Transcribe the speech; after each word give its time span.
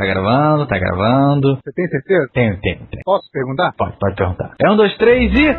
Tá 0.00 0.06
gravando, 0.06 0.66
tá 0.66 0.78
gravando. 0.78 1.58
Você 1.62 1.72
tem 1.74 1.86
certeza? 1.88 2.26
Tenho, 2.32 2.58
tenho, 2.62 2.86
tenho. 2.86 3.02
Posso 3.04 3.30
perguntar? 3.30 3.74
Pode, 3.76 3.98
pode 3.98 4.16
perguntar. 4.16 4.54
É 4.58 4.70
um, 4.70 4.74
dois, 4.74 4.96
três 4.96 5.30
e. 5.30 5.52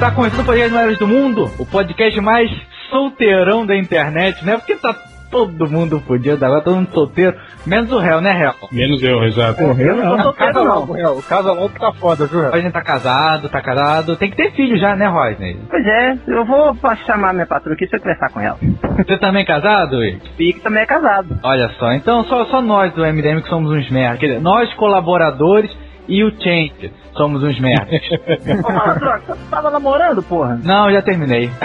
Tá 0.00 0.10
começando 0.10 0.40
o 0.40 0.44
podcast 0.44 0.74
Maiores 0.74 0.98
do 0.98 1.06
Mundo, 1.06 1.48
o 1.60 1.64
podcast 1.64 2.20
mais 2.20 2.50
solteirão 2.90 3.64
da 3.64 3.76
internet, 3.76 4.44
né? 4.44 4.56
Porque 4.56 4.74
tá 4.74 5.11
todo 5.32 5.68
mundo 5.68 5.98
fudido 6.06 6.44
agora, 6.44 6.60
todo 6.60 6.76
mundo 6.76 6.90
solteiro, 6.92 7.34
menos 7.66 7.90
o 7.90 7.98
réu, 7.98 8.20
né, 8.20 8.30
réu? 8.32 8.52
Menos 8.70 9.02
eu, 9.02 9.24
exato. 9.24 9.58
Porra, 9.58 9.82
eu 9.82 9.96
não 9.96 10.22
solteiro, 10.22 10.34
casa 10.52 10.64
não. 10.64 10.74
logo, 10.80 10.92
Real. 10.92 11.16
O 11.16 11.22
casa 11.22 11.52
logo 11.52 11.68
tá 11.70 11.92
foda, 11.94 12.26
viu, 12.26 12.40
A 12.40 12.50
Real? 12.50 12.60
gente 12.60 12.72
tá 12.72 12.82
casado, 12.82 13.48
tá 13.48 13.60
casado, 13.60 14.16
tem 14.16 14.30
que 14.30 14.36
ter 14.36 14.52
filho 14.52 14.78
já, 14.78 14.94
né, 14.94 15.06
Rodney? 15.06 15.58
Pois 15.68 15.84
é, 15.84 16.18
eu 16.28 16.44
vou 16.44 16.76
chamar 17.06 17.32
minha 17.32 17.46
patroa 17.46 17.74
aqui 17.74 17.86
se 17.88 17.96
eu 17.96 18.00
conversar 18.00 18.28
com 18.30 18.40
ela. 18.40 18.58
Você 18.98 19.18
também 19.18 19.42
é 19.42 19.46
casado, 19.46 20.04
Igor? 20.04 20.20
Pique 20.36 20.60
também 20.60 20.82
é 20.82 20.86
casado. 20.86 21.38
Olha 21.42 21.68
só, 21.78 21.90
então 21.92 22.22
só, 22.24 22.44
só 22.44 22.60
nós 22.60 22.92
do 22.92 23.02
MDM 23.02 23.40
que 23.42 23.48
somos 23.48 23.70
uns 23.72 23.90
merda. 23.90 24.18
Quer 24.18 24.26
dizer, 24.26 24.40
nós 24.40 24.72
colaboradores 24.74 25.70
e 26.06 26.22
o 26.22 26.30
Change 26.32 26.92
somos 27.14 27.42
uns 27.42 27.58
merdas. 27.60 28.00
Ô, 28.10 29.32
você 29.34 29.38
tava 29.50 29.70
namorando, 29.70 30.22
porra? 30.22 30.58
Não, 30.62 30.90
já 30.90 31.02
terminei. 31.02 31.50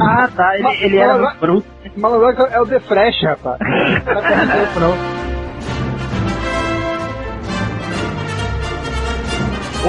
Ah, 0.00 0.28
tá, 0.34 0.56
ele, 0.56 0.68
ele 0.84 0.96
era 0.96 1.18
muito 1.18 1.38
bruto. 1.38 1.66
Malandro 1.96 2.46
é 2.46 2.60
o 2.60 2.66
The 2.66 2.80
Fresh, 2.80 3.22
rapaz. 3.22 3.58
Não 3.60 4.22
perdendo 4.22 4.52
tempo, 4.52 4.80
não. 4.80 5.18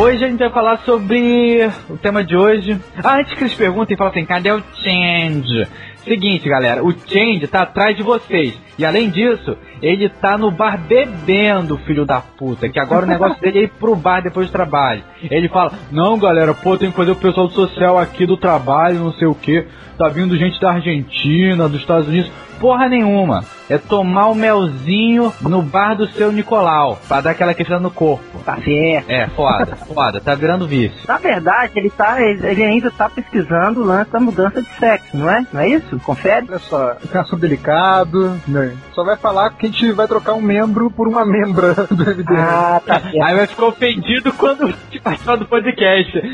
Hoje 0.01 0.23
a 0.23 0.27
gente 0.27 0.39
vai 0.39 0.51
falar 0.51 0.77
sobre 0.79 1.69
o 1.89 1.97
tema 1.97 2.23
de 2.23 2.35
hoje. 2.35 2.79
Ah, 3.03 3.17
antes 3.17 3.33
que 3.33 3.43
eles 3.43 3.53
perguntem, 3.53 3.97
fala 3.97 4.11
assim, 4.11 4.25
cadê 4.25 4.51
o 4.51 4.63
Change? 4.75 5.67
Seguinte, 6.03 6.47
galera, 6.47 6.83
o 6.83 6.91
Change 6.91 7.47
tá 7.47 7.63
atrás 7.63 7.95
de 7.97 8.03
vocês. 8.03 8.57
E 8.79 8.85
além 8.85 9.09
disso, 9.09 9.57
ele 9.81 10.07
tá 10.07 10.37
no 10.37 10.49
bar 10.49 10.79
bebendo, 10.79 11.77
filho 11.79 12.05
da 12.05 12.21
puta. 12.21 12.69
Que 12.69 12.79
agora 12.79 13.05
o 13.05 13.09
negócio 13.09 13.37
dele 13.43 13.59
é 13.59 13.63
ir 13.63 13.71
pro 13.77 13.93
bar 13.93 14.21
depois 14.21 14.47
do 14.47 14.53
trabalho. 14.53 15.03
Ele 15.21 15.49
fala, 15.49 15.73
não, 15.91 16.17
galera, 16.17 16.53
pô, 16.53 16.77
tem 16.77 16.89
que 16.89 16.95
fazer 16.95 17.11
o 17.11 17.15
pessoal 17.17 17.49
do 17.49 17.53
social 17.53 17.99
aqui 17.99 18.25
do 18.25 18.37
trabalho, 18.37 18.99
não 18.99 19.11
sei 19.11 19.27
o 19.27 19.35
que. 19.35 19.67
Tá 19.97 20.07
vindo 20.07 20.37
gente 20.37 20.61
da 20.61 20.71
Argentina, 20.71 21.67
dos 21.67 21.81
Estados 21.81 22.07
Unidos. 22.07 22.31
Porra 22.59 22.89
nenhuma. 22.89 23.43
É 23.69 23.77
tomar 23.77 24.27
o 24.27 24.35
melzinho 24.35 25.31
no 25.41 25.61
bar 25.61 25.95
do 25.95 26.07
seu 26.07 26.31
Nicolau. 26.31 26.99
Pra 27.07 27.21
dar 27.21 27.31
aquela 27.31 27.53
questão 27.53 27.79
no 27.79 27.89
corpo. 27.89 28.39
Tá 28.43 28.57
certo. 28.57 29.09
É, 29.09 29.27
foda, 29.27 29.75
foda. 29.93 30.19
Tá 30.19 30.35
virando 30.35 30.67
vício. 30.67 30.99
Na 31.07 31.17
verdade, 31.17 31.73
ele, 31.75 31.89
tá, 31.89 32.21
ele 32.21 32.63
ainda 32.63 32.91
tá 32.91 33.09
pesquisando 33.09 33.81
o 33.81 33.85
lance 33.85 34.11
da 34.11 34.19
mudança 34.19 34.61
de 34.61 34.69
sexo, 34.77 35.15
não 35.15 35.29
é? 35.29 35.45
Não 35.53 35.61
é 35.61 35.69
isso? 35.69 35.99
Confere? 35.99 36.47
Olha 36.49 36.59
só, 36.59 36.91
é 36.91 37.17
um 37.17 37.21
assunto 37.21 37.39
delicado, 37.41 38.39
né? 38.47 38.68
Só 38.93 39.03
vai 39.03 39.15
falar 39.17 39.49
que 39.51 39.65
a 39.65 39.69
gente 39.69 39.91
vai 39.91 40.07
trocar 40.07 40.33
um 40.33 40.41
membro 40.41 40.89
por 40.91 41.07
uma 41.07 41.25
membra 41.25 41.73
do 41.89 42.03
MDM. 42.05 42.37
Ah, 42.37 42.81
tá 42.85 42.99
certo. 42.99 43.21
Aí 43.23 43.35
vai 43.35 43.47
ficar 43.47 43.65
ofendido 43.67 44.33
quando 44.33 44.71
te 44.89 44.99
participar 44.99 45.35
do 45.37 45.45
podcast. 45.45 46.17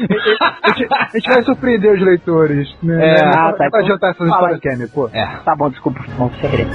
A, 0.66 0.70
gente, 0.74 0.88
a 0.94 1.10
gente 1.14 1.30
vai 1.30 1.44
surpreender 1.44 1.94
os 1.94 2.02
leitores, 2.02 2.76
né? 2.82 3.18
É, 3.20 3.22
não, 3.26 3.30
ah, 3.32 3.44
vai- 3.52 3.54
tá, 3.58 3.64
não 3.66 3.72
vai 3.72 3.82
adiantar 3.82 4.12
essas 4.12 4.28
histórias, 4.28 4.60
Kenny, 4.60 4.88
pô. 4.88 5.10
É, 5.14 5.26
Tá 5.46 5.56
bom, 5.56 5.70
desculpa, 5.70 6.00
bom 6.18 6.30
segredo. 6.42 6.70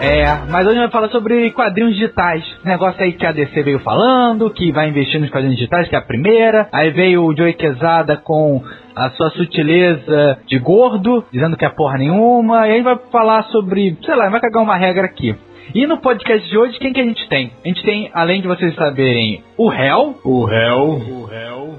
É, 0.00 0.50
mas 0.50 0.66
hoje 0.66 0.78
a 0.78 0.82
gente 0.82 0.90
vai 0.90 0.90
falar 0.90 1.08
sobre 1.08 1.50
quadrinhos 1.50 1.94
digitais. 1.94 2.42
Negócio 2.64 3.02
aí 3.02 3.12
que 3.12 3.26
a 3.26 3.32
DC 3.32 3.62
veio 3.62 3.78
falando, 3.80 4.50
que 4.50 4.72
vai 4.72 4.88
investir 4.88 5.20
nos 5.20 5.30
quadrinhos 5.30 5.56
digitais, 5.56 5.88
que 5.88 5.94
é 5.94 5.98
a 5.98 6.02
primeira. 6.02 6.68
Aí 6.72 6.90
veio 6.90 7.24
o 7.24 7.36
Joey 7.36 7.52
Quesada 7.54 8.16
com 8.16 8.62
a 8.96 9.10
sua 9.10 9.30
sutileza 9.30 10.38
de 10.46 10.58
gordo, 10.58 11.24
dizendo 11.32 11.56
que 11.56 11.64
é 11.64 11.68
porra 11.68 11.98
nenhuma. 11.98 12.66
E 12.66 12.72
aí 12.72 12.82
vai 12.82 12.96
falar 13.12 13.44
sobre, 13.44 13.96
sei 14.04 14.14
lá, 14.14 14.28
vai 14.28 14.40
cagar 14.40 14.62
uma 14.62 14.76
regra 14.76 15.04
aqui. 15.04 15.34
E 15.74 15.86
no 15.86 15.98
podcast 15.98 16.48
de 16.48 16.58
hoje, 16.58 16.78
quem 16.78 16.92
que 16.92 17.00
a 17.00 17.04
gente 17.04 17.28
tem? 17.28 17.52
A 17.64 17.68
gente 17.68 17.82
tem, 17.84 18.10
além 18.12 18.40
de 18.40 18.48
vocês 18.48 18.74
saberem, 18.74 19.42
o 19.56 19.70
Hell, 19.72 20.16
O 20.24 20.44
réu. 20.44 20.78
O 20.82 21.24
réu. 21.26 21.76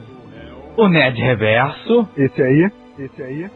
o 0.77 0.87
Ned 0.87 1.21
Reverso, 1.21 2.07
Esse 2.15 2.41
aí, 2.41 2.71
esse 2.99 3.21
aí. 3.21 3.49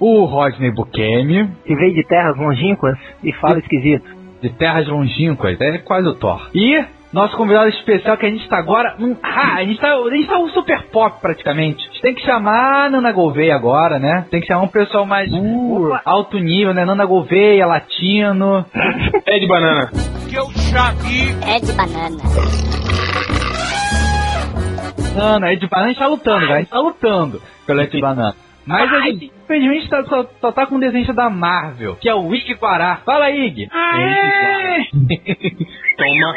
O 0.00 0.24
Rodney 0.24 0.70
Bukemi, 0.70 1.50
Se 1.66 1.74
veio 1.74 1.94
de 1.94 2.04
terras 2.06 2.36
longínquas 2.36 2.96
e 3.22 3.32
fala 3.34 3.58
esquisito. 3.58 4.08
de 4.40 4.50
terras 4.50 4.86
longínquas, 4.86 5.60
é 5.60 5.78
quase 5.78 6.06
o 6.08 6.14
Thor. 6.14 6.48
E 6.54 6.84
nosso 7.12 7.36
convidado 7.36 7.68
especial 7.70 8.16
que 8.18 8.26
a 8.26 8.30
gente 8.30 8.46
tá 8.48 8.58
agora. 8.58 8.94
hum, 9.00 9.16
ah, 9.22 9.54
a 9.56 9.64
gente 9.64 9.80
tá, 9.80 9.94
a 9.94 10.10
gente 10.10 10.26
tá 10.28 10.38
um 10.38 10.48
super 10.50 10.82
pop 10.92 11.20
praticamente. 11.20 11.82
A 11.82 11.92
gente 11.92 12.02
tem 12.02 12.14
que 12.14 12.20
chamar 12.22 12.84
a 12.86 12.90
Nana 12.90 13.10
Gouveia 13.12 13.54
agora, 13.56 13.98
né? 13.98 14.26
Tem 14.30 14.40
que 14.40 14.46
chamar 14.46 14.62
um 14.62 14.68
pessoal 14.68 15.06
mais 15.06 15.30
Uh. 15.32 15.98
alto 16.04 16.38
nível, 16.38 16.74
né? 16.74 16.84
Nana 16.84 17.04
Gouveia, 17.06 17.66
latino. 17.66 18.64
É 19.26 19.38
de 19.38 19.46
banana. 19.46 19.90
É 21.46 21.58
de 21.60 21.72
banana. 21.72 22.18
Nana, 25.16 25.52
Ed 25.52 25.66
Banana, 25.66 25.86
a 25.86 25.88
gente 25.88 25.98
tá 25.98 26.06
lutando, 26.06 26.40
cara. 26.46 26.54
A 26.54 26.58
gente 26.60 26.70
tá 26.70 26.78
lutando 26.78 27.42
pelo 27.66 27.80
Ed 27.80 28.00
Banana. 28.00 28.34
Mas 28.68 28.92
a 28.92 29.00
gente, 29.00 29.32
infelizmente, 29.44 29.88
tá, 29.88 30.04
só, 30.04 30.24
só 30.40 30.52
tá 30.52 30.66
com 30.66 30.76
um 30.76 30.80
desenho 30.80 31.12
da 31.14 31.28
Marvel, 31.30 31.96
que 31.96 32.08
é 32.08 32.14
o 32.14 32.34
Ig 32.34 32.54
Guará. 32.54 32.96
Fala, 33.04 33.30
Ig! 33.30 33.66
Toma. 35.96 36.34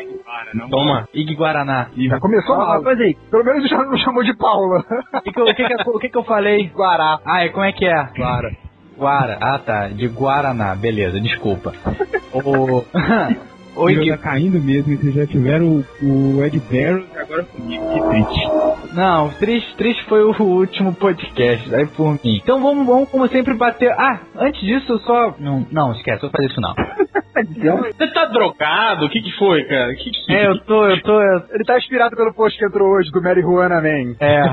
Toma. 0.70 1.08
Ig 1.14 1.36
Guaraná. 1.36 1.88
Já 1.96 2.20
começou 2.20 2.56
uma 2.56 2.82
coisa 2.82 3.04
aí. 3.04 3.16
Pelo 3.30 3.44
menos 3.44 3.70
já 3.70 3.78
não 3.84 3.98
chamou 3.98 4.24
de 4.24 4.34
Paula. 4.36 4.84
O 5.14 5.22
que, 5.22 5.32
que, 5.32 5.40
eu- 5.40 5.46
o 5.46 5.54
que, 5.56 5.66
que, 5.68 5.90
o 5.90 6.00
que 6.00 6.10
que 6.10 6.18
eu 6.18 6.24
falei? 6.24 6.68
Guará. 6.76 7.20
Ah, 7.26 7.46
e 7.46 7.50
como 7.50 7.66
é 7.66 7.72
que 7.72 7.86
é? 7.86 8.04
Guara. 8.18 8.52
Guara. 8.98 9.38
Ah, 9.42 9.60
tá. 9.60 9.88
De 9.90 10.08
Guaraná. 10.08 10.76
Beleza, 10.76 11.20
desculpa. 11.20 11.74
O... 12.34 12.84
Oi, 13.76 13.96
Gui. 13.96 14.10
tá 14.12 14.18
caindo 14.18 14.60
mesmo, 14.60 14.96
vocês 14.98 15.14
já 15.16 15.26
tiveram 15.26 15.84
o, 16.02 16.36
o 16.38 16.44
Ed 16.46 16.60
Barrows 16.60 17.06
e 17.14 17.18
agora 17.18 17.44
comigo, 17.44 17.84
que 17.94 18.00
triste. 18.10 18.94
Não, 18.94 19.30
triste, 19.30 19.76
triste 19.78 20.04
foi 20.06 20.24
o 20.24 20.34
último 20.42 20.94
podcast, 20.94 21.74
aí 21.74 21.88
por 21.88 22.14
mim. 22.24 22.42
Então 22.44 22.62
vamos, 22.62 22.86
vamos 22.86 23.10
como 23.10 23.28
sempre 23.30 23.54
bater. 23.54 23.92
Ah, 23.98 24.20
antes 24.38 24.60
disso, 24.62 24.92
eu 24.92 25.00
só. 25.00 25.36
Não, 25.40 25.66
não, 25.72 25.94
esquece, 25.94 26.22
vou 26.22 26.30
fazer 26.30 26.48
isso 26.48 26.60
não. 26.60 26.74
Você 27.34 28.08
tá 28.14 28.26
drogado? 28.26 29.06
O 29.06 29.10
que 29.10 29.20
que 29.22 29.32
foi, 29.38 29.64
cara? 29.64 29.96
Que 29.96 30.12
que... 30.12 30.32
É, 30.34 30.48
eu 30.48 30.60
tô, 30.60 30.86
eu 30.86 31.02
tô. 31.02 31.20
eu- 31.20 31.44
Ele 31.54 31.64
tá 31.64 31.78
inspirado 31.78 32.16
pelo 32.16 32.34
post 32.34 32.60
que 32.60 32.66
entrou 32.66 32.90
hoje 32.90 33.10
do 33.10 33.22
Mary 33.22 33.42
Juana 33.42 33.82
Man. 33.82 34.16
É. 34.20 34.44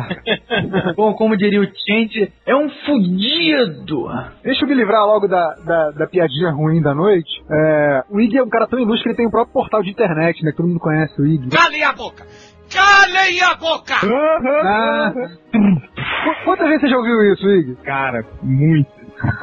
Bom, 0.97 1.13
como 1.15 1.37
diria 1.37 1.61
o 1.61 1.65
Change, 1.67 2.33
é 2.47 2.57
um 2.57 2.71
fudido. 2.87 4.07
Deixa 4.43 4.65
eu 4.65 4.69
me 4.69 4.75
livrar 4.75 5.05
logo 5.05 5.27
da, 5.27 5.55
da, 5.67 5.91
da 5.91 6.07
piadinha 6.07 6.51
ruim 6.51 6.81
da 6.81 6.95
noite. 6.95 7.29
É, 7.51 8.05
o 8.11 8.21
Ig 8.21 8.39
é 8.39 8.43
um 8.43 8.49
cara 8.49 8.67
tão 8.69 8.79
ilustre 8.79 9.08
que 9.09 9.13
ele 9.13 9.17
tem 9.17 9.27
um 9.27 9.31
próprio 9.31 9.53
portal 9.55 9.83
de 9.83 9.91
internet, 9.91 10.43
né? 10.45 10.53
Todo 10.57 10.69
mundo 10.69 10.79
conhece 10.81 11.21
o 11.21 11.27
Ig. 11.27 11.49
Calem 11.51 11.83
a 11.83 11.93
boca! 11.93 12.25
Calem 12.71 13.41
a 13.43 13.55
boca! 13.55 13.95
Ah, 14.65 15.13
Qu- 15.51 16.45
Quantas 16.45 16.67
vezes 16.67 16.83
você 16.83 16.89
já 16.89 16.97
ouviu 16.99 17.33
isso, 17.33 17.49
Ig? 17.49 17.77
Cara, 17.85 18.25
muito. 18.43 18.99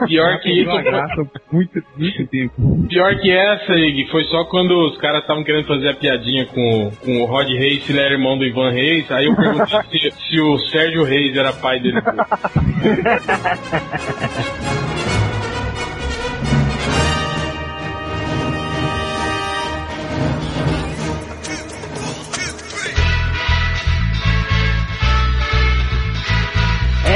Pior 0.08 0.40
que 0.40 0.62
isso, 0.62 0.72
Uma 0.72 0.82
graça, 0.82 1.16
muito, 1.52 1.84
muito 1.98 2.28
tempo. 2.28 2.88
pior 2.88 3.14
que 3.20 3.30
essa, 3.30 3.74
Ig, 3.74 4.10
foi 4.10 4.24
só 4.26 4.46
quando 4.46 4.72
os 4.88 4.98
caras 5.00 5.20
estavam 5.22 5.44
querendo 5.44 5.68
fazer 5.68 5.90
a 5.90 5.94
piadinha 5.96 6.46
com, 6.46 6.92
com 7.04 7.22
o 7.22 7.26
Rod 7.26 7.48
Reis, 7.50 7.84
se 7.84 7.92
ele 7.92 8.00
era 8.00 8.14
irmão 8.14 8.38
do 8.38 8.46
Ivan 8.46 8.72
Reis, 8.72 9.12
aí 9.12 9.26
eu 9.26 9.36
perguntei 9.36 9.82
se, 9.92 10.12
se 10.30 10.40
o 10.40 10.58
Sérgio 10.70 11.04
Reis 11.04 11.36
era 11.36 11.52
pai 11.52 11.82
dele. 11.82 12.00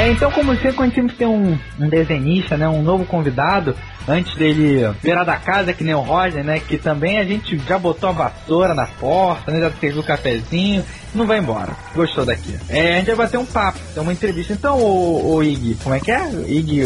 É, 0.00 0.08
então 0.08 0.30
como 0.32 0.54
sempre, 0.54 0.72
quando 0.72 0.94
sempre 0.94 1.14
tem 1.14 1.26
um, 1.26 1.58
um 1.78 1.86
desenhista, 1.86 2.56
né, 2.56 2.66
um 2.66 2.80
novo 2.80 3.04
convidado, 3.04 3.76
antes 4.08 4.34
dele 4.34 4.90
virar 5.02 5.24
da 5.24 5.36
casa, 5.36 5.74
que 5.74 5.84
nem 5.84 5.92
o 5.92 6.00
Roger, 6.00 6.42
né, 6.42 6.58
que 6.58 6.78
também 6.78 7.18
a 7.18 7.24
gente 7.24 7.58
já 7.68 7.78
botou 7.78 8.08
a 8.08 8.12
vassoura 8.12 8.74
na 8.74 8.86
porta, 8.86 9.52
né, 9.52 9.60
já 9.60 9.70
serviu 9.72 10.00
o 10.00 10.04
cafezinho, 10.04 10.82
não 11.14 11.26
vai 11.26 11.38
embora. 11.38 11.76
Gostou 11.94 12.24
daqui. 12.24 12.58
É, 12.70 12.94
a 12.94 12.96
gente 12.96 13.08
vai 13.08 13.16
bater 13.26 13.36
um 13.36 13.44
papo, 13.44 13.78
é 13.94 14.00
uma 14.00 14.14
entrevista. 14.14 14.54
Então, 14.54 14.78
o, 14.78 15.34
o 15.34 15.42
Ig, 15.42 15.76
como 15.82 15.94
é 15.94 16.00
que 16.00 16.10
é? 16.10 16.30
Ig 16.48 16.80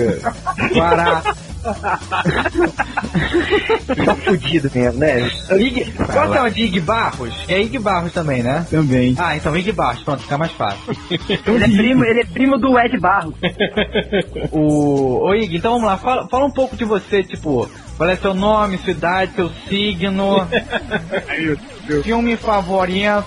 Guará. 0.74 1.22
Tá 4.04 4.14
fudido 4.16 4.70
mesmo, 4.74 4.98
né? 4.98 5.30
Ig, 5.58 5.92
qual 6.12 6.30
que 6.30 6.38
é 6.38 6.42
o 6.42 6.50
de 6.50 6.64
Ig 6.64 6.80
Barros? 6.80 7.34
É 7.48 7.60
Ig 7.60 7.78
Barros 7.78 8.12
também, 8.12 8.42
né? 8.42 8.66
Também. 8.70 9.14
Ah, 9.18 9.36
então 9.36 9.56
Ig 9.56 9.72
Barros, 9.72 10.02
pronto, 10.02 10.22
fica 10.22 10.36
mais 10.36 10.52
fácil. 10.52 10.94
Ele 11.46 11.64
é 11.64 11.68
primo, 11.68 12.04
ele 12.04 12.20
é 12.20 12.24
primo 12.24 12.58
do 12.58 12.78
Ed 12.78 12.98
Barros. 12.98 13.34
O, 14.50 15.28
ô 15.28 15.34
Ig, 15.34 15.56
então 15.56 15.72
vamos 15.72 15.86
lá, 15.86 15.96
fala, 15.96 16.28
fala 16.28 16.46
um 16.46 16.50
pouco 16.50 16.76
de 16.76 16.84
você, 16.84 17.22
tipo, 17.22 17.68
Qual 17.96 18.08
é 18.08 18.16
seu 18.16 18.34
nome, 18.34 18.78
sua 18.78 18.90
idade, 18.90 19.34
seu 19.34 19.48
signo, 19.68 20.46
meu 21.88 22.02
filme 22.02 22.36
favorito 22.36 23.24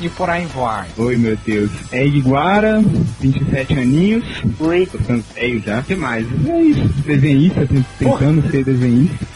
e 0.00 0.08
por 0.08 0.28
aí 0.30 0.46
vai. 0.46 0.86
Oi, 0.96 1.16
meu 1.16 1.36
Deus. 1.46 1.70
É 1.92 2.04
Iguara, 2.06 2.82
27 3.20 3.74
aninhos. 3.74 4.24
Oi. 4.60 4.86
Tô 4.86 4.98
ficando 4.98 5.24
velho 5.34 5.62
já. 5.64 5.80
O 5.80 5.84
que 5.84 5.94
mais? 5.94 6.26
É 6.48 6.60
isso. 6.62 6.80
Desenhista, 7.06 7.66
tent- 7.66 7.86
tentando 7.98 8.50
ser 8.50 8.64
desenhista. 8.64 9.26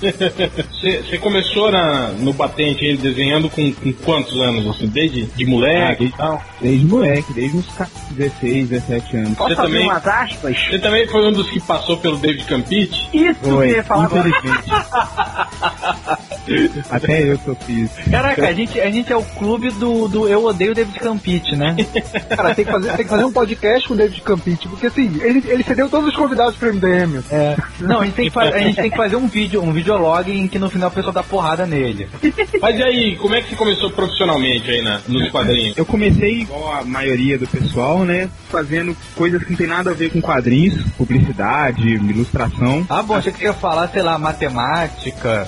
Você 0.00 1.18
começou 1.18 1.70
na, 1.70 2.08
no 2.10 2.32
batente 2.34 2.84
aí 2.84 2.96
desenhando 2.96 3.48
com, 3.48 3.72
com 3.72 3.92
quantos 4.04 4.38
anos, 4.40 4.66
assim? 4.68 4.86
Desde 4.86 5.22
de 5.24 5.44
Ah, 5.44 5.48
moleque 5.48 5.94
e 6.04 6.06
desde, 6.06 6.16
tal? 6.16 6.44
Desde 6.60 6.86
moleque, 6.86 7.32
desde 7.32 7.56
uns 7.56 7.66
16, 8.10 8.68
17 8.68 9.16
anos. 9.16 9.36
Posso 9.36 9.50
Você 9.50 9.56
fazer 9.56 9.68
também? 9.68 9.86
umas 9.86 10.06
aspas? 10.06 10.56
Você 10.58 10.78
também 10.78 11.06
foi 11.08 11.28
um 11.28 11.32
dos 11.32 11.50
que 11.50 11.60
passou 11.60 11.96
pelo 11.98 12.16
David 12.16 12.44
Campite? 12.44 13.08
Isso 13.12 13.40
que 13.40 13.48
eu 13.48 13.56
Foi, 13.56 13.70
ia 13.70 13.84
falar 13.84 14.06
infelizmente. 14.06 14.70
Até 16.90 17.30
eu 17.30 17.38
sofri 17.38 17.82
isso. 17.82 18.10
Caraca, 18.10 18.48
a 18.48 18.52
gente, 18.52 18.80
a 18.80 18.90
gente 18.90 19.12
é 19.12 19.16
o 19.16 19.22
clube 19.22 19.70
do, 19.70 20.08
do 20.08 20.28
Eu 20.28 20.44
Odeio 20.44 20.74
David 20.74 20.98
Campite, 20.98 21.56
né? 21.56 21.76
Cara, 22.34 22.54
tem 22.54 22.64
que 22.64 22.70
fazer, 22.70 22.88
tem 22.96 23.04
que 23.04 23.10
fazer 23.10 23.24
um 23.24 23.32
podcast 23.32 23.88
com 23.88 23.94
o 23.94 23.96
David 23.96 24.20
Campite, 24.22 24.68
porque 24.68 24.86
assim, 24.86 25.20
ele, 25.22 25.42
ele 25.46 25.62
cedeu 25.62 25.88
todos 25.88 26.08
os 26.08 26.16
convidados 26.16 26.56
pro 26.56 26.72
MDM. 26.72 27.22
É. 27.30 27.56
Não, 27.80 28.00
a 28.00 28.04
gente, 28.04 28.14
tem 28.14 28.30
que 28.30 28.38
a 28.38 28.58
gente 28.58 28.76
tem 28.76 28.90
que 28.90 28.96
fazer 28.96 29.16
um 29.16 29.26
vídeo, 29.26 29.62
um 29.62 29.72
videolog 29.72 30.30
em 30.30 30.48
que 30.48 30.58
no 30.58 30.70
final 30.70 30.88
o 30.88 30.92
pessoal 30.92 31.12
dá 31.12 31.22
porrada 31.22 31.66
nele. 31.66 32.08
Mas 32.60 32.78
e 32.78 32.82
aí, 32.82 33.16
como 33.16 33.34
é 33.34 33.42
que 33.42 33.50
você 33.50 33.56
começou 33.56 33.90
profissionalmente 33.90 34.70
aí 34.70 34.82
na, 34.82 35.00
nos 35.06 35.30
quadrinhos? 35.30 35.76
Eu 35.76 35.84
comecei, 35.84 36.46
igual 36.48 36.72
a 36.72 36.84
maioria 36.84 37.38
do 37.38 37.46
pessoal, 37.46 38.04
né? 38.04 38.28
Fazendo 38.48 38.96
coisas 39.14 39.42
que 39.42 39.50
não 39.50 39.56
tem 39.56 39.66
nada 39.66 39.90
a 39.90 39.94
ver 39.94 40.10
com 40.10 40.20
quadrinhos, 40.20 40.82
publicidade, 40.96 41.86
ilustração. 41.88 42.86
Ah, 42.88 43.02
bom, 43.02 43.14
achei 43.14 43.30
que 43.30 43.38
você 43.38 43.44
ia 43.44 43.52
falar, 43.52 43.88
sei 43.88 44.02
lá, 44.02 44.18
matemática, 44.18 45.46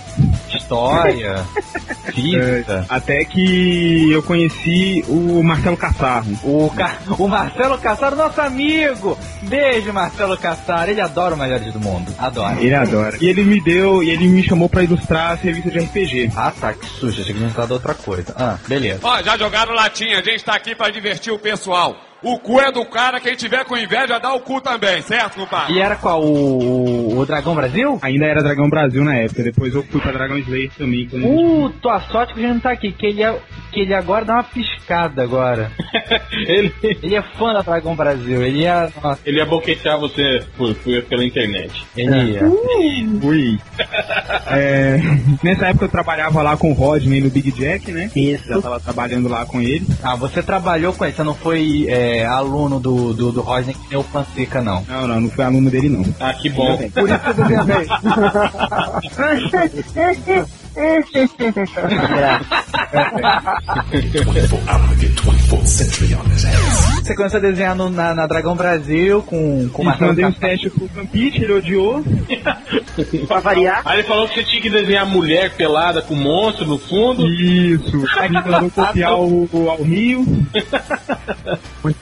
história, 0.57 1.45
física. 2.13 2.87
Até 2.89 3.25
que 3.25 4.11
eu 4.11 4.23
conheci 4.23 5.05
o 5.09 5.43
Marcelo 5.43 5.77
Cassarro. 5.77 6.39
O, 6.43 6.71
Ca- 6.75 6.99
o 7.19 7.29
Marcelo 7.29 7.79
Cassaro, 7.79 8.17
nosso 8.17 8.41
amigo! 8.41 9.19
Beijo, 9.43 9.93
Marcelo 9.93 10.37
Cassaro. 10.37 10.91
Ele 10.91 11.01
adora 11.01 11.35
o 11.35 11.39
Melhores 11.39 11.73
do 11.73 11.81
Mundo. 11.81 12.13
Adora. 12.19 12.61
Ele 12.61 12.75
adora. 12.75 13.17
E 13.21 13.29
ele 13.29 13.45
me 13.45 13.61
deu, 13.63 14.03
e 14.03 14.11
ele 14.11 14.29
me 14.29 14.43
chamou 14.43 14.69
pra 14.69 14.83
ilustrar 14.83 15.33
a 15.33 15.35
revista 15.35 15.71
de 15.71 15.79
RPG. 15.79 16.33
Ah, 16.37 16.53
tá, 16.59 16.73
que 16.73 16.87
sujo. 16.87 17.21
Achei 17.21 17.35
que 17.35 17.43
a 17.45 17.47
gente 17.49 17.61
outra 17.73 17.95
coisa. 17.95 18.35
Ah, 18.37 18.59
beleza. 18.67 19.01
Ó, 19.03 19.23
já 19.23 19.37
jogaram 19.37 19.75
latinha, 19.75 20.19
a 20.19 20.23
gente 20.23 20.45
tá 20.45 20.55
aqui 20.55 20.75
pra 20.75 20.91
divertir 20.91 21.33
o 21.33 21.39
pessoal. 21.39 21.95
O 22.23 22.39
cu 22.39 22.61
é 22.61 22.71
do 22.71 22.85
cara, 22.85 23.19
quem 23.21 23.35
tiver 23.35 23.65
com 23.65 23.77
inveja 23.77 24.19
dá 24.19 24.35
o 24.35 24.41
cu 24.41 24.61
também, 24.61 25.01
certo, 25.03 25.37
compadre? 25.41 25.75
E 25.75 25.81
era 25.81 25.97
qual? 25.97 26.23
O, 26.23 27.19
o 27.19 27.25
Dragão 27.27 27.55
Brasil? 27.55 27.99
Ainda 28.03 28.27
era 28.27 28.43
Dragão 28.43 28.69
Brasil 28.69 29.03
na 29.03 29.17
época, 29.17 29.43
depois 29.43 29.75
eu 29.75 29.83
fui 29.85 30.01
pra 30.01 30.13
Dragão 30.13 30.37
Slayer 30.39 30.71
também. 30.77 31.09
Quando 31.09 31.27
Uh, 31.27 31.71
tua 31.81 32.01
sorte 32.01 32.35
que 32.35 32.41
a 32.41 32.43
gente 32.43 32.53
não 32.55 32.61
tá 32.61 32.73
aqui, 32.73 32.93
que 32.93 33.07
ele, 33.07 33.23
é, 33.23 33.39
que 33.73 33.81
ele 33.81 33.95
agora 33.95 34.25
dá 34.25 34.35
uma 34.35 34.45
piscada 34.45 35.23
agora. 35.23 35.71
ele, 36.47 36.73
Ele 36.83 37.15
é 37.15 37.23
fã 37.23 37.53
da 37.55 37.63
Dragão 37.63 37.97
Brasil, 37.97 38.43
ele 38.43 38.65
é... 38.65 38.91
Nossa, 39.03 39.21
ele 39.25 39.39
ia 39.39 39.47
boquetear 39.47 39.99
você 39.99 40.43
por, 40.57 40.75
por- 40.75 41.03
pela 41.05 41.25
internet. 41.25 41.85
ele 41.97 42.37
é... 42.37 42.41
Fui. 43.21 43.59
É, 44.53 44.99
nessa 45.45 45.67
época 45.69 45.85
eu 45.85 45.89
trabalhava 45.89 46.43
lá 46.43 46.57
com 46.57 46.71
o 46.71 46.75
Rodney 46.75 47.21
no 47.21 47.31
Big 47.31 47.53
Jack, 47.53 47.93
né? 47.93 48.11
Isso. 48.17 48.49
Já 48.49 48.61
tava 48.61 48.81
trabalhando 48.81 49.29
lá 49.29 49.47
com 49.47 49.61
ele. 49.61 49.87
Ah, 50.03 50.17
você 50.17 50.43
trabalhou 50.43 50.93
com 50.93 51.05
ele, 51.05 51.15
você 51.15 51.23
não 51.23 51.35
foi 51.35 51.87
é, 51.89 52.10
aluno 52.25 52.79
do, 52.81 53.13
do, 53.15 53.33
do 53.33 53.41
Rodney 53.41 53.75
que 53.75 53.89
nem 53.91 53.99
o 53.99 54.05
Panseca, 54.05 54.61
não. 54.61 54.85
Não, 54.89 55.07
não, 55.07 55.21
não 55.21 55.31
fui 55.31 55.45
aluno 55.45 55.71
dele 55.71 55.89
não. 55.89 56.05
Ah, 56.21 56.33
que 56.35 56.49
bom. 56.51 56.77
Por 56.77 57.09
isso 57.09 57.19
que 57.21 57.29
eu 57.31 57.65
bem. 57.65 57.87
Você 67.03 67.15
começou 67.15 67.39
a 67.39 67.41
desenhar 67.41 67.75
no- 67.75 67.89
na, 67.91 68.15
na 68.15 68.27
Dragão 68.27 68.55
Brasil 68.55 69.23
com, 69.23 69.69
com 69.71 69.83
o 69.83 69.85
Marcelo 69.85 70.11
mandei 70.11 70.25
uns 70.25 70.35
Cassaro. 70.35 70.53
testes 70.53 70.73
pro 70.73 70.89
Campite, 70.89 71.43
ele 71.43 71.53
odiou. 71.55 72.05
pra 73.27 73.41
variar. 73.41 73.83
Aí 73.85 73.99
ele 74.01 74.09
falou 74.09 74.29
que 74.29 74.35
você 74.35 74.45
tinha 74.45 74.63
que 74.63 74.71
desenhar 74.71 75.07
mulher 75.07 75.55
pelada 75.57 76.03
com 76.03 76.15
monstro 76.15 76.67
no 76.67 76.79
fundo. 76.79 77.27
Isso, 77.29 78.05
aí 78.19 78.29
mandou 78.31 78.71
copiar 78.71 79.15
o, 79.19 79.49
o 79.53 79.71
ao 79.71 79.83
Rio. 79.83 80.25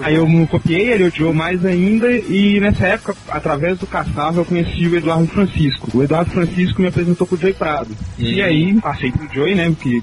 Aí 0.01 0.15
eu 0.15 0.29
não 0.29 0.47
copiei, 0.47 0.91
ele 0.93 1.05
odiou 1.05 1.33
mais 1.35 1.65
ainda. 1.65 2.11
E 2.11 2.59
nessa 2.61 2.87
época, 2.87 3.15
através 3.29 3.79
do 3.79 3.87
Caçava, 3.87 4.41
eu 4.41 4.45
conheci 4.45 4.87
o 4.87 4.97
Eduardo 4.97 5.27
Francisco. 5.29 5.89
O 5.97 6.03
Eduardo 6.03 6.31
Francisco 6.31 6.81
me 6.83 6.89
apresentou 6.89 7.27
pro 7.27 7.37
Joey 7.37 7.55
Prado. 7.55 7.91
E 8.19 8.43
aí, 8.43 8.75
passei 8.81 9.11
pro 9.13 9.29
Joey, 9.33 9.55
né? 9.55 9.69
Porque 9.71 10.03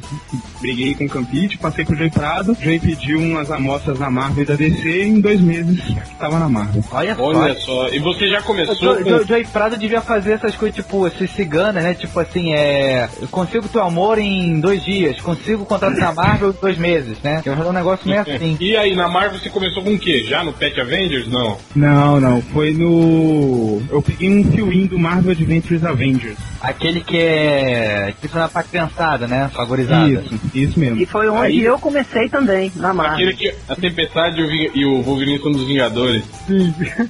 briguei 0.61 0.93
com 0.95 1.05
o 1.05 1.09
Campite, 1.09 1.57
passei 1.57 1.85
pro 1.85 1.95
Joey 1.95 2.09
Prado. 2.09 2.53
O 2.53 2.55
Joey 2.63 2.79
pediu 2.79 3.19
umas 3.19 3.51
amostras 3.51 3.99
da 3.99 4.09
Marvel 4.09 4.43
e 4.43 4.45
da 4.47 4.55
DC 4.55 4.87
e 4.89 5.07
em 5.07 5.19
dois 5.19 5.39
meses 5.41 5.79
tava 6.19 6.39
na 6.39 6.49
Marvel. 6.49 6.83
Olha 6.91 7.15
só. 7.15 7.23
Olha 7.23 7.55
só, 7.55 7.89
e 7.89 7.99
você 7.99 8.27
já 8.29 8.39
O 8.39 8.43
começou 8.43 8.75
Jo- 8.75 9.03
com... 9.03 9.09
Jo- 9.09 9.25
Joey 9.27 9.45
Prado 9.45 9.77
devia 9.77 10.01
fazer 10.01 10.33
essas 10.33 10.55
coisas, 10.55 10.75
tipo, 10.75 11.05
esses 11.07 11.29
ciganas, 11.31 11.83
né? 11.83 11.93
Tipo 11.93 12.19
assim, 12.19 12.53
é. 12.53 13.09
Eu 13.21 13.27
consigo 13.27 13.67
teu 13.67 13.83
amor 13.83 14.17
em 14.19 14.59
dois 14.59 14.83
dias, 14.83 15.19
consigo 15.21 15.63
o 15.63 15.65
contrato 15.65 15.97
da 15.99 16.13
Marvel 16.13 16.49
em 16.51 16.61
dois 16.61 16.77
meses, 16.77 17.17
né? 17.23 17.41
É 17.45 17.51
um 17.51 17.73
negócio 17.73 18.07
meio 18.07 18.21
assim. 18.27 18.57
E 18.59 18.75
aí, 18.77 18.95
na 18.95 19.07
Marvel 19.07 19.39
você 19.39 19.49
começou 19.49 19.64
com 19.73 19.93
o 19.93 19.99
quê? 19.99 20.23
Já 20.27 20.43
no 20.43 20.53
Pet 20.53 20.79
Avengers? 20.79 21.27
Não. 21.27 21.57
Não, 21.75 22.19
não, 22.19 22.41
foi 22.41 22.71
no. 22.71 23.81
Eu 23.89 24.01
peguei 24.01 24.29
um 24.29 24.51
fioinho 24.51 24.87
do 24.87 24.99
Marvel 24.99 25.31
Adventures 25.31 25.83
Avengers. 25.83 26.37
Aquele 26.61 27.01
que 27.01 27.17
é. 27.17 28.13
que 28.19 28.27
funciona 28.27 28.49
pra 28.49 28.63
criançada, 28.63 29.27
né? 29.27 29.49
Favorizada. 29.53 30.09
Isso, 30.09 30.39
isso 30.53 30.79
mesmo. 30.79 30.99
E 31.01 31.05
foi 31.05 31.27
onde 31.29 31.45
Aí- 31.47 31.63
eu 31.63 31.77
comecei 31.79 32.27
também, 32.29 32.71
na 32.75 32.93
Marvel. 32.93 33.13
Aquele 33.29 33.33
que 33.33 33.53
a 33.69 33.75
Tempestade 33.75 34.41
e 34.41 34.71
e 34.75 34.85
o 34.85 35.01
Wolverine 35.01 35.39
são 35.39 35.51
dos 35.51 35.65
Vingadores. 35.65 36.23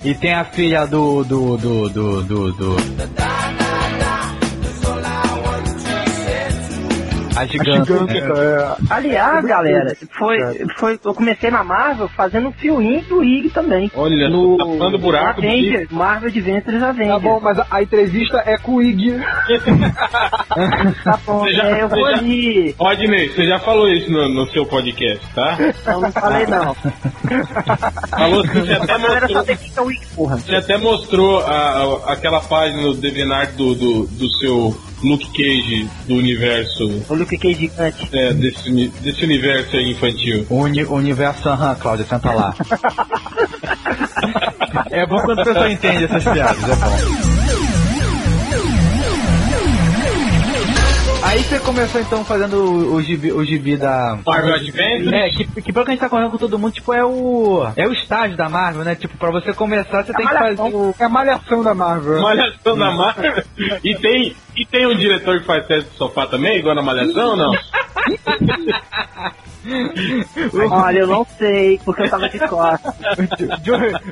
E 0.03 0.13
tem 0.13 0.33
a 0.33 0.43
filha 0.45 0.85
do. 0.85 1.23
do. 1.23 1.57
do. 1.57 1.89
do. 1.89 2.21
do. 2.23 2.51
do- 2.53 2.75
A 7.35 7.45
gigante. 7.45 7.87
Gigante, 7.87 8.13
né? 8.21 8.29
é. 8.29 8.75
Aliás, 8.89 9.45
galera, 9.45 9.95
foi, 10.17 10.37
foi, 10.77 10.99
eu 11.03 11.13
comecei 11.13 11.51
na 11.51 11.63
Marvel 11.63 12.07
fazendo 12.09 12.47
um 12.47 12.51
fioinho 12.53 13.01
do 13.03 13.23
IG 13.23 13.49
também. 13.49 13.91
Olha, 13.95 14.29
no 14.29 14.57
tá 14.57 14.65
tapando 14.65 14.95
o 14.95 14.99
buraco 14.99 15.41
do 15.41 15.47
Avengers, 15.47 15.89
Marvel 15.91 16.29
Adventures 16.29 16.83
Avengers. 16.83 17.09
Tá 17.13 17.19
bom, 17.19 17.39
mas 17.41 17.59
a, 17.59 17.67
a 17.71 17.83
entrevista 17.83 18.41
é 18.45 18.57
com 18.57 18.75
o 18.75 18.83
Ig. 18.83 19.19
Tá 21.03 21.19
bom, 21.25 21.39
Você 21.39 21.53
já- 21.53 21.63
é, 21.65 21.83
eu 21.83 21.89
vou 21.89 22.09
já- 22.11 22.17
ali. 22.17 22.75
Rodney, 22.79 23.29
você 23.29 23.45
já 23.47 23.59
falou 23.59 23.89
isso 23.89 24.11
no, 24.11 24.29
no 24.29 24.47
seu 24.51 24.65
podcast, 24.65 25.25
tá? 25.33 25.57
Não, 25.85 26.01
não 26.01 26.11
falei 26.11 26.45
não. 26.47 26.75
Falou 28.09 28.41
sim, 28.47 28.61
você 28.61 28.73
até 28.73 28.93
A 28.93 28.97
mostrou, 28.99 29.29
sabe 29.33 29.53
o 29.53 29.57
que 29.57 29.71
é 29.77 29.81
o 29.81 29.91
IG, 29.91 30.05
porra. 30.15 30.37
você 30.37 30.55
até 30.55 30.77
mostrou 30.77 31.39
a- 31.39 31.49
a- 32.07 32.13
aquela 32.13 32.39
página 32.41 32.81
do 32.83 32.93
DeviantArt 32.95 33.51
do, 33.55 33.75
do, 33.75 34.03
do 34.07 34.29
seu 34.37 34.75
Luke 35.07 35.27
Cage 35.31 35.87
do 36.07 36.15
universo, 36.15 37.03
O 37.09 37.13
Luke 37.15 37.37
Cage 37.37 37.55
gigante. 37.59 38.09
é, 38.13 38.33
desse, 38.33 38.71
desse 39.01 39.23
universo 39.23 39.75
aí 39.77 39.91
infantil. 39.91 40.45
O 40.49 40.61
uni- 40.63 40.83
universo, 40.85 41.47
aham, 41.49 41.75
Cláudia, 41.75 42.05
senta 42.05 42.31
lá. 42.31 42.53
é 44.91 45.05
bom 45.05 45.17
quando 45.21 45.41
a 45.41 45.45
pessoa 45.45 45.71
entende 45.71 46.05
essas 46.05 46.23
piadas, 46.23 46.63
é 46.63 46.75
bom. 46.75 47.34
Aí 51.25 51.43
você 51.43 51.59
começou 51.59 51.99
então 51.99 52.23
fazendo 52.23 52.53
o, 52.53 52.93
o, 52.93 53.01
gibi, 53.01 53.31
o 53.31 53.43
gibi 53.43 53.75
da. 53.75 54.19
Marvel 54.23 54.53
Adventures? 54.53 55.11
É, 55.11 55.29
que, 55.29 55.61
que 55.61 55.73
pelo 55.73 55.83
que 55.83 55.91
a 55.91 55.93
gente 55.93 56.01
tá 56.01 56.07
conversando 56.07 56.31
com 56.31 56.37
todo 56.37 56.59
mundo, 56.59 56.71
tipo, 56.71 56.93
é 56.93 57.03
o. 57.03 57.67
É 57.75 57.87
o 57.87 57.93
estágio 57.93 58.37
da 58.37 58.47
Marvel, 58.47 58.83
né? 58.83 58.93
Tipo, 58.93 59.17
pra 59.17 59.31
você 59.31 59.51
começar, 59.51 60.05
você 60.05 60.13
tem 60.13 60.27
que 60.27 60.33
fazer 60.33 60.61
o. 60.61 60.93
É 60.99 61.05
a 61.05 61.09
malhação 61.09 61.63
da 61.63 61.73
Marvel. 61.73 62.21
Malhação 62.21 62.77
da 62.77 62.91
Marvel. 62.91 63.43
E 63.83 63.95
tem, 63.95 64.35
e 64.55 64.65
tem 64.67 64.85
um 64.85 64.95
diretor 64.95 65.39
que 65.39 65.45
faz 65.45 65.65
teste 65.65 65.89
de 65.89 65.97
sofá 65.97 66.27
também, 66.27 66.59
igual 66.59 66.75
na 66.75 66.83
Malhação 66.83 67.29
ou 67.29 67.35
não? 67.35 67.51
Olha, 70.71 70.99
eu 70.99 71.07
não 71.07 71.25
sei, 71.37 71.79
porque 71.83 72.03
eu 72.03 72.09
tava 72.09 72.29
de 72.29 72.39
costas. 72.39 72.93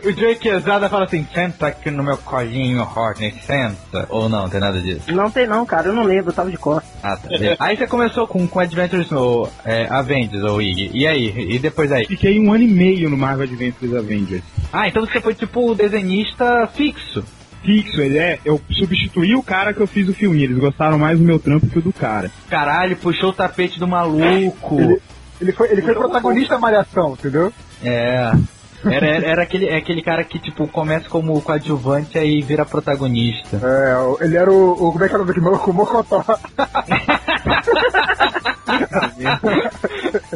O 0.03 0.12
Joey, 0.12 0.36
Quesada 0.36 0.89
fala 0.89 1.05
assim: 1.05 1.25
senta 1.33 1.67
aqui 1.67 1.89
no 1.89 2.03
meu 2.03 2.17
colinho, 2.17 2.83
Rodney, 2.83 3.33
senta. 3.45 4.05
Ou 4.10 4.27
não, 4.27 4.50
tem 4.50 4.60
nada 4.60 4.79
disso. 4.81 5.13
Não 5.13 5.29
tem 5.29 5.48
não, 5.48 5.65
cara, 5.65 5.88
eu 5.88 5.93
não 5.93 6.03
lembro, 6.03 6.31
eu 6.31 6.36
tava 6.36 6.51
de 6.51 6.57
costas. 6.57 6.91
Ah, 7.03 7.17
tá. 7.17 7.29
Aí 7.60 7.77
você 7.77 7.88
começou 7.88 8.27
com, 8.27 8.48
com 8.48 8.60
Adventures 8.60 9.10
no 9.10 9.48
é, 9.65 9.88
Avengers, 9.89 10.43
ou 10.43 10.62
Ig. 10.62 10.91
E 10.93 11.07
aí? 11.07 11.55
E 11.55 11.60
depois 11.60 11.91
aí? 11.91 12.05
Fiquei 12.05 12.39
um 12.39 12.51
ano 12.51 12.63
e 12.63 12.67
meio 12.67 13.10
no 13.10 13.17
Marvel 13.17 13.43
Adventures 13.43 13.93
Avengers. 13.93 14.43
Ah, 14.72 14.88
então 14.88 15.05
você 15.05 15.22
foi 15.22 15.33
tipo 15.33 15.72
o 15.72 15.75
desenhista 15.75 16.67
fixo. 16.74 17.24
Fixo, 17.63 18.01
ele 18.01 18.17
é. 18.17 18.39
Eu 18.43 18.60
substituí 18.69 19.36
o 19.36 19.43
cara 19.43 19.74
que 19.74 19.79
eu 19.79 19.88
fiz 19.88 20.07
o 20.10 20.13
filme. 20.13 20.43
Eles 20.43 20.57
gostaram 20.57 21.00
mais 21.00 21.17
do 21.17 21.24
meu 21.24 21.39
trampo 21.39 21.67
que 21.67 21.79
o 21.79 21.81
do 21.81 21.93
cara. 21.93 22.29
Caralho, 22.50 22.98
puxou 22.98 23.29
o 23.29 23.33
tapete 23.33 23.79
do 23.79 23.88
maluco. 23.88 24.79
Ele, 24.79 25.01
ele 25.42 25.52
foi, 25.52 25.70
ele 25.72 25.82
foi 25.82 25.94
protagonista 25.94 26.56
da 26.56 26.60
malhação, 26.60 27.13
entendeu? 27.13 27.52
É. 27.84 28.32
Era, 28.86 29.06
era, 29.08 29.25
era 29.28 29.44
aquele, 29.44 29.70
é 29.70 29.78
aquele 29.78 30.02
cara 30.02 30.25
que, 30.25 30.38
tipo, 30.38 30.68
começa 30.68 31.08
como 31.08 31.42
coadjuvante 31.42 32.18
aí 32.18 32.42
vira 32.42 32.66
protagonista. 32.66 33.58
É, 33.63 34.25
ele 34.25 34.36
era 34.36 34.52
o. 34.52 34.72
o 34.74 34.92
como 34.92 35.06
é 35.06 35.08
que 35.08 35.13
era 35.16 35.24
o 35.24 35.25
nome 35.25 35.40
daquele 35.42 35.70
O 35.70 35.74
Mocotó. 35.74 36.22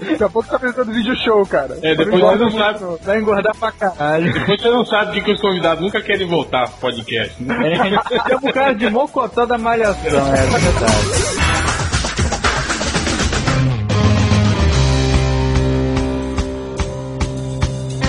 Daqui 0.02 0.24
a 0.24 0.30
pouco 0.30 0.50
tá 0.50 0.60
pensando 0.60 0.86
no 0.86 0.94
vídeo 0.94 1.16
show, 1.18 1.46
cara. 1.46 1.78
É, 1.82 1.96
depois 1.96 2.22
você 2.22 2.36
não 2.38 2.52
sabe- 2.52 2.84
muito, 2.86 3.04
Vai 3.04 3.20
engordar 3.20 3.56
pra 3.58 3.72
caralho. 3.74 4.34
Depois 4.34 4.62
você 4.62 4.70
não 4.70 4.86
sabe 4.86 5.12
que, 5.12 5.22
que 5.22 5.32
os 5.34 5.42
convidados 5.42 5.84
nunca 5.84 6.02
querem 6.02 6.28
voltar 6.28 6.70
pro 6.70 6.78
podcast, 6.92 7.44
né? 7.44 7.74
É, 7.74 7.76
chama 8.30 8.40
o 8.50 8.54
cara 8.54 8.74
de 8.74 8.90
mocotó 8.90 9.46
da 9.46 9.58
malhação, 9.58 10.34
é 10.34 10.46
verdade. 10.60 11.77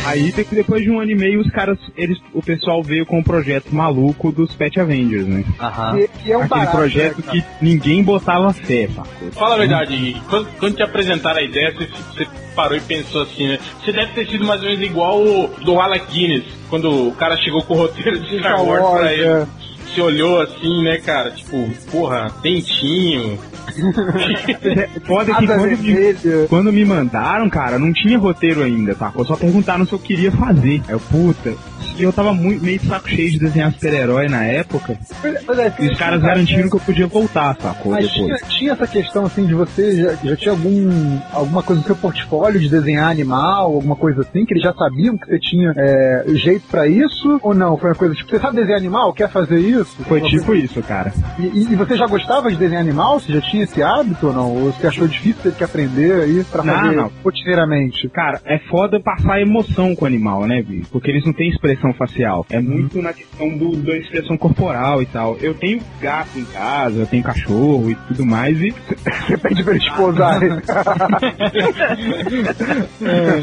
Aí 0.08 0.32
de- 0.32 0.44
depois 0.44 0.82
de 0.82 0.90
um 0.90 1.00
ano 1.00 1.10
e 1.10 1.14
meio, 1.14 1.40
os 1.40 1.50
caras, 1.50 1.78
eles, 1.96 2.18
o 2.32 2.42
pessoal 2.42 2.82
veio 2.82 3.04
com 3.06 3.18
o 3.20 3.24
projeto 3.24 3.74
maluco 3.74 4.30
dos 4.32 4.54
Pet 4.54 4.78
Avengers, 4.80 5.26
né? 5.26 5.44
Aham. 5.60 5.98
E, 5.98 6.10
e 6.28 6.32
é 6.32 6.36
um 6.36 6.42
Aquele 6.42 6.48
barato, 6.60 6.76
projeto 6.76 7.18
né, 7.18 7.24
que 7.32 7.44
ninguém 7.64 8.02
botava 8.02 8.52
fé, 8.52 8.88
sacou? 8.94 9.30
Fala 9.32 9.54
a 9.54 9.58
verdade, 9.58 9.96
Gui. 9.96 10.16
quando, 10.28 10.48
quando 10.58 10.76
te 10.76 10.82
apresentaram 10.82 11.38
a 11.38 11.42
ideia, 11.42 11.72
você, 11.72 11.86
você 11.86 12.26
parou 12.54 12.76
e 12.76 12.80
pensou 12.80 13.22
assim, 13.22 13.48
né? 13.48 13.58
Você 13.84 13.92
deve 13.92 14.12
ter 14.12 14.26
sido 14.28 14.44
mais 14.44 14.60
ou 14.62 14.68
menos 14.68 14.82
igual 14.84 15.20
o 15.22 15.48
do 15.64 15.80
Alec 15.80 16.06
Guinness, 16.12 16.44
quando 16.70 17.08
o 17.08 17.12
cara 17.12 17.36
chegou 17.36 17.62
com 17.62 17.74
o 17.74 17.76
roteiro 17.78 18.18
de 18.20 18.38
Star 18.38 18.62
Wars 18.64 18.98
pra 19.00 19.12
ele. 19.12 19.24
é. 19.24 19.46
Você 19.88 20.02
olhou 20.02 20.40
assim, 20.42 20.82
né, 20.84 20.98
cara? 20.98 21.30
Tipo, 21.30 21.66
porra, 21.90 22.30
dentinho. 22.42 23.38
Foda 25.06 25.34
que 25.34 25.46
quando 25.46 25.78
me, 25.78 26.46
quando 26.48 26.72
me 26.72 26.84
mandaram, 26.84 27.48
cara, 27.48 27.78
não 27.78 27.92
tinha 27.92 28.18
roteiro 28.18 28.62
ainda, 28.62 28.94
sacou? 28.94 29.25
Só 29.25 29.37
perguntaram 29.37 29.84
se 29.87 29.92
eu 29.92 29.98
queria 29.98 30.32
fazer. 30.32 30.82
Aí 30.87 30.94
eu, 30.94 31.00
puta. 31.00 31.54
E 31.99 32.02
eu 32.02 32.12
tava 32.12 32.32
muito, 32.32 32.62
meio 32.64 32.78
de 32.78 32.87
saco 32.87 33.08
cheio 33.08 33.30
de 33.30 33.38
desenhar 33.40 33.73
super-herói 33.73 34.28
na 34.28 34.44
época. 34.44 34.99
Mas 35.47 35.58
é, 35.58 35.75
E 35.80 35.88
os 35.88 35.99
caras 35.99 36.20
garantiram 36.23 36.68
que 36.68 36.76
eu 36.76 36.80
podia 36.80 37.06
voltar, 37.06 37.56
sacou? 37.61 37.92
Mas 37.92 38.08
Depois. 38.08 38.40
tinha, 38.40 38.50
tinha 38.58 38.73
essa 38.73 38.87
questão 38.87 39.25
assim 39.26 39.47
de 39.47 39.54
você 39.54 39.97
já, 39.97 40.12
já 40.30 40.37
tinha 40.37 40.52
algum 40.52 41.18
alguma 41.32 41.62
coisa 41.62 41.80
no 41.80 41.87
seu 41.87 41.97
portfólio 41.97 42.61
de 42.61 42.68
desenhar 42.68 43.11
animal, 43.11 43.64
alguma 43.75 43.97
coisa 43.97 44.20
assim, 44.23 44.44
que 44.44 44.52
eles 44.54 44.62
já 44.62 44.73
sabiam 44.75 45.16
que 45.16 45.26
você 45.26 45.38
tinha 45.38 45.73
é, 45.76 46.25
jeito 46.35 46.66
pra 46.70 46.87
isso? 46.87 47.38
Ou 47.42 47.54
não? 47.54 47.76
Foi 47.76 47.90
uma 47.90 47.97
coisa 47.97 48.14
tipo, 48.14 48.30
você 48.30 48.38
sabe 48.38 48.56
desenhar 48.56 48.78
animal? 48.78 49.12
Quer 49.12 49.28
fazer 49.30 49.58
isso? 49.58 49.97
Foi 50.04 50.20
tipo 50.23 50.54
isso, 50.54 50.80
cara. 50.82 51.12
E, 51.38 51.42
e- 51.47 51.73
e 51.73 51.76
você 51.76 51.97
já 51.97 52.06
gostava 52.06 52.50
de 52.50 52.56
desenhar 52.56 52.82
animal? 52.82 53.18
Você 53.20 53.32
já 53.32 53.40
tinha 53.40 53.64
esse 53.64 53.82
hábito 53.82 54.28
ou 54.28 54.32
não? 54.32 54.50
Ou 54.56 54.73
você 54.73 54.87
achou 54.87 55.06
difícil 55.08 55.42
ter 55.42 55.52
que 55.54 55.64
aprender 55.64 56.23
aí 56.23 56.44
pra 56.44 56.62
Não, 56.62 56.75
fazer 56.75 56.97
não. 56.97 57.11
rotineiramente? 57.25 58.08
Cara, 58.08 58.40
é 58.44 58.58
foda 58.58 59.00
passar 59.00 59.40
emoção 59.40 59.94
com 59.94 60.04
o 60.04 60.08
animal, 60.08 60.47
né, 60.47 60.62
Vi? 60.62 60.82
Porque 60.90 61.11
eles 61.11 61.25
não 61.25 61.32
têm 61.32 61.49
expressão 61.68 61.92
facial. 61.94 62.46
É 62.50 62.60
muito 62.60 63.00
na 63.02 63.12
questão 63.12 63.48
do, 63.56 63.76
da 63.76 63.96
expressão 63.96 64.37
corporal 64.37 65.02
e 65.02 65.06
tal. 65.06 65.37
Eu 65.40 65.54
tenho 65.54 65.80
gato 66.00 66.38
em 66.38 66.44
casa, 66.44 67.00
eu 67.00 67.06
tenho 67.06 67.22
cachorro 67.22 67.90
e 67.90 67.94
tudo 67.94 68.25
mais, 68.25 68.60
e 68.60 68.70
Você 68.70 69.37
pede 69.37 69.62
pra 69.62 69.75
eles 69.75 69.88
posarem. 69.90 70.50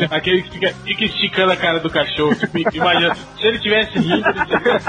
Aquele 0.09 0.41
que 0.43 0.51
fica, 0.51 0.73
fica 0.83 1.05
esticando 1.05 1.51
a 1.51 1.55
cara 1.55 1.79
do 1.79 1.89
cachorro. 1.89 2.35
Tipo, 2.35 2.57
imagina, 2.75 3.15
se 3.15 3.47
ele 3.47 3.59
tivesse 3.59 3.99
rindo, 3.99 4.27
ele 4.27 4.45
tivesse. 4.45 4.85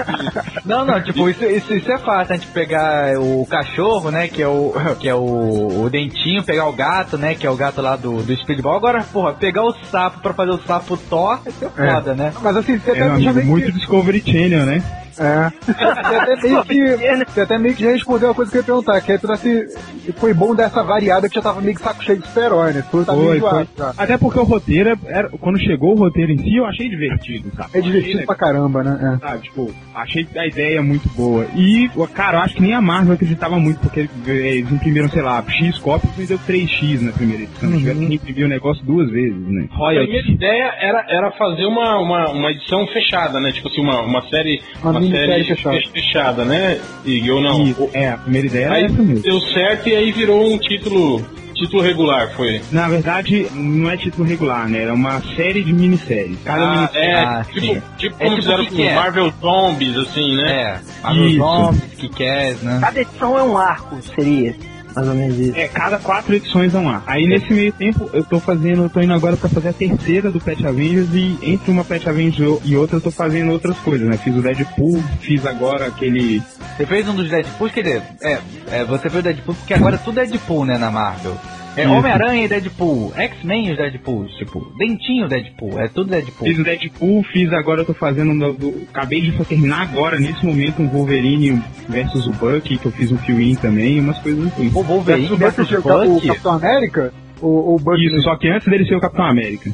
Não, 0.65 0.85
não, 0.85 1.03
tipo, 1.03 1.29
isso, 1.29 1.45
isso, 1.45 1.75
isso 1.75 1.93
é 1.93 1.99
fácil, 1.99 2.35
a 2.35 2.37
gente 2.37 2.49
pegar 2.49 3.19
o 3.19 3.47
cachorro, 3.47 4.11
né, 4.11 4.29
que 4.29 4.43
é 4.43 4.49
o 4.49 4.73
que 4.99 5.09
é 5.09 5.15
o, 5.15 5.85
o 5.85 5.91
dentinho, 5.91 6.43
pegar 6.43 6.67
o 6.67 6.73
gato, 6.73 7.17
né, 7.19 7.35
que 7.35 7.47
é 7.47 7.51
o 7.51 7.57
gato 7.57 7.81
lá 7.83 7.97
do, 7.97 8.23
do 8.23 8.37
Speedball. 8.37 8.77
Agora, 8.77 9.03
porra, 9.03 9.33
pegar 9.35 9.65
o 9.65 9.73
sapo 9.85 10.21
pra 10.21 10.33
fazer 10.33 10.51
o 10.51 10.59
sapo 10.59 10.97
Thor, 10.97 11.41
isso 11.47 11.65
é 11.65 11.69
foda, 11.69 12.15
né? 12.15 12.33
Mas 12.43 12.57
assim, 12.57 12.79
você 12.79 12.99
é 12.99 13.13
um 13.13 13.26
muito 13.33 13.73
Discovery 13.73 14.23
Channel, 14.25 14.67
né? 14.67 14.83
É. 15.19 15.53
Você 15.67 15.85
até 15.85 16.37
meio 16.43 16.65
que 16.65 17.25
você 17.27 17.41
até 17.41 17.59
meio 17.59 17.75
que 17.75 17.85
já 17.85 17.91
respondeu 17.91 18.29
uma 18.29 18.35
coisa 18.35 18.51
que 18.51 18.57
eu 18.57 18.61
ia 18.61 18.65
perguntar, 18.65 19.01
que 19.01 19.13
é 19.13 19.19
se 19.37 20.13
foi 20.17 20.33
bom 20.33 20.55
dessa 20.55 20.83
variada 20.83 21.29
que 21.29 21.35
já 21.35 21.43
tava 21.43 21.61
meio 21.61 21.75
que 21.75 21.83
saco 21.83 22.03
cheio 22.03 22.19
de 22.19 22.27
super-herói, 22.27 22.73
né? 22.73 22.83
Foi, 22.91 23.05
tá 23.05 23.13
Foi, 23.13 23.41
foi. 23.41 23.67
Até 23.97 24.17
porque 24.17 24.39
o 24.39 24.45
roteiro, 24.45 24.99
era, 25.07 25.29
quando 25.29 25.59
chegou 25.59 25.95
o 25.95 25.99
roteiro 25.99 26.33
em 26.33 26.39
si, 26.39 26.57
eu 26.57 26.65
achei 26.67 26.89
divertido, 26.89 27.51
sabe? 27.57 27.71
É 27.75 27.81
divertido 27.81 28.17
Achei 28.17 28.27
pra 28.27 28.35
caramba, 28.35 28.83
né? 28.83 29.19
Sabe, 29.21 29.43
tipo, 29.43 29.75
achei 29.95 30.27
a 30.37 30.47
ideia 30.47 30.83
muito 30.83 31.09
boa. 31.11 31.47
E, 31.55 31.91
cara, 32.15 32.39
eu 32.39 32.43
acho 32.43 32.55
que 32.55 32.63
nem 32.63 32.75
a 32.75 32.81
Marvel 32.81 33.15
acreditava 33.15 33.59
muito, 33.59 33.81
porque 33.81 34.09
eles 34.27 34.71
imprimiram, 34.71 35.09
sei 35.09 35.23
lá, 35.23 35.43
X 35.49 35.79
cópias 35.79 36.17
e 36.19 36.27
deu 36.27 36.39
3X 36.39 37.01
na 37.03 37.13
primeira 37.13 37.43
edição. 37.43 37.69
Uhum. 37.69 37.79
Tiveram 37.79 38.07
que 38.07 38.15
imprimir 38.15 38.47
o 38.47 38.49
negócio 38.49 38.85
duas 38.85 39.11
vezes, 39.11 39.37
né? 39.37 39.69
A 39.71 39.75
primeira 39.75 40.05
Royalty. 40.05 40.33
ideia 40.33 40.73
era, 40.81 41.05
era 41.09 41.31
fazer 41.33 41.67
uma, 41.67 41.99
uma, 41.99 42.31
uma 42.31 42.51
edição 42.51 42.87
fechada, 42.89 43.41
né? 43.41 43.53
Tipo 43.53 43.69
assim, 43.69 43.81
uma, 43.81 44.01
uma 44.03 44.23
série. 44.29 44.63
Uma 44.83 44.93
minissérie 44.93 45.06
série 45.11 45.45
fechada. 45.45 45.77
fe- 45.79 45.91
fechada, 45.93 46.45
né? 46.45 46.81
E 47.05 47.27
eu 47.27 47.41
não. 47.41 47.67
E, 47.67 47.75
é, 47.93 48.11
a 48.11 48.17
primeira 48.19 48.47
ideia 48.47 48.65
era 48.67 48.75
Aí 48.77 48.85
essa 48.85 49.03
mesmo. 49.03 49.23
deu 49.23 49.41
certo 49.41 49.89
e 49.89 49.95
aí 49.97 50.13
virou 50.13 50.53
um 50.53 50.59
título. 50.59 51.25
Título 51.55 51.83
regular, 51.83 52.31
foi. 52.37 52.61
Na 52.71 52.87
verdade, 52.87 53.47
não 53.55 53.91
é 53.91 53.97
título 53.97 54.29
regular, 54.29 54.69
né? 54.69 54.83
Era 54.83 54.93
uma 54.93 55.23
série 55.37 55.63
de 55.65 55.73
minisséries. 55.73 56.37
Cada 56.45 56.63
Ah, 56.63 56.75
minissérie. 56.77 57.09
é, 57.09 57.15
Ah, 57.15 57.47
tipo, 57.51 57.61
sim. 57.67 57.83
tipo 57.97 58.15
É 58.19 58.25
como 58.27 58.31
tipo 58.39 58.43
fizeram 58.43 58.67
com 58.67 58.83
é? 58.83 58.95
Marvel 58.95 59.33
Zombies, 59.41 59.97
assim, 59.97 60.37
né? 60.37 60.53
É, 60.53 60.81
Marvel 61.03 61.27
Isso. 61.29 61.39
Zombies, 61.39 61.83
que 61.97 62.09
quer, 62.11 62.57
né? 62.63 62.79
Cada 62.83 63.01
edição 63.01 63.39
é 63.39 63.43
um 63.43 63.57
arco, 63.57 63.97
seria 64.03 64.55
mais 64.97 65.09
ou 65.09 65.15
menos 65.15 65.39
isso. 65.39 65.57
É, 65.57 65.69
cada 65.69 65.99
quatro 65.99 66.35
edições 66.35 66.73
vão 66.73 66.87
lá. 66.87 67.03
Aí 67.07 67.27
nesse 67.27 67.53
meio 67.53 67.71
tempo 67.71 68.09
eu 68.15 68.25
tô 68.25 68.41
fazendo, 68.41 68.85
eu 68.85 68.89
tô 68.89 69.01
indo 69.03 69.13
agora 69.13 69.37
pra 69.37 69.49
fazer 69.49 69.69
a 69.69 69.73
terceira 69.75 70.31
do 70.31 70.41
Pet 70.41 70.67
Avengers 70.67 71.09
e 71.13 71.39
entre 71.43 71.71
uma 71.71 71.85
Pet 71.85 72.09
Avengers 72.09 72.61
e 72.65 72.75
outra 72.75 72.97
eu 72.97 73.01
tô 73.03 73.11
fazendo 73.11 73.53
outras 73.53 73.77
coisas, 73.79 74.09
né? 74.09 74.17
Fiz 74.17 74.35
o 74.35 74.41
Deadpool, 74.41 75.05
fiz 75.21 75.45
agora 75.45 75.87
aquele. 75.87 76.43
Você 76.77 76.87
fez 76.87 77.07
um 77.07 77.15
dos 77.15 77.29
Deadpool, 77.29 77.69
quer 77.69 77.83
dizer, 77.83 78.03
é, 78.23 78.39
é, 78.71 78.85
você 78.85 79.11
fez 79.11 79.21
o 79.21 79.23
Deadpool 79.23 79.55
porque 79.55 79.75
agora 79.75 79.99
tudo 79.99 80.19
é 80.19 80.25
Deadpool, 80.25 80.65
né, 80.65 80.79
na 80.79 80.91
Marvel. 80.91 81.37
É. 81.77 81.87
Homem-Aranha 81.89 82.45
e 82.45 82.49
Deadpool, 82.49 83.13
X-Men 83.17 83.69
e 83.69 83.71
os 83.73 83.77
Deadpools, 83.77 84.33
tipo, 84.37 84.73
Dentinho 84.79 85.29
Deadpool, 85.29 85.79
é 85.79 85.89
tudo 85.89 86.11
Deadpool. 86.11 86.49
Fiz 86.49 86.59
o 86.59 86.65
Deadpool, 86.65 87.23
fiz 87.25 87.53
agora, 87.53 87.83
eu 87.83 87.85
tô 87.85 87.93
fazendo. 87.95 88.31
um 88.31 88.39
do- 88.39 88.83
acabei 88.91 89.21
de 89.21 89.33
terminar 89.45 89.83
agora, 89.83 90.19
nesse 90.19 90.45
momento, 90.45 90.81
um 90.81 90.89
Wolverine 90.89 91.63
versus 91.89 92.27
o 92.27 92.33
Bucky, 92.33 92.79
que 92.79 92.87
eu 92.87 92.93
fiz 92.93 93.13
um 93.13 93.19
fill 93.19 93.37
também, 93.61 94.01
umas 94.01 94.19
coisas 94.21 94.47
assim. 94.47 94.69
O 94.75 94.83
Wolverine 94.83 95.37
versus 95.37 95.69
ser 95.69 95.79
o, 95.79 95.83
Cap- 95.83 96.07
o 96.07 96.15
Bucky. 96.15 96.29
Capitão 96.29 96.53
América? 96.53 97.13
O, 97.43 97.75
o 97.75 97.79
Bucky 97.79 98.07
Isso, 98.07 98.23
só 98.23 98.37
que 98.37 98.49
antes 98.49 98.67
dele 98.67 98.87
ser 98.87 98.95
o 98.97 99.01
Capitão 99.01 99.27
América. 99.27 99.71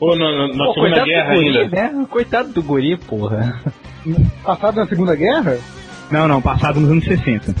Ou 0.00 0.16
na, 0.18 0.48
na- 0.48 0.64
Pô, 0.64 0.72
Segunda 0.72 1.04
Guerra 1.04 1.34
guri, 1.34 1.58
ainda. 1.58 1.76
né? 1.92 2.06
Coitado 2.08 2.52
do 2.54 2.62
guri, 2.62 2.96
porra. 2.96 3.60
passado 4.42 4.76
na 4.76 4.86
Segunda 4.86 5.14
Guerra? 5.14 5.58
Não, 6.10 6.26
não, 6.26 6.40
passado 6.40 6.80
nos 6.80 6.90
anos 6.90 7.04
60. 7.04 7.54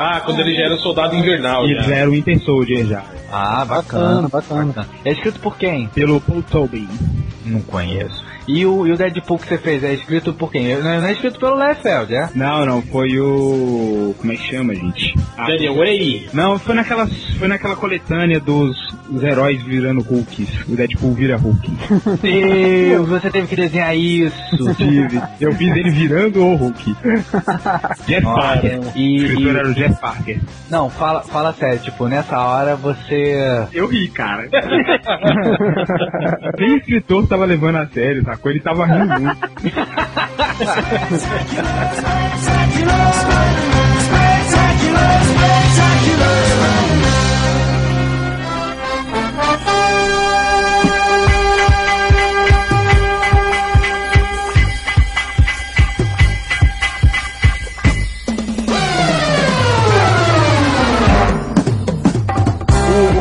Ah, 0.00 0.20
quando 0.24 0.38
ele 0.40 0.54
já 0.54 0.62
era 0.66 0.76
soldado 0.76 1.16
invernal. 1.16 1.64
Eles 1.64 1.84
Já. 1.84 1.94
eram 1.96 2.10
o 2.10 2.14
Winter 2.14 2.40
Soldier 2.40 2.86
já. 2.86 3.02
Ah, 3.32 3.64
Bacana, 3.64 4.28
bacana. 4.28 4.64
bacana. 4.66 4.88
É 5.04 5.10
escrito 5.12 5.40
por 5.40 5.56
quem? 5.56 5.88
Pelo 5.88 6.20
Paul 6.20 6.42
Tobin. 6.44 6.88
Não 7.44 7.60
conheço. 7.62 8.24
E 8.48 8.64
o, 8.64 8.86
e 8.86 8.92
o 8.92 8.96
Deadpool 8.96 9.38
que 9.38 9.46
você 9.46 9.58
fez 9.58 9.84
é 9.84 9.92
escrito 9.92 10.32
por 10.32 10.50
quem? 10.50 10.74
Não 10.78 10.90
é, 10.90 11.00
não 11.00 11.06
é 11.06 11.12
escrito 11.12 11.38
pelo 11.38 11.54
Liefeld, 11.62 12.14
é? 12.14 12.30
Não, 12.34 12.64
não, 12.64 12.80
foi 12.82 13.18
o. 13.20 14.14
Como 14.18 14.32
é 14.32 14.36
que 14.36 14.50
chama, 14.50 14.74
gente? 14.74 15.14
Ah, 15.36 15.46
Daniel 15.48 15.74
Way. 15.76 16.28
Não, 16.32 16.58
foi 16.58 16.74
naquela, 16.74 17.06
foi 17.38 17.46
naquela 17.46 17.76
coletânea 17.76 18.40
dos, 18.40 18.74
dos 19.08 19.22
heróis 19.22 19.62
virando 19.62 20.00
Hulks. 20.00 20.48
O 20.66 20.74
Deadpool 20.74 21.12
vira 21.12 21.36
Hulk. 21.36 21.70
Deus, 22.22 23.06
você 23.08 23.30
teve 23.30 23.46
que 23.48 23.56
desenhar 23.56 23.94
isso. 23.96 24.34
Tive. 24.76 25.20
Eu 25.40 25.52
fiz 25.52 25.76
ele 25.76 25.90
virando 25.90 26.42
o 26.42 26.54
Hulk. 26.56 26.96
Jeff 28.06 28.24
Nossa, 28.24 28.40
Parker. 28.40 28.80
e- 28.96 29.20
o 29.20 29.26
escritor 29.26 29.54
e- 29.54 29.58
era 29.58 29.68
o 29.68 29.74
Jeff 29.74 30.00
Parker. 30.00 30.40
Não, 30.70 30.88
fala, 30.88 31.20
fala 31.22 31.52
sério, 31.52 31.80
tipo, 31.80 32.08
nessa 32.08 32.38
hora 32.38 32.76
você. 32.76 33.66
Eu 33.74 33.86
ri, 33.88 34.08
cara. 34.08 34.48
Nem 36.58 36.76
escritor 36.76 37.26
tava 37.26 37.44
levando 37.44 37.76
a 37.76 37.86
sério, 37.86 38.22
Ele 38.44 38.60
tava 38.60 38.86
rindo 38.86 39.20
muito. 39.20 39.38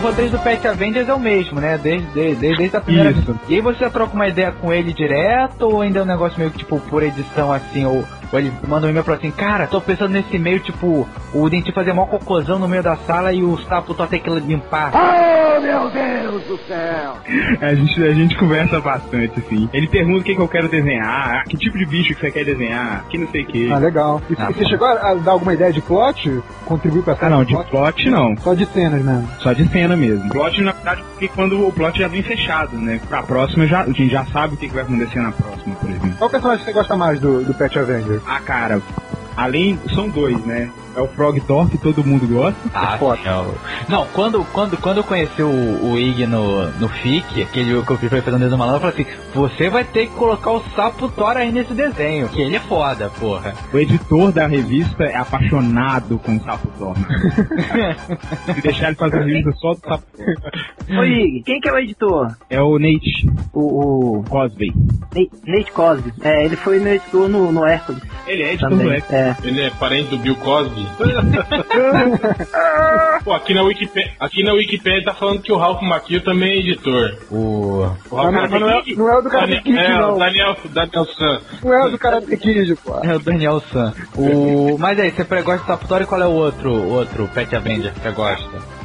roteiro 0.08 0.32
do 0.32 0.40
Pet 0.40 0.66
Avengers 0.66 1.10
é 1.10 1.14
o 1.14 1.20
mesmo, 1.20 1.60
né? 1.60 1.78
Desde, 1.78 2.08
desde, 2.14 2.56
desde 2.56 2.78
a 2.78 2.82
primeira 2.82 3.12
Isso. 3.12 3.38
E 3.48 3.56
aí 3.56 3.62
você 3.62 3.90
troca 3.90 4.14
uma 4.14 4.28
ideia 4.28 4.52
com 4.52 4.72
ele 4.72 4.94
direto 4.94 5.64
ou 5.64 5.82
ainda 5.82 6.00
é 6.00 6.02
um 6.04 6.06
negócio 6.06 6.40
meio 6.40 6.52
que 6.52 6.60
tipo 6.60 6.80
por 6.80 7.04
edição 7.04 7.52
assim, 7.52 7.86
ou, 7.86 8.06
ou 8.32 8.40
ele 8.40 8.52
manda 8.68 8.88
um 8.88 8.90
e-mail 8.90 9.04
pra 9.04 9.16
assim, 9.16 9.32
cara, 9.32 9.68
tô 9.68 9.80
pensando 9.82 10.12
nesse 10.12 10.36
e-mail, 10.36 10.60
tipo, 10.60 11.08
o 11.34 11.50
dentista 11.50 11.74
fazer 11.82 11.94
mó 11.94 12.06
cocôzão 12.06 12.60
no 12.60 12.68
meio 12.68 12.84
da 12.84 12.96
sala 12.98 13.32
e 13.34 13.44
o 13.44 13.58
sapo 13.60 13.94
só 13.94 14.06
tem 14.08 14.20
que 14.20 14.30
limpar. 14.30 14.92
meu 15.62 15.90
Deus 15.90 16.44
do 16.44 16.58
céu! 16.68 17.14
A 17.62 17.74
gente, 17.74 18.04
a 18.04 18.14
gente 18.14 18.38
conversa 18.38 18.80
bastante, 18.80 19.40
assim. 19.40 19.70
Ele 19.74 19.88
pergunta 19.88 20.20
o 20.20 20.24
que, 20.24 20.36
que 20.36 20.42
eu 20.42 20.48
quero 20.48 20.68
desenhar, 20.70 21.44
que 21.46 21.58
tipo 21.58 21.78
de 21.78 21.86
bicho 21.86 22.14
que 22.14 22.20
você 22.20 22.32
quer 22.32 22.46
desenhar, 22.46 23.06
que 23.10 23.18
não 23.18 23.28
sei 23.30 23.44
o 23.44 23.46
que. 23.48 23.72
Ah, 23.72 23.78
legal. 23.78 24.22
E 24.30 24.34
Ah, 24.38 24.48
você 24.48 24.64
bom. 24.64 24.70
chegou 24.70 24.88
a 24.88 25.14
dar 25.16 25.32
alguma 25.32 25.54
ideia 25.54 25.72
de 25.74 25.82
plot? 25.82 26.42
Contribuir 26.66 27.04
pra 27.04 27.14
Ah, 27.14 27.18
cena 27.18 27.30
não, 27.32 27.44
de 27.46 27.56
plot 27.70 28.10
não. 28.10 28.36
Só 28.38 28.54
de 28.54 28.66
cenas 28.68 29.02
mesmo. 29.04 29.30
Só 29.40 29.54
de 29.54 29.68
cena 29.70 29.96
mesmo. 29.96 30.30
Plot, 30.30 30.62
na 30.62 30.72
verdade, 30.74 31.04
porque 31.12 31.28
quando 31.30 31.68
o 31.68 31.72
plot 31.72 31.98
já 32.00 32.08
vem 32.08 32.22
fechado, 32.22 32.78
né? 32.78 33.00
Pra 33.08 33.24
próxima, 33.24 33.66
já, 33.66 33.82
a 33.82 33.86
gente 33.88 34.10
já 34.10 34.26
sabe 34.26 34.54
o 34.54 34.58
que, 34.58 34.68
que 34.68 34.74
vai 34.74 34.84
acontecer 34.84 35.20
na 35.20 35.32
próxima, 35.32 35.76
por 35.76 35.90
exemplo. 35.90 36.12
Qual 36.18 36.30
personagem 36.30 36.66
você 36.66 36.72
gosta 36.74 36.96
mais 36.96 37.20
do, 37.20 37.44
do 37.44 37.54
Pet 37.54 37.78
Avenger? 37.80 38.17
Ah, 38.26 38.40
cara, 38.40 38.82
além. 39.36 39.80
São 39.94 40.10
dois, 40.10 40.40
né? 40.46 40.70
É 40.98 41.02
o 41.02 41.08
Frog 41.10 41.40
Thor, 41.42 41.70
que 41.70 41.78
todo 41.78 42.04
mundo 42.04 42.26
gosta. 42.28 42.60
Ah, 42.74 42.98
sim, 42.98 43.28
é 43.28 43.32
o- 43.36 43.54
Não, 43.88 44.08
quando, 44.08 44.44
quando, 44.46 44.76
quando 44.78 44.98
eu 44.98 45.04
conheci 45.04 45.44
o, 45.44 45.48
o 45.92 45.96
Ig 46.00 46.26
no, 46.26 46.72
no 46.72 46.90
FIC, 46.90 47.44
aquele 47.44 47.84
que 47.84 47.92
eu 47.92 47.98
fiz 47.98 48.10
pra 48.10 48.20
fazer 48.24 48.36
um 48.36 48.40
desenho 48.40 48.58
malandro, 48.58 48.88
eu 48.88 48.92
falei 48.92 49.06
assim, 49.08 49.30
você 49.36 49.70
vai 49.70 49.84
ter 49.84 50.08
que 50.08 50.14
colocar 50.16 50.52
o 50.54 50.64
sapo 50.76 51.08
Thor 51.10 51.38
aí 51.38 51.52
nesse 51.52 51.74
desenho, 51.76 52.28
que 52.30 52.42
ele 52.42 52.56
é 52.56 52.60
foda, 52.60 53.12
porra. 53.20 53.54
O 53.72 53.78
editor 53.78 54.32
da 54.32 54.48
revista 54.48 55.04
é 55.04 55.16
apaixonado 55.18 56.18
com 56.18 56.36
o 56.38 56.44
Sapo 56.44 56.68
Thor. 56.80 56.96
Se 58.56 58.62
deixar 58.62 58.88
ele 58.88 58.96
fazer 58.96 59.18
a 59.18 59.24
revista 59.24 59.52
só 59.54 59.74
do 59.74 59.80
Sapo 59.82 60.04
Thor. 60.18 60.98
Ô, 61.00 61.04
Ig, 61.04 61.44
quem 61.44 61.60
que 61.60 61.70
é 61.70 61.74
o 61.74 61.78
editor? 61.78 62.36
É 62.50 62.60
o 62.62 62.80
Nate 62.80 63.30
O, 63.54 64.20
o 64.20 64.24
Cosby. 64.24 64.74
Nate, 65.14 65.30
Nate 65.46 65.72
Cosby. 65.72 66.14
É, 66.22 66.44
ele 66.46 66.56
foi 66.56 66.80
meu 66.80 66.94
editor 66.96 67.28
no, 67.30 67.52
no 67.52 67.66
Hércules 67.68 68.02
Ele 68.26 68.42
é 68.44 68.54
editor 68.54 68.70
do 68.72 68.78
também. 68.80 68.94
X. 68.98 69.12
É. 69.12 69.36
Ele 69.44 69.62
é 69.62 69.70
parente 69.70 70.10
do 70.10 70.18
Bill 70.18 70.36
Cosby. 70.38 70.87
Pô, 73.24 73.34
aqui 73.34 73.54
na 73.54 73.62
Wikipedia, 73.64 74.12
aqui 74.20 74.44
na 74.44 74.54
Wikipedia 74.54 75.04
tá 75.04 75.14
falando 75.14 75.42
que 75.42 75.52
o 75.52 75.58
Ralph 75.58 75.82
Macchio 75.82 76.22
também 76.22 76.54
é 76.54 76.58
editor. 76.58 77.16
O... 77.30 77.90
O 78.10 78.16
Ralph 78.16 78.34
não, 78.34 78.60
não, 78.60 78.70
é, 78.70 78.82
não 78.96 79.10
é 79.10 79.18
o 79.18 79.22
do 79.22 79.30
Karate 79.30 79.56
Daniel, 79.56 79.64
Kid, 79.64 79.78
é, 79.78 80.00
não. 80.00 80.16
o 80.16 80.20
Daniel, 80.20 80.56
Daniel 80.66 81.06
San. 81.06 81.42
Não 81.64 81.74
é 81.74 81.86
o 81.86 81.90
do 81.90 81.98
Karate 81.98 82.38
Kid, 82.38 82.76
pô. 82.84 83.00
É 83.04 83.16
o 83.16 83.20
Daniel 83.20 83.62
San. 83.72 83.94
O... 84.16 84.78
Mas 84.78 85.00
aí, 85.00 85.12
você 85.12 85.24
gosta 85.42 85.78
do 85.78 86.04
e 86.04 86.06
qual 86.06 86.22
é 86.22 86.28
o 86.28 86.32
outro, 86.32 86.72
outro 86.72 87.28
Pet 87.34 87.56
Avenger 87.56 87.94
que 87.94 88.00
você 88.00 88.12
gosta? 88.12 88.77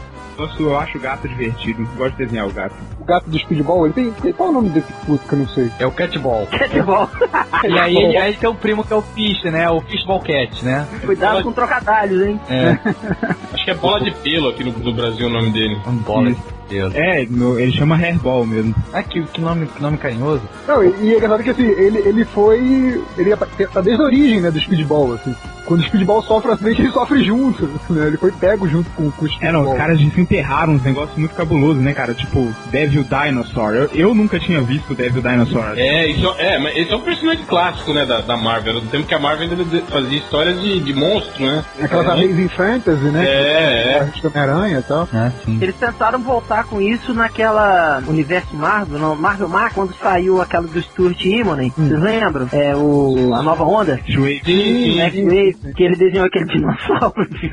Nossa, 0.43 0.63
eu 0.63 0.79
acho 0.79 0.99
o 0.99 1.01
gato 1.01 1.29
divertido. 1.29 1.85
Gosto 1.97 2.17
de 2.17 2.25
desenhar 2.25 2.47
o 2.47 2.53
gato. 2.53 2.75
O 3.01 3.05
gato 3.05 3.29
do 3.31 3.39
Speedball, 3.39 3.87
ele 3.87 3.95
tem, 3.95 4.33
Qual 4.33 4.49
é 4.49 4.51
o 4.51 4.55
nome 4.55 4.69
desse 4.71 4.93
puto 5.07 5.27
que 5.27 5.35
eu 5.35 5.39
não 5.39 5.49
sei? 5.49 5.71
É 5.79 5.87
o 5.87 5.91
Catball. 5.93 6.47
Catball. 6.47 7.09
E 7.65 7.79
aí, 7.79 7.97
ele- 7.97 8.17
aí 8.17 8.35
tem 8.35 8.51
o 8.51 8.55
primo 8.57 8.83
que 8.85 8.93
é 8.93 8.97
o 8.97 9.03
Fish, 9.03 9.45
né? 9.45 9.71
O 9.71 9.81
Fishball 9.83 10.19
Cat, 10.21 10.65
né? 10.65 10.85
Cuidado 11.07 11.45
com 11.45 11.53
trocadalhos, 11.53 12.21
hein? 12.27 12.41
É, 12.49 12.71
Acho 13.55 13.65
que 13.65 13.71
é 13.71 13.75
bola 13.75 14.01
de 14.01 14.11
pelo 14.11 14.49
aqui 14.49 14.65
no, 14.65 14.73
no 14.73 14.93
Brasil 14.93 15.29
o 15.29 15.31
nome 15.31 15.51
dele. 15.51 15.79
um 15.87 15.97
bola 15.99 16.33
de 16.33 16.37
Deus. 16.73 16.95
É, 16.95 17.27
no- 17.29 17.59
ele 17.59 17.73
chama 17.73 17.97
Hairball 17.97 18.45
mesmo. 18.47 18.75
Ah, 18.93 19.03
que, 19.03 19.23
que, 19.25 19.41
nome, 19.41 19.67
que 19.67 19.83
nome 19.83 19.97
carinhoso. 19.99 20.43
Não, 20.67 20.83
e, 20.83 20.93
e 21.03 21.13
é 21.15 21.17
engraçado 21.17 21.43
que 21.43 21.51
assim, 21.51 21.67
ele, 21.67 21.99
ele 21.99 22.25
foi. 22.25 23.03
Ele 23.19 23.37
tá 23.37 23.81
desde 23.81 24.03
a 24.03 24.05
origem, 24.07 24.41
né, 24.41 24.51
do 24.51 24.59
Speedball, 24.61 25.15
assim. 25.15 25.35
Quando 25.65 25.81
o 25.81 25.85
Speedball 25.85 26.23
sofre 26.23 26.51
um 26.51 26.55
acidente, 26.55 26.83
ele 26.83 26.91
sofre 26.91 27.23
junto, 27.23 27.67
né? 27.89 28.07
Ele 28.09 28.17
foi 28.17 28.33
pego 28.33 28.69
junto 28.69 28.91
com, 28.91 29.11
com 29.13 29.25
o 29.25 29.29
Speedball. 29.29 29.49
É, 29.49 29.53
não, 29.53 29.71
os 29.73 29.77
caras 29.77 29.99
desenterraram 29.99 30.73
uns 30.75 30.83
negócios 30.83 31.17
muito 31.17 31.35
cabulosos, 31.35 31.83
né, 31.83 31.93
cara? 31.93 32.15
Tipo, 32.15 32.53
Devil 32.71 33.05
Dinosaur. 33.05 33.75
Eu, 33.75 33.91
eu 33.95 34.15
nunca 34.15 34.39
tinha 34.41 34.61
visto 34.61 34.95
Devil 34.95 35.23
Dinosaur. 35.23 35.75
É, 35.77 36.07
isso 36.09 36.29
é, 36.39 36.59
mas 36.59 36.77
esse 36.77 36.91
é 36.93 36.97
um 36.97 37.01
personagem 37.01 37.45
clássico, 37.45 37.93
né, 37.95 38.05
da, 38.05 38.21
da 38.21 38.37
Marvel. 38.37 38.81
Do 38.81 38.87
tempo 38.89 39.07
que 39.07 39.15
a 39.15 39.19
Marvel 39.21 39.49
ainda 39.49 39.81
fazia 39.87 40.19
histórias 40.19 40.61
de, 40.61 40.81
de 40.81 40.93
monstro, 40.93 41.45
né? 41.47 41.65
Aquelas 41.81 42.09
Amazing 42.09 42.49
Fantasy, 42.49 43.05
né? 43.05 43.25
É, 43.25 43.99
é. 43.99 44.11
Que 44.13 44.27
é. 44.27 44.31
Homem-Aranha 44.31 44.79
e 44.79 44.83
tal. 44.83 45.09
Ah, 45.13 45.31
sim. 45.45 45.59
Eles 45.61 45.77
tentaram 45.77 46.19
voltar 46.21 46.62
com 46.65 46.81
isso 46.81 47.13
naquela 47.15 48.03
universo 48.07 48.55
Marvel, 48.57 48.99
não, 48.99 49.15
Marvel 49.17 49.49
Mar, 49.49 49.73
quando 49.75 49.95
saiu 49.95 50.41
aquela 50.41 50.67
do 50.67 50.83
Stuart 50.83 51.25
Immonen, 51.25 51.73
Hum. 51.79 51.89
vocês 51.89 52.01
lembram? 52.01 52.49
É 52.53 52.75
o 52.77 53.33
a 53.35 53.43
nova 53.43 53.65
onda, 53.65 53.99
Joey. 54.07 54.41
Sim, 54.45 54.53
sim. 54.95 55.01
X-Wave, 55.01 55.75
que 55.75 55.83
ele 55.83 55.97
desenhou 55.97 56.27
aquele 56.27 56.47
dinossauro 56.47 57.13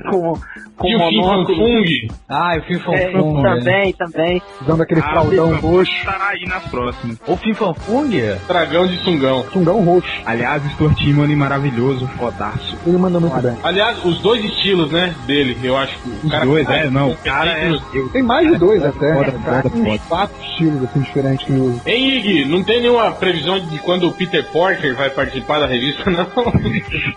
com 0.09 0.37
com 0.79 0.87
E 0.87 0.95
o 0.95 0.99
monóculo. 0.99 1.57
Fung. 1.57 1.85
Ah, 2.29 2.55
e 2.55 2.59
o 2.59 2.63
Fim 2.63 2.93
É, 2.93 3.11
Fung. 3.11 3.41
né? 3.41 3.49
também, 3.55 3.93
também. 3.93 4.41
Usando 4.61 4.81
aquele 4.81 5.01
Ah, 5.01 5.09
fraldão 5.11 5.55
roxo, 5.59 5.91
Estará 5.91 6.29
aí 6.29 6.45
nas 6.47 6.63
próximas. 6.67 7.17
O 7.27 7.35
Fim 7.35 7.53
Fung? 7.53 8.09
Dragão 8.47 8.87
de 8.87 8.97
Sungão. 9.03 9.43
tungão 9.51 9.83
roxo. 9.83 10.09
Aliás, 10.25 10.63
Stuart 10.73 11.01
Immonen 11.01 11.35
maravilhoso, 11.35 12.07
fodaço. 12.17 12.77
Ele 12.87 12.97
manda 12.97 13.19
muito 13.19 13.35
bem. 13.41 13.57
Aliás, 13.63 14.03
os 14.05 14.19
dois 14.21 14.43
estilos, 14.45 14.89
né, 14.91 15.13
dele, 15.27 15.57
eu 15.63 15.75
acho 15.77 15.97
que 15.99 16.09
o 16.09 16.13
Os 16.23 16.31
cara 16.31 16.45
dois, 16.45 16.69
é, 16.69 16.89
não, 16.89 17.11
o 17.11 17.17
cara 17.17 17.51
é... 17.51 17.69
Eu, 17.93 18.09
Tem 18.09 18.23
mais 18.23 18.47
de 18.49 18.57
dois 18.57 18.81
até. 18.99 19.13
foda, 19.13 19.31
né, 19.31 19.61
foda, 19.61 19.69
foda. 19.69 19.99
Quatro 20.07 20.43
estilos 20.43 20.83
assim 20.83 20.99
diferentes 21.01 21.45
que 21.45 21.53
usa. 21.53 21.81
Hein, 21.85 22.17
Ig, 22.17 22.45
não 22.45 22.63
tem 22.63 22.81
nenhuma 22.81 23.11
previsão 23.11 23.59
de 23.59 23.79
quando 23.79 24.07
o 24.07 24.11
Peter 24.11 24.45
Porker 24.51 24.95
vai 24.95 25.09
participar 25.09 25.59
da 25.59 25.65
revista, 25.67 26.09
não? 26.09 26.25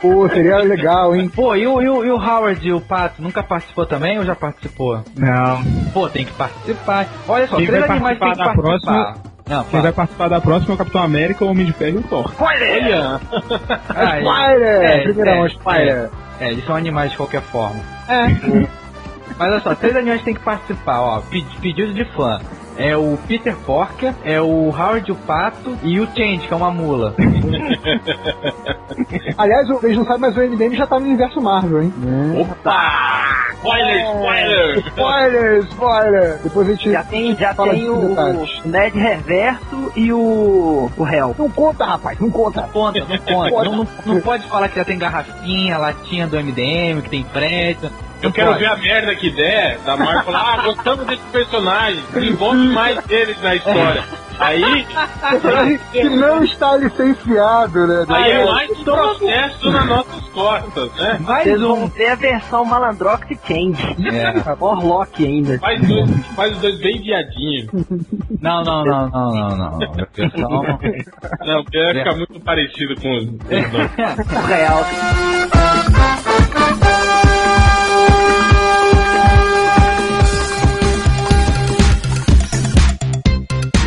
Pô, 0.00 0.28
seria 0.28 0.58
legal, 0.58 1.14
hein? 1.14 1.28
Pô, 1.28 1.54
e 1.54 1.66
o, 1.66 1.80
e 1.80 1.88
o, 1.88 2.04
e 2.04 2.10
o 2.10 2.16
Howard 2.16 2.66
e 2.66 2.72
o 2.72 2.80
Pato 2.80 3.20
nunca 3.20 3.42
participou 3.42 3.86
também 3.86 4.18
ou 4.18 4.24
já 4.24 4.34
participou? 4.34 5.02
não. 5.16 5.62
Pô, 5.92 6.08
tem 6.08 6.24
que 6.24 6.32
participar. 6.32 7.06
Olha 7.28 7.46
só, 7.46 7.56
Quem 7.56 7.66
três 7.66 7.80
vai 7.86 7.90
animais 7.90 8.18
tem 8.18 8.30
que 8.30 8.36
participar 8.36 8.62
da 8.62 8.68
participar. 8.68 9.32
Não, 9.48 9.64
Quem 9.64 9.80
vai 9.80 9.92
participar 9.92 10.28
da 10.28 10.40
próxima 10.40 10.72
é 10.72 10.74
o 10.74 10.78
Capitão 10.78 11.02
América, 11.02 11.44
o 11.44 11.48
Homem 11.48 11.66
de 11.66 11.72
Ferro 11.72 11.96
e 11.96 11.98
o 11.98 12.02
Thor. 12.02 12.32
Olha! 12.38 13.20
É. 13.94 14.20
Spider! 14.20 14.82
É, 14.82 15.02
Primeira 15.02 15.30
é, 15.30 15.38
mão, 15.38 15.48
Spider. 15.48 16.10
É, 16.40 16.50
eles 16.50 16.64
são 16.64 16.74
animais 16.74 17.10
de 17.10 17.16
qualquer 17.16 17.42
forma. 17.42 17.80
É. 18.08 18.81
Mas 19.38 19.50
olha 19.52 19.60
só, 19.60 19.74
três 19.74 19.94
animais 19.96 20.22
têm 20.22 20.34
que 20.34 20.40
participar, 20.40 21.00
ó. 21.00 21.20
Pedi- 21.20 21.56
Pedido 21.60 21.92
de 21.94 22.04
fã. 22.12 22.40
É 22.76 22.96
o 22.96 23.18
Peter 23.28 23.54
Porker, 23.66 24.14
é 24.24 24.40
o 24.40 24.70
Howard 24.70 25.12
o 25.12 25.14
Pato 25.14 25.76
e 25.82 26.00
o 26.00 26.06
Change, 26.06 26.48
que 26.48 26.54
é 26.54 26.56
uma 26.56 26.70
mula. 26.70 27.14
Aliás, 29.36 29.68
o- 29.70 29.80
eles 29.82 29.96
não 29.98 30.04
sabem, 30.04 30.20
mas 30.22 30.36
o 30.36 30.40
MDM 30.40 30.74
já 30.74 30.86
tá 30.86 30.98
no 30.98 31.06
universo 31.06 31.40
Marvel, 31.40 31.82
hein? 31.82 31.92
Opa! 32.40 33.52
Spoiler, 33.56 34.04
spoiler! 34.06 34.78
Spoiler, 34.86 35.58
spoiler! 35.64 36.38
Depois 36.42 36.68
a 36.68 36.72
gente 36.72 36.90
Já 36.92 37.02
tem, 37.04 37.36
já 37.36 37.54
fala 37.54 37.74
tem 37.74 37.88
o, 37.88 38.08
detalhes. 38.08 38.64
Ned 38.64 38.98
Reverso 38.98 39.92
e 39.94 40.12
o, 40.12 40.90
o 40.96 41.06
Hell. 41.06 41.34
Não 41.38 41.48
conta, 41.50 41.84
rapaz, 41.84 42.18
não 42.18 42.30
conta. 42.30 42.62
Conta, 42.72 43.00
não 43.00 43.18
conta. 43.18 43.64
não, 43.64 43.76
não, 43.76 43.86
não 44.06 44.20
pode 44.20 44.46
falar 44.48 44.68
que 44.68 44.76
já 44.76 44.84
tem 44.84 44.98
garrafinha, 44.98 45.78
latinha 45.78 46.26
do 46.26 46.36
MDM, 46.36 47.02
que 47.02 47.10
tem 47.10 47.22
prédio. 47.22 47.90
Eu 48.22 48.32
quero 48.32 48.48
pode. 48.50 48.60
ver 48.60 48.66
a 48.70 48.76
merda 48.76 49.14
que 49.16 49.30
der 49.30 49.78
da 49.84 49.96
Marvel 49.96 50.22
falar, 50.24 50.54
ah, 50.54 50.62
gostamos 50.62 51.06
desse 51.06 51.22
personagem, 51.32 52.02
desenvolve 52.12 52.68
mais 52.68 53.04
deles 53.04 53.36
na 53.42 53.54
história. 53.56 54.04
Aí, 54.38 54.86
que 55.92 56.04
não 56.08 56.42
está 56.42 56.76
licenciado, 56.76 57.86
né? 57.86 58.04
aí 58.08 58.32
é 58.32 58.44
mais 58.44 58.70
um 58.70 58.84
processo 58.84 59.70
nas 59.70 59.86
nossas 59.86 60.28
costas, 60.30 60.92
né? 60.96 61.18
Mais 61.20 61.44
Vocês 61.44 61.62
um. 61.62 61.66
vão 61.76 61.86
ver 61.88 62.06
a 62.08 62.14
versão 62.14 62.64
Malandrox 62.64 63.26
e 63.30 63.38
Change. 63.46 63.96
É. 64.08 64.32
Orlock 64.58 65.24
ainda. 65.24 65.58
Faz, 65.58 65.80
dois, 65.86 66.10
faz 66.34 66.52
os 66.54 66.58
dois 66.60 66.78
bem 66.80 67.02
viadinhos. 67.02 67.68
Não, 68.40 68.64
não, 68.64 68.84
não, 68.84 69.08
não, 69.10 69.30
não, 69.30 69.56
não. 69.56 69.78
Versão. 70.14 70.48
Não, 71.44 71.62
porque 71.64 71.78
vai 71.78 71.94
ficar 71.94 72.16
muito 72.16 72.40
parecido 72.40 72.94
com 73.00 73.16
os, 73.16 73.24
com 73.26 73.60
os 73.60 73.70
dois. 73.70 73.90
O 74.32 74.46
real. 74.46 74.82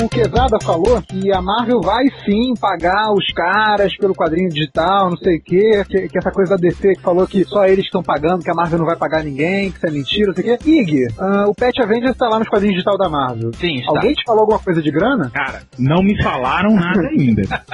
O 0.04 0.10
Quesada 0.10 0.58
falou 0.62 1.02
que 1.02 1.32
a 1.32 1.42
Marvel 1.42 1.80
vai 1.80 2.04
sim 2.26 2.54
pagar 2.60 3.14
os 3.14 3.26
caras 3.34 3.96
pelo 3.96 4.14
quadrinho 4.14 4.50
digital, 4.50 5.10
não 5.10 5.18
sei 5.18 5.38
o 5.38 5.42
quê, 5.42 5.86
que, 5.88 6.10
que 6.10 6.18
essa 6.18 6.32
coisa 6.32 6.58
da 6.58 6.58
DC 6.58 6.96
que 6.96 7.02
falou 7.02 7.26
que 7.26 7.46
só 7.46 7.64
eles 7.66 7.86
estão 7.86 8.04
pagando, 8.04 8.44
que 8.44 8.52
a 8.52 8.54
Marvel 8.54 8.80
não 8.80 8.86
vai 8.86 8.98
pagar 8.98 9.24
ninguém, 9.24 9.72
que 9.72 9.78
isso 9.78 9.88
é 9.88 9.92
mentira, 9.92 10.28
não 10.28 10.34
sei 10.34 10.54
o 10.54 10.58
quê. 10.58 10.70
Ig, 10.70 11.08
ah, 11.18 11.46
o 11.48 11.56
Pet 11.56 11.82
Avengers 11.82 12.18
tá 12.18 12.28
lá 12.28 12.40
nos 12.40 12.50
quadrinhos 12.50 12.76
digital 12.76 12.98
da 12.98 13.10
Marvel. 13.10 13.54
Sim, 13.54 13.76
está. 13.76 13.92
Alguém 13.92 14.14
te 14.14 14.24
falou 14.26 14.42
alguma 14.42 14.60
coisa 14.60 14.82
de 14.82 14.92
grana? 14.92 15.32
Cara, 15.34 15.62
não 15.80 16.04
me 16.04 16.22
falaram 16.22 16.76
nada 16.76 17.08
ainda. 17.08 17.44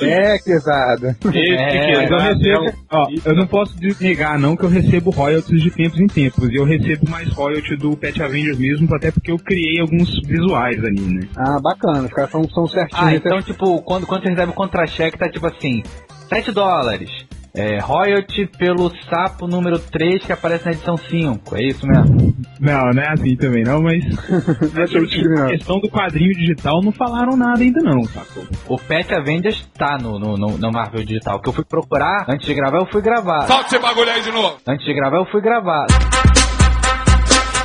É, 0.00 0.38
Quesada. 0.38 1.16
Esse 1.24 1.54
É, 1.54 1.96
Mas 1.96 2.10
eu 2.10 2.18
é, 2.18 2.32
recebo, 2.32 2.78
ó, 2.90 3.06
eu 3.24 3.34
não 3.34 3.46
posso 3.46 3.74
negar 4.00 4.38
não 4.38 4.56
que 4.56 4.64
eu 4.64 4.68
recebo 4.68 5.10
royalties 5.10 5.62
de 5.62 5.70
tempos 5.70 5.98
em 5.98 6.06
tempos. 6.06 6.48
E 6.50 6.56
eu 6.56 6.64
recebo 6.64 7.08
mais 7.08 7.28
royalty 7.32 7.76
do 7.76 7.96
Pet 7.96 8.22
Avengers 8.22 8.58
mesmo, 8.58 8.94
até 8.94 9.10
porque 9.10 9.30
eu 9.30 9.38
criei 9.38 9.80
alguns 9.80 10.10
visuais 10.26 10.82
ali, 10.84 11.00
né? 11.00 11.28
Ah, 11.36 11.58
bacana, 11.68 12.06
os 12.06 12.12
caras 12.12 12.30
são, 12.30 12.48
são 12.48 12.66
certinhos. 12.66 13.04
Ah, 13.04 13.14
então, 13.14 13.42
tipo, 13.42 13.82
quando, 13.82 14.06
quando 14.06 14.22
você 14.22 14.30
recebe 14.30 14.50
o 14.50 14.54
contra-cheque, 14.54 15.18
tá 15.18 15.28
tipo 15.28 15.46
assim: 15.46 15.82
7 16.28 16.52
dólares. 16.52 17.10
É, 17.54 17.78
royalty 17.80 18.46
pelo 18.46 18.92
sapo 19.08 19.48
número 19.48 19.78
3 19.78 20.24
que 20.24 20.32
aparece 20.32 20.66
na 20.66 20.72
edição 20.72 20.96
5. 20.96 21.56
É 21.56 21.62
isso 21.66 21.84
mesmo? 21.86 22.36
Não, 22.60 22.90
não 22.94 23.02
é 23.02 23.12
assim 23.12 23.34
também 23.36 23.64
não, 23.64 23.82
mas 23.82 24.04
a 24.76 24.84
discriminado. 24.84 25.50
questão 25.50 25.80
do 25.80 25.88
quadrinho 25.88 26.32
digital 26.34 26.80
não 26.82 26.92
falaram 26.92 27.36
nada 27.36 27.60
ainda 27.60 27.80
não, 27.82 28.04
sacou? 28.04 28.44
O 28.68 28.76
Pet 28.76 29.12
Avengers 29.12 29.66
tá 29.76 29.96
no, 30.00 30.18
no, 30.20 30.36
no, 30.36 30.58
no 30.58 30.70
Marvel 30.70 31.02
Digital. 31.02 31.40
Que 31.40 31.48
eu 31.48 31.52
fui 31.52 31.64
procurar, 31.64 32.26
antes 32.28 32.46
de 32.46 32.54
gravar, 32.54 32.78
eu 32.78 32.86
fui 32.86 33.02
gravar. 33.02 33.46
Solta 33.48 33.66
esse 33.66 33.78
bagulho 33.80 34.10
aí 34.10 34.22
de 34.22 34.30
novo. 34.30 34.56
Antes 34.68 34.84
de 34.86 34.94
gravar, 34.94 35.16
eu 35.16 35.26
fui 35.26 35.40
gravar. 35.40 35.86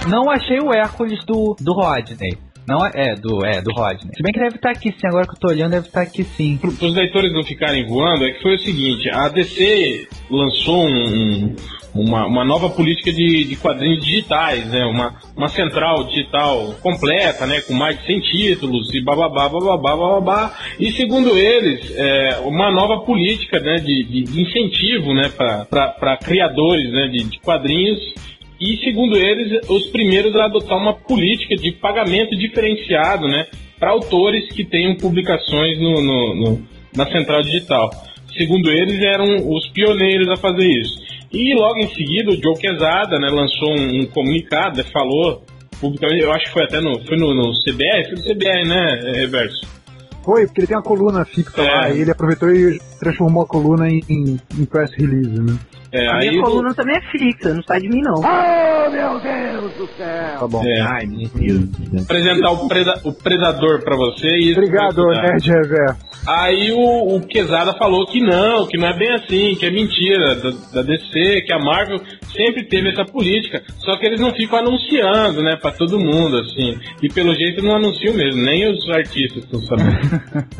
Não 0.07 0.31
achei 0.31 0.59
o 0.59 0.73
Hércules 0.73 1.23
do, 1.25 1.55
do 1.59 1.73
Rodney. 1.73 2.37
Não 2.67 2.85
é, 2.85 2.91
é, 2.93 3.15
do, 3.15 3.45
é, 3.45 3.61
do 3.61 3.71
Rodney. 3.71 4.11
Se 4.15 4.23
bem 4.23 4.31
que 4.31 4.39
deve 4.39 4.55
estar 4.55 4.71
aqui 4.71 4.91
sim, 4.91 5.07
agora 5.07 5.25
que 5.25 5.33
eu 5.33 5.39
tô 5.39 5.47
olhando, 5.49 5.71
deve 5.71 5.87
estar 5.87 6.01
aqui 6.01 6.23
sim. 6.23 6.57
Para 6.57 6.69
os 6.69 6.95
leitores 6.95 7.33
não 7.33 7.43
ficarem 7.43 7.85
voando, 7.85 8.25
é 8.25 8.31
que 8.31 8.41
foi 8.41 8.55
o 8.55 8.59
seguinte, 8.59 9.09
a 9.09 9.27
DC 9.29 10.07
lançou 10.29 10.85
um, 10.85 11.55
uma, 11.93 12.25
uma 12.25 12.43
nova 12.43 12.69
política 12.69 13.11
de, 13.11 13.45
de 13.45 13.55
quadrinhos 13.55 14.03
digitais, 14.03 14.65
né? 14.67 14.83
Uma, 14.85 15.15
uma 15.35 15.47
central 15.47 16.05
digital 16.05 16.73
completa, 16.81 17.45
né? 17.45 17.61
Com 17.61 17.73
mais 17.73 17.99
de 17.99 18.05
100 18.07 18.21
títulos 18.21 18.93
e 18.93 19.03
bababá, 19.03 19.47
bababá, 19.47 19.95
bababá. 19.95 20.53
E 20.79 20.91
segundo 20.93 21.37
eles, 21.37 21.93
é, 21.95 22.39
uma 22.43 22.71
nova 22.71 23.05
política 23.05 23.59
né? 23.59 23.75
de, 23.75 24.03
de, 24.03 24.23
de 24.23 24.41
incentivo 24.41 25.13
né? 25.13 25.29
para 25.29 26.17
criadores 26.17 26.91
né? 26.91 27.07
de, 27.07 27.23
de 27.25 27.39
quadrinhos 27.39 27.99
e, 28.63 28.77
segundo 28.77 29.17
eles, 29.17 29.59
os 29.67 29.87
primeiros 29.87 30.33
a 30.37 30.45
adotar 30.45 30.77
uma 30.77 30.93
política 30.93 31.53
de 31.57 31.73
pagamento 31.73 32.33
diferenciado 32.37 33.27
né, 33.27 33.45
para 33.77 33.91
autores 33.91 34.47
que 34.53 34.63
tenham 34.63 34.95
publicações 34.95 35.77
no, 35.81 36.01
no, 36.01 36.35
no, 36.35 36.67
na 36.95 37.05
central 37.11 37.41
digital. 37.41 37.89
Segundo 38.37 38.71
eles, 38.71 39.01
eram 39.01 39.25
os 39.53 39.67
pioneiros 39.67 40.29
a 40.29 40.37
fazer 40.37 40.65
isso. 40.65 40.95
E 41.29 41.53
logo 41.55 41.77
em 41.79 41.93
seguida, 41.93 42.31
o 42.31 42.41
Joe 42.41 42.57
Quesada 42.57 43.19
né, 43.19 43.27
lançou 43.27 43.69
um, 43.69 43.99
um 43.99 44.05
comunicado, 44.05 44.77
né, 44.77 44.85
falou 44.93 45.43
publicamente, 45.81 46.23
eu 46.23 46.31
acho 46.31 46.45
que 46.45 46.51
foi 46.51 46.63
até 46.63 46.79
no, 46.79 46.97
foi 47.05 47.17
no, 47.17 47.33
no 47.33 47.51
CBR, 47.65 48.05
foi 48.05 48.15
no 48.15 48.23
CBR, 48.23 48.65
né, 48.65 49.11
Reverso? 49.19 49.82
Foi, 50.23 50.45
porque 50.45 50.61
ele 50.61 50.67
tem 50.67 50.77
uma 50.77 50.83
coluna 50.83 51.25
fixa 51.25 51.61
é. 51.61 51.65
lá, 51.65 51.89
e 51.89 52.01
ele 52.01 52.11
aproveitou 52.11 52.49
e 52.49 52.79
transformou 52.99 53.43
a 53.43 53.47
coluna 53.47 53.89
em, 53.89 54.01
em, 54.09 54.39
em 54.57 54.65
press 54.65 54.91
release, 54.95 55.41
né? 55.41 55.57
É, 55.91 56.07
a 56.07 56.17
minha 56.17 56.41
coluna 56.41 56.69
do... 56.69 56.75
também 56.75 56.95
é 56.97 57.01
fixa, 57.11 57.53
não 57.53 57.61
sai 57.61 57.79
de 57.81 57.89
mim 57.89 58.01
não. 58.01 58.15
Oh, 58.15 58.89
meu 58.89 59.19
Deus 59.19 59.73
do 59.73 59.87
céu! 59.95 60.39
Tá 60.39 60.47
bom. 60.47 60.63
É. 60.65 60.81
Ai, 60.81 61.05
meu 61.05 61.29
Deus. 61.29 62.01
Apresentar 62.01 62.51
o, 62.51 62.67
preda 62.67 62.99
o 63.03 63.13
Predador 63.13 63.83
pra 63.83 63.95
você 63.95 64.27
e... 64.27 64.53
Obrigado, 64.53 65.05
Nerd 65.05 65.47
Reverso. 65.47 66.12
Aí 66.25 66.71
o, 66.71 67.15
o 67.15 67.21
Quesada 67.27 67.73
falou 67.73 68.05
que 68.05 68.19
não, 68.21 68.65
que 68.65 68.77
não 68.77 68.87
é 68.87 68.97
bem 68.97 69.11
assim, 69.13 69.55
que 69.55 69.65
é 69.65 69.71
mentira 69.71 70.35
da, 70.35 70.51
da, 70.73 70.81
DC, 70.81 71.41
que 71.41 71.53
a 71.53 71.59
Marvel 71.59 71.99
sempre 72.33 72.63
teve 72.65 72.89
essa 72.89 73.03
política, 73.03 73.61
só 73.79 73.97
que 73.97 74.05
eles 74.05 74.21
não 74.21 74.31
ficam 74.33 74.59
anunciando, 74.59 75.41
né, 75.43 75.57
pra 75.57 75.71
todo 75.71 75.99
mundo, 75.99 76.37
assim. 76.39 76.77
E 77.01 77.09
pelo 77.09 77.33
jeito 77.35 77.61
não 77.61 77.75
anunciam 77.75 78.15
mesmo, 78.15 78.41
nem 78.41 78.71
os 78.71 78.89
artistas 78.89 79.43
estão 79.43 79.59
sabendo. 79.61 79.99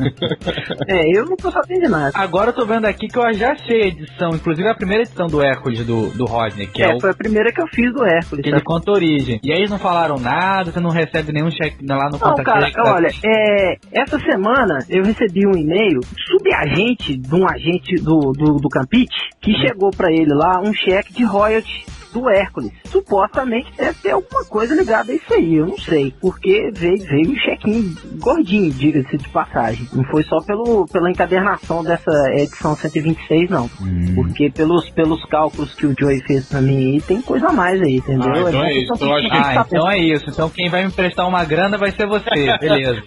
é, 0.86 1.18
eu 1.18 1.24
não 1.24 1.36
tô 1.36 1.50
sabendo 1.50 1.80
de 1.80 1.88
nada. 1.88 2.12
Agora 2.14 2.50
eu 2.50 2.54
tô 2.54 2.66
vendo 2.66 2.84
aqui 2.84 3.08
que 3.08 3.18
eu 3.18 3.32
já 3.32 3.52
achei 3.52 3.84
a 3.84 3.86
edição, 3.86 4.30
inclusive 4.34 4.68
a 4.68 4.74
primeira 4.74 5.02
edição 5.02 5.26
do 5.26 5.42
Hércules 5.42 5.84
do, 5.86 6.10
do 6.10 6.24
Rodney, 6.26 6.66
que 6.66 6.82
é, 6.82 6.90
é 6.90 6.94
o... 6.94 7.00
foi 7.00 7.10
a 7.10 7.14
primeira 7.14 7.50
que 7.50 7.60
eu 7.60 7.66
fiz 7.68 7.92
do 7.92 8.04
Hércules. 8.04 8.44
Que 8.44 8.50
tá? 8.50 8.56
ele 8.56 8.64
conta 8.64 8.90
a 8.90 8.94
origem. 8.94 9.40
E 9.42 9.50
aí 9.50 9.60
eles 9.60 9.70
não 9.70 9.78
falaram 9.78 10.18
nada, 10.18 10.70
você 10.70 10.80
não 10.80 10.90
recebe 10.90 11.32
nenhum 11.32 11.50
cheque 11.50 11.84
lá 11.88 12.10
no 12.10 12.18
Não, 12.18 12.34
cara, 12.44 12.70
olha, 12.86 13.08
é, 13.24 13.76
essa 13.92 14.18
semana 14.18 14.78
eu 14.90 15.02
recebi 15.02 15.46
um 15.46 15.53
e-mail 15.56 16.00
subagente 16.28 17.16
de 17.16 17.34
um 17.34 17.48
agente 17.48 17.96
do, 17.96 18.32
do, 18.32 18.58
do 18.58 18.68
Campite 18.68 19.14
que 19.40 19.52
hum. 19.52 19.58
chegou 19.58 19.90
para 19.90 20.12
ele 20.12 20.32
lá 20.32 20.60
um 20.60 20.72
cheque 20.72 21.12
de 21.12 21.24
royalty 21.24 21.84
do 22.14 22.30
Hércules. 22.30 22.72
Supostamente 22.84 23.70
deve 23.76 23.98
ter 24.00 24.12
alguma 24.12 24.44
coisa 24.44 24.74
ligada 24.74 25.12
a 25.12 25.14
isso 25.14 25.34
aí, 25.34 25.56
eu 25.56 25.66
não 25.66 25.76
sei. 25.76 26.14
Porque 26.20 26.70
veio, 26.72 27.04
veio 27.04 27.32
um 27.32 27.36
chequinho 27.36 27.96
gordinho, 28.20 28.72
diga-se 28.72 29.18
de 29.18 29.28
passagem. 29.28 29.88
Não 29.92 30.04
foi 30.04 30.22
só 30.22 30.40
pelo, 30.40 30.86
pela 30.86 31.10
encadernação 31.10 31.82
dessa 31.82 32.12
edição 32.32 32.76
126, 32.76 33.50
não. 33.50 33.68
Hum. 33.82 34.14
Porque 34.14 34.48
pelos, 34.50 34.88
pelos 34.90 35.24
cálculos 35.24 35.74
que 35.74 35.86
o 35.86 35.94
Joey 35.98 36.20
fez 36.20 36.46
pra 36.46 36.60
mim 36.60 36.76
aí, 36.76 37.00
tem 37.00 37.20
coisa 37.20 37.48
a 37.48 37.52
mais 37.52 37.82
aí, 37.82 37.96
entendeu? 37.96 38.32
Ah, 38.32 38.48
então 38.48 38.64
é, 38.64 38.72
é 38.72 38.78
isso. 38.78 38.94
Então, 38.94 39.14
acho 39.14 39.28
que... 39.28 39.36
ah, 39.36 39.64
então 39.66 39.90
é 39.90 39.98
isso. 39.98 40.30
Então 40.30 40.48
quem 40.48 40.70
vai 40.70 40.84
me 40.84 40.92
prestar 40.92 41.26
uma 41.26 41.44
grana 41.44 41.76
vai 41.76 41.90
ser 41.90 42.06
você, 42.06 42.30
beleza. 42.60 43.02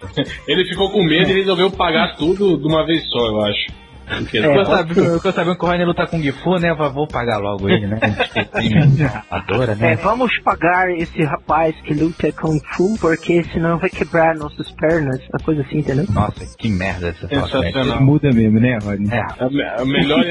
Ele 0.47 0.65
ficou 0.65 0.91
com 0.91 1.03
medo 1.03 1.31
e 1.31 1.35
resolveu 1.35 1.71
pagar 1.71 2.17
tudo 2.17 2.57
de 2.57 2.67
uma 2.67 2.85
vez 2.85 3.07
só, 3.09 3.19
eu 3.19 3.41
acho. 3.45 3.86
É, 4.09 4.23
ficou, 4.23 4.65
sabendo, 4.65 5.15
ficou 5.15 5.31
sabendo 5.33 5.57
que 5.57 5.65
o 5.65 5.67
Rony 5.67 5.85
luta 5.85 6.07
com 6.07 6.17
o 6.17 6.21
Gifu, 6.21 6.55
né? 6.55 6.73
Vou 6.73 7.07
pagar 7.07 7.39
logo 7.39 7.69
ele, 7.69 7.87
né? 7.87 7.99
Adora, 9.29 9.75
né? 9.75 9.93
É, 9.93 9.95
vamos 9.97 10.31
pagar 10.39 10.89
esse 10.91 11.23
rapaz 11.23 11.75
que 11.81 11.93
luta 11.93 12.31
com 12.31 12.57
Fu, 12.59 12.97
porque 12.99 13.43
senão 13.51 13.77
vai 13.77 13.89
quebrar 13.89 14.35
nossas 14.35 14.71
pernas, 14.71 15.19
uma 15.29 15.43
coisa 15.43 15.61
assim, 15.61 15.79
entendeu? 15.79 16.05
Nossa, 16.09 16.45
que 16.57 16.69
merda 16.69 17.09
essa 17.09 17.27
Sensacional. 17.27 18.01
Muda 18.01 18.31
mesmo, 18.31 18.59
né, 18.59 18.77
Rony? 18.81 19.09
É. 19.11 19.19
A, 19.19 19.81
a 19.81 19.85
melhor, 19.85 20.23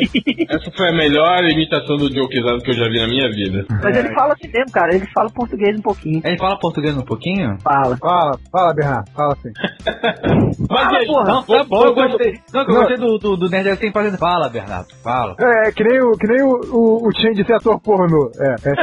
essa 0.48 0.70
foi 0.74 0.88
a 0.88 0.92
melhor 0.92 1.44
imitação 1.44 1.96
do 1.96 2.12
Joe 2.12 2.28
Quesado 2.28 2.62
que 2.62 2.70
eu 2.70 2.74
já 2.74 2.88
vi 2.88 2.98
na 2.98 3.08
minha 3.08 3.28
vida. 3.30 3.66
Mas 3.82 3.96
ele 3.96 4.14
fala 4.14 4.32
assim 4.32 4.48
mesmo, 4.48 4.72
cara. 4.72 4.94
Ele 4.94 5.06
fala 5.12 5.28
português 5.30 5.76
um 5.78 5.82
pouquinho. 5.82 6.22
Ele 6.24 6.38
fala 6.38 6.58
português 6.58 6.96
um 6.96 7.04
pouquinho? 7.04 7.58
Fala. 7.62 7.96
Fala, 7.98 8.38
fala, 8.50 8.74
Bernardo. 8.74 9.10
Fala 9.12 9.34
assim. 9.34 9.52
Mas, 10.70 10.84
fala, 10.84 11.06
porra. 11.06 11.24
Não, 11.24 11.42
tá 11.42 11.64
bom, 11.64 11.84
eu 11.84 11.94
gostei. 11.94 12.34
Não, 12.52 12.60
eu 12.62 12.66
gostei 12.66 12.96
do, 12.96 13.18
do, 13.18 13.36
do 13.36 13.50
Nerd 13.50 13.65
Nerd 13.66 13.80
tem 13.80 13.90
fazendo. 13.90 14.16
Fala, 14.16 14.48
Bernardo, 14.48 14.94
fala. 15.02 15.34
É, 15.40 15.72
que 15.72 15.82
nem 15.82 16.00
o, 16.00 16.12
que 16.12 16.26
nem 16.26 16.42
o, 16.42 16.60
o, 16.72 17.08
o 17.08 17.12
Change 17.12 17.44
ser 17.44 17.54
ator 17.54 17.80
pornô. 17.80 18.30
É, 18.38 18.54
é. 18.70 18.74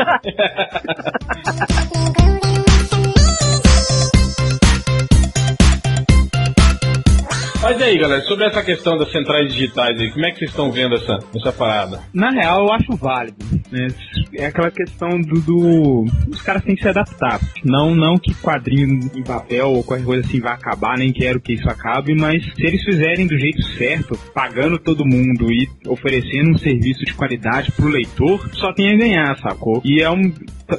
Mas 7.63 7.79
e 7.79 7.83
aí, 7.85 7.97
galera, 7.97 8.21
sobre 8.23 8.45
essa 8.45 8.61
questão 8.61 8.97
das 8.97 9.09
centrais 9.09 9.53
digitais 9.53 9.97
aí, 9.97 10.11
como 10.11 10.25
é 10.25 10.31
que 10.31 10.39
vocês 10.39 10.49
estão 10.49 10.69
vendo 10.69 10.95
essa, 10.95 11.17
essa 11.33 11.53
parada? 11.53 12.01
Na 12.13 12.29
real, 12.29 12.65
eu 12.65 12.73
acho 12.73 12.93
válido. 12.97 13.37
Né? 13.73 13.87
É 14.35 14.45
aquela 14.45 14.69
questão 14.69 15.19
do, 15.19 15.41
do, 15.41 16.05
Os 16.29 16.41
caras 16.43 16.63
têm 16.63 16.75
que 16.75 16.83
se 16.83 16.87
adaptar. 16.87 17.39
Não, 17.65 17.95
não 17.95 18.19
que 18.19 18.31
quadrinho 18.35 18.99
em 19.15 19.23
papel 19.23 19.71
ou 19.71 19.83
qualquer 19.83 20.05
coisa 20.05 20.27
assim 20.27 20.39
vai 20.39 20.53
acabar, 20.53 20.95
nem 20.95 21.11
quero 21.11 21.41
que 21.41 21.53
isso 21.53 21.67
acabe, 21.67 22.13
mas 22.13 22.43
se 22.53 22.63
eles 22.63 22.83
fizerem 22.83 23.25
do 23.25 23.37
jeito 23.37 23.63
certo, 23.75 24.15
pagando 24.31 24.77
todo 24.77 25.03
mundo 25.03 25.51
e 25.51 25.67
oferecendo 25.87 26.51
um 26.51 26.57
serviço 26.57 27.03
de 27.03 27.15
qualidade 27.15 27.71
pro 27.71 27.87
leitor, 27.87 28.47
só 28.53 28.71
tem 28.71 28.93
a 28.93 28.97
ganhar, 28.97 29.39
sacou? 29.39 29.81
E 29.83 30.03
é 30.03 30.09
um 30.11 30.31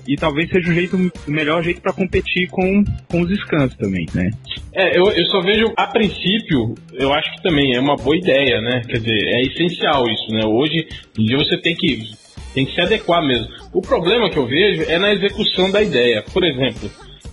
e 0.08 0.16
talvez 0.16 0.48
seja 0.50 0.70
o 0.70 0.74
jeito 0.74 0.96
o 0.96 1.30
melhor 1.30 1.62
jeito 1.62 1.80
para 1.80 1.92
competir 1.92 2.48
com, 2.48 2.82
com 3.08 3.20
os 3.20 3.30
scans 3.40 3.74
também, 3.76 4.06
né? 4.14 4.30
É, 4.72 4.98
eu, 4.98 5.04
eu 5.04 5.24
só 5.26 5.40
vejo 5.40 5.72
a 5.76 5.86
princípio, 5.86 6.74
eu 6.94 7.12
acho 7.12 7.30
que 7.34 7.42
também 7.42 7.74
é 7.74 7.80
uma 7.80 7.96
boa 7.96 8.16
ideia, 8.16 8.60
né? 8.60 8.82
Quer 8.88 8.98
dizer, 8.98 9.20
é 9.24 9.42
essencial 9.42 10.04
isso, 10.08 10.32
né? 10.32 10.46
Hoje 10.46 10.86
em 11.18 11.24
dia 11.24 11.36
você 11.36 11.58
tem 11.58 11.74
que 11.74 12.23
tem 12.54 12.64
que 12.64 12.74
se 12.74 12.80
adequar 12.80 13.22
mesmo. 13.22 13.48
O 13.72 13.82
problema 13.82 14.30
que 14.30 14.36
eu 14.36 14.46
vejo 14.46 14.88
é 14.88 14.98
na 14.98 15.12
execução 15.12 15.70
da 15.70 15.82
ideia. 15.82 16.24
Por 16.32 16.44
exemplo, 16.44 16.90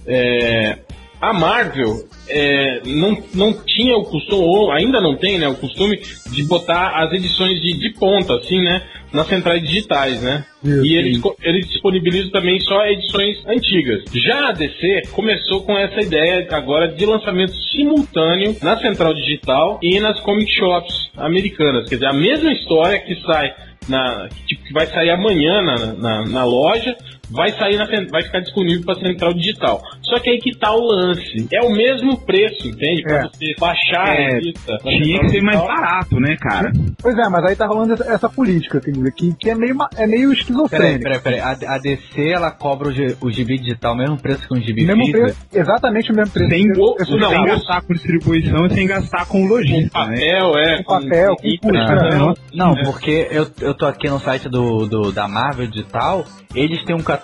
é, 0.07 0.79
a 1.21 1.31
Marvel 1.33 2.03
é, 2.27 2.81
não, 2.85 3.15
não 3.35 3.53
tinha 3.53 3.95
o 3.95 4.03
costume, 4.05 4.43
ou 4.43 4.71
ainda 4.71 4.99
não 4.99 5.15
tem, 5.15 5.37
né, 5.37 5.47
o 5.47 5.55
costume 5.55 6.01
de 6.31 6.43
botar 6.43 7.03
as 7.03 7.13
edições 7.13 7.61
de, 7.61 7.73
de 7.73 7.93
ponta, 7.93 8.35
assim, 8.35 8.59
né, 8.59 8.81
nas 9.13 9.27
centrais 9.27 9.61
digitais, 9.61 10.21
né? 10.21 10.43
E 10.63 10.95
eles, 10.95 11.21
eles 11.43 11.67
disponibilizam 11.67 12.31
também 12.31 12.59
só 12.61 12.85
edições 12.87 13.37
antigas. 13.45 14.03
Já 14.13 14.49
a 14.49 14.51
DC 14.53 15.01
começou 15.11 15.63
com 15.63 15.77
essa 15.77 16.01
ideia 16.01 16.47
agora 16.51 16.87
de 16.87 17.05
lançamento 17.05 17.53
simultâneo 17.71 18.55
na 18.61 18.77
central 18.79 19.13
digital 19.13 19.79
e 19.83 19.99
nas 19.99 20.19
comic 20.21 20.51
shops 20.53 21.09
americanas. 21.17 21.89
Quer 21.89 21.95
dizer, 21.95 22.07
a 22.07 22.13
mesma 22.13 22.53
história 22.53 22.99
que 22.99 23.15
sai 23.21 23.53
na, 23.87 24.29
tipo, 24.45 24.63
que 24.63 24.73
vai 24.73 24.87
sair 24.87 25.09
amanhã 25.09 25.61
na, 25.61 25.77
na, 25.93 26.25
na 26.25 26.43
loja, 26.43 26.95
vai 27.31 27.51
sair 27.51 27.77
na, 27.77 27.85
vai 28.09 28.23
ficar 28.23 28.39
disponível 28.41 28.83
para 28.85 28.99
central 28.99 29.33
digital. 29.33 29.81
Só 30.03 30.19
que 30.19 30.29
aí 30.29 30.39
que 30.39 30.57
tá 30.57 30.71
o 30.73 30.85
lance. 30.85 31.47
É 31.51 31.61
o 31.61 31.71
mesmo 31.71 32.19
preço, 32.19 32.67
entende? 32.67 33.03
Pra 33.03 33.17
é. 33.17 33.21
você 33.23 33.55
baixar 33.59 34.07
é, 34.07 34.25
a 34.25 34.29
revista. 34.33 34.77
Tinha 34.83 35.19
que 35.21 35.29
ser 35.29 35.41
mais 35.41 35.59
barato, 35.59 36.19
né, 36.19 36.35
cara? 36.39 36.71
Pois 37.01 37.17
é, 37.17 37.29
mas 37.29 37.45
aí 37.45 37.55
tá 37.55 37.65
rolando 37.65 37.93
essa, 37.93 38.03
essa 38.11 38.29
política, 38.29 38.81
que, 39.15 39.33
que 39.35 39.49
é 39.49 39.55
meio, 39.55 39.75
é 39.95 40.05
meio 40.05 40.33
esquizofrênica. 40.33 40.99
Peraí, 40.99 41.19
peraí, 41.19 41.41
peraí. 41.41 41.69
A, 41.69 41.75
a 41.75 41.77
DC, 41.77 42.29
ela 42.29 42.51
cobra 42.51 42.89
o, 42.89 42.91
G, 42.91 43.15
o 43.21 43.31
gibi 43.31 43.57
digital, 43.57 43.95
mesmo 43.95 44.17
preço 44.17 44.47
que 44.47 44.57
um 44.57 44.61
gibi 44.61 44.85
mesmo 44.85 45.11
preço, 45.11 45.39
Exatamente 45.53 46.11
o 46.11 46.15
mesmo 46.15 46.33
preço. 46.33 46.49
Sem, 46.49 46.67
não, 46.67 47.29
sem 47.29 47.45
gastar 47.45 47.81
com 47.81 47.93
distribuição 47.93 48.65
e 48.65 48.73
sem 48.73 48.87
gastar 48.87 49.25
com 49.25 49.45
logística, 49.45 49.89
com 49.89 50.05
papel, 50.05 50.51
né? 50.53 50.73
é. 50.73 50.77
Com, 50.77 50.83
com 50.83 51.01
papel, 51.01 51.35
com, 51.35 51.69
com 51.69 51.77
ah, 51.77 52.33
Não, 52.53 52.75
porque 52.83 53.27
eu, 53.31 53.47
eu 53.61 53.73
tô 53.73 53.85
aqui 53.85 54.09
no 54.09 54.19
site 54.19 54.49
do, 54.49 54.85
do 54.87 55.11
da 55.11 55.27
Marvel 55.27 55.67
Digital, 55.67 56.25
eles 56.53 56.83
têm 56.83 56.95
um 56.95 57.01
catálogo 57.01 57.20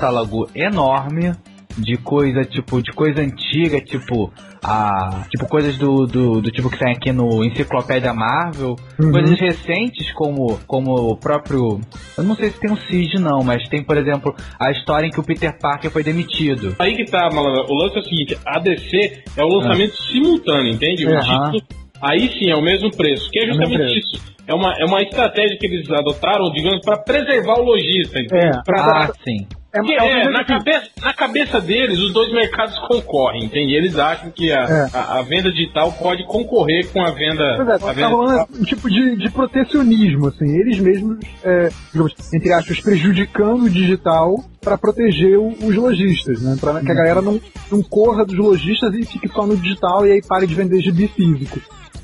enorme 0.55 1.33
de 1.77 1.95
coisa, 1.97 2.43
tipo, 2.43 2.81
de 2.81 2.91
coisa 2.91 3.21
antiga, 3.21 3.79
tipo, 3.79 4.33
a, 4.63 5.25
tipo 5.29 5.47
coisas 5.47 5.77
do, 5.77 6.07
do, 6.07 6.41
do 6.41 6.51
tipo 6.51 6.69
que 6.69 6.79
tem 6.79 6.91
aqui 6.91 7.11
no 7.11 7.43
Enciclopédia 7.45 8.13
Marvel, 8.13 8.75
uhum. 8.99 9.11
coisas 9.11 9.39
recentes 9.39 10.11
como, 10.13 10.59
como 10.65 11.11
o 11.11 11.15
próprio, 11.15 11.79
eu 12.17 12.23
não 12.23 12.35
sei 12.35 12.49
se 12.49 12.59
tem 12.59 12.71
um 12.71 12.77
CID 12.77 13.19
não, 13.19 13.43
mas 13.43 13.67
tem, 13.69 13.83
por 13.83 13.97
exemplo, 13.97 14.35
a 14.59 14.71
história 14.71 15.05
em 15.05 15.11
que 15.11 15.19
o 15.19 15.23
Peter 15.23 15.57
Parker 15.59 15.91
foi 15.91 16.03
demitido. 16.03 16.75
Aí 16.79 16.95
que 16.95 17.05
tá, 17.05 17.29
malandro, 17.29 17.65
o 17.69 17.75
lance 17.75 17.97
é 17.97 17.99
o 17.99 18.03
seguinte, 18.03 18.37
a 18.45 18.59
DC 18.59 19.23
é 19.37 19.43
o 19.43 19.47
lançamento 19.47 19.91
uhum. 19.91 20.07
simultâneo, 20.11 20.73
entende? 20.73 21.05
O 21.05 21.11
uhum. 21.11 21.51
título, 21.51 21.63
aí 22.01 22.27
sim 22.29 22.49
é 22.49 22.55
o 22.55 22.61
mesmo 22.61 22.89
preço, 22.89 23.29
que 23.29 23.39
é 23.39 23.45
justamente 23.45 23.99
isso 23.99 24.37
é 24.47 24.53
uma, 24.53 24.73
é 24.79 24.85
uma 24.85 25.01
estratégia 25.01 25.57
que 25.59 25.65
eles 25.65 25.91
adotaram, 25.91 26.49
digamos, 26.53 26.79
para 26.79 26.97
preservar 26.99 27.59
o 27.59 27.63
lojista. 27.63 28.17
É, 28.17 28.51
pra, 28.65 28.81
ah, 28.81 29.11
sim. 29.27 29.45
É, 29.73 29.79
é 29.79 30.21
é, 30.25 30.29
na, 30.29 30.45
cabeça, 30.45 30.89
na 31.01 31.13
cabeça 31.13 31.61
deles, 31.61 31.99
os 31.99 32.13
dois 32.13 32.31
mercados 32.31 32.77
concorrem, 32.87 33.43
entende? 33.45 33.75
Eles 33.75 33.97
acham 33.97 34.31
que 34.31 34.51
a, 34.51 34.61
É. 34.63 34.89
a, 34.97 35.19
a 35.19 35.21
venda 35.21 35.51
digital 35.51 35.91
pode 35.91 36.25
concorrer 36.25 36.87
com 36.91 37.01
a 37.01 37.11
venda. 37.11 37.55
Pois 37.57 37.67
é, 37.69 37.73
a 37.73 37.79
tá 37.79 37.91
venda 37.91 38.07
rolando 38.07 38.47
um 38.59 38.63
tipo 38.63 38.89
de, 38.89 39.15
de 39.17 39.29
protecionismo, 39.29 40.27
assim. 40.27 40.57
Eles 40.57 40.79
mesmos, 40.79 41.19
é, 41.43 41.69
digamos, 41.91 42.13
entre 42.33 42.53
aspas, 42.53 42.79
prejudicando 42.79 43.65
o 43.65 43.69
digital 43.69 44.35
para 44.61 44.77
proteger 44.77 45.37
os 45.37 45.75
lojistas, 45.75 46.41
né? 46.41 46.55
Pra 46.59 46.79
que 46.81 46.91
a 46.91 46.95
galera 46.95 47.21
não, 47.21 47.39
não 47.71 47.81
corra 47.83 48.25
dos 48.25 48.37
lojistas 48.37 48.93
e 48.93 49.05
fique 49.05 49.27
só 49.27 49.45
no 49.45 49.55
digital 49.57 50.05
e 50.05 50.11
aí 50.13 50.21
pare 50.21 50.47
de 50.47 50.55
vender 50.55 50.81
gibi 50.81 51.07
físico. 51.07 51.59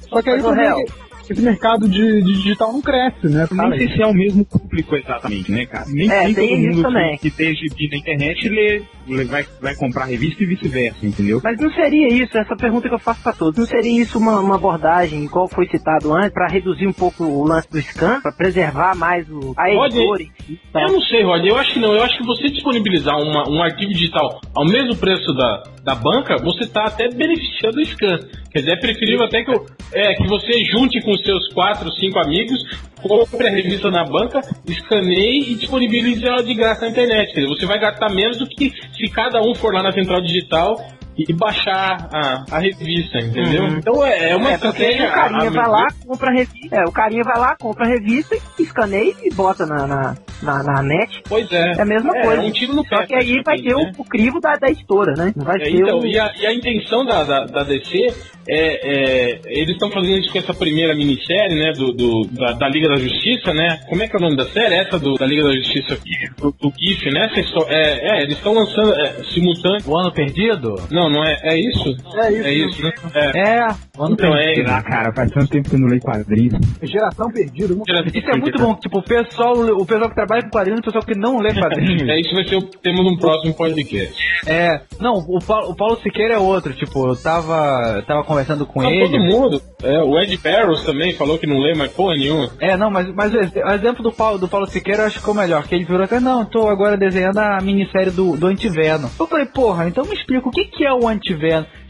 Só 0.09 0.21
que 0.21 0.29
aí 0.29 0.41
Mas, 0.41 0.83
que 1.25 1.33
esse 1.33 1.41
mercado 1.41 1.87
de, 1.87 2.21
de 2.21 2.33
digital 2.33 2.71
não 2.73 2.81
cresce, 2.81 3.27
né? 3.27 3.47
Nem 3.51 3.77
sei 3.77 3.87
se 3.95 4.01
é 4.01 4.07
o 4.07 4.13
mesmo 4.13 4.45
público 4.45 4.95
exatamente, 4.95 5.51
né, 5.51 5.65
cara? 5.65 5.85
Nem, 5.89 6.09
É, 6.11 6.23
nem 6.25 6.33
tem 6.33 6.47
todo 6.49 6.57
isso 6.59 6.69
mundo 6.69 6.81
também. 6.83 7.17
que, 7.17 7.29
que 7.31 7.37
tem 7.37 7.55
gibi 7.55 7.89
na 7.89 7.97
internet 7.97 8.49
lê- 8.49 8.81
vai, 9.29 9.45
vai 9.61 9.75
comprar 9.75 10.05
revista 10.05 10.43
e 10.43 10.45
vice-versa, 10.47 11.05
entendeu? 11.05 11.39
Mas 11.43 11.59
não 11.59 11.71
seria 11.71 12.07
isso, 12.07 12.37
essa 12.37 12.55
pergunta 12.55 12.87
que 12.87 12.95
eu 12.95 12.99
faço 12.99 13.21
pra 13.21 13.33
todos, 13.33 13.57
não 13.59 13.65
seria 13.65 14.01
isso 14.01 14.17
uma, 14.17 14.39
uma 14.39 14.55
abordagem, 14.55 15.23
igual 15.23 15.47
foi 15.47 15.67
citado 15.67 16.13
antes, 16.13 16.33
pra 16.33 16.47
reduzir 16.47 16.87
um 16.87 16.93
pouco 16.93 17.23
o 17.23 17.43
lance 17.45 17.69
do 17.69 17.81
scan, 17.81 18.21
pra 18.21 18.31
preservar 18.31 18.95
mais 18.95 19.29
o, 19.29 19.53
a 19.57 19.69
editora 19.69 20.23
si? 20.45 20.59
tá? 20.71 20.81
Eu 20.83 20.91
não 20.93 21.01
sei, 21.01 21.23
Rod, 21.23 21.45
eu 21.45 21.57
acho 21.57 21.73
que 21.73 21.79
não. 21.79 21.93
Eu 21.93 22.03
acho 22.03 22.17
que 22.17 22.25
você 22.25 22.49
disponibilizar 22.49 23.17
uma- 23.19 23.49
um 23.49 23.61
arquivo 23.61 23.91
digital 23.93 24.39
ao 24.55 24.65
mesmo 24.65 24.95
preço 24.95 25.33
da, 25.33 25.63
da 25.83 25.95
banca, 25.95 26.37
você 26.37 26.63
está 26.63 26.85
até 26.85 27.09
beneficiando 27.09 27.79
o 27.79 27.85
scan. 27.85 28.19
Quer 28.51 28.59
dizer, 28.59 28.71
é 28.73 28.79
preferível 28.79 29.23
até 29.25 29.43
que, 29.43 29.51
eu- 29.51 29.65
é, 29.93 30.13
que 30.15 30.27
você 30.27 30.51
junte 30.71 31.01
com 31.01 31.15
seus 31.17 31.51
quatro, 31.53 31.91
cinco 31.93 32.19
amigos, 32.19 32.57
compre 33.01 33.47
a 33.47 33.51
revista 33.51 33.89
na 33.91 34.03
banca, 34.05 34.41
escaneie 34.67 35.51
e 35.51 35.55
disponibilize 35.55 36.25
ela 36.25 36.43
de 36.43 36.53
graça 36.53 36.81
na 36.81 36.91
internet. 36.91 37.33
Quer 37.33 37.41
dizer, 37.41 37.47
você 37.55 37.65
vai 37.65 37.79
gastar 37.79 38.09
menos 38.13 38.37
do 38.37 38.47
que 38.47 38.71
se 38.95 39.07
cada 39.09 39.41
um 39.41 39.55
for 39.55 39.73
lá 39.73 39.81
na 39.81 39.91
central 39.91 40.21
digital 40.21 40.77
e 41.17 41.33
baixar 41.33 42.09
a, 42.11 42.43
a 42.51 42.59
revista, 42.59 43.19
entendeu? 43.19 43.63
Uhum. 43.63 43.77
Então 43.77 44.05
é, 44.05 44.31
é 44.31 44.35
uma 44.35 44.51
É, 44.51 44.53
estratégia. 44.55 45.07
o 45.09 45.11
carinha 45.13 45.51
vai 45.51 45.67
lá, 45.67 45.87
compra 46.05 46.29
a 46.29 46.33
revista. 46.33 46.75
É, 46.75 46.85
o 46.85 46.91
carinha 46.91 47.23
vai 47.23 47.39
lá, 47.39 47.55
compra 47.59 47.85
a 47.85 47.87
revista, 47.89 48.35
escaneia 48.59 49.13
e 49.23 49.33
bota 49.33 49.65
na, 49.65 49.85
na, 49.87 50.15
na, 50.41 50.63
na 50.63 50.81
net. 50.81 51.21
Pois 51.27 51.51
é. 51.51 51.73
É 51.77 51.81
a 51.81 51.85
mesma 51.85 52.17
É, 52.17 52.21
coisa. 52.23 52.41
é 52.41 52.45
um 52.45 52.51
tiro 52.51 52.73
no 52.73 52.83
Só 52.85 52.97
pé, 52.99 53.05
que 53.07 53.15
aí 53.15 53.41
vai 53.43 53.57
ter 53.57 53.63
praticamente, 53.73 53.97
o, 53.97 54.01
o 54.01 54.05
crivo 54.05 54.39
da, 54.39 54.55
da 54.55 54.69
editora, 54.69 55.13
né? 55.15 55.33
Não 55.35 55.45
vai 55.45 55.57
É, 55.57 55.63
ter 55.65 55.71
então, 55.75 55.99
o... 55.99 56.05
e, 56.05 56.19
a, 56.19 56.31
e 56.39 56.45
a 56.47 56.53
intenção 56.53 57.05
da, 57.05 57.23
da, 57.23 57.45
da 57.45 57.63
DC 57.63 58.07
é, 58.45 58.55
é, 58.55 59.39
Eles 59.45 59.69
estão 59.71 59.89
fazendo 59.89 60.17
isso 60.19 60.31
com 60.31 60.37
essa 60.39 60.53
primeira 60.53 60.93
minissérie, 60.95 61.55
né? 61.55 61.71
Do, 61.73 61.93
do- 61.93 62.27
da, 62.31 62.51
da 62.53 62.67
Liga 62.67 62.89
da 62.89 62.97
Justiça, 62.97 63.53
né? 63.53 63.79
Como 63.87 64.03
é 64.03 64.07
que 64.07 64.15
é 64.15 64.19
o 64.19 64.21
nome 64.21 64.35
da 64.35 64.45
série? 64.47 64.75
Essa 64.75 64.99
do, 64.99 65.13
da 65.13 65.25
Liga 65.25 65.43
da 65.43 65.53
Justiça 65.53 65.97
do, 66.37 66.51
do 66.51 66.73
GIF, 66.77 67.05
né? 67.11 67.29
Essa 67.31 67.39
é, 67.69 68.19
é, 68.19 68.23
eles 68.23 68.35
estão 68.35 68.53
lançando 68.53 68.93
é, 68.95 69.23
simultâneo. 69.33 69.83
O 69.87 69.97
ano 69.97 70.11
perdido? 70.11 70.75
Não, 70.91 71.02
não 71.09 71.23
é. 71.23 71.37
É 71.43 71.57
isso? 71.59 71.89
É 72.17 72.31
isso. 72.31 72.47
É 72.47 72.53
isso, 72.53 72.81
né? 72.83 72.91
É. 73.15 73.59
É, 73.63 73.67
Então, 74.09 74.35
é. 74.35 74.53
Sei 74.55 74.63
lá, 74.63 74.81
cara, 74.81 75.13
faz 75.13 75.31
tanto 75.31 75.47
tempo 75.49 75.69
que 75.69 75.75
eu 75.75 75.79
não 75.79 75.87
leio 75.87 76.01
quadrinhos. 76.01 76.53
Geração 76.81 77.29
perdida. 77.31 77.73
Não... 77.75 77.83
Isso 78.13 78.29
é 78.29 78.37
muito 78.37 78.59
bom, 78.59 78.75
tipo, 78.75 78.99
o 78.99 79.03
pessoal, 79.03 79.53
o 79.53 79.85
pessoal 79.85 80.09
que 80.09 80.15
trabalha 80.15 80.43
com 80.43 80.49
quadrinhos 80.49 80.79
e 80.79 80.81
o 80.81 80.85
pessoal 80.85 81.03
que 81.05 81.17
não 81.17 81.39
lê 81.39 81.53
quadrinhos. 81.53 82.03
É, 82.13 82.19
isso 82.19 82.33
vai 82.33 82.43
ser 82.47 82.55
o 82.57 82.61
tema 82.63 83.03
de 83.03 83.09
um 83.13 83.17
próximo 83.17 83.53
podcast. 83.53 84.15
É, 84.45 84.81
não, 84.99 85.13
o 85.13 85.39
Paulo, 85.39 85.71
o 85.71 85.75
Paulo 85.75 85.97
Siqueira 86.01 86.35
é 86.35 86.37
outro, 86.37 86.73
tipo, 86.73 87.07
eu 87.07 87.15
tava, 87.15 87.93
eu 87.97 88.03
tava 88.05 88.23
conversando 88.23 88.65
com 88.65 88.81
Não, 88.81 88.89
ele. 88.89 89.05
todo 89.05 89.19
mundo. 89.19 89.61
É, 89.81 90.01
o 90.01 90.19
Ed 90.19 90.37
Barrows 90.37 90.83
também 90.83 91.13
falou 91.13 91.37
que 91.37 91.47
não 91.47 91.59
lê 91.59 91.73
mais 91.73 91.91
porra 91.91 92.15
nenhuma. 92.15 92.49
É, 92.59 92.75
não, 92.77 92.89
mas, 92.91 93.07
mas 93.15 93.33
o 93.33 93.37
ex- 93.37 93.55
o 93.55 93.69
exemplo 93.71 94.03
do 94.03 94.11
Paulo, 94.11 94.37
do 94.37 94.47
Paulo 94.47 94.67
Siqueira 94.67 95.03
eu 95.03 95.05
acho 95.07 95.15
que 95.15 95.19
ficou 95.21 95.33
melhor, 95.33 95.65
que 95.67 95.75
ele 95.75 95.85
virou 95.85 96.03
até, 96.03 96.19
não, 96.19 96.45
tô 96.45 96.67
agora 96.67 96.97
desenhando 96.97 97.37
a 97.39 97.59
minissérie 97.61 98.11
do, 98.11 98.35
do 98.37 98.47
Antiverno. 98.47 99.09
Eu 99.19 99.27
falei, 99.27 99.45
porra, 99.45 99.87
então 99.87 100.05
me 100.05 100.13
explica, 100.13 100.47
o 100.47 100.51
que 100.51 100.65
que 100.65 100.85
é 100.85 100.92
o 100.93 101.09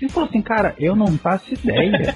Antiverno? 0.04 0.06
Ele 0.06 0.10
falou 0.10 0.30
assim, 0.30 0.42
cara, 0.42 0.76
eu 0.78 0.96
não 0.96 1.18
faço 1.18 1.54
ideia. 1.54 2.16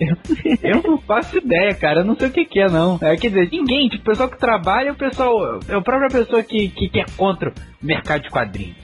eu, 0.00 0.16
eu 0.62 0.82
não 0.82 0.98
faço 0.98 1.38
ideia, 1.38 1.74
cara, 1.74 2.00
eu 2.00 2.04
não 2.04 2.14
sei 2.14 2.28
o 2.28 2.30
que 2.30 2.44
que 2.44 2.60
é, 2.60 2.68
não. 2.68 2.98
É, 3.02 3.16
quer 3.16 3.28
dizer, 3.28 3.48
ninguém, 3.50 3.88
tipo, 3.88 4.02
o 4.02 4.06
pessoal 4.06 4.28
que 4.28 4.38
trabalha, 4.38 4.92
o 4.92 4.96
pessoal, 4.96 5.58
é 5.68 5.74
a 5.74 5.80
própria 5.80 6.08
pessoa 6.08 6.42
que, 6.42 6.68
que, 6.68 6.88
que 6.88 7.00
é 7.00 7.04
contra 7.16 7.50
o 7.50 7.52
mercado 7.86 8.22
de 8.22 8.30
quadrinhos. 8.30 8.76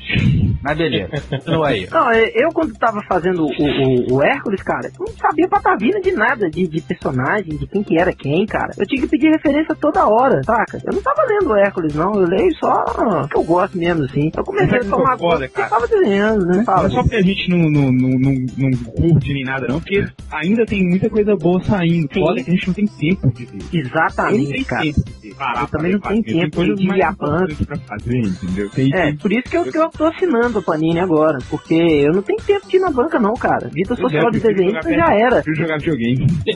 Mas 0.63 0.79
beleza, 0.79 1.11
continua 1.29 1.69
aí. 1.69 1.89
Não, 1.91 2.11
é, 2.11 2.25
eu 2.35 2.49
quando 2.51 2.73
tava 2.75 3.01
fazendo 3.09 3.45
o, 3.45 3.49
o, 3.49 4.17
o 4.17 4.23
Hércules, 4.23 4.63
cara, 4.63 4.87
eu 4.99 5.07
não 5.07 5.15
sabia 5.17 5.49
patavina 5.49 6.01
de 6.01 6.13
nada, 6.13 6.49
de, 6.49 6.69
de 6.69 6.81
personagem, 6.81 7.57
de 7.57 7.67
quem 7.67 7.83
que 7.83 7.99
era 7.99 8.13
quem, 8.13 8.47
cara. 8.47 8.73
Eu 8.79 8.87
tinha 8.87 9.03
que 9.03 9.09
pedir 9.09 9.31
referência 9.31 9.75
toda 9.75 10.07
hora, 10.07 10.41
saca? 10.45 10.79
Eu 10.85 10.95
não 10.95 11.03
tava 11.03 11.23
lendo 11.29 11.51
o 11.51 11.57
Hércules, 11.57 11.95
não. 11.95 12.15
Eu 12.15 12.29
leio 12.29 12.55
só 12.57 12.85
o 12.87 13.29
que 13.29 13.37
eu 13.37 13.45
gosto 13.45 13.77
mesmo, 13.77 14.05
assim. 14.05 14.31
Eu 14.37 14.45
comecei 14.45 14.79
a 14.79 14.85
tomar 14.85 15.17
porque 15.17 15.61
eu 15.61 15.69
tava 15.69 15.89
desenhando, 15.89 16.47
né? 16.47 16.63
Fala. 16.65 16.87
é 16.87 16.91
só 16.91 17.03
porque 17.03 17.17
a 17.17 17.23
gente 17.23 17.51
não, 17.51 17.71
não, 17.71 17.93
não, 17.93 18.19
não, 18.19 18.32
não 18.59 18.71
curte 18.93 19.33
nem 19.33 19.45
nada, 19.45 19.67
não, 19.69 19.81
porque 19.81 20.07
ainda 20.31 20.65
tem 20.67 20.85
muita 20.89 21.09
coisa 21.11 21.37
boa 21.37 21.63
saindo. 21.65 22.09
Sim. 22.13 22.21
Foda 22.21 22.43
que 22.43 22.51
a 22.51 22.55
gente 22.55 22.67
não 22.67 22.75
tem 22.75 22.87
tempo 22.87 23.31
de 23.33 23.45
ver. 23.47 23.53
Eu 23.55 23.59
não 23.63 23.81
Exatamente, 23.81 24.53
tenho 24.53 24.65
cara. 24.65 24.83
tempo 24.83 25.01
de 25.05 25.13
ver. 25.29 25.35
Parar 25.35 25.63
Eu 25.63 25.69
também 25.69 25.93
não 25.93 26.01
tenho 26.01 26.23
tempo 26.23 26.57
Tem 26.65 26.75
de 26.75 26.85
ir 26.87 27.03
a 27.03 27.13
pra 27.15 27.47
fazer, 27.87 28.19
entendeu? 28.19 28.71
Tem, 28.71 28.93
É, 28.95 29.03
tem- 29.07 29.17
por 29.17 29.33
isso 29.33 29.43
que 29.51 29.57
eu, 29.57 29.65
que 29.65 29.79
eu 29.79 29.89
tô 29.91 30.05
assinando 30.05 30.59
a 30.59 30.63
Panini 30.63 31.01
agora, 31.01 31.39
porque 31.49 31.75
eu 31.75 32.13
não 32.13 32.23
tenho 32.23 32.39
tempo 32.43 32.69
de 32.69 32.77
ir 32.77 32.81
na 32.81 32.91
banca 32.91 33.19
não, 33.19 33.33
cara. 33.35 33.71
É, 33.75 33.95
social 33.95 34.31
de 34.31 34.41
desenhista 34.41 34.93
já 34.93 35.15
era. 35.15 35.43
prefiro 35.43 35.57
jogar 35.57 35.79
videogame. 35.79 36.27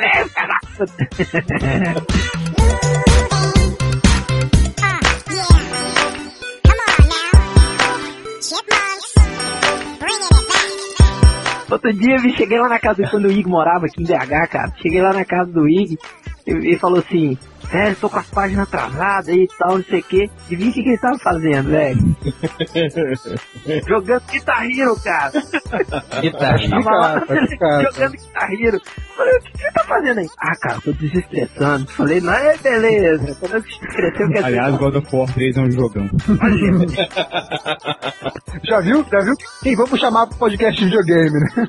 É, 0.00 0.24
caraca. 0.28 0.86
Outro 11.70 11.92
dia 11.92 12.16
eu 12.16 12.30
cheguei 12.30 12.58
lá 12.58 12.68
na 12.68 12.78
casa 12.78 13.06
quando 13.08 13.26
o 13.26 13.30
Ig 13.32 13.48
morava 13.48 13.86
aqui 13.86 14.02
em 14.02 14.06
BH, 14.06 14.48
cara. 14.50 14.72
Cheguei 14.76 15.00
lá 15.00 15.12
na 15.12 15.24
casa 15.24 15.52
do 15.52 15.68
Ig 15.68 15.96
e 16.46 16.50
ele 16.50 16.78
falou 16.78 16.98
assim: 16.98 17.38
É, 17.72 17.94
tô 17.94 18.10
com 18.10 18.18
as 18.18 18.28
páginas 18.30 18.66
atrasadas 18.66 19.28
e 19.34 19.46
tal, 19.58 19.78
não 19.78 19.84
sei 19.84 20.00
o 20.00 20.04
quê. 20.04 20.30
E 20.50 20.56
vi 20.56 20.68
o 20.68 20.72
que, 20.72 20.80
ele 20.80 20.98
tava 20.98 21.18
fazendo, 21.18 21.70
velho. 21.70 22.16
Jogando 23.88 24.22
Guitar 24.30 24.64
Hero, 24.66 24.96
cara. 25.02 25.30
Tá 25.32 26.00
tá 26.00 27.20
complicado. 27.26 27.82
jogando 27.82 28.12
Guitar 28.12 28.50
Hero. 28.52 28.80
Falei, 29.16 29.36
o 29.36 29.40
que 29.42 29.58
você 29.58 29.70
tá 29.72 29.84
fazendo 29.84 30.18
aí? 30.18 30.26
Ah, 30.40 30.56
cara, 30.56 30.80
tô 30.80 30.92
desestressando. 30.92 31.86
Falei, 31.92 32.20
não, 32.20 32.32
é 32.32 32.56
beleza. 32.56 33.36
Quando 33.38 33.54
eu 33.54 33.60
desestressei, 33.62 34.24
eu 34.26 34.30
quero 34.32 34.46
Aliás, 34.46 34.76
God 34.76 34.96
of 34.96 35.16
War 35.16 35.32
3 35.32 35.56
é 35.56 35.60
um 35.60 35.70
jogão. 35.70 36.10
Já 38.64 38.80
viu? 38.80 39.04
Já 39.10 39.20
viu? 39.20 39.34
Quem 39.62 39.76
vamos 39.76 39.98
chamar 40.00 40.26
pro 40.26 40.36
podcast 40.38 40.78
de 40.78 40.84
videogame, 40.86 41.40
né? 41.40 41.66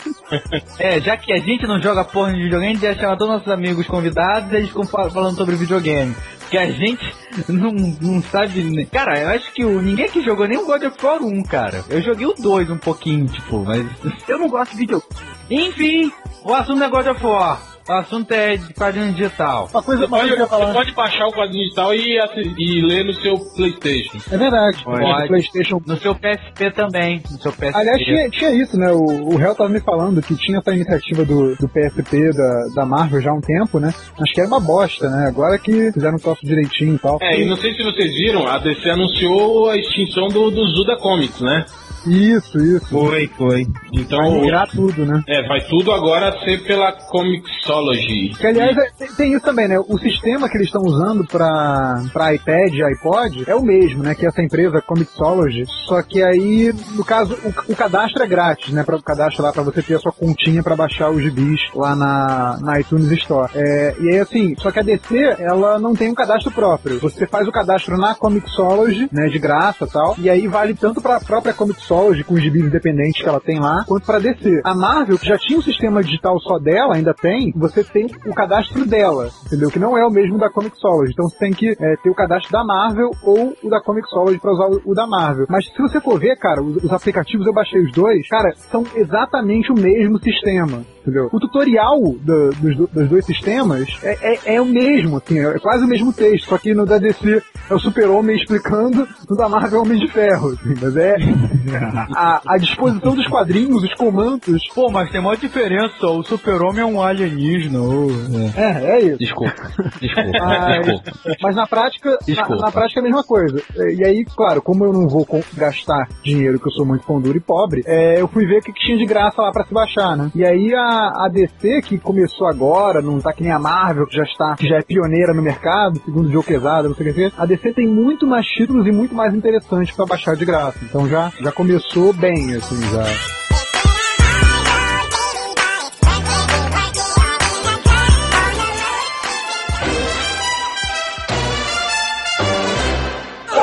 É, 0.79 0.99
já 0.99 1.15
que 1.17 1.31
a 1.31 1.37
gente 1.37 1.65
não 1.67 1.79
joga 1.81 2.03
porra 2.03 2.33
de 2.33 2.43
videogame, 2.43 2.71
a 2.71 2.73
gente 2.75 2.83
ia 2.83 2.95
chamar 2.95 3.17
todos 3.17 3.33
nossos 3.35 3.51
amigos 3.51 3.85
convidados 3.87 4.51
e 4.51 4.55
eles 4.55 4.69
ficam 4.69 4.85
fal- 4.85 5.09
falando 5.09 5.35
sobre 5.37 5.55
videogame. 5.55 5.90
Porque 6.39 6.57
a 6.57 6.69
gente 6.69 7.15
não, 7.47 7.71
não 7.71 8.21
sabe. 8.23 8.85
Cara, 8.91 9.19
eu 9.19 9.29
acho 9.29 9.53
que 9.53 9.63
o, 9.63 9.81
ninguém 9.81 10.05
aqui 10.05 10.21
jogou 10.21 10.47
nem 10.47 10.57
o 10.57 10.65
God 10.65 10.83
of 10.83 11.05
War 11.05 11.23
1, 11.23 11.43
cara. 11.43 11.83
Eu 11.89 12.01
joguei 12.01 12.25
o 12.25 12.33
2 12.33 12.69
um 12.69 12.77
pouquinho, 12.77 13.25
tipo, 13.27 13.63
mas. 13.63 13.85
Eu 14.27 14.37
não 14.37 14.49
gosto 14.49 14.71
de 14.71 14.77
videogame. 14.79 15.11
Enfim, 15.49 16.11
o 16.43 16.53
assunto 16.53 16.83
é 16.83 16.89
God 16.89 17.07
of 17.07 17.25
War. 17.25 17.70
O 17.91 17.93
assunto 17.93 18.31
é 18.31 18.55
de 18.55 18.73
quadrinho 18.73 19.11
digital. 19.11 19.69
Uma 19.69 19.83
coisa, 19.83 20.03
Você 20.03 20.09
pode, 20.09 20.29
você 20.29 20.73
pode 20.73 20.91
baixar 20.93 21.27
o 21.27 21.31
quadrinho 21.33 21.63
digital 21.65 21.93
e, 21.93 22.17
e 22.57 22.81
ler 22.81 23.03
no 23.03 23.13
seu 23.15 23.37
Playstation. 23.53 24.17
É 24.31 24.37
verdade. 24.37 24.81
Pode. 24.81 25.03
O 25.03 25.27
PlayStation. 25.27 25.81
No 25.85 25.97
seu 25.97 26.15
PSP 26.15 26.71
também. 26.71 27.21
No 27.29 27.37
seu 27.41 27.51
PSP. 27.51 27.75
Aliás, 27.75 28.01
tinha, 28.01 28.29
tinha 28.29 28.51
isso, 28.51 28.77
né? 28.77 28.93
O, 28.93 29.35
o 29.35 29.41
Hell 29.41 29.55
tava 29.55 29.69
me 29.69 29.81
falando 29.81 30.21
que 30.21 30.35
tinha 30.37 30.59
essa 30.59 30.73
iniciativa 30.73 31.25
do, 31.25 31.53
do 31.57 31.67
PSP 31.67 32.31
da, 32.31 32.67
da 32.75 32.85
Marvel 32.85 33.19
já 33.19 33.31
há 33.31 33.33
um 33.33 33.41
tempo, 33.41 33.77
né? 33.77 33.89
Acho 33.89 34.33
que 34.33 34.39
era 34.39 34.47
uma 34.47 34.61
bosta, 34.61 35.09
né? 35.09 35.27
Agora 35.27 35.59
que 35.59 35.91
fizeram 35.91 36.15
o 36.15 36.21
troço 36.21 36.45
direitinho 36.45 36.95
e 36.95 36.99
tal. 36.99 37.17
É, 37.21 37.41
e 37.41 37.45
não 37.45 37.57
sei 37.57 37.73
se 37.73 37.83
vocês 37.83 38.09
viram, 38.13 38.47
a 38.47 38.57
DC 38.57 38.89
anunciou 38.89 39.69
a 39.69 39.75
extinção 39.75 40.29
do, 40.29 40.49
do 40.49 40.65
Zuda 40.67 40.95
Comics, 40.95 41.41
né? 41.41 41.65
Isso, 42.05 42.57
isso. 42.59 42.87
Foi, 42.89 43.27
foi. 43.37 43.67
Então, 43.93 44.19
Vai 44.19 44.39
migrar 44.41 44.67
tudo, 44.69 45.05
né? 45.05 45.21
é, 45.27 45.47
vai 45.47 45.61
tudo 45.61 45.91
agora 45.91 46.31
ser 46.43 46.63
pela 46.63 46.91
Comixology. 46.91 48.29
Que, 48.39 48.47
aliás, 48.47 48.75
é- 48.77 49.05
tem, 49.17 49.33
isso 49.33 49.43
também, 49.45 49.67
né? 49.67 49.79
O 49.79 49.97
sistema 49.97 50.49
que 50.49 50.57
eles 50.57 50.67
estão 50.67 50.81
usando 50.81 51.25
pra, 51.25 52.03
pra 52.13 52.33
iPad 52.33 52.73
e 52.73 52.83
iPod 52.83 53.43
é 53.47 53.55
o 53.55 53.61
mesmo, 53.61 54.03
né? 54.03 54.15
Que 54.15 54.25
é 54.25 54.29
essa 54.29 54.41
empresa 54.41 54.81
Comixology. 54.81 55.65
Só 55.87 56.01
que 56.01 56.21
aí, 56.23 56.73
no 56.95 57.03
caso, 57.03 57.33
o, 57.43 57.71
o 57.71 57.75
cadastro 57.75 58.23
é 58.23 58.27
grátis, 58.27 58.71
né? 58.73 58.83
Pra, 58.83 58.95
o 58.95 59.03
cadastro 59.03 59.43
lá 59.43 59.51
pra 59.51 59.63
você 59.63 59.81
ter 59.81 59.95
a 59.95 59.99
sua 59.99 60.11
continha 60.11 60.63
pra 60.63 60.75
baixar 60.75 61.09
os 61.09 61.21
gibis 61.21 61.59
lá 61.75 61.95
na, 61.95 62.57
na 62.61 62.79
iTunes 62.79 63.11
Store. 63.11 63.51
É, 63.55 63.95
e 63.99 64.09
aí, 64.09 64.19
assim, 64.19 64.55
só 64.57 64.71
que 64.71 64.79
a 64.79 64.83
DC, 64.83 65.35
ela 65.39 65.79
não 65.79 65.93
tem 65.95 66.09
um 66.09 66.15
cadastro 66.15 66.51
próprio. 66.51 66.99
Você 66.99 67.27
faz 67.27 67.47
o 67.47 67.51
cadastro 67.51 67.97
na 67.97 68.15
Comixology, 68.15 69.07
né? 69.11 69.27
De 69.27 69.39
graça 69.39 69.85
e 69.85 69.89
tal. 69.89 70.15
E 70.17 70.29
aí 70.29 70.47
vale 70.47 70.73
tanto 70.73 71.01
pra 71.01 71.19
própria 71.19 71.53
Comixology, 71.53 71.90
com 72.23 72.35
os 72.35 72.41
gibis 72.41 72.63
independentes 72.63 73.21
que 73.21 73.27
ela 73.27 73.39
tem 73.39 73.59
lá, 73.59 73.83
quanto 73.85 74.05
pra 74.05 74.19
DC. 74.19 74.61
A 74.63 74.73
Marvel, 74.73 75.17
que 75.17 75.27
já 75.27 75.37
tinha 75.37 75.59
um 75.59 75.61
sistema 75.61 76.01
digital 76.01 76.39
só 76.39 76.57
dela, 76.57 76.95
ainda 76.95 77.13
tem, 77.13 77.51
você 77.55 77.83
tem 77.83 78.07
o 78.25 78.33
cadastro 78.33 78.85
dela, 78.85 79.29
entendeu? 79.45 79.69
Que 79.69 79.79
não 79.79 79.97
é 79.97 80.05
o 80.05 80.09
mesmo 80.09 80.37
da 80.37 80.49
Comixology. 80.49 81.11
Então 81.11 81.27
você 81.27 81.37
tem 81.37 81.51
que 81.51 81.69
é, 81.69 81.95
ter 81.97 82.09
o 82.09 82.15
cadastro 82.15 82.51
da 82.51 82.63
Marvel 82.63 83.11
ou 83.23 83.53
o 83.61 83.69
da 83.69 83.81
Comixology 83.81 84.39
pra 84.39 84.53
usar 84.53 84.67
o, 84.67 84.91
o 84.91 84.95
da 84.95 85.05
Marvel. 85.05 85.45
Mas 85.49 85.65
se 85.65 85.81
você 85.81 85.99
for 85.99 86.17
ver, 86.17 86.37
cara, 86.37 86.61
os, 86.61 86.77
os 86.77 86.91
aplicativos 86.91 87.45
eu 87.45 87.53
baixei 87.53 87.81
os 87.81 87.91
dois, 87.91 88.27
cara, 88.29 88.53
são 88.55 88.83
exatamente 88.95 89.71
o 89.71 89.75
mesmo 89.75 90.17
sistema. 90.19 90.83
Entendeu? 91.01 91.29
O 91.31 91.39
tutorial 91.39 91.99
do- 91.99 92.49
dos, 92.51 92.77
do- 92.77 92.87
dos 92.93 93.09
dois 93.09 93.25
sistemas 93.25 93.87
é, 94.03 94.33
é, 94.33 94.55
é 94.55 94.61
o 94.61 94.65
mesmo, 94.65 95.17
assim, 95.17 95.39
é 95.39 95.57
quase 95.59 95.83
o 95.83 95.87
mesmo 95.87 96.13
texto, 96.13 96.47
só 96.49 96.57
que 96.57 96.73
no 96.73 96.85
da 96.85 96.97
DC 96.97 97.41
é 97.69 97.73
o 97.73 97.79
super-homem 97.79 98.35
explicando, 98.35 99.07
no 99.29 99.35
da 99.35 99.49
Marvel 99.49 99.79
é 99.79 99.81
o 99.81 99.85
Homem 99.85 99.97
de 99.99 100.07
Ferro, 100.11 100.49
assim, 100.49 100.73
mas 100.81 100.95
é 100.95 101.15
a, 102.15 102.41
a 102.47 102.57
disposição 102.57 103.15
dos 103.15 103.27
quadrinhos, 103.27 103.83
os 103.83 103.93
comandos, 103.95 104.61
Pô, 104.73 104.89
mas 104.91 105.09
tem 105.11 105.19
uma 105.19 105.35
diferença. 105.35 106.05
O 106.07 106.23
super-homem 106.23 106.81
é 106.81 106.85
um 106.85 107.01
alienígena. 107.01 107.79
ô. 107.81 108.07
é, 108.55 108.91
é 108.97 109.01
isso. 109.01 109.17
Desculpa. 109.17 109.53
Desculpa. 109.99 110.31
Mas, 110.41 110.85
Desculpa. 110.85 111.11
mas 111.41 111.55
na 111.55 111.67
prática, 111.67 112.09
na, 112.11 112.17
Desculpa. 112.25 112.61
na 112.65 112.71
prática 112.71 112.99
é 112.99 113.01
a 113.01 113.03
mesma 113.03 113.23
coisa. 113.23 113.61
E 113.97 114.05
aí, 114.05 114.25
claro, 114.35 114.61
como 114.61 114.85
eu 114.85 114.93
não 114.93 115.07
vou 115.07 115.25
gastar 115.55 116.07
dinheiro, 116.23 116.59
que 116.59 116.67
eu 116.67 116.71
sou 116.71 116.85
muito 116.85 117.05
pão 117.05 117.19
duro 117.21 117.37
e 117.37 117.41
pobre, 117.41 117.81
é, 117.85 118.19
eu 118.21 118.27
fui 118.27 118.45
ver 118.45 118.59
o 118.59 118.61
que, 118.61 118.71
que 118.73 118.79
tinha 118.85 118.97
de 118.97 119.05
graça 119.05 119.41
lá 119.41 119.51
pra 119.51 119.65
se 119.65 119.73
baixar, 119.73 120.15
né? 120.17 120.31
E 120.35 120.43
aí 120.45 120.73
a, 120.73 120.90
a 120.91 121.29
DC, 121.31 121.81
que 121.81 121.97
começou 121.97 122.47
agora, 122.47 123.01
não 123.01 123.19
tá 123.19 123.33
que 123.33 123.43
nem 123.43 123.51
a 123.51 123.59
Marvel, 123.59 124.05
que 124.07 124.15
já 124.15 124.23
está, 124.23 124.55
que 124.55 124.67
já 124.67 124.77
é 124.77 124.81
pioneira 124.81 125.33
no 125.33 125.41
mercado, 125.41 126.01
segundo 126.03 126.27
o 126.27 126.31
Joe 126.31 126.43
Quesada, 126.43 126.87
não 126.87 126.95
sei 126.95 127.11
o 127.11 127.13
que 127.13 127.31
a 127.37 127.45
DC 127.45 127.73
tem 127.73 127.87
muito 127.87 128.27
mais 128.27 128.45
títulos 128.45 128.85
e 128.87 128.91
muito 128.91 129.15
mais 129.15 129.33
interessantes 129.33 129.95
pra 129.95 130.05
baixar 130.05 130.35
de 130.35 130.45
graça. 130.45 130.79
Então 130.83 131.07
já, 131.07 131.31
já 131.39 131.51
começou 131.51 132.13
bem, 132.13 132.55
assim, 132.55 132.79
já. 132.89 133.40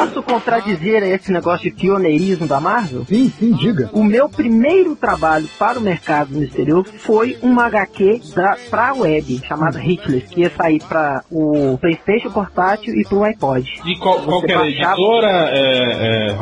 Posso 0.09 0.23
contradizer 0.23 1.03
esse 1.03 1.31
negócio 1.31 1.71
de 1.71 1.77
pioneirismo 1.77 2.49
da 2.49 2.59
Marvel? 2.59 3.05
Sim, 3.05 3.31
sim, 3.38 3.53
diga. 3.53 3.90
O 3.92 4.03
meu 4.03 4.27
primeiro 4.27 4.97
trabalho 4.97 5.47
para 5.59 5.79
o 5.79 5.83
mercado 5.83 6.31
no 6.31 6.42
exterior 6.42 6.87
foi 7.01 7.37
uma 7.42 7.66
HQ 7.66 8.23
da, 8.35 8.57
pra 8.71 8.94
web, 8.94 9.38
chamada 9.47 9.79
Hitless, 9.79 10.27
que 10.29 10.40
ia 10.40 10.51
sair 10.57 10.83
para 10.83 11.23
o 11.31 11.77
Playstation 11.77 12.31
portátil 12.31 12.94
e 12.94 13.05
pro 13.07 13.23
iPod. 13.23 13.71
De 13.85 13.99
qual, 13.99 14.23
qual 14.23 14.40
que 14.40 14.51
era 14.51 14.62
a 14.62 14.68
editora, 14.68 15.51
é, 15.51 16.31
é? 16.31 16.37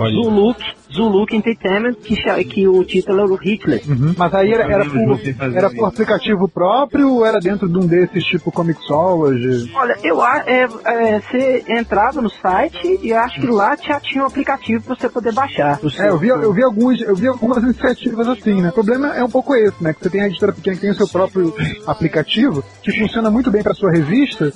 Zuluk 0.96 1.34
Entertainment, 1.36 1.94
que, 2.02 2.16
que 2.44 2.66
o 2.68 2.82
título 2.84 3.20
era 3.20 3.28
o 3.32 3.38
Hitless. 3.42 3.86
Mas 4.16 4.34
aí 4.34 4.52
era, 4.52 4.64
era, 4.64 4.84
por, 4.84 5.20
era 5.56 5.70
por 5.70 5.86
aplicativo 5.86 6.48
próprio 6.48 7.10
ou 7.14 7.26
era 7.26 7.38
dentro 7.38 7.68
de 7.68 7.76
um 7.78 7.86
desses 7.86 8.24
tipo 8.24 8.50
Comixology? 8.50 9.70
Olha, 9.74 9.96
eu 10.02 10.20
a- 10.22 10.42
é, 10.46 10.62
é, 10.84 11.20
você 11.20 11.64
entrava 11.68 12.20
no 12.22 12.30
site 12.30 12.98
e 13.02 13.12
acho 13.12 13.40
que 13.40 13.46
lá 13.46 13.76
já 13.76 14.00
tinha 14.00 14.22
um 14.22 14.26
aplicativo 14.26 14.82
para 14.84 14.94
você 14.96 15.08
poder 15.08 15.32
baixar. 15.32 15.78
É, 15.98 16.08
eu 16.08 16.18
vi, 16.18 16.28
eu 16.28 16.52
vi 16.52 16.62
alguns, 16.62 17.00
eu 17.02 17.14
vi 17.14 17.26
algumas 17.28 17.62
iniciativas 17.64 18.28
assim, 18.28 18.60
né? 18.62 18.70
O 18.70 18.72
problema 18.72 19.14
é 19.14 19.22
um 19.22 19.30
pouco 19.30 19.54
esse, 19.54 19.82
né? 19.82 19.92
Que 19.92 20.00
você 20.02 20.10
tem 20.10 20.22
a 20.22 20.26
editora 20.26 20.52
pequena 20.52 20.76
que 20.76 20.82
tem 20.82 20.90
o 20.90 20.94
seu 20.94 21.08
próprio 21.08 21.54
aplicativo, 21.86 22.64
que 22.82 22.92
funciona 22.98 23.30
muito 23.30 23.50
bem 23.50 23.62
para 23.62 23.74
sua 23.74 23.90
revista, 23.92 24.52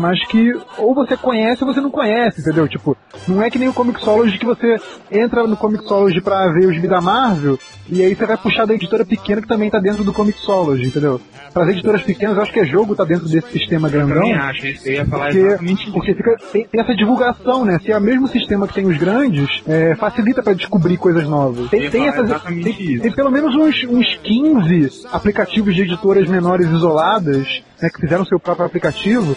mas 0.00 0.26
que 0.26 0.52
ou 0.78 0.94
você 0.94 1.16
conhece 1.16 1.62
ou 1.62 1.72
você 1.72 1.80
não 1.80 1.90
conhece, 1.90 2.40
entendeu? 2.40 2.66
Tipo, 2.66 2.96
não 3.28 3.42
é 3.42 3.50
que 3.50 3.58
nem 3.58 3.68
o 3.68 3.72
Comixology 3.74 4.38
que 4.38 4.46
você 4.46 4.76
entra 5.10 5.46
no 5.46 5.56
Comixology 5.56 6.20
pra 6.20 6.48
ver 6.52 6.66
os 6.66 6.74
gibi 6.74 6.88
da 6.88 7.00
Marvel 7.00 7.58
e 7.88 8.02
aí 8.02 8.14
você 8.14 8.24
vai 8.26 8.36
puxar 8.36 8.66
da 8.66 8.74
editora 8.74 9.04
pequena 9.04 9.42
que 9.42 9.48
também 9.48 9.68
tá 9.70 9.78
dentro 9.78 10.02
do 10.02 10.12
Comixology, 10.12 10.86
entendeu? 10.86 11.20
Para 11.52 11.64
as 11.64 11.70
editoras 11.70 12.02
pequenas, 12.02 12.36
eu 12.36 12.42
acho 12.42 12.52
que 12.52 12.60
é 12.60 12.64
jogo 12.64 12.94
tá 12.94 13.04
dentro 13.04 13.28
desse 13.28 13.50
sistema 13.50 13.88
Eu 13.88 13.92
grandão. 13.92 14.14
também 14.16 14.34
acho, 14.34 14.66
isso 14.66 14.88
eu 14.88 14.92
ia 14.94 15.04
falar 15.06 15.24
Porque, 15.26 15.38
exatamente 15.38 15.82
isso. 15.82 15.92
porque 15.92 16.14
fica, 16.14 16.36
tem, 16.52 16.66
tem 16.66 16.80
essa 16.80 16.94
divulgação, 16.94 17.64
né? 17.64 17.78
Se 17.84 17.90
é 17.90 17.98
o 17.98 18.00
mesmo 18.00 18.28
sistema 18.28 18.68
que 18.68 18.74
tem 18.74 18.86
os 18.86 18.96
grandes, 18.96 19.62
é, 19.66 19.94
facilita 19.96 20.42
para 20.42 20.52
descobrir 20.54 20.96
coisas 20.96 21.24
novas. 21.24 21.68
Tem, 21.68 21.90
tem, 21.90 22.06
essas, 22.06 22.40
tem, 22.42 22.98
tem 23.00 23.12
pelo 23.12 23.30
menos 23.30 23.54
uns, 23.56 23.82
uns 23.84 24.14
15 24.22 25.06
aplicativos 25.12 25.74
de 25.74 25.82
editoras 25.82 26.28
menores 26.28 26.68
isoladas, 26.70 27.62
né, 27.82 27.90
que 27.90 28.00
fizeram 28.00 28.24
seu 28.24 28.38
próprio 28.38 28.66
aplicativo. 28.66 29.36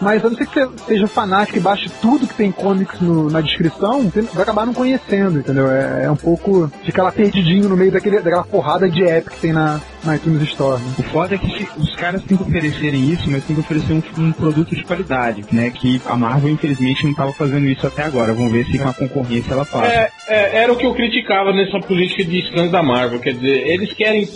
Mas 0.00 0.24
a 0.24 0.28
não 0.28 0.36
ser 0.36 0.46
que 0.46 0.60
você 0.60 0.70
seja 0.86 1.06
fanático 1.06 1.56
e 1.58 1.60
baixe 1.60 1.88
tudo 2.02 2.26
que 2.26 2.34
tem 2.34 2.50
comics 2.50 3.00
no- 3.00 3.30
na 3.30 3.40
descrição, 3.40 4.02
você 4.02 4.22
vai 4.22 4.42
acabar 4.42 4.66
não 4.66 4.74
conhecendo, 4.74 5.38
entendeu? 5.38 5.70
É, 5.70 6.04
é 6.04 6.10
um 6.10 6.16
pouco. 6.16 6.70
Fica 6.84 7.02
lá 7.02 7.12
perdidinho 7.12 7.68
no 7.68 7.76
meio 7.76 7.92
daquele, 7.92 8.16
daquela 8.20 8.42
porrada 8.44 8.88
de 8.90 9.04
app 9.04 9.30
que 9.30 9.40
tem 9.40 9.52
na, 9.52 9.80
na 10.02 10.16
iTunes 10.16 10.42
Store. 10.48 10.82
Né? 10.82 10.94
O 10.98 11.02
foda 11.04 11.36
é 11.36 11.38
que 11.38 11.66
os 11.78 11.94
caras 11.94 12.22
têm 12.24 12.36
que 12.36 12.42
oferecerem 12.42 13.08
isso, 13.12 13.30
mas 13.30 13.44
tem 13.44 13.54
que 13.54 13.60
oferecer 13.60 13.92
um, 13.92 14.02
um 14.18 14.32
produto 14.32 14.74
de 14.74 14.82
qualidade, 14.84 15.44
né? 15.52 15.70
Que 15.70 16.02
a 16.06 16.16
Marvel, 16.16 16.50
infelizmente, 16.50 17.04
não 17.04 17.12
estava 17.12 17.32
fazendo 17.32 17.66
isso 17.68 17.86
até 17.86 18.02
agora. 18.02 18.34
Vamos 18.34 18.52
ver 18.52 18.66
se 18.66 18.76
com 18.78 18.88
a 18.88 18.92
concorrência 18.94 19.52
ela 19.52 19.64
faz. 19.64 19.90
É, 19.92 20.10
é, 20.28 20.56
era 20.64 20.72
o 20.72 20.76
que 20.76 20.84
eu 20.86 20.94
criticava 20.94 21.52
nessa 21.52 21.78
política 21.78 22.24
de 22.24 22.42
scans 22.48 22.70
da 22.70 22.82
Marvel. 22.82 23.20
Quer 23.20 23.34
dizer, 23.34 23.66
eles 23.68 23.92
querem, 23.92 24.28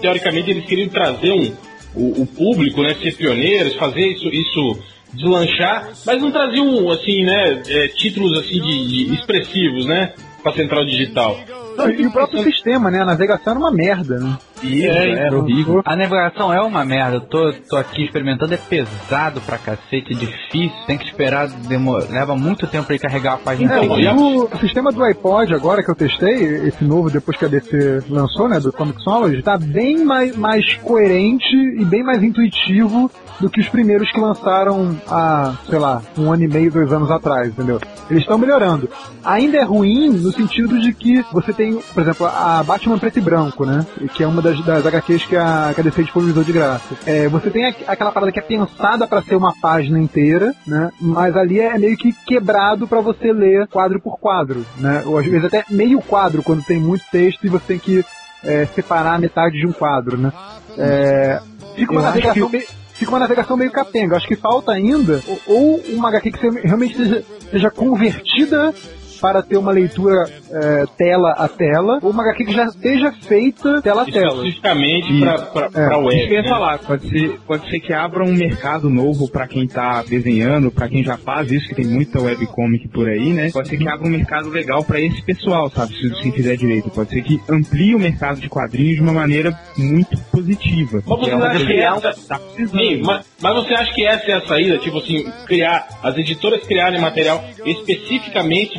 teoricamente, 0.00 0.50
eles 0.50 0.64
queriam 0.64 0.88
trazer 0.88 1.32
um, 1.32 1.52
o, 1.94 2.22
o 2.22 2.26
público, 2.26 2.82
né, 2.82 2.94
ser 2.94 3.14
pioneiros, 3.16 3.74
fazer 3.74 4.06
isso, 4.06 4.28
isso 4.28 4.78
deslanchar, 5.12 5.90
mas 6.06 6.20
não 6.20 6.30
traziam, 6.30 6.90
assim, 6.90 7.24
né, 7.24 7.62
é, 7.66 7.88
títulos 7.88 8.38
assim 8.38 8.60
de, 8.60 8.86
de 9.06 9.14
expressivos, 9.14 9.86
né, 9.86 10.12
pra 10.42 10.52
central 10.52 10.84
digital. 10.84 11.38
Não, 11.76 11.90
e 11.90 12.06
o 12.06 12.10
próprio 12.10 12.42
sistema, 12.42 12.90
né? 12.90 13.00
A 13.00 13.06
navegação 13.06 13.52
era 13.52 13.60
uma 13.60 13.72
merda, 13.72 14.18
né? 14.18 14.38
E 14.62 14.84
É, 14.86 15.10
era 15.26 15.38
horrível. 15.38 15.82
A 15.84 15.96
navegação 15.96 16.52
é 16.52 16.60
uma 16.60 16.84
merda, 16.84 17.16
eu 17.16 17.20
tô, 17.20 17.52
tô 17.68 17.76
aqui 17.76 18.04
experimentando, 18.04 18.54
é 18.54 18.56
pesado 18.56 19.40
pra 19.40 19.58
cacete, 19.58 20.12
é 20.12 20.16
difícil, 20.16 20.72
tem 20.86 20.98
que 20.98 21.04
esperar, 21.06 21.48
demo- 21.48 21.96
leva 22.10 22.36
muito 22.36 22.66
tempo 22.66 22.84
pra 22.86 22.94
ele 22.94 23.02
carregar 23.02 23.34
a 23.34 23.38
página 23.38 23.74
É, 23.78 23.84
inteira. 23.84 24.14
o, 24.14 24.44
o 24.44 24.58
sistema 24.58 24.90
do 24.92 25.02
iPod 25.02 25.54
agora 25.54 25.82
que 25.82 25.90
eu 25.90 25.94
testei, 25.94 26.42
esse 26.66 26.84
novo 26.84 27.10
depois 27.10 27.36
que 27.36 27.44
a 27.44 27.48
DC 27.48 28.04
lançou, 28.08 28.48
né, 28.48 28.60
do 28.60 28.72
Comixology, 28.72 29.42
tá 29.42 29.56
bem 29.58 30.04
mais, 30.04 30.36
mais 30.36 30.74
coerente 30.76 31.56
e 31.78 31.84
bem 31.84 32.02
mais 32.02 32.22
intuitivo 32.22 33.10
do 33.40 33.48
que 33.48 33.60
os 33.60 33.68
primeiros 33.70 34.10
que 34.12 34.20
lançaram 34.20 34.96
há, 35.08 35.54
sei 35.68 35.78
lá, 35.78 36.02
um 36.18 36.30
ano 36.30 36.44
e 36.44 36.48
meio, 36.48 36.70
dois 36.70 36.92
anos 36.92 37.10
atrás, 37.10 37.48
entendeu? 37.48 37.80
Eles 38.10 38.22
estão 38.22 38.36
melhorando. 38.36 38.88
Ainda 39.24 39.56
é 39.58 39.62
ruim 39.62 40.10
no 40.10 40.30
sentido 40.32 40.78
de 40.78 40.92
que 40.92 41.24
você 41.32 41.52
tem, 41.52 41.78
por 41.94 42.02
exemplo, 42.02 42.26
a 42.26 42.62
Batman 42.62 42.98
preto 42.98 43.18
e 43.18 43.22
branco, 43.22 43.64
né, 43.64 43.86
que 44.14 44.22
é 44.22 44.26
uma 44.26 44.42
das, 44.42 44.49
das 44.64 44.86
HQs 44.86 45.26
que 45.26 45.36
a, 45.36 45.72
que 45.74 45.80
a 45.80 45.84
DC 45.84 46.02
disponibilizou 46.02 46.44
de 46.44 46.52
graça. 46.52 46.94
É, 47.06 47.28
você 47.28 47.50
tem 47.50 47.66
aqu- 47.66 47.84
aquela 47.86 48.12
parada 48.12 48.32
que 48.32 48.38
é 48.38 48.42
pensada 48.42 49.06
para 49.06 49.22
ser 49.22 49.36
uma 49.36 49.54
página 49.60 49.98
inteira, 49.98 50.52
né, 50.66 50.90
mas 51.00 51.36
ali 51.36 51.60
é 51.60 51.78
meio 51.78 51.96
que 51.96 52.12
quebrado 52.26 52.86
para 52.86 53.00
você 53.00 53.32
ler 53.32 53.66
quadro 53.68 54.00
por 54.00 54.18
quadro, 54.18 54.64
né, 54.78 55.02
ou 55.06 55.18
às 55.18 55.26
vezes 55.26 55.44
até 55.46 55.64
meio 55.70 56.00
quadro 56.00 56.42
quando 56.42 56.62
tem 56.64 56.78
muito 56.80 57.04
texto 57.10 57.44
e 57.44 57.48
você 57.48 57.64
tem 57.66 57.78
que 57.78 58.04
é, 58.44 58.66
separar 58.74 59.14
a 59.14 59.18
metade 59.18 59.58
de 59.58 59.66
um 59.66 59.72
quadro, 59.72 60.16
né. 60.16 60.32
É, 60.78 61.40
fica 61.76 61.92
uma 61.92 62.02
navegação 62.02 62.48
fica 62.94 63.10
uma 63.12 63.18
navegação 63.18 63.56
meio 63.56 63.70
capenga. 63.70 64.16
Acho 64.16 64.26
que 64.28 64.36
falta 64.36 64.72
ainda 64.72 65.20
ou- 65.46 65.80
uma 65.88 66.08
HQ 66.08 66.30
que 66.32 66.50
realmente 66.66 66.96
seja, 66.96 67.24
seja 67.50 67.70
convertida 67.70 68.74
para 69.20 69.42
ter 69.42 69.56
uma 69.56 69.70
leitura 69.72 70.24
é, 70.50 70.84
tela 70.96 71.32
a 71.32 71.48
tela, 71.48 71.98
ou 72.02 72.10
uma 72.10 72.22
HQ 72.22 72.44
que 72.44 72.52
já 72.52 72.64
esteja 72.66 73.12
feita 73.12 73.80
tela 73.82 74.02
a 74.02 74.04
tela. 74.06 74.36
Especificamente 74.46 75.20
pra, 75.52 75.68
É. 75.74 75.96
web. 75.96 76.30
né? 76.42 76.48
falar, 76.48 76.78
pode 76.78 77.08
ser, 77.08 77.38
pode 77.46 77.68
ser 77.70 77.80
que 77.80 77.92
abra 77.92 78.24
um 78.24 78.32
mercado 78.32 78.88
novo 78.90 79.30
pra 79.30 79.46
quem 79.46 79.66
tá 79.66 80.02
desenhando, 80.02 80.70
pra 80.70 80.88
quem 80.88 81.04
já 81.04 81.16
faz 81.16 81.50
isso, 81.52 81.68
que 81.68 81.74
tem 81.74 81.86
muita 81.86 82.20
webcomic 82.20 82.88
por 82.88 83.08
aí, 83.08 83.32
né? 83.32 83.50
Pode 83.52 83.68
ser 83.68 83.76
que 83.76 83.88
abra 83.88 84.06
um 84.06 84.10
mercado 84.10 84.48
legal 84.48 84.82
pra 84.82 85.00
esse 85.00 85.22
pessoal, 85.22 85.70
sabe? 85.70 85.94
Se, 85.94 86.22
se 86.22 86.32
fizer 86.32 86.56
direito. 86.56 86.90
Pode 86.90 87.10
ser 87.10 87.22
que 87.22 87.38
amplie 87.48 87.94
o 87.94 87.98
mercado 87.98 88.40
de 88.40 88.48
quadrinhos 88.48 88.96
de 88.96 89.02
uma 89.02 89.12
maneira 89.12 89.56
muito 89.76 90.18
positiva. 90.32 91.02
Mas 91.06 91.18
você 91.20 91.30
É 91.30 91.36
uma 91.36 91.46
acha 91.48 91.58
que 91.58 91.66
coisa 91.66 92.08
essa- 92.08 92.28
tá. 92.28 92.40
Sim, 92.56 93.02
mas, 93.04 93.26
mas 93.40 93.54
você 93.54 93.74
acha 93.74 93.92
que 93.94 94.04
essa 94.06 94.30
é 94.30 94.34
a 94.34 94.40
saída? 94.46 94.78
Tipo 94.78 94.98
assim, 94.98 95.24
criar, 95.46 95.86
as 96.02 96.16
editoras 96.16 96.62
criarem 96.66 97.00
material 97.00 97.44
especificamente 97.64 98.78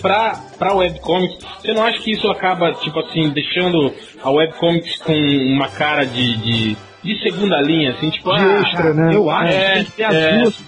pra, 0.57 0.67
pra 0.69 0.73
webcomics. 0.75 1.37
Você 1.61 1.73
não 1.73 1.83
acha 1.83 1.99
que 1.99 2.11
isso 2.11 2.29
acaba, 2.29 2.71
tipo 2.73 2.99
assim, 2.99 3.29
deixando 3.29 3.93
a 4.23 4.29
webcomics 4.29 4.97
com 4.97 5.13
uma 5.13 5.67
cara 5.69 6.05
de, 6.05 6.37
de, 6.37 6.77
de 7.03 7.23
segunda 7.23 7.61
linha, 7.61 7.91
assim, 7.91 8.09
tipo, 8.09 8.31
De 8.33 8.39
ah, 8.41 8.61
extra, 8.61 8.93
né? 8.93 9.11
Eu 9.15 9.29
acho 9.29 9.51
É, 9.53 9.69
que 9.69 9.73
tem 9.75 9.85
que 9.85 9.91
ter 9.91 10.03
as 10.05 10.15
é. 10.15 10.37
duas. 10.41 10.63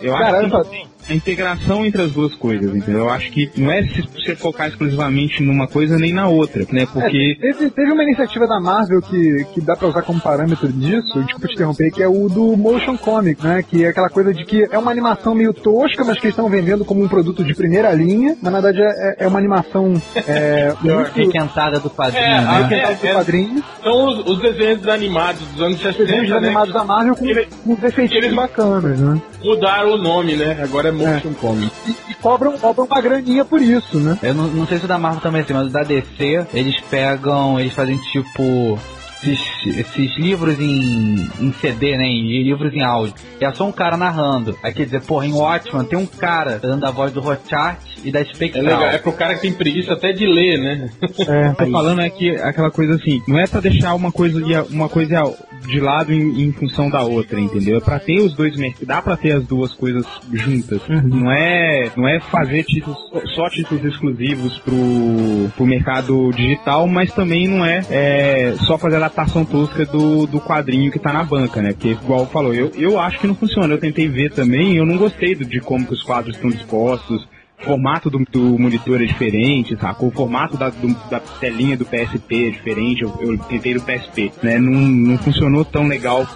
Eu 0.00 0.12
Cara, 0.14 0.38
acho 0.38 0.70
que. 0.70 0.91
A 1.08 1.14
integração 1.14 1.84
entre 1.84 2.02
as 2.02 2.12
duas 2.12 2.34
coisas, 2.34 2.74
entendeu? 2.74 3.00
Eu 3.02 3.10
acho 3.10 3.30
que 3.30 3.50
não 3.56 3.70
é 3.70 3.82
se 3.82 4.02
você 4.02 4.34
focar 4.36 4.68
exclusivamente 4.68 5.42
numa 5.42 5.66
coisa 5.66 5.96
nem 5.98 6.12
na 6.12 6.28
outra, 6.28 6.64
né? 6.72 6.86
Porque. 6.92 7.36
É, 7.38 7.52
teve, 7.52 7.70
teve 7.70 7.92
uma 7.92 8.02
iniciativa 8.02 8.46
da 8.46 8.60
Marvel 8.60 9.00
que, 9.02 9.44
que 9.52 9.60
dá 9.60 9.74
pra 9.76 9.88
usar 9.88 10.02
como 10.02 10.20
parâmetro 10.20 10.68
disso, 10.72 11.22
desculpa 11.24 11.48
te 11.48 11.54
interromper, 11.54 11.90
que 11.90 12.02
é 12.02 12.08
o 12.08 12.28
do 12.28 12.56
Motion 12.56 12.96
Comic, 12.96 13.42
né? 13.44 13.62
Que 13.62 13.84
é 13.84 13.88
aquela 13.88 14.08
coisa 14.08 14.32
de 14.32 14.44
que 14.44 14.66
é 14.70 14.78
uma 14.78 14.90
animação 14.90 15.34
meio 15.34 15.52
tosca, 15.52 16.04
mas 16.04 16.18
que 16.18 16.26
eles 16.26 16.34
estão 16.34 16.48
vendendo 16.48 16.84
como 16.84 17.02
um 17.02 17.08
produto 17.08 17.42
de 17.44 17.54
primeira 17.54 17.92
linha. 17.92 18.36
Mas 18.40 18.52
na 18.52 18.60
verdade 18.60 18.82
é, 18.82 19.24
é 19.24 19.26
uma 19.28 19.38
animação 19.38 20.00
é, 20.26 20.72
muito 20.82 21.12
Requentada 21.12 21.78
do 21.80 21.90
quadrinho, 21.90 22.24
É, 22.24 22.40
né? 22.40 22.62
requentada 22.62 22.94
do 22.94 23.06
é- 23.06 23.12
quadrinho. 23.14 23.64
São 23.82 24.06
os, 24.08 24.26
os 24.26 24.40
desenhos 24.40 24.88
animados 24.88 25.42
dos 25.48 25.62
anos 25.62 25.80
60, 25.80 26.04
Desenhos 26.04 26.30
né? 26.30 26.36
animados 26.36 26.72
da 26.72 26.84
Marvel 26.84 27.16
com, 27.16 27.24
Ele- 27.26 27.46
com 27.64 27.76
eles- 27.98 28.34
bacanas, 28.34 28.98
né? 29.00 29.20
Mudaram 29.44 29.94
o 29.94 29.98
nome, 29.98 30.36
né? 30.36 30.58
Agora 30.62 30.88
é 30.88 30.91
Motion 30.92 31.34
Comic. 31.34 31.72
E, 31.86 32.12
e 32.12 32.14
cobram, 32.14 32.58
cobram 32.58 32.86
uma 32.86 33.00
graninha 33.00 33.44
por 33.44 33.60
isso, 33.60 33.98
né? 33.98 34.18
Eu 34.22 34.34
não, 34.34 34.46
não 34.48 34.66
sei 34.66 34.78
se 34.78 34.84
o 34.84 34.88
da 34.88 34.98
Marvel 34.98 35.20
também 35.20 35.40
é 35.40 35.44
assim, 35.44 35.52
mas 35.52 35.66
o 35.66 35.70
da 35.70 35.82
DC, 35.82 36.46
eles 36.54 36.80
pegam, 36.90 37.58
eles 37.58 37.72
fazem 37.72 37.96
tipo. 37.98 38.78
Esses, 39.22 39.78
esses 39.78 40.18
livros 40.18 40.58
em, 40.58 41.28
em 41.40 41.52
CD, 41.60 41.96
né? 41.96 42.08
E 42.08 42.42
livros 42.42 42.74
em 42.74 42.82
áudio. 42.82 43.14
E 43.40 43.44
é 43.44 43.52
só 43.52 43.66
um 43.66 43.72
cara 43.72 43.96
narrando. 43.96 44.58
Aí 44.62 44.72
quer 44.72 44.84
dizer, 44.84 45.02
porra, 45.02 45.26
em 45.26 45.32
Watchman 45.32 45.84
tem 45.84 45.98
um 45.98 46.06
cara 46.06 46.58
dando 46.58 46.84
a 46.84 46.90
voz 46.90 47.12
do 47.12 47.20
Rothschild 47.20 47.76
e 48.04 48.10
da 48.10 48.20
É 48.20 48.24
Spectral. 48.24 48.64
legal, 48.64 48.84
é 48.84 48.98
pro 48.98 49.12
cara 49.12 49.34
que 49.34 49.42
tem 49.42 49.52
preguiça 49.52 49.92
até 49.92 50.12
de 50.12 50.26
ler, 50.26 50.58
né? 50.58 50.90
É, 51.28 51.50
tô 51.54 51.70
falando 51.70 52.00
é 52.00 52.10
que 52.10 52.30
aquela 52.30 52.70
coisa 52.70 52.94
assim, 52.94 53.22
não 53.28 53.38
é 53.38 53.46
pra 53.46 53.60
deixar 53.60 53.94
uma 53.94 54.10
coisa 54.10 54.40
e 54.40 54.74
uma 54.74 54.88
coisa 54.88 55.22
de 55.66 55.80
lado 55.80 56.12
em, 56.12 56.42
em 56.42 56.52
função 56.52 56.90
da 56.90 57.02
outra, 57.02 57.40
entendeu? 57.40 57.78
É 57.78 57.80
pra 57.80 57.98
ter 57.98 58.20
os 58.20 58.34
dois 58.34 58.56
mercados, 58.56 58.86
dá 58.86 59.00
pra 59.00 59.16
ter 59.16 59.32
as 59.32 59.46
duas 59.46 59.72
coisas 59.74 60.04
juntas. 60.32 60.80
Não 60.88 61.30
é, 61.30 61.90
não 61.96 62.08
é 62.08 62.20
fazer 62.20 62.64
títulos 62.64 62.98
só 63.34 63.48
títulos 63.48 63.84
exclusivos 63.84 64.58
pro, 64.58 65.50
pro 65.56 65.66
mercado 65.66 66.30
digital, 66.32 66.86
mas 66.86 67.12
também 67.12 67.46
não 67.46 67.64
é, 67.64 67.82
é, 67.90 68.54
só 68.60 68.76
fazer 68.76 68.96
a 68.96 69.00
adaptação 69.12 69.44
tosca 69.44 69.84
do, 69.84 70.26
do 70.26 70.40
quadrinho 70.40 70.90
que 70.90 70.98
tá 70.98 71.12
na 71.12 71.22
banca, 71.22 71.60
né? 71.60 71.72
Porque 71.72 71.90
igual 71.90 72.26
falou, 72.26 72.54
eu, 72.54 72.72
eu 72.74 72.98
acho 72.98 73.18
que 73.20 73.26
não 73.26 73.34
funciona. 73.34 73.74
Eu 73.74 73.78
tentei 73.78 74.08
ver 74.08 74.32
também, 74.32 74.76
eu 74.76 74.86
não 74.86 74.96
gostei 74.96 75.34
do- 75.34 75.44
de 75.44 75.60
como 75.60 75.86
que 75.86 75.92
os 75.92 76.02
quadros 76.02 76.34
estão 76.36 76.50
dispostos 76.50 77.26
o 77.60 77.64
formato 77.64 78.10
do, 78.10 78.18
do 78.28 78.58
monitor 78.58 79.00
é 79.00 79.04
diferente, 79.04 79.76
sacou? 79.80 80.08
O 80.08 80.12
formato 80.12 80.56
da, 80.56 80.68
do- 80.70 80.96
da 81.08 81.20
telinha 81.20 81.76
do 81.76 81.84
PSP 81.86 82.48
é 82.48 82.50
diferente, 82.50 83.02
eu, 83.02 83.16
eu 83.20 83.38
tentei 83.38 83.74
do 83.74 83.80
PSP, 83.82 84.32
né? 84.42 84.58
Não, 84.58 84.72
não 84.72 85.18
funcionou 85.18 85.64
tão 85.64 85.86
legal. 85.86 86.26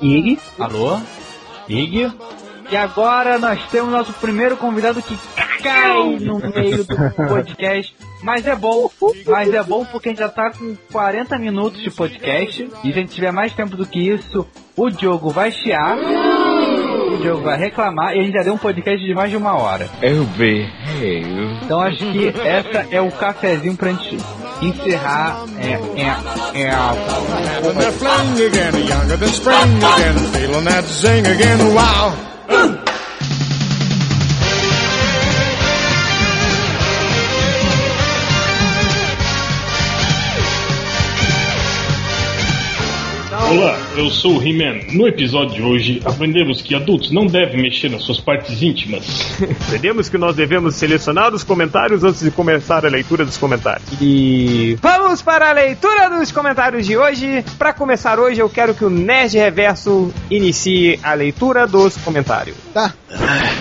Ig. 0.00 0.38
Alô? 0.58 1.00
Ig. 1.68 2.12
E 2.70 2.76
agora 2.76 3.36
nós 3.38 3.60
temos 3.70 3.90
nosso 3.90 4.12
primeiro 4.12 4.56
convidado 4.56 5.02
que 5.02 5.18
cai 5.60 6.18
no 6.20 6.38
meio 6.54 6.84
do 6.84 6.96
podcast. 7.26 7.96
Mas 8.22 8.46
é 8.46 8.56
bom, 8.56 8.90
mas 9.26 9.52
é 9.52 9.62
bom 9.62 9.84
porque 9.84 10.08
a 10.08 10.12
gente 10.12 10.18
já 10.18 10.28
tá 10.28 10.50
com 10.50 10.76
40 10.92 11.38
minutos 11.38 11.80
de 11.80 11.90
podcast. 11.90 12.68
E 12.84 12.92
se 12.92 12.98
a 12.98 13.00
gente 13.00 13.14
tiver 13.14 13.32
mais 13.32 13.52
tempo 13.52 13.76
do 13.76 13.86
que 13.86 14.00
isso, 14.00 14.46
o 14.76 14.90
Diogo 14.90 15.30
vai 15.30 15.50
chiar. 15.52 15.96
O 15.96 17.18
Diogo 17.18 17.42
vai 17.42 17.56
reclamar 17.58 18.14
e 18.14 18.20
a 18.20 18.22
gente 18.22 18.34
já 18.34 18.42
deu 18.42 18.54
um 18.54 18.58
podcast 18.58 19.04
de 19.04 19.14
mais 19.14 19.30
de 19.30 19.36
uma 19.36 19.56
hora. 19.56 19.88
Eu 20.02 20.24
vi. 20.24 20.66
Então 21.64 21.80
acho 21.80 21.98
que 22.12 22.28
essa 22.28 22.86
é 22.90 23.00
o 23.00 23.10
cafezinho 23.12 23.76
pra 23.76 23.90
gente 23.92 24.18
encerrar. 24.60 25.44
É, 25.60 25.72
é, 26.00 26.62
é 26.62 26.70
a... 26.70 26.94
They're 27.78 27.92
flying 27.92 28.46
again, 28.46 28.86
younger 28.86 29.16
than 29.18 29.28
spring 29.28 29.76
again, 29.76 30.18
feeling 30.32 30.64
that 30.64 30.86
zing 30.86 31.26
again, 31.26 31.58
wow. 31.74 32.87
Olá, 43.50 43.78
eu 43.96 44.10
sou 44.10 44.36
o 44.36 44.46
He-Man. 44.46 44.92
No 44.92 45.08
episódio 45.08 45.54
de 45.54 45.62
hoje, 45.62 46.02
aprendemos 46.04 46.60
que 46.60 46.74
adultos 46.74 47.10
não 47.10 47.26
devem 47.26 47.62
mexer 47.62 47.88
nas 47.88 48.02
suas 48.02 48.20
partes 48.20 48.60
íntimas. 48.60 49.06
Entendemos 49.40 50.10
que 50.10 50.18
nós 50.18 50.36
devemos 50.36 50.74
selecionar 50.74 51.34
os 51.34 51.42
comentários 51.42 52.04
antes 52.04 52.20
de 52.20 52.30
começar 52.30 52.84
a 52.84 52.90
leitura 52.90 53.24
dos 53.24 53.38
comentários. 53.38 53.88
E 54.02 54.76
vamos 54.82 55.22
para 55.22 55.48
a 55.48 55.52
leitura 55.52 56.10
dos 56.10 56.30
comentários 56.30 56.84
de 56.84 56.98
hoje. 56.98 57.42
Para 57.58 57.72
começar 57.72 58.20
hoje, 58.20 58.38
eu 58.38 58.50
quero 58.50 58.74
que 58.74 58.84
o 58.84 58.90
Nerd 58.90 59.38
Reverso 59.38 60.12
inicie 60.30 61.00
a 61.02 61.14
leitura 61.14 61.66
dos 61.66 61.96
comentários. 61.96 62.54
Tá. 62.74 62.92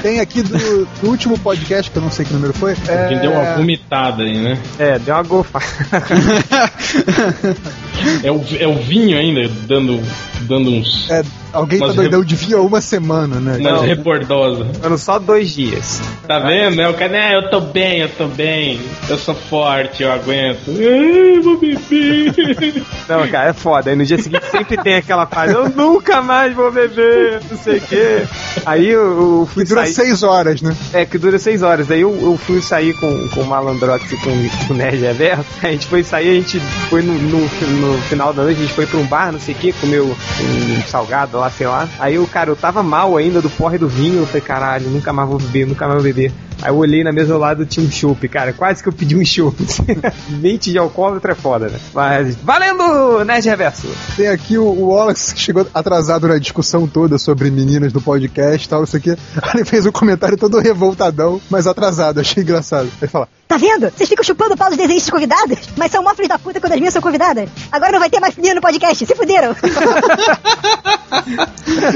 Tem 0.02 0.20
aqui 0.20 0.42
do, 0.42 0.86
do 1.02 1.10
último 1.10 1.40
podcast, 1.40 1.90
que 1.90 1.98
eu 1.98 2.04
não 2.04 2.12
sei 2.12 2.26
que 2.26 2.34
número 2.34 2.54
foi. 2.54 2.76
Que 2.76 3.16
deu 3.22 3.32
uma 3.32 3.56
vomitada 3.56 4.24
aí, 4.24 4.38
né? 4.38 4.60
É, 4.78 5.00
deu 5.00 5.16
uma 5.16 5.24
gofa. 5.24 5.60
É 8.24 8.32
o, 8.32 8.42
é 8.60 8.68
o 8.68 8.76
vinho 8.76 9.18
ainda 9.18 9.48
dando, 9.78 10.02
dando 10.42 10.72
uns. 10.72 11.10
É, 11.10 11.24
alguém 11.52 11.80
tá 11.80 11.88
Mas 11.88 11.96
doidão 11.96 12.24
de 12.24 12.36
vinho 12.36 12.60
há 12.60 12.62
uma 12.62 12.82
semana, 12.82 13.40
né? 13.40 13.58
Umas 13.58 13.82
rebordosa. 13.82 14.66
Foram 14.82 14.98
só 14.98 15.20
dois 15.20 15.50
dias. 15.52 16.02
Tá 16.28 16.40
vendo? 16.40 16.76
né? 16.76 16.88
O 16.88 16.94
cara, 16.94 17.12
né? 17.12 17.36
Eu 17.36 17.50
tô 17.50 17.60
bem, 17.60 18.00
eu 18.00 18.10
tô 18.10 18.28
bem. 18.28 18.80
Eu 19.10 19.18
sou 19.18 19.36
forte, 19.36 20.04
eu 20.04 20.12
aguento. 20.12 20.70
Ai, 20.70 21.40
vou 21.40 21.58
beber. 21.58 22.34
Não, 23.08 23.28
cara, 23.28 23.50
é 23.50 23.54
foda. 23.54 23.90
Aí 23.90 23.96
no 23.96 24.06
dia 24.06 24.18
seguinte 24.18 24.46
sempre 24.52 24.78
tem 24.78 24.96
aquela 24.96 25.26
fase, 25.26 25.54
eu 25.54 25.70
nunca 25.70 26.22
mais 26.22 26.54
vou 26.54 26.72
beber, 26.72 27.42
não 27.50 27.58
sei 27.58 27.78
o 27.78 27.82
quê. 27.82 28.28
Aí 28.66 28.88
eu, 28.88 29.40
eu 29.40 29.50
fui 29.52 29.64
Que 29.64 29.70
dura 29.70 29.86
sair... 29.86 29.94
seis 29.94 30.24
horas, 30.24 30.62
né? 30.62 30.76
É, 30.94 31.06
que 31.06 31.18
dura 31.18 31.40
seis 31.40 31.64
horas. 31.64 31.88
Daí 31.88 32.02
eu, 32.02 32.16
eu 32.22 32.38
fui 32.38 32.62
sair 32.62 32.94
com, 33.00 33.30
com 33.30 33.42
o 33.42 33.46
Malandrox 33.48 34.12
e 34.12 34.18
com, 34.18 34.50
com 34.68 34.74
o 34.74 34.78
Nerd 34.78 34.98
Reverso. 34.98 35.46
A 35.64 35.68
gente 35.72 35.88
foi 35.88 36.04
sair, 36.04 36.30
a 36.30 36.34
gente 36.34 36.60
foi 36.90 37.02
no, 37.02 37.14
no, 37.14 37.40
no 37.40 38.02
final 38.04 38.34
da 38.34 38.44
noite, 38.44 38.58
a 38.58 38.62
gente 38.62 38.74
foi 38.74 38.86
pra 38.86 39.00
um 39.00 39.06
bar, 39.06 39.32
não 39.32 39.40
sei 39.40 39.54
o 39.54 39.58
que, 39.58 39.72
comeu 39.74 40.16
um 40.42 40.82
salgado 40.88 41.38
lá, 41.38 41.50
sei 41.50 41.68
lá. 41.68 41.88
Aí 42.00 42.18
o 42.18 42.28
cara, 42.28 42.50
eu 42.50 42.56
tava 42.56 42.84
mal 42.84 43.18
ainda 43.18 43.42
do 43.42 43.50
porre 43.50 43.78
do 43.78 43.88
vinho. 43.88 44.20
Eu 44.20 44.28
falei, 44.28 44.42
caralho, 44.42 44.90
nunca 44.90 45.12
mais 45.12 45.30
vou 45.30 45.40
beber, 45.40 45.68
nunca 45.68 45.88
mais 45.88 45.96
vou 45.96 46.04
beber. 46.04 46.32
Aí 46.62 46.72
eu 46.72 46.78
olhei 46.78 47.04
na 47.04 47.12
mesa 47.12 47.34
ao 47.34 47.40
lado 47.40 47.66
tinha 47.66 47.86
um 47.86 47.92
chopp, 47.92 48.28
cara. 48.28 48.54
Quase 48.54 48.82
que 48.82 48.90
eu 48.90 48.94
pedi 48.94 49.16
um 49.16 49.26
chopp. 49.26 49.58
Mente 50.30 50.72
de 50.72 50.78
alcoólatra 50.78 51.34
é 51.34 51.36
foda, 51.36 51.70
né? 51.70 51.80
Mas 51.94 52.36
valendo, 52.36 53.24
Nerd 53.24 53.48
Reverso! 53.48 53.88
Tem 54.16 54.28
aqui 54.28 54.58
o, 54.58 54.66
o 54.66 54.90
Wallace 54.90 55.34
que 55.34 55.40
chegou 55.40 55.66
atrasado 55.74 56.28
na 56.28 56.38
discussão 56.38 56.88
toda 56.88 57.18
sobre 57.18 57.52
meninas 57.52 57.94
do 57.94 58.02
podcast 58.02 58.66
e 58.66 58.70
tal, 58.70 58.84
isso 58.84 58.98
aqui. 58.98 59.16
Ele 59.54 59.66
fez 59.66 59.86
um 59.86 59.92
comentário 59.92 60.38
todo 60.38 60.60
revoltadão, 60.60 61.40
mas 61.50 61.68
atrasado, 61.68 62.20
achei 62.20 62.44
engraçado. 62.44 62.90
Ele 63.02 63.10
fala: 63.10 63.28
Tá 63.48 63.56
vendo? 63.56 63.90
Vocês 63.90 64.10
ficam 64.10 64.26
chupando 64.26 64.56
o 64.56 64.58
pau 64.58 64.68
dos 64.68 64.78
desenhistas 64.78 65.10
convidados, 65.10 65.60
mas 65.78 65.90
são 65.90 66.04
mó 66.04 66.14
filhos 66.14 66.28
da 66.28 66.38
puta 66.38 66.60
quando 66.60 66.74
as 66.74 66.80
minhas 66.80 66.94
são 66.94 67.02
convidadas. 67.02 67.50
Agora 67.72 67.94
não 67.94 68.00
vai 68.00 68.10
ter 68.10 68.20
mais 68.20 68.36
menino 68.36 68.56
no 68.56 68.62
podcast, 68.62 69.06
se 69.06 69.16
fuderam. 69.16 69.56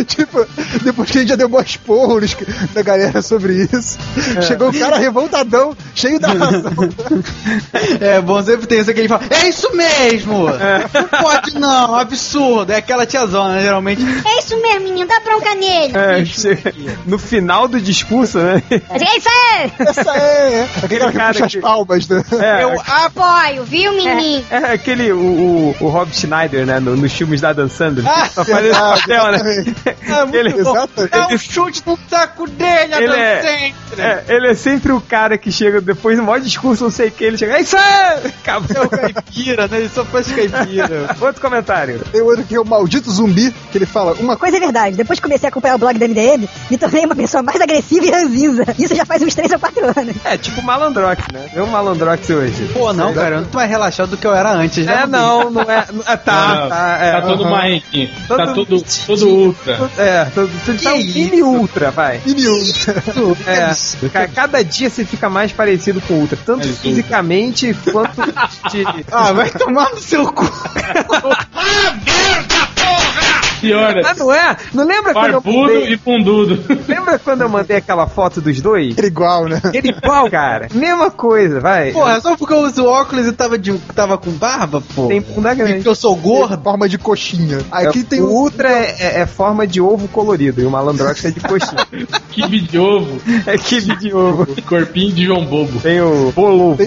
tipo, 0.08 0.48
depois 0.82 1.12
que 1.12 1.18
a 1.18 1.22
gente 1.22 1.30
já 1.30 1.36
deu 1.36 1.50
mó 1.50 1.60
esporro 1.60 2.22
da 2.74 2.82
galera 2.82 3.22
sobre 3.22 3.64
isso, 3.64 4.00
chegou 4.52 4.70
o 4.70 4.80
cara 4.80 4.98
revoltadão, 4.98 5.76
cheio 5.96 6.20
da 6.20 6.28
razão. 6.30 6.72
É 8.00 8.20
bom 8.22 8.42
sempre 8.44 8.68
tem 8.68 8.80
isso 8.80 8.94
que 8.94 9.00
ele 9.00 9.08
fala, 9.08 9.24
é 9.30 9.48
isso 9.48 9.76
mesmo! 9.76 10.46
Não 10.48 11.22
pode 11.22 11.58
não, 11.60 11.96
absurdo. 11.96 12.72
É 12.72 12.78
aquela 12.78 13.06
tiazona, 13.06 13.56
né, 13.56 13.62
geralmente. 13.62 14.02
é 14.26 14.40
isso 14.40 14.60
mesmo, 14.62 14.82
menino, 14.88 15.08
dá 15.08 15.20
bronca 15.20 15.54
nele. 15.56 15.94
É, 15.96 16.26
chega- 16.26 16.74
no 17.06 17.18
final 17.18 17.68
do 17.68 17.80
discurso, 17.80 18.38
né? 18.40 18.62
É 18.70 19.18
isso 19.18 19.30
aí! 19.30 19.72
Essa 19.80 20.16
é, 20.18 20.68
aquele 20.84 21.00
cara 21.00 21.12
que 21.12 21.18
cara 21.18 21.34
puxa 21.34 21.46
as 21.46 21.52
que- 21.54 21.62
palmas, 21.62 22.08
né? 22.08 22.24
É, 22.40 22.64
Eu 22.64 22.82
apoio, 22.82 23.64
viu, 23.64 23.92
menino? 23.94 24.44
É, 24.50 24.56
é 24.56 24.72
aquele, 24.74 25.12
o, 25.12 25.20
o, 25.20 25.76
o 25.80 25.88
Rob 25.90 26.12
Schneider, 26.14 26.66
né, 26.66 26.80
no- 26.80 26.96
nos 26.96 27.12
filmes 27.14 27.42
da 27.42 27.50
Adam 27.50 27.70
Sandler. 27.70 28.08
Ah, 28.08 28.26
só 28.28 28.44
faz 28.46 28.66
esse 28.66 28.76
exato, 28.76 29.02
papel, 29.02 29.32
né? 29.32 29.74
É 30.12 30.22
muito 30.26 30.36
Ele- 30.36 30.64
bom. 30.64 30.72
Exatamente. 30.72 31.12
Dá 31.12 31.28
um 31.28 31.38
chute 31.38 31.84
no 31.86 31.98
saco 32.10 32.48
dele, 32.50 32.94
Ele 32.96 33.14
é-. 33.14 33.74
É, 33.98 34.24
ele 34.30 34.41
é 34.48 34.54
sempre 34.56 34.92
o 34.92 35.02
cara 35.02 35.38
que 35.38 35.52
chega 35.52 35.82
depois 35.82 36.18
do 36.18 36.24
maior 36.24 36.40
discurso, 36.40 36.84
não 36.84 36.92
sei 36.92 37.08
o 37.10 37.12
que, 37.12 37.24
ele 37.24 37.38
chega, 37.38 37.58
é 37.58 37.62
isso 37.62 37.78
aí! 37.78 38.28
Acabou. 38.42 38.68
É 38.76 38.82
o 38.86 38.90
caipira, 38.90 39.68
né? 39.68 39.78
Ele 39.80 39.90
só 39.90 40.04
faz 40.06 40.28
caipira. 40.28 41.16
Outro 41.20 41.42
comentário. 41.42 42.00
Tem 42.12 42.22
outro 42.22 42.44
que 42.44 42.56
é 42.56 42.60
o 42.60 42.66
maldito 42.66 43.12
zumbi, 43.12 43.54
que 43.72 43.78
ele 43.78 43.86
fala 43.86 44.14
uma 44.14 44.36
Coisa 44.38 44.58
é 44.58 44.60
verdade, 44.60 44.96
depois 44.96 45.20
que 45.20 45.24
comecei 45.24 45.48
a 45.48 45.50
acompanhar 45.50 45.76
o 45.76 45.78
blog 45.78 45.98
da 45.98 46.08
MDM, 46.08 46.48
me 46.70 46.78
tornei 46.78 47.06
uma 47.06 47.16
pessoa 47.16 47.44
mais 47.44 47.60
agressiva 47.62 48.06
e 48.06 48.12
ranzinza. 48.12 48.64
Isso 48.78 48.96
já 48.96 49.06
faz 49.06 49.22
uns 49.22 49.36
3 49.36 49.52
ou 49.52 49.60
4 49.60 49.86
anos. 50.00 50.16
É, 50.26 50.38
tipo 50.38 50.62
Malandrox, 50.62 51.24
né? 51.34 51.50
O 51.62 51.68
Malandrox 51.68 52.30
hoje. 52.30 52.70
Pô, 52.74 52.92
não, 52.94 53.14
cara, 53.14 53.36
eu 53.36 53.42
não 53.42 53.48
tô 53.48 53.58
mais 53.58 53.70
relaxado 53.70 54.10
do 54.12 54.18
que 54.18 54.26
eu 54.26 54.34
era 54.34 54.52
antes, 54.52 54.86
né? 54.86 55.02
É, 55.04 55.08
não, 55.08 55.50
não 55.50 55.62
é. 55.62 55.86
não- 55.92 56.04
é, 56.08 56.18
tá, 56.18 56.56
Não, 56.62 56.70
tá, 56.70 56.98
é. 57.02 57.12
tá 57.12 57.22
todo 57.22 57.46
marrentinho. 57.46 58.10
Tá 58.28 58.38
Todo 58.38 58.66
todo, 58.66 58.84
todo 59.06 59.30
ultra. 59.30 59.90
É, 59.98 60.26
todo, 60.26 60.50
todo, 60.66 60.82
tá 60.82 60.94
um 60.94 60.98
mini 60.98 61.42
ultra, 61.44 61.92
vai. 61.92 62.20
mini 62.26 62.44
É, 63.46 64.10
ca- 64.10 64.28
cada 64.34 64.64
dia 64.64 64.90
você 64.90 65.06
fica 65.06 65.30
mais 65.30 65.52
parecido 65.52 66.02
com 66.02 66.16
o 66.16 66.20
Ultra, 66.22 66.38
tanto 66.46 66.68
fisicamente 66.68 67.76
quanto 67.92 68.22
de. 68.72 68.82
Ah, 69.12 69.32
vai 69.34 69.50
tomar 69.50 69.90
no 69.92 70.00
seu 70.00 70.32
cu. 70.32 70.44
Ah, 71.54 71.94
merda, 72.06 72.68
porra! 72.76 73.31
Né? 73.62 74.02
Mas 74.04 74.18
não 74.18 74.34
é? 74.34 74.58
Não 74.74 74.86
lembra 74.86 75.14
quando 75.14 75.26
eu 75.26 75.42
Barbudo 75.42 75.74
mandei... 75.74 75.94
e 75.94 75.98
fundudo. 75.98 76.64
Lembra 76.88 77.20
quando 77.20 77.42
eu 77.42 77.50
mandei 77.50 77.78
aquela 77.78 78.08
foto 78.08 78.42
dos 78.42 78.60
dois? 78.62 78.98
Era 78.98 79.08
igual, 79.08 79.46
né? 79.48 79.62
Era 79.74 79.88
igual, 79.88 80.30
cara. 80.30 80.68
Mesma 80.74 81.12
coisa, 81.12 81.60
vai. 81.60 81.92
Porra, 81.92 82.20
só 82.22 82.36
porque 82.36 82.54
eu 82.54 82.60
uso 82.62 82.86
óculos 82.86 83.28
e 83.28 83.32
tava, 83.32 83.58
de, 83.58 83.74
tava 83.96 84.18
com 84.18 84.32
barba, 84.32 84.82
pô. 84.96 85.08
Tem 85.08 85.22
bunda 85.22 85.54
grande. 85.54 85.74
Porque 85.76 85.90
eu 85.90 85.96
sou 85.96 86.16
gordo. 86.16 86.62
Forma 86.64 86.88
de 86.90 86.98
coxinha. 86.98 87.60
Aqui 87.72 88.04
tem 88.04 88.22
o. 88.22 88.28
Ultra 88.28 88.70
é, 88.70 88.96
é- 89.00 89.20
é 89.22 89.26
forma 89.26 89.66
de 89.68 89.80
ovo 89.82 90.08
colorido 90.08 90.62
e 90.62 90.66
o 90.66 90.70
Malandrox 90.72 91.26
é 91.26 91.32
de 91.32 91.40
coxinha. 91.40 91.86
Kibe 92.32 92.62
de 92.62 92.78
ovo. 92.80 93.22
é 93.46 93.58
kibe 93.58 93.96
de 93.98 94.14
ovo. 94.14 94.48
Corpinho 94.64 95.12
de 95.14 95.26
João 95.26 95.46
Bobo. 95.46 95.80
Tem 95.80 96.02
o 96.02 96.32
bolovo. 96.32 96.78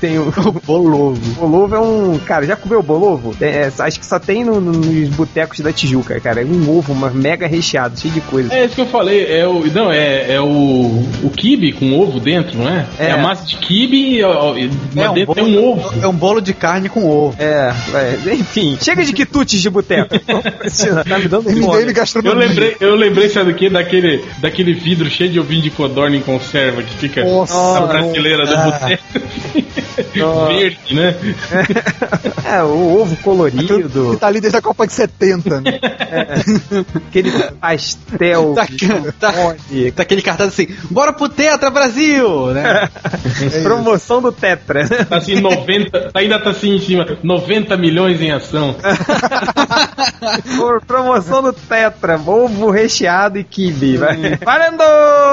Tem, 0.00 0.18
o 0.18 0.32
bolovo. 0.64 1.20
Bolovo 1.34 1.74
é 1.74 1.80
um. 1.80 2.18
Cara, 2.24 2.46
já 2.46 2.56
comeu 2.56 2.82
bolovo? 2.82 3.34
É, 3.40 3.46
é, 3.66 3.72
acho 3.78 3.98
que 4.00 4.06
só 4.06 4.18
tem 4.18 4.44
no- 4.44 4.60
no- 4.60 4.72
nos 4.72 5.08
botecos 5.10 5.60
da 5.60 5.72
Tijuca, 5.72 6.05
cara. 6.20 6.42
É 6.42 6.44
um 6.44 6.70
ovo, 6.70 6.92
uma 6.92 7.10
mega 7.10 7.46
recheado, 7.46 7.98
cheio 7.98 8.14
de 8.14 8.20
coisa. 8.22 8.54
É 8.54 8.64
isso 8.64 8.74
que 8.74 8.80
eu 8.80 8.86
falei, 8.86 9.26
é 9.26 9.46
o. 9.46 9.66
Não, 9.72 9.90
é, 9.90 10.34
é 10.34 10.40
o. 10.40 10.46
O 11.22 11.30
kibe 11.30 11.72
com 11.72 11.98
ovo 11.98 12.20
dentro, 12.20 12.58
não 12.58 12.68
é? 12.68 12.86
É, 12.98 13.06
É. 13.06 13.10
a 13.12 13.18
massa 13.18 13.44
de 13.46 13.56
kibe 13.56 13.96
e, 13.96 14.20
e 14.20 14.70
lá 14.94 15.08
dentro 15.12 15.34
tem 15.34 15.44
um 15.44 15.64
ovo. 15.64 15.94
É 16.02 16.06
um 16.06 16.14
bolo 16.14 16.40
de 16.40 16.52
carne 16.52 16.88
com 16.88 17.08
ovo. 17.08 17.36
É, 17.38 17.72
vai. 17.90 18.34
enfim. 18.34 18.78
Chega 18.80 19.04
de 19.04 19.12
quitutes 19.12 19.60
de 19.60 19.70
boteco. 19.70 20.18
tá 21.08 21.18
me 21.18 21.28
dando 21.28 21.50
MDM 21.50 21.62
fome. 21.62 21.82
Eu 21.82 21.94
gastronomia. 21.94 22.46
lembrei, 22.46 22.76
eu 22.80 22.94
lembrei, 22.94 23.28
sabe 23.28 23.52
do 23.52 23.58
que? 23.58 23.68
Daquele, 23.68 24.24
daquele 24.38 24.72
vidro 24.74 25.08
cheio 25.10 25.30
de 25.30 25.40
ovinho 25.40 25.62
de 25.62 25.70
codorna 25.70 26.16
em 26.16 26.20
conserva 26.20 26.82
que 26.82 26.94
fica 26.96 27.24
Nossa, 27.24 27.80
na 27.80 27.86
prateleira 27.86 28.46
do 28.46 28.54
ah. 28.54 28.70
boteco. 28.70 29.04
Verde, 30.48 30.94
né? 30.94 31.14
É, 32.44 32.62
o 32.62 33.00
ovo 33.00 33.16
colorido. 33.16 34.12
Que 34.12 34.16
tá 34.18 34.26
ali 34.26 34.40
desde 34.40 34.58
a 34.58 34.62
Copa 34.62 34.86
de 34.86 34.92
70, 34.92 35.60
né? 35.60 35.80
Aquele 37.08 37.30
pastel. 37.60 38.54
Tá, 38.54 38.66
tá, 39.18 39.32
tá 39.94 40.02
aquele 40.02 40.22
cartaz 40.22 40.48
assim, 40.48 40.68
bora 40.90 41.12
pro 41.12 41.28
Tetra 41.28 41.70
Brasil, 41.70 42.48
né? 42.48 42.88
Promoção 43.62 44.22
do 44.22 44.32
Tetra. 44.32 44.88
Tá 45.06 45.16
assim, 45.16 45.40
90. 45.40 46.10
Ainda 46.14 46.38
tá 46.38 46.50
assim 46.50 46.76
em 46.76 46.80
cima, 46.80 47.06
90 47.22 47.76
milhões 47.76 48.20
em 48.20 48.32
ação. 48.32 48.76
Promoção 50.86 51.42
do 51.42 51.52
Tetra. 51.52 52.20
Ovo 52.26 52.70
recheado 52.70 53.38
e 53.38 53.44
kibe. 53.44 53.96
Vai. 53.96 54.16
Valendo! 54.44 54.84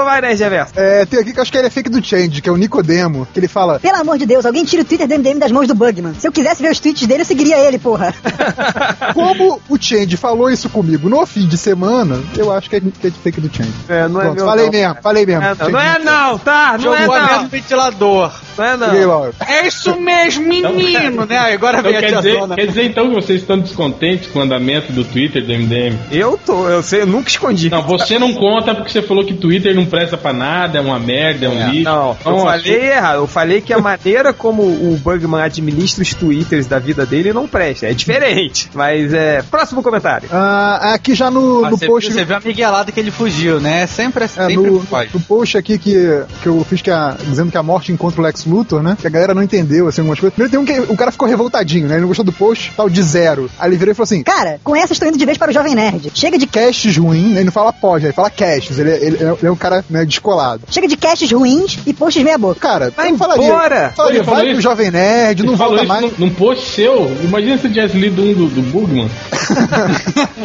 Vai, 0.04 0.20
né? 0.20 0.34
É, 0.76 1.06
tem 1.06 1.20
aqui 1.20 1.32
que 1.32 1.38
eu 1.38 1.42
acho 1.42 1.50
que 1.50 1.58
ele 1.58 1.66
é 1.66 1.70
fake 1.70 1.88
do 1.88 2.04
Change, 2.04 2.42
que 2.42 2.48
é 2.48 2.52
o 2.52 2.56
Nicodemo, 2.56 3.26
que 3.32 3.40
ele 3.40 3.48
fala. 3.48 3.80
Pelo 3.80 3.96
amor 3.96 4.18
de 4.18 4.26
Deus, 4.26 4.44
alguém 4.44 4.64
tira 4.64 4.82
o 4.82 4.84
Twitter 4.84 5.06
do 5.06 5.14
MDM 5.14 5.38
das 5.38 5.52
mãos 5.52 5.68
do 5.68 5.74
Bugman. 5.74 6.14
Se 6.14 6.26
eu 6.26 6.32
quisesse 6.32 6.62
ver 6.62 6.70
os 6.70 6.80
tweets 6.80 7.06
dele, 7.06 7.22
eu 7.22 7.26
seguiria 7.26 7.58
ele, 7.58 7.78
porra. 7.78 8.14
Como 9.14 9.60
o 9.68 9.78
Change 9.80 10.16
falou 10.16 10.50
isso 10.54 10.70
comigo 10.70 11.08
no 11.08 11.24
fim 11.26 11.46
de 11.46 11.58
semana, 11.58 12.18
eu 12.36 12.52
acho 12.52 12.70
que 12.70 12.76
é, 12.76 12.80
que 12.80 13.08
é 13.08 13.10
fake 13.10 13.40
do 13.40 13.54
Change. 13.54 13.72
É, 13.88 14.08
não 14.08 14.20
é 14.20 14.24
Pronto, 14.24 14.36
meu, 14.36 14.46
falei 14.46 14.64
não, 14.66 14.72
mesmo, 14.72 14.96
falei 15.02 15.26
mesmo. 15.26 15.42
É, 15.44 15.54
não, 15.54 15.70
não 15.70 15.80
é 15.80 15.98
não, 15.98 16.38
tá? 16.38 16.78
Não 16.78 16.94
é 16.94 17.02
Jogou 17.02 17.20
no 17.20 17.26
não. 17.26 17.48
ventilador. 17.48 18.32
Não 18.56 18.64
é 18.64 18.76
não. 18.76 19.30
É 19.46 19.66
isso 19.66 19.98
mesmo, 20.00 20.44
menino, 20.46 21.24
né? 21.26 21.36
Agora 21.38 21.78
Então, 21.78 21.90
vem 21.90 21.96
a 21.96 22.00
quer, 22.00 22.16
dizer, 22.16 22.48
quer 22.54 22.66
dizer 22.66 22.84
então 22.84 23.08
que 23.08 23.14
vocês 23.14 23.40
estão 23.40 23.58
descontentes 23.58 24.28
com 24.30 24.38
o 24.38 24.42
andamento 24.42 24.92
do 24.92 25.04
Twitter 25.04 25.44
do 25.44 25.52
MDM? 25.52 25.96
Eu 26.10 26.38
tô, 26.44 26.68
eu 26.68 26.82
sei, 26.82 27.02
eu 27.02 27.06
nunca 27.06 27.28
escondi. 27.28 27.70
Não, 27.70 27.82
você 27.82 28.18
não 28.18 28.32
conta 28.34 28.74
porque 28.74 28.90
você 28.90 29.02
falou 29.02 29.24
que 29.24 29.34
Twitter 29.34 29.74
não 29.74 29.86
presta 29.86 30.16
pra 30.16 30.32
nada, 30.32 30.78
é 30.78 30.80
uma 30.80 30.98
merda, 30.98 31.46
é 31.46 31.48
um 31.48 31.70
lixo. 31.70 31.84
Não, 31.84 32.08
eu 32.10 32.16
Então, 32.20 32.38
falei 32.44 32.74
errado. 32.90 33.16
Eu 33.16 33.26
falei 33.26 33.60
que 33.60 33.72
a 33.72 33.78
maneira 33.78 34.32
como 34.32 34.62
o 34.62 34.98
Bugman 35.02 35.42
administra 35.42 36.02
os 36.02 36.14
twitters 36.14 36.66
da 36.66 36.78
vida 36.78 37.04
dele 37.06 37.32
não 37.32 37.46
presta. 37.46 37.86
É 37.86 37.92
diferente. 37.94 38.68
Mas 38.74 39.12
é. 39.12 39.42
Próximo 39.42 39.82
comentário. 39.82 40.28
Ah, 40.32 40.94
aqui 40.94 41.14
já 41.14 41.30
no, 41.30 41.64
Ah, 41.64 41.70
no 41.70 41.76
você, 41.76 41.86
post. 41.86 42.12
você 42.12 42.24
viu 42.24 42.36
a 42.36 42.40
miguelada 42.40 42.90
que 42.92 43.00
ele 43.00 43.10
fugiu, 43.10 43.60
né? 43.60 43.86
Sempre, 43.86 44.24
É, 44.24 44.28
sempre 44.28 44.56
no, 44.56 44.80
faz. 44.80 45.12
no 45.12 45.20
post 45.20 45.56
aqui 45.58 45.78
que, 45.78 46.22
que 46.42 46.46
eu 46.48 46.64
fiz 46.68 46.80
que 46.82 46.90
a, 46.90 47.16
dizendo 47.20 47.50
que 47.50 47.56
a 47.58 47.62
morte 47.62 47.92
encontra 47.92 48.20
o 48.20 48.24
Lex 48.24 48.43
Luthor, 48.46 48.82
né? 48.82 48.96
Que 49.00 49.06
a 49.06 49.10
galera 49.10 49.34
não 49.34 49.42
entendeu, 49.42 49.88
assim, 49.88 50.00
algumas 50.00 50.18
coisas. 50.20 50.34
Primeiro 50.34 50.50
tem 50.50 50.60
um 50.60 50.86
que 50.86 50.92
o 50.92 50.96
cara 50.96 51.10
ficou 51.12 51.28
revoltadinho, 51.28 51.86
né? 51.88 51.94
Ele 51.94 52.02
não 52.02 52.08
gostou 52.08 52.24
do 52.24 52.32
post, 52.32 52.72
tal, 52.76 52.88
de 52.88 53.02
zero. 53.02 53.50
Aí 53.58 53.68
ele 53.70 53.76
virou 53.76 53.92
e 53.92 53.94
falou 53.94 54.04
assim: 54.04 54.22
Cara, 54.22 54.60
com 54.62 54.74
essa 54.76 54.92
estou 54.92 55.08
indo 55.08 55.18
de 55.18 55.24
vez 55.26 55.38
para 55.38 55.50
o 55.50 55.54
Jovem 55.54 55.74
Nerd. 55.74 56.10
Chega 56.14 56.38
de, 56.38 56.46
casts 56.46 56.96
ruim, 56.96 57.30
né? 57.30 57.36
ele 57.36 57.44
não 57.44 57.52
fala 57.52 57.72
pós, 57.72 58.02
ele 58.02 58.12
fala 58.12 58.30
casts. 58.30 58.78
Ele, 58.78 58.90
ele, 58.90 59.16
ele 59.16 59.46
é 59.46 59.50
um 59.50 59.56
cara 59.56 59.84
né, 59.90 60.04
descolado. 60.04 60.62
chega 60.70 60.86
de 60.86 60.96
casts 60.96 61.30
ruins 61.32 61.78
e 61.86 61.92
posts 61.92 62.22
meia 62.22 62.38
boca. 62.38 62.60
Cara, 62.60 62.92
Vai 62.96 63.06
eu 63.08 63.10
não 63.12 63.18
falaria. 63.18 63.44
embora! 63.44 63.92
Falaria, 63.96 64.22
vai 64.22 64.40
pro 64.42 64.52
isso? 64.52 64.60
Jovem 64.60 64.90
Nerd, 64.90 65.42
não 65.42 65.50
Ele 65.50 65.58
falou 65.58 65.76
volta 65.76 65.84
isso 65.84 66.02
mais. 66.02 66.18
num, 66.18 66.26
num 66.26 66.34
post 66.34 66.70
seu. 66.74 67.10
Imagina 67.22 67.58
se 67.58 67.68
tivesse 67.68 67.96
lido 67.96 68.22
um 68.22 68.32
do, 68.34 68.46
do 68.48 68.62
Bugman. 68.62 69.10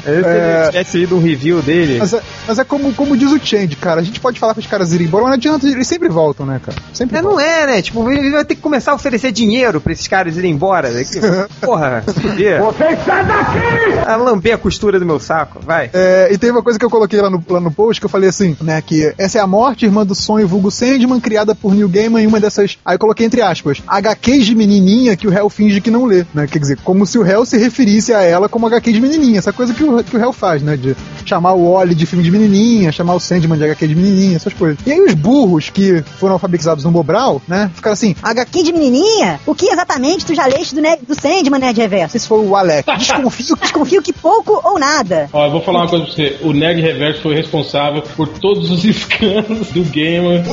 Eu 0.06 0.70
tivesse 0.72 0.98
lido 0.98 1.16
um 1.16 1.22
review 1.22 1.62
dele. 1.62 1.98
Mas 2.00 2.14
é, 2.14 2.22
mas 2.48 2.60
é 2.60 2.64
como, 2.64 2.94
como 2.94 3.16
diz 3.18 3.32
o 3.32 3.40
Change, 3.44 3.76
cara. 3.76 4.02
A 4.02 4.04
gente 4.04 4.20
pode 4.20 4.40
falar 4.40 4.54
para 4.54 4.62
os 4.62 4.68
caras 4.68 4.94
irem 4.94 5.08
embora, 5.08 5.24
mas 5.24 5.32
não 5.32 5.36
adianta, 5.38 5.68
eles 5.68 5.88
sempre 5.88 6.10
voltam, 6.10 6.46
né, 6.46 6.60
cara? 6.64 6.78
Sempre 6.94 7.18
É, 7.18 7.22
não 7.22 7.40
é, 7.40 7.66
né? 7.68 7.82
Tipo, 7.90 8.12
ele 8.12 8.30
vai 8.30 8.46
ter 8.46 8.54
que 8.54 8.62
começar 8.62 8.92
a 8.92 8.96
oferecer 8.96 9.32
dinheiro 9.32 9.82
pra 9.82 9.92
esses 9.92 10.08
caras 10.08 10.38
irem 10.38 10.52
embora. 10.52 10.92
né? 10.92 11.04
Porra. 11.60 12.04
Você 12.60 12.96
sai 13.04 13.26
daqui! 13.26 14.00
A 14.06 14.16
lamber 14.16 14.54
a 14.54 14.58
costura 14.60 15.00
do 15.00 15.06
meu 15.08 15.20
saco, 15.20 15.60
vai. 15.60 15.90
É, 15.92 16.30
e 16.32 16.38
tem 16.38 16.52
uma 16.52 16.62
coisa 16.62 16.78
que 16.78 16.86
eu 16.86 16.90
coloquei 16.90 17.20
lá 17.20 17.32
no, 17.32 17.44
lá 17.50 17.60
no 17.60 17.72
post 17.72 18.00
que 18.00 18.06
eu 18.06 18.10
falei 18.10 18.30
assim, 18.30 18.56
né? 18.62 18.80
Que 18.80 19.12
essa 19.18 19.40
é 19.40 19.42
a 19.42 19.48
morte, 19.48 19.86
irmã 19.86 20.06
do 20.06 20.14
sonho, 20.14 20.48
vulgo 20.48 20.70
Sandman, 20.70 21.20
criada 21.20 21.56
por 21.56 21.74
Neil 21.74 21.90
Gaiman 21.90 22.22
em 22.22 22.28
uma 22.28 22.40
dessas. 22.40 22.78
Aí 22.86 22.94
eu 22.94 23.00
coloquei 23.00 23.26
entre 23.26 23.42
aspas, 23.42 23.82
HQs 23.88 24.46
de 24.46 24.54
menininha 24.54 25.18
que 25.18 25.28
o 25.28 25.32
réu 25.32 25.50
finge 25.50 25.82
que 25.82 25.90
não 25.90 26.06
lê, 26.06 26.26
né? 26.32 26.46
Quer 26.46 26.60
dizer, 26.60 26.78
como 26.84 27.08
se 27.08 27.18
o 27.18 27.24
réu 27.24 27.44
se 27.44 27.58
referisse 27.58 28.14
a 28.14 28.22
ela 28.22 28.48
como 28.48 28.68
HQ 28.68 28.92
de 28.92 29.02
menininha. 29.02 29.40
Essa 29.40 29.52
coisa 29.52 29.74
que 29.74 29.84
o, 29.84 30.04
que 30.04 30.16
o 30.16 30.20
réu 30.20 30.32
faz, 30.32 30.62
né? 30.62 30.78
De 30.78 30.96
chamar 31.26 31.54
o 31.54 31.66
Oli 31.66 31.96
de 31.96 32.06
filme 32.06 32.24
de 32.24 32.30
menininha, 32.30 32.92
chamar 32.92 33.16
o 33.16 33.20
Sandman 33.20 33.58
de 33.58 33.64
HQ 33.64 33.88
de 33.88 33.96
menininha, 33.96 34.36
essas 34.36 34.54
coisas. 34.54 34.78
E 34.86 34.92
aí 34.92 35.02
os 35.02 35.16
burros 35.16 35.72
que 35.72 36.04
foram 36.20 36.34
alfabetizados 36.34 36.84
no 36.84 36.92
Bobral, 36.92 37.42
né? 37.48 37.72
Ficaram 37.80 37.94
assim, 37.94 38.16
HQ 38.22 38.64
de 38.64 38.74
menininha? 38.74 39.40
O 39.46 39.56
que 39.56 39.70
exatamente 39.70 40.26
tu 40.26 40.36
já 40.36 40.46
leste 40.46 40.76
do, 40.76 40.82
do 41.08 41.16
Sandman, 41.16 41.60
Nerd 41.60 41.80
Reverso? 41.80 42.18
esse 42.18 42.28
foi 42.28 42.40
o 42.40 42.56
Alec. 42.56 42.90
Desconfio 42.98 43.56
Desconfio 43.56 44.02
que 44.02 44.14
pouco 44.14 44.60
ou 44.64 44.80
nada. 44.80 45.30
Ó, 45.34 45.46
eu 45.46 45.52
vou 45.52 45.62
falar 45.62 45.82
uma 45.82 45.88
coisa 45.90 46.06
pra 46.06 46.14
você. 46.14 46.38
O 46.42 46.54
Nerd 46.54 46.82
Reverso 46.82 47.22
foi 47.22 47.36
responsável 47.36 48.02
por 48.16 48.28
todos 48.28 48.70
os 48.72 48.84
escândalos 48.86 49.68
do 49.70 49.84
Gamer 49.84 50.44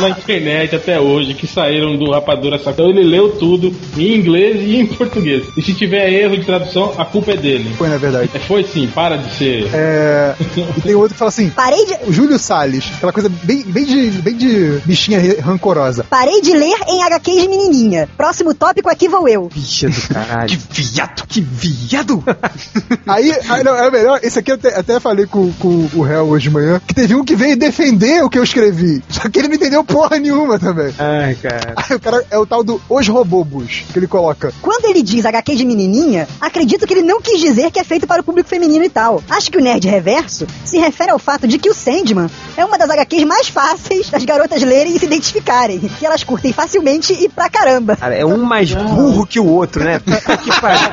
na 0.00 0.10
internet 0.10 0.74
até 0.76 1.00
hoje, 1.00 1.34
que 1.34 1.46
saíram 1.46 1.96
do 1.96 2.10
Rapadura. 2.10 2.60
Então 2.64 2.88
ele 2.88 3.02
leu 3.02 3.30
tudo 3.32 3.74
em 3.96 4.16
inglês 4.16 4.60
e 4.62 4.76
em 4.76 4.86
português. 4.86 5.46
E 5.56 5.62
se 5.62 5.74
tiver 5.74 6.12
erro 6.12 6.36
de 6.36 6.44
tradução, 6.44 6.92
a 6.96 7.04
culpa 7.04 7.32
é 7.32 7.36
dele. 7.36 7.74
foi, 7.76 7.88
na 7.88 7.98
verdade. 7.98 8.30
É, 8.34 8.38
Foi 8.38 8.62
sim, 8.64 8.86
para 8.88 9.16
de 9.16 9.34
ser. 9.34 9.68
É, 9.72 10.34
e 10.76 10.80
tem 10.80 10.94
outro 10.94 11.12
que 11.14 11.18
fala 11.18 11.28
assim, 11.28 11.50
Parei 11.50 11.84
de, 11.86 11.94
o 12.06 12.12
Júlio 12.12 12.38
Salles, 12.38 12.84
aquela 12.96 13.12
coisa 13.12 13.28
bem, 13.28 13.62
bem, 13.62 13.84
de, 13.84 14.10
bem 14.22 14.36
de 14.36 14.80
bichinha 14.84 15.20
rancorosa. 15.42 16.04
parei 16.08 16.37
de 16.40 16.52
ler 16.52 16.76
em 16.88 17.02
HQs 17.02 17.42
de 17.42 17.48
menininha. 17.48 18.08
Próximo 18.16 18.54
tópico, 18.54 18.88
aqui 18.88 19.08
vou 19.08 19.28
eu. 19.28 19.48
Bicha 19.52 19.88
do 19.88 20.14
caralho. 20.14 20.48
Que 20.68 20.82
viado! 20.82 21.26
Que 21.26 21.40
viado! 21.40 22.24
Aí, 23.06 23.32
aí 23.48 23.64
não, 23.64 23.74
é 23.74 23.88
o 23.88 23.92
melhor, 23.92 24.20
esse 24.22 24.38
aqui 24.38 24.50
eu 24.50 24.56
até, 24.56 24.76
até 24.78 25.00
falei 25.00 25.26
com, 25.26 25.50
com 25.54 25.88
o 25.94 26.02
réu 26.02 26.26
hoje 26.28 26.48
de 26.48 26.54
manhã, 26.54 26.80
que 26.86 26.94
teve 26.94 27.14
um 27.14 27.24
que 27.24 27.34
veio 27.34 27.56
defender 27.56 28.22
o 28.22 28.28
que 28.28 28.38
eu 28.38 28.42
escrevi. 28.42 29.02
Só 29.08 29.28
que 29.28 29.38
ele 29.38 29.48
não 29.48 29.54
entendeu 29.54 29.82
porra 29.82 30.18
nenhuma 30.18 30.58
também. 30.58 30.92
Ai, 30.98 31.34
cara. 31.34 31.74
Aí 31.76 31.96
o 31.96 32.00
cara 32.00 32.24
é 32.30 32.38
o 32.38 32.46
tal 32.46 32.62
do 32.62 32.80
Os 32.88 33.08
Robobos, 33.08 33.84
que 33.92 33.98
ele 33.98 34.06
coloca. 34.06 34.52
Quando 34.60 34.86
ele 34.86 35.02
diz 35.02 35.24
HQ 35.24 35.56
de 35.56 35.64
menininha, 35.64 36.28
acredito 36.40 36.86
que 36.86 36.94
ele 36.94 37.02
não 37.02 37.20
quis 37.20 37.40
dizer 37.40 37.70
que 37.70 37.80
é 37.80 37.84
feito 37.84 38.06
para 38.06 38.20
o 38.20 38.24
público 38.24 38.48
feminino 38.48 38.84
e 38.84 38.90
tal. 38.90 39.22
Acho 39.28 39.50
que 39.50 39.58
o 39.58 39.60
Nerd 39.60 39.88
Reverso 39.88 40.46
se 40.64 40.78
refere 40.78 41.10
ao 41.10 41.18
fato 41.18 41.48
de 41.48 41.58
que 41.58 41.70
o 41.70 41.74
Sandman 41.74 42.28
é 42.56 42.64
uma 42.64 42.76
das 42.76 42.90
HQs 42.90 43.24
mais 43.24 43.48
fáceis 43.48 44.10
das 44.10 44.24
garotas 44.24 44.62
lerem 44.62 44.94
e 44.94 44.98
se 44.98 45.06
identificarem, 45.06 45.78
que 45.78 46.04
elas 46.04 46.24
curtem 46.28 46.52
facilmente 46.52 47.14
e 47.14 47.26
pra 47.28 47.48
caramba. 47.48 47.96
Cara, 47.96 48.14
é 48.14 48.24
um 48.24 48.36
mais 48.44 48.74
burro 48.74 49.26
que 49.26 49.40
o 49.40 49.46
outro, 49.46 49.82
né? 49.82 49.98
Puta 49.98 50.36
que 50.36 50.60
pariu. 50.60 50.90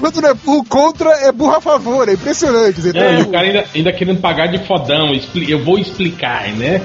Quando 0.00 0.20
não 0.22 0.28
é 0.30 0.34
burro 0.34 0.64
contra, 0.64 1.10
é 1.10 1.32
burro 1.32 1.56
a 1.56 1.60
favor. 1.60 2.08
É 2.08 2.12
impressionante. 2.12 2.80
Você 2.80 2.96
É, 2.96 3.14
e 3.20 3.22
tá- 3.24 3.28
o 3.28 3.32
cara 3.32 3.46
ainda, 3.46 3.64
ainda 3.74 3.92
querendo 3.92 4.20
pagar 4.20 4.46
de 4.46 4.64
fodão. 4.66 5.10
Eu 5.48 5.64
vou 5.64 5.78
explicar, 5.78 6.48
né? 6.52 6.80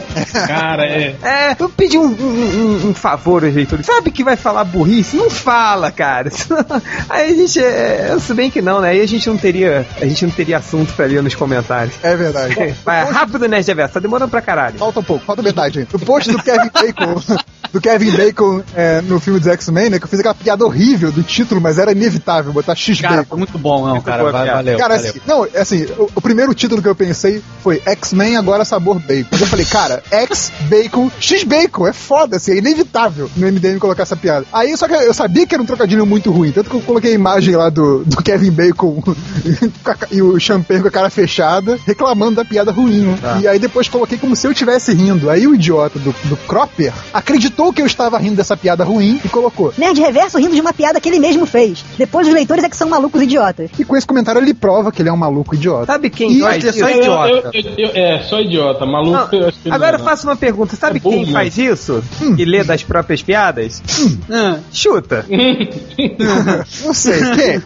Cara, 0.47 0.85
é. 0.85 1.15
É, 1.21 1.55
eu 1.59 1.69
pedi 1.69 1.97
um, 1.97 2.05
um, 2.07 2.89
um- 2.89 2.93
favor, 2.93 3.43
Heitor. 3.43 3.83
Sabe 3.83 4.11
que 4.11 4.23
vai 4.23 4.35
falar 4.35 4.63
burrice? 4.63 5.15
Não 5.15 5.29
fala, 5.29 5.91
cara. 5.91 6.29
Aí 7.09 7.31
a 7.31 7.35
gente. 7.35 7.59
É, 7.59 8.15
se 8.19 8.33
bem 8.33 8.49
que 8.49 8.61
não, 8.61 8.81
né? 8.81 8.89
Aí 8.89 9.01
a 9.01 9.07
gente 9.07 9.29
não 9.29 9.37
teria. 9.37 9.85
A 10.01 10.05
gente 10.05 10.25
não 10.25 10.31
teria 10.31 10.57
assunto 10.57 10.91
pra 10.93 11.05
ler 11.05 11.21
nos 11.21 11.35
comentários. 11.35 11.93
É 12.03 12.15
verdade. 12.15 12.75
Vai, 12.83 13.03
rápido, 13.11 13.47
Nerd 13.47 13.65
Reverso. 13.67 13.93
Tá 13.93 13.99
demorando 13.99 14.29
pra 14.31 14.41
caralho. 14.41 14.77
Falta 14.77 14.99
um 14.99 15.03
pouco, 15.03 15.25
falta 15.25 15.41
metade 15.41 15.79
ainda. 15.79 15.89
No 15.93 15.99
post 15.99 16.30
do 16.31 16.43
Kevin 16.43 16.69
Bacon, 16.73 17.21
do 17.73 17.79
Kevin 17.81 18.11
Bacon 18.11 18.61
é, 18.75 19.01
no 19.01 19.19
filme 19.19 19.39
dos 19.39 19.47
X-Men, 19.47 19.89
né? 19.91 19.99
Que 19.99 20.05
eu 20.05 20.09
fiz 20.09 20.19
aquela 20.19 20.35
piada 20.35 20.65
horrível 20.65 21.11
do 21.11 21.23
título, 21.23 21.61
mas 21.61 21.77
era 21.77 21.91
inevitável 21.91 22.51
botar 22.51 22.75
X-Bacon. 22.75 23.25
foi 23.29 23.37
muito 23.37 23.57
bom, 23.57 23.87
não, 23.87 24.01
cara. 24.01 24.23
vai- 24.31 24.47
valeu. 24.47 24.77
Cara, 24.77 24.95
valeu. 24.95 25.09
assim, 25.09 25.21
não, 25.25 25.47
assim, 25.59 25.85
o, 25.97 26.09
o 26.15 26.21
primeiro 26.21 26.53
título 26.53 26.81
que 26.81 26.87
eu 26.87 26.95
pensei 26.95 27.41
foi 27.63 27.81
X-Men 27.85 28.37
agora 28.37 28.65
sabor 28.65 28.99
bacon. 28.99 29.27
Mas 29.31 29.41
eu 29.41 29.47
falei, 29.47 29.65
cara, 29.65 30.03
X-Bacon, 30.11 31.09
X-Bacon, 31.19 31.87
é 31.87 31.93
foda, 31.93 32.37
assim, 32.37 32.51
é 32.53 32.57
inevitável 32.57 33.29
no 33.37 33.47
MDM 33.47 33.79
colocar 33.79 34.03
essa 34.03 34.15
piada. 34.15 34.45
Aí, 34.51 34.75
só 34.75 34.87
que 34.87 34.93
eu 34.93 35.13
sabia 35.13 35.45
que 35.47 35.53
era 35.53 35.61
um 35.63 35.65
trocadilho 35.65 36.05
muito 36.05 36.31
ruim, 36.31 36.51
tanto 36.51 36.69
que 36.69 36.75
eu 36.75 36.81
coloquei 36.81 37.11
a 37.11 37.15
imagem 37.15 37.55
lá 37.55 37.69
do, 37.69 38.03
do 38.03 38.17
Kevin 38.21 38.51
Bacon 38.51 39.01
e 40.11 40.21
o 40.21 40.39
Champagne 40.39 40.81
com 40.81 40.87
a 40.87 40.91
cara 40.91 41.09
fechada, 41.09 41.79
reclamando 41.85 42.35
da 42.35 42.45
piada 42.45 42.71
ruim. 42.71 43.15
E 43.41 43.47
aí 43.47 43.59
depois 43.59 43.87
coloquei 43.87 44.17
como 44.17 44.35
se 44.35 44.47
eu 44.47 44.51
estivesse 44.51 44.93
rindo. 44.93 45.29
Aí 45.29 45.47
o 45.47 45.55
idiota 45.55 45.99
do, 45.99 46.13
do 46.25 46.37
Cropper 46.37 46.93
acreditou 47.13 47.71
que 47.73 47.81
eu 47.81 47.85
estava 47.85 48.17
rindo 48.17 48.35
dessa 48.35 48.55
piada 48.55 48.83
ruim 48.83 49.19
e 49.23 49.29
colocou. 49.29 49.73
Nerd 49.77 49.99
Reverso 49.99 50.37
rindo 50.37 50.55
de 50.55 50.61
uma 50.61 50.73
piada 50.73 50.99
que 50.99 51.09
ele 51.09 51.19
mesmo 51.19 51.45
fez. 51.45 51.83
Depois 51.97 52.27
os 52.27 52.33
leitores 52.33 52.63
é 52.63 52.69
que 52.69 52.75
são 52.75 52.89
malucos 52.89 53.21
idiotas. 53.21 53.69
E 53.79 53.83
com 53.83 53.95
esse 53.95 54.05
comentário 54.07 54.41
ele 54.41 54.53
prova 54.53 54.91
que 54.91 55.01
ele 55.01 55.09
é 55.09 55.13
um 55.13 55.17
maluco 55.17 55.55
idiota. 55.55 55.85
Sabe 55.87 56.09
quem 56.09 56.31
E- 56.37 56.41
faz 56.41 56.63
é 56.65 56.71
só 56.71 56.89
isso? 56.89 56.99
Eu- 56.99 57.13
eu- 57.13 57.37
idiota. 57.37 57.51
eu- 57.53 57.75
eu- 57.77 57.91
é, 57.95 58.23
só 58.23 58.39
idiota. 58.39 58.85
Maluco, 58.85 59.11
Não, 59.35 59.39
eu 59.41 59.47
acho 59.47 59.59
que 59.59 59.67
ele 59.67 59.75
Agora 59.75 59.95
eu 59.95 59.99
não. 59.99 60.05
faço 60.05 60.27
uma 60.27 60.35
pergunta. 60.35 60.75
Sabe 60.75 60.97
É 60.97 60.99
quem 61.09 61.25
faz 61.27 61.57
isso? 61.57 62.03
Hum. 62.21 62.35
E 62.37 62.45
lê 62.45 62.63
das 62.63 62.83
próprias 62.83 63.21
piadas? 63.21 63.81
Ah, 64.29 64.59
Chuta. 64.71 65.25
Não 66.85 66.93
sei, 66.93 67.19
quem? 67.35 67.61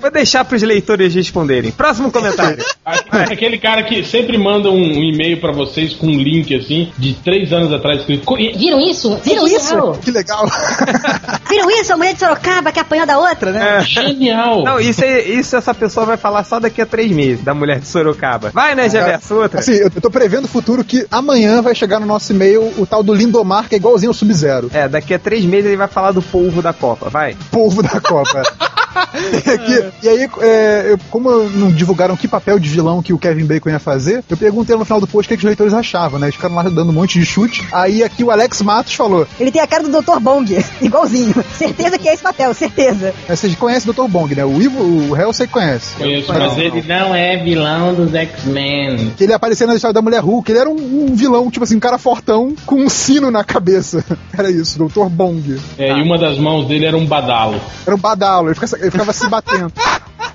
Vou 0.00 0.10
deixar 0.10 0.44
pros 0.44 0.62
leitores 0.62 1.14
responderem. 1.14 1.70
Próximo 1.70 2.10
comentário. 2.10 2.64
Aquele 3.10 3.58
cara 3.58 3.82
que 3.82 4.04
sempre 4.04 4.38
manda 4.38 4.70
um 4.70 5.02
e-mail 5.02 5.40
pra 5.40 5.52
vocês 5.52 5.92
com 5.94 6.06
um 6.06 6.18
link 6.18 6.54
assim, 6.54 6.92
de 6.98 7.14
três 7.14 7.52
anos 7.52 7.72
atrás, 7.76 8.00
escrito. 8.00 8.24
"Co- 8.24 8.36
Viram 8.36 8.80
isso? 8.80 9.16
Viram 9.22 9.46
isso? 9.46 9.92
Que 10.02 10.10
legal. 10.10 10.46
Viram 11.48 11.70
isso? 11.70 11.92
A 11.92 11.96
mulher 11.96 12.14
de 12.14 12.20
Sorocaba 12.20 12.72
que 12.72 12.80
apanhou 12.80 13.06
da 13.06 13.18
outra, 13.18 13.52
né? 13.52 13.80
Genial! 13.82 14.64
Não, 14.64 14.80
isso, 14.80 15.04
é- 15.04 15.22
isso 15.22 15.56
essa 15.56 15.74
pessoa 15.74 16.06
vai 16.06 16.16
falar 16.16 16.44
só 16.44 16.58
daqui 16.60 16.80
a 16.80 16.86
três 16.86 17.10
meses, 17.12 17.44
da 17.44 17.54
mulher 17.54 17.80
de 17.80 17.86
Sorocaba. 17.86 18.50
Vai, 18.52 18.74
né, 18.74 18.88
Geverso? 18.88 19.34
Outra. 19.34 19.60
Assim, 19.60 19.72
eu, 19.74 19.90
tô 19.90 20.10
prevendo 20.10 20.44
o 20.44 20.48
futuro 20.48 20.84
que 20.84 21.06
amanhã 21.10 21.60
vai 21.62 21.74
chegar 21.74 22.00
no 22.00 22.06
nosso 22.06 22.32
e-mail 22.32 22.72
o 22.78 22.86
tal 22.86 23.02
do 23.02 23.12
Lindomar, 23.14 23.68
que 23.68 23.74
é 23.74 23.78
igualzinho 23.78 24.10
ao 24.10 24.14
Sub-Zero. 24.14 24.70
É, 24.72 24.88
daqui 24.88 25.14
a 25.14 25.18
três 25.18 25.44
meses 25.44 25.66
ele 25.66 25.76
vai 25.76 25.88
falar 25.88 26.12
do 26.12 26.22
polvo 26.22 26.60
da 26.62 26.72
Copa. 26.72 27.08
Vai. 27.10 27.36
Polvo 27.50 27.82
da 27.82 28.00
Copa. 28.00 28.42
Que- 29.14 30.06
e 30.06 30.08
aí, 30.08 30.28
é, 30.40 30.86
eu- 30.92 30.98
como 31.10 31.28
não 31.50 31.70
divulgaram 31.70 32.16
que 32.16 32.28
papel 32.28 32.58
de 32.60 32.68
vilão 32.68 33.02
que 33.02 33.12
o 33.12 33.18
Kevin 33.18 33.44
Bacon 33.44 33.70
ia 33.70 33.78
fazer, 33.80 34.22
eu 34.30 34.36
perguntei 34.36 34.76
no 34.76 34.84
final 34.84 35.00
do 35.00 35.06
post 35.06 35.26
o 35.26 35.28
que, 35.28 35.36
que 35.36 35.40
os 35.44 35.46
leitores 35.46 35.74
achavam, 35.74 36.18
né? 36.18 36.26
Eles 36.26 36.36
ficaram 36.36 36.54
lá 36.54 36.62
dando 36.62 36.90
um 36.90 36.92
monte 36.92 37.18
de 37.18 37.26
chute. 37.26 37.63
Aí 37.72 38.02
aqui 38.02 38.22
o 38.24 38.30
Alex 38.30 38.62
Matos 38.62 38.94
falou: 38.94 39.26
Ele 39.38 39.50
tem 39.50 39.60
a 39.60 39.66
cara 39.66 39.82
do 39.82 40.02
Dr. 40.02 40.18
Bong, 40.20 40.56
igualzinho. 40.80 41.34
Certeza 41.56 41.98
que 41.98 42.08
é 42.08 42.14
esse 42.14 42.22
papel, 42.22 42.52
certeza. 42.54 43.14
"É, 43.28 43.34
Vocês 43.34 43.54
conhecem 43.54 43.90
o 43.90 43.92
Dr. 43.94 44.08
Bong, 44.08 44.34
né? 44.34 44.44
O 44.44 44.60
Ivo, 44.60 44.82
o 45.10 45.16
Hell 45.16 45.32
você 45.32 45.46
conhece. 45.46 45.94
Conheço, 45.96 46.32
mas 46.32 46.58
ele 46.58 46.82
não 46.82 47.14
é 47.14 47.36
vilão 47.36 47.94
dos 47.94 48.14
X-Men. 48.14 49.12
Que 49.16 49.24
ele 49.24 49.32
aparecia 49.32 49.66
na 49.66 49.74
história 49.74 49.92
da 49.94 50.02
Mulher 50.02 50.20
Hulk, 50.22 50.50
ele 50.50 50.58
era 50.58 50.68
um, 50.70 51.06
um 51.10 51.14
vilão, 51.14 51.50
tipo 51.50 51.64
assim, 51.64 51.76
um 51.76 51.80
cara 51.80 51.98
fortão 51.98 52.54
com 52.66 52.76
um 52.76 52.88
sino 52.88 53.30
na 53.30 53.44
cabeça. 53.44 54.04
Era 54.36 54.50
isso, 54.50 54.78
Dr. 54.78 55.06
Bong. 55.08 55.60
É, 55.78 55.90
e 55.96 56.02
uma 56.02 56.18
das 56.18 56.38
mãos 56.38 56.66
dele 56.66 56.86
era 56.86 56.96
um 56.96 57.06
badalo. 57.06 57.60
Era 57.86 57.94
um 57.94 57.98
badalo, 57.98 58.48
ele 58.48 58.54
ficava, 58.54 58.76
ele 58.82 58.90
ficava 58.90 59.12
se 59.12 59.28
batendo. 59.28 59.72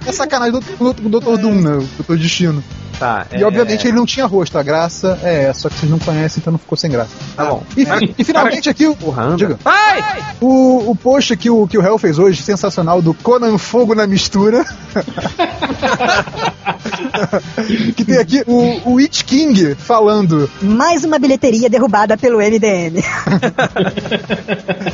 É 0.06 0.12
sacanagem 0.12 0.54
do, 0.54 0.94
do, 0.94 1.10
do 1.10 1.20
Dr. 1.20 1.38
Doom, 1.42 1.56
né? 1.56 1.72
O 2.00 2.04
Dr. 2.04 2.16
Destino. 2.18 2.64
Tá. 3.00 3.26
E 3.32 3.42
obviamente 3.44 3.88
ele 3.88 3.96
não 3.96 4.06
tinha 4.06 4.26
rosto, 4.26 4.58
a 4.58 4.64
graça 4.64 5.18
é 5.24 5.46
essa, 5.46 5.62
só 5.62 5.70
que 5.70 5.76
vocês 5.76 5.90
não 5.90 6.00
conhecem, 6.00 6.42
então 6.42 6.52
não 6.52 6.60
ficou 6.60 6.78
sem 6.78 6.92
graça. 6.92 7.12
Tá 7.36 7.46
bom. 7.46 7.64
E, 7.78 7.88
e 8.18 8.24
finalmente 8.26 8.70
aqui 8.70 8.86
o. 8.86 8.96
Porra. 8.96 9.36
Diga. 9.38 9.58
Vai! 9.64 10.36
O, 10.42 10.92
o 10.92 10.96
post 10.96 11.38
que 11.38 11.50
o, 11.50 11.66
que 11.66 11.78
o 11.78 11.82
Hell 11.82 11.98
fez 11.98 12.20
hoje, 12.20 12.42
sensacional, 12.42 13.02
do 13.02 13.14
Conan 13.14 13.58
Fogo 13.58 13.96
na 13.96 14.06
Mistura. 14.06 14.66
que 17.96 18.04
tem 18.04 18.18
aqui 18.18 18.44
o, 18.46 18.94
o 18.94 19.00
It 19.00 19.24
King 19.24 19.76
falando. 19.76 20.50
Mais 20.62 21.06
uma 21.06 21.18
bilheteria 21.18 21.70
derrubada 21.70 22.18
pelo 22.18 22.40
MDM. 22.40 23.02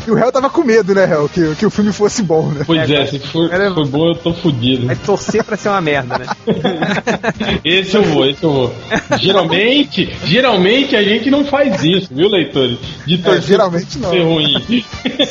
E 0.08 0.12
o 0.12 0.18
Hell 0.18 0.32
tava 0.32 0.50
com 0.50 0.64
medo, 0.64 0.94
né, 0.94 1.10
Hell? 1.10 1.30
Que, 1.30 1.56
que 1.56 1.66
o 1.66 1.72
filme 1.72 1.92
fosse 1.92 2.22
bom, 2.22 2.50
né? 2.50 2.64
Pois 2.66 2.90
é, 2.90 3.06
se 3.08 3.20
for, 3.20 3.50
se 3.50 3.74
for 3.74 3.88
bom, 3.88 4.10
eu 4.10 4.16
tô 4.16 4.34
fudido. 4.34 4.88
Vai 4.88 4.96
torcer 4.96 5.44
pra 5.44 5.58
ser 5.58 5.70
uma 5.70 5.82
merda, 5.82 6.20
né? 6.20 6.26
Esse 7.64 7.95
eu 7.96 8.04
vou, 8.04 8.26
esse 8.26 8.44
eu 8.44 8.52
vou. 8.54 8.76
Geralmente, 9.20 10.16
geralmente 10.26 10.96
a 10.96 11.04
gente 11.04 11.30
não 11.30 11.46
faz 11.46 11.84
isso, 11.84 12.08
viu, 12.12 12.28
leitores? 12.30 12.78
De 13.06 13.18
torcer 13.18 13.42
geralmente 13.44 13.98
não. 13.98 14.10
ser 14.10 14.22
ruim. 14.24 14.54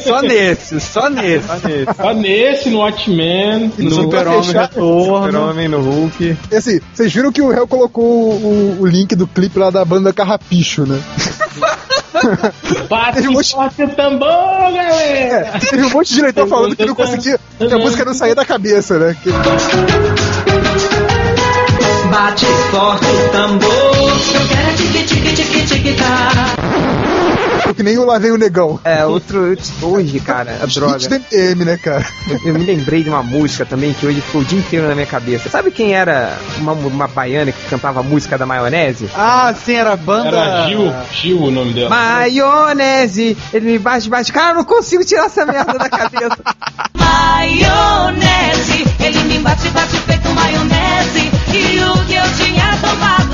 Só 0.05 0.23
nesse, 0.23 0.81
só 0.81 1.09
nesse. 1.11 1.47
Só 1.47 1.59
nesse. 1.69 1.95
Só 1.97 2.15
nesse, 2.15 2.71
no 2.71 2.79
Watchmen, 2.79 3.73
no 3.79 3.85
no 3.85 3.91
Super-Homem 3.91 5.69
no 5.69 5.81
Hulk. 5.81 6.37
E 6.51 6.57
assim, 6.57 6.81
vocês 6.93 7.13
viram 7.13 7.33
que 7.33 7.43
o 7.43 7.53
Hell 7.53 7.67
colocou 7.67 8.05
o, 8.05 8.79
o 8.81 8.87
link 8.87 9.15
do 9.15 9.27
clipe 9.27 9.59
lá 9.59 9.71
da 9.71 9.85
banda 9.85 10.13
Carrapicho, 10.13 10.85
né? 10.87 11.01
Bate 12.89 13.17
Teve 13.17 13.29
um 13.29 13.33
monte- 13.33 13.55
o 13.55 13.89
tambor, 13.89 14.29
galera! 14.73 15.51
É, 15.55 15.59
teve 15.59 15.83
um 15.85 15.91
monte 15.91 16.15
de 16.15 16.23
leitor 16.23 16.47
falando 16.47 16.77
que 16.77 16.85
não 16.85 16.95
conseguia, 16.95 17.39
que 17.59 17.75
a 17.75 17.79
música 17.79 18.05
não 18.05 18.15
saía 18.15 18.35
da 18.35 18.45
cabeça, 18.45 18.99
né? 18.99 19.17
Que- 19.23 19.31
Bate 22.15 22.47
forte 22.71 23.07
o 23.07 23.29
tambor. 23.31 23.71
Eu 23.73 24.49
quero 24.49 24.69
é 24.69 24.73
tique 24.75 25.03
tique 25.03 25.33
tique 25.33 25.67
tique 25.67 25.95
tá. 25.95 26.55
que 27.75 27.83
nem 27.83 27.99
o 27.99 28.05
Lá 28.05 28.21
Vem 28.21 28.31
o 28.31 28.39
Negão. 28.39 28.79
É, 28.85 29.05
outro. 29.05 29.57
Hoje, 29.83 30.21
cara, 30.21 30.61
a 30.63 30.67
droga. 30.67 31.05
MPM, 31.05 31.65
né, 31.65 31.77
cara? 31.77 32.07
Eu, 32.31 32.41
eu 32.45 32.55
me 32.55 32.65
lembrei 32.65 33.03
de 33.03 33.11
uma 33.11 33.21
música 33.21 33.67
também 33.67 33.93
que 33.93 34.07
hoje 34.07 34.21
ficou 34.21 34.43
o 34.43 34.45
dia 34.45 34.61
inteiro 34.61 34.87
na 34.87 34.95
minha 34.95 35.09
cabeça. 35.09 35.49
Sabe 35.49 35.73
quem 35.73 35.93
era 35.93 36.39
uma, 36.59 36.71
uma 36.73 37.09
baiana 37.09 37.51
que 37.51 37.69
cantava 37.69 37.99
a 37.99 38.03
música 38.05 38.39
da 38.39 38.47
maionese? 38.47 39.11
Ah, 39.17 39.53
sim, 39.53 39.75
era 39.75 39.95
a 39.95 39.97
banda. 39.97 40.29
Era 40.29 40.69
Gil, 40.69 40.95
Gil 41.11 41.43
o 41.43 41.51
nome 41.51 41.73
dela. 41.73 41.91
Maionese! 41.91 43.37
Ele 43.53 43.73
me 43.73 43.79
bate, 43.81 44.09
bate. 44.09 44.33
Cara, 44.33 44.51
eu 44.51 44.55
não 44.59 44.65
consigo 44.65 45.05
tirar 45.05 45.27
essa 45.27 45.45
merda 45.45 45.77
da 45.77 45.89
cabeça. 45.89 46.39
Maionese, 46.95 48.85
ele 49.01 49.19
me 49.25 49.39
bate, 49.41 49.69
bate 49.71 49.97
feito 49.97 50.29
maionese. 50.31 51.44
E 51.57 51.85
o 51.85 52.05
que 52.07 52.15
eu 52.15 52.25
tinha 52.37 52.77
tomado 52.79 53.34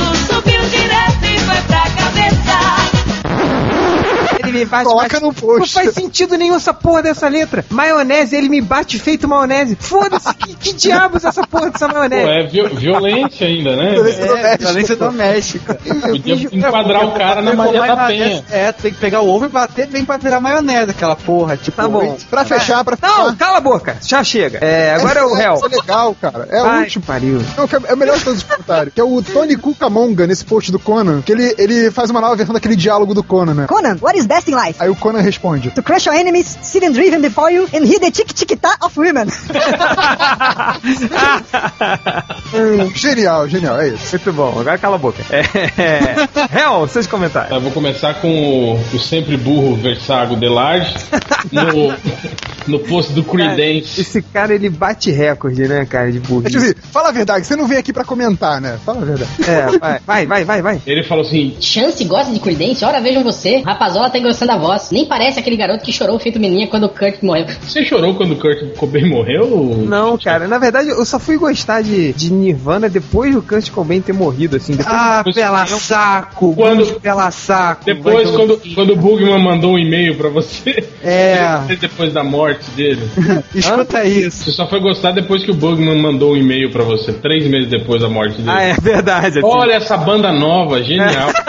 Bate, 4.64 4.84
Coloca 4.84 5.20
no 5.20 5.32
post. 5.32 5.58
Não 5.60 5.66
faz 5.66 5.94
sentido 5.94 6.36
nenhum 6.36 6.54
essa 6.56 6.72
porra 6.74 7.02
dessa 7.02 7.28
letra. 7.28 7.64
Maionese, 7.70 8.36
ele 8.36 8.48
me 8.48 8.60
bate 8.60 8.98
feito 8.98 9.26
maionese. 9.28 9.76
Foda-se, 9.78 10.32
que, 10.34 10.54
que 10.54 10.72
diabos 10.72 11.24
essa 11.24 11.46
porra 11.46 11.70
dessa 11.70 11.88
Pô, 11.88 11.94
maionese? 11.94 12.28
é 12.30 12.42
viol- 12.46 12.68
violência 12.74 13.46
ainda, 13.46 13.76
né? 13.76 13.90
Violência 13.92 14.22
É, 14.22 14.26
doméstica. 14.26 14.64
violência 14.64 14.96
doméstica. 14.96 15.74
Podia 16.10 16.34
enquadrar 16.52 17.06
o 17.06 17.12
cara 17.12 17.42
na 17.42 17.54
Maria 17.54 17.80
da 17.86 17.96
Penha. 18.06 18.44
É, 18.50 18.72
tem 18.72 18.92
que 18.92 18.98
pegar 18.98 19.20
o 19.20 19.28
ovo 19.28 19.46
e 19.46 19.48
bater 19.48 19.86
bem 19.86 20.04
pra 20.04 20.16
virar 20.16 20.40
maionese, 20.40 20.90
aquela 20.90 21.16
porra. 21.16 21.56
Tipo, 21.56 21.76
Tá 21.80 21.88
bom. 21.88 22.16
Pra 22.30 22.44
fechar, 22.44 22.84
pra 22.84 22.96
fechar. 22.96 23.18
Não, 23.18 23.36
cala 23.36 23.58
a 23.58 23.60
boca. 23.60 23.96
Já 24.02 24.22
chega. 24.22 24.58
É, 24.58 24.94
agora 24.94 25.20
é 25.20 25.24
o 25.24 25.34
réu. 25.34 25.54
Isso 25.54 25.66
é 25.66 25.68
legal, 25.68 26.16
cara. 26.20 26.46
É 26.50 26.62
o 26.62 26.66
Ai, 26.66 26.82
último. 26.84 27.04
pariu. 27.04 27.40
Não, 27.56 27.66
que 27.66 27.76
é 27.76 27.80
é 27.90 27.94
o 27.94 27.96
melhor 27.96 28.18
de 28.18 28.24
todos 28.24 28.40
os 28.40 28.44
comentários. 28.44 28.94
Que 28.94 29.00
é 29.00 29.04
o 29.04 29.22
Tony 29.22 29.56
Cucamonga 29.56 30.26
nesse 30.26 30.44
post 30.44 30.70
do 30.70 30.78
Conan. 30.78 31.22
Que 31.22 31.32
ele, 31.32 31.54
ele 31.58 31.90
faz 31.90 32.10
uma 32.10 32.20
nova 32.20 32.36
versão 32.36 32.52
daquele 32.52 32.76
diálogo 32.76 33.14
do 33.14 33.22
Conan, 33.22 33.54
né? 33.54 33.66
Conan, 33.66 33.96
what 34.00 34.18
is 34.18 34.26
best 34.26 34.49
in 34.50 34.54
life? 34.54 34.76
Aí 34.78 34.88
o 34.88 34.96
Conan 34.96 35.20
responde: 35.20 35.70
To 35.70 35.82
crush 35.82 36.06
your 36.06 36.16
enemies, 36.16 36.58
see 36.62 36.80
them 36.80 36.92
driven 36.92 37.20
before 37.20 37.52
you, 37.52 37.64
and 37.72 37.84
hear 37.84 38.00
the 38.00 38.10
tick-tick-ta 38.10 38.78
of 38.82 38.98
women. 38.98 39.28
hum, 42.52 42.90
Genial, 42.94 43.48
genial, 43.48 43.80
é 43.80 43.88
isso. 43.88 44.16
Muito 44.16 44.32
bom, 44.32 44.60
agora 44.60 44.78
cala 44.78 44.96
a 44.96 44.98
boca. 44.98 45.22
É, 45.30 45.40
é, 45.80 46.28
réu, 46.50 46.86
seus 46.88 47.06
comentários. 47.06 47.52
Eu 47.52 47.60
vou 47.60 47.70
começar 47.70 48.14
com 48.14 48.28
o, 48.28 48.74
o 48.94 48.98
sempre 48.98 49.36
burro 49.36 49.76
Versago 49.76 50.36
Delarge 50.36 50.94
no, 51.50 51.94
no 52.66 52.78
post 52.80 53.12
do 53.12 53.22
Creedence. 53.22 54.00
Esse 54.00 54.22
cara, 54.22 54.54
ele 54.54 54.68
bate 54.68 55.10
recorde, 55.10 55.66
né, 55.68 55.86
cara, 55.86 56.10
de 56.10 56.18
assim, 56.18 56.74
fala 56.92 57.08
a 57.08 57.12
verdade, 57.12 57.46
você 57.46 57.56
não 57.56 57.66
vem 57.66 57.78
aqui 57.78 57.92
pra 57.92 58.04
comentar, 58.04 58.60
né? 58.60 58.78
Fala 58.84 59.02
a 59.02 59.04
verdade. 59.04 59.30
É, 59.46 59.78
vai, 59.78 60.00
vai, 60.06 60.26
vai, 60.26 60.44
vai, 60.44 60.62
vai. 60.62 60.82
Ele 60.86 61.04
falou 61.04 61.24
assim: 61.24 61.56
Chance 61.60 62.04
gosta 62.04 62.32
de 62.32 62.40
Creedence? 62.40 62.84
Ora, 62.84 63.00
vejam 63.00 63.22
você. 63.22 63.62
Rapazola 63.62 64.10
tá 64.10 64.18
engrossando 64.18 64.39
a 64.48 64.56
voz. 64.56 64.90
Nem 64.90 65.04
parece 65.06 65.38
aquele 65.38 65.56
garoto 65.56 65.84
que 65.84 65.92
chorou 65.92 66.18
feito 66.18 66.38
menina 66.40 66.66
quando 66.68 66.84
o 66.84 66.88
Kurt 66.88 67.22
morreu. 67.22 67.46
Você 67.60 67.84
chorou 67.84 68.14
quando 68.14 68.32
o 68.32 68.36
Kurt 68.36 68.76
Cobain 68.76 69.08
morreu? 69.08 69.84
Não, 69.86 70.16
cara, 70.16 70.46
na 70.48 70.58
verdade 70.58 70.88
eu 70.88 71.04
só 71.04 71.18
fui 71.18 71.36
gostar 71.36 71.82
de, 71.82 72.12
de 72.12 72.32
Nirvana 72.32 72.88
depois 72.88 73.34
do 73.34 73.42
Kurt 73.42 73.70
Cobain 73.70 74.00
ter 74.00 74.12
morrido, 74.12 74.56
assim. 74.56 74.72
Depois 74.74 74.96
Ah, 74.96 75.18
Depois- 75.18 75.36
pela 75.36 75.66
saco. 75.66 76.54
Quando-. 76.54 77.00
Pela 77.00 77.30
saco. 77.30 77.84
Depois, 77.84 78.30
quando, 78.30 78.60
quando 78.74 78.92
o 78.92 78.96
Bugman 78.96 79.42
mandou 79.42 79.72
um 79.74 79.78
e-mail 79.78 80.14
pra 80.16 80.28
você, 80.28 80.88
É. 81.02 81.58
Depois 81.80 82.12
da 82.12 82.22
morte 82.22 82.70
dele. 82.72 83.08
Escuta 83.54 84.04
isso. 84.04 84.44
Você 84.44 84.52
só 84.52 84.68
foi 84.68 84.80
gostar 84.80 85.12
depois 85.12 85.44
que 85.44 85.50
o 85.50 85.54
Bugman 85.54 86.00
mandou 86.00 86.32
um 86.32 86.36
e-mail 86.36 86.70
pra 86.70 86.82
você, 86.84 87.12
três 87.12 87.46
meses 87.46 87.68
depois 87.70 88.02
da 88.02 88.08
morte 88.08 88.36
dele. 88.36 88.50
Ah, 88.50 88.62
é 88.62 88.74
verdade. 88.74 89.40
Olha 89.42 89.74
essa 89.74 89.96
banda 89.96 90.30
nova, 90.32 90.82
genial. 90.82 91.30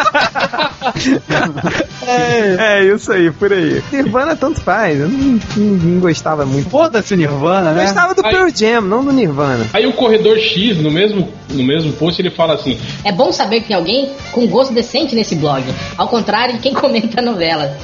É, 2.08 2.84
isso 2.84 3.12
aí, 3.12 3.32
por 3.32 3.52
aí. 3.54 3.82
Nirvana 3.92 4.36
tanto 4.36 4.60
faz, 4.62 5.00
eu 5.00 5.08
não, 5.08 5.40
não- 5.56 5.66
não 5.78 6.00
gostava 6.00 6.46
muito. 6.46 6.70
Foda-se 6.70 7.14
o 7.14 7.18
Nirvana, 7.18 7.72
né? 7.72 7.84
Gostava 7.84 8.14
do 8.14 8.22
Pearl 8.22 8.50
Jam, 8.54 8.82
não 8.82 9.04
do 9.04 9.12
Nirvana. 9.12 9.68
Aí 9.74 9.86
o 9.86 9.94
Corredor 9.94 10.38
X, 10.38 10.78
no 10.78 10.90
mesmo, 10.92 11.32
no 11.50 11.64
mesmo 11.64 11.94
post, 11.94 12.22
ele 12.22 12.32
fala 12.32 12.56
assim: 12.56 12.78
É 13.04 13.12
bom 13.12 13.32
saber 13.32 13.62
que 13.62 13.68
tem 13.68 13.76
alguém 13.76 14.12
com 14.32 14.48
gosto 14.48 14.74
decente 14.74 15.16
nesse 15.16 15.36
blog, 15.36 15.64
ao 15.98 16.08
contrário 16.08 16.56
de 16.56 16.60
quem 16.62 16.74
comenta 16.82 17.20
a 17.22 17.24
novela. 17.24 17.78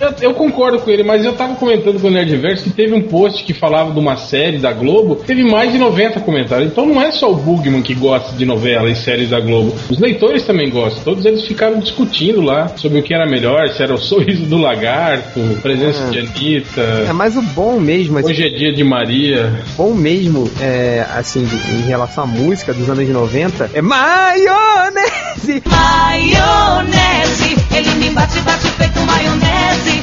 Eu, 0.00 0.14
eu 0.30 0.34
concordo 0.34 0.78
com 0.80 0.89
ele, 0.90 1.02
mas 1.02 1.24
eu 1.24 1.32
tava 1.32 1.54
comentando 1.54 2.00
com 2.00 2.08
o 2.08 2.10
Nerdverse 2.10 2.64
que 2.64 2.70
teve 2.70 2.94
um 2.94 3.02
post 3.02 3.44
que 3.44 3.52
falava 3.54 3.92
de 3.92 3.98
uma 3.98 4.16
série 4.16 4.58
da 4.58 4.72
Globo, 4.72 5.16
teve 5.16 5.42
mais 5.44 5.72
de 5.72 5.78
90 5.78 6.20
comentários. 6.20 6.70
Então 6.70 6.86
não 6.86 7.00
é 7.00 7.10
só 7.12 7.30
o 7.30 7.36
Bugman 7.36 7.82
que 7.82 7.94
gosta 7.94 8.36
de 8.36 8.44
novelas 8.44 8.98
e 8.98 9.02
séries 9.02 9.30
da 9.30 9.40
Globo. 9.40 9.74
Os 9.88 9.98
leitores 9.98 10.44
também 10.44 10.70
gostam. 10.70 11.02
Todos 11.02 11.24
eles 11.24 11.46
ficaram 11.46 11.78
discutindo 11.78 12.40
lá 12.40 12.68
sobre 12.76 12.98
o 13.00 13.02
que 13.02 13.14
era 13.14 13.26
melhor, 13.26 13.68
se 13.70 13.82
era 13.82 13.94
o 13.94 13.98
sorriso 13.98 14.44
do 14.46 14.58
lagarto, 14.58 15.40
presença 15.62 16.04
É. 16.04 16.10
de 16.10 16.18
Anitta. 16.20 16.80
É, 17.08 17.12
mas 17.12 17.36
o 17.36 17.42
bom 17.42 17.78
mesmo, 17.80 18.18
assim, 18.18 18.30
Hoje 18.30 18.46
é 18.46 18.50
dia 18.50 18.72
de 18.72 18.84
Maria. 18.84 19.52
bom 19.76 19.92
mesmo, 19.94 20.50
é, 20.60 21.04
assim, 21.16 21.46
em 21.78 21.86
relação 21.88 22.24
à 22.24 22.26
música 22.26 22.72
dos 22.72 22.88
anos 22.88 23.08
90, 23.08 23.70
é 23.74 23.80
maionese! 23.82 25.62
Maionese, 25.66 27.56
ele 27.74 27.90
me 27.96 28.10
bate, 28.10 28.38
bate 28.40 28.66
feito 28.68 29.00
maionese. 29.00 30.02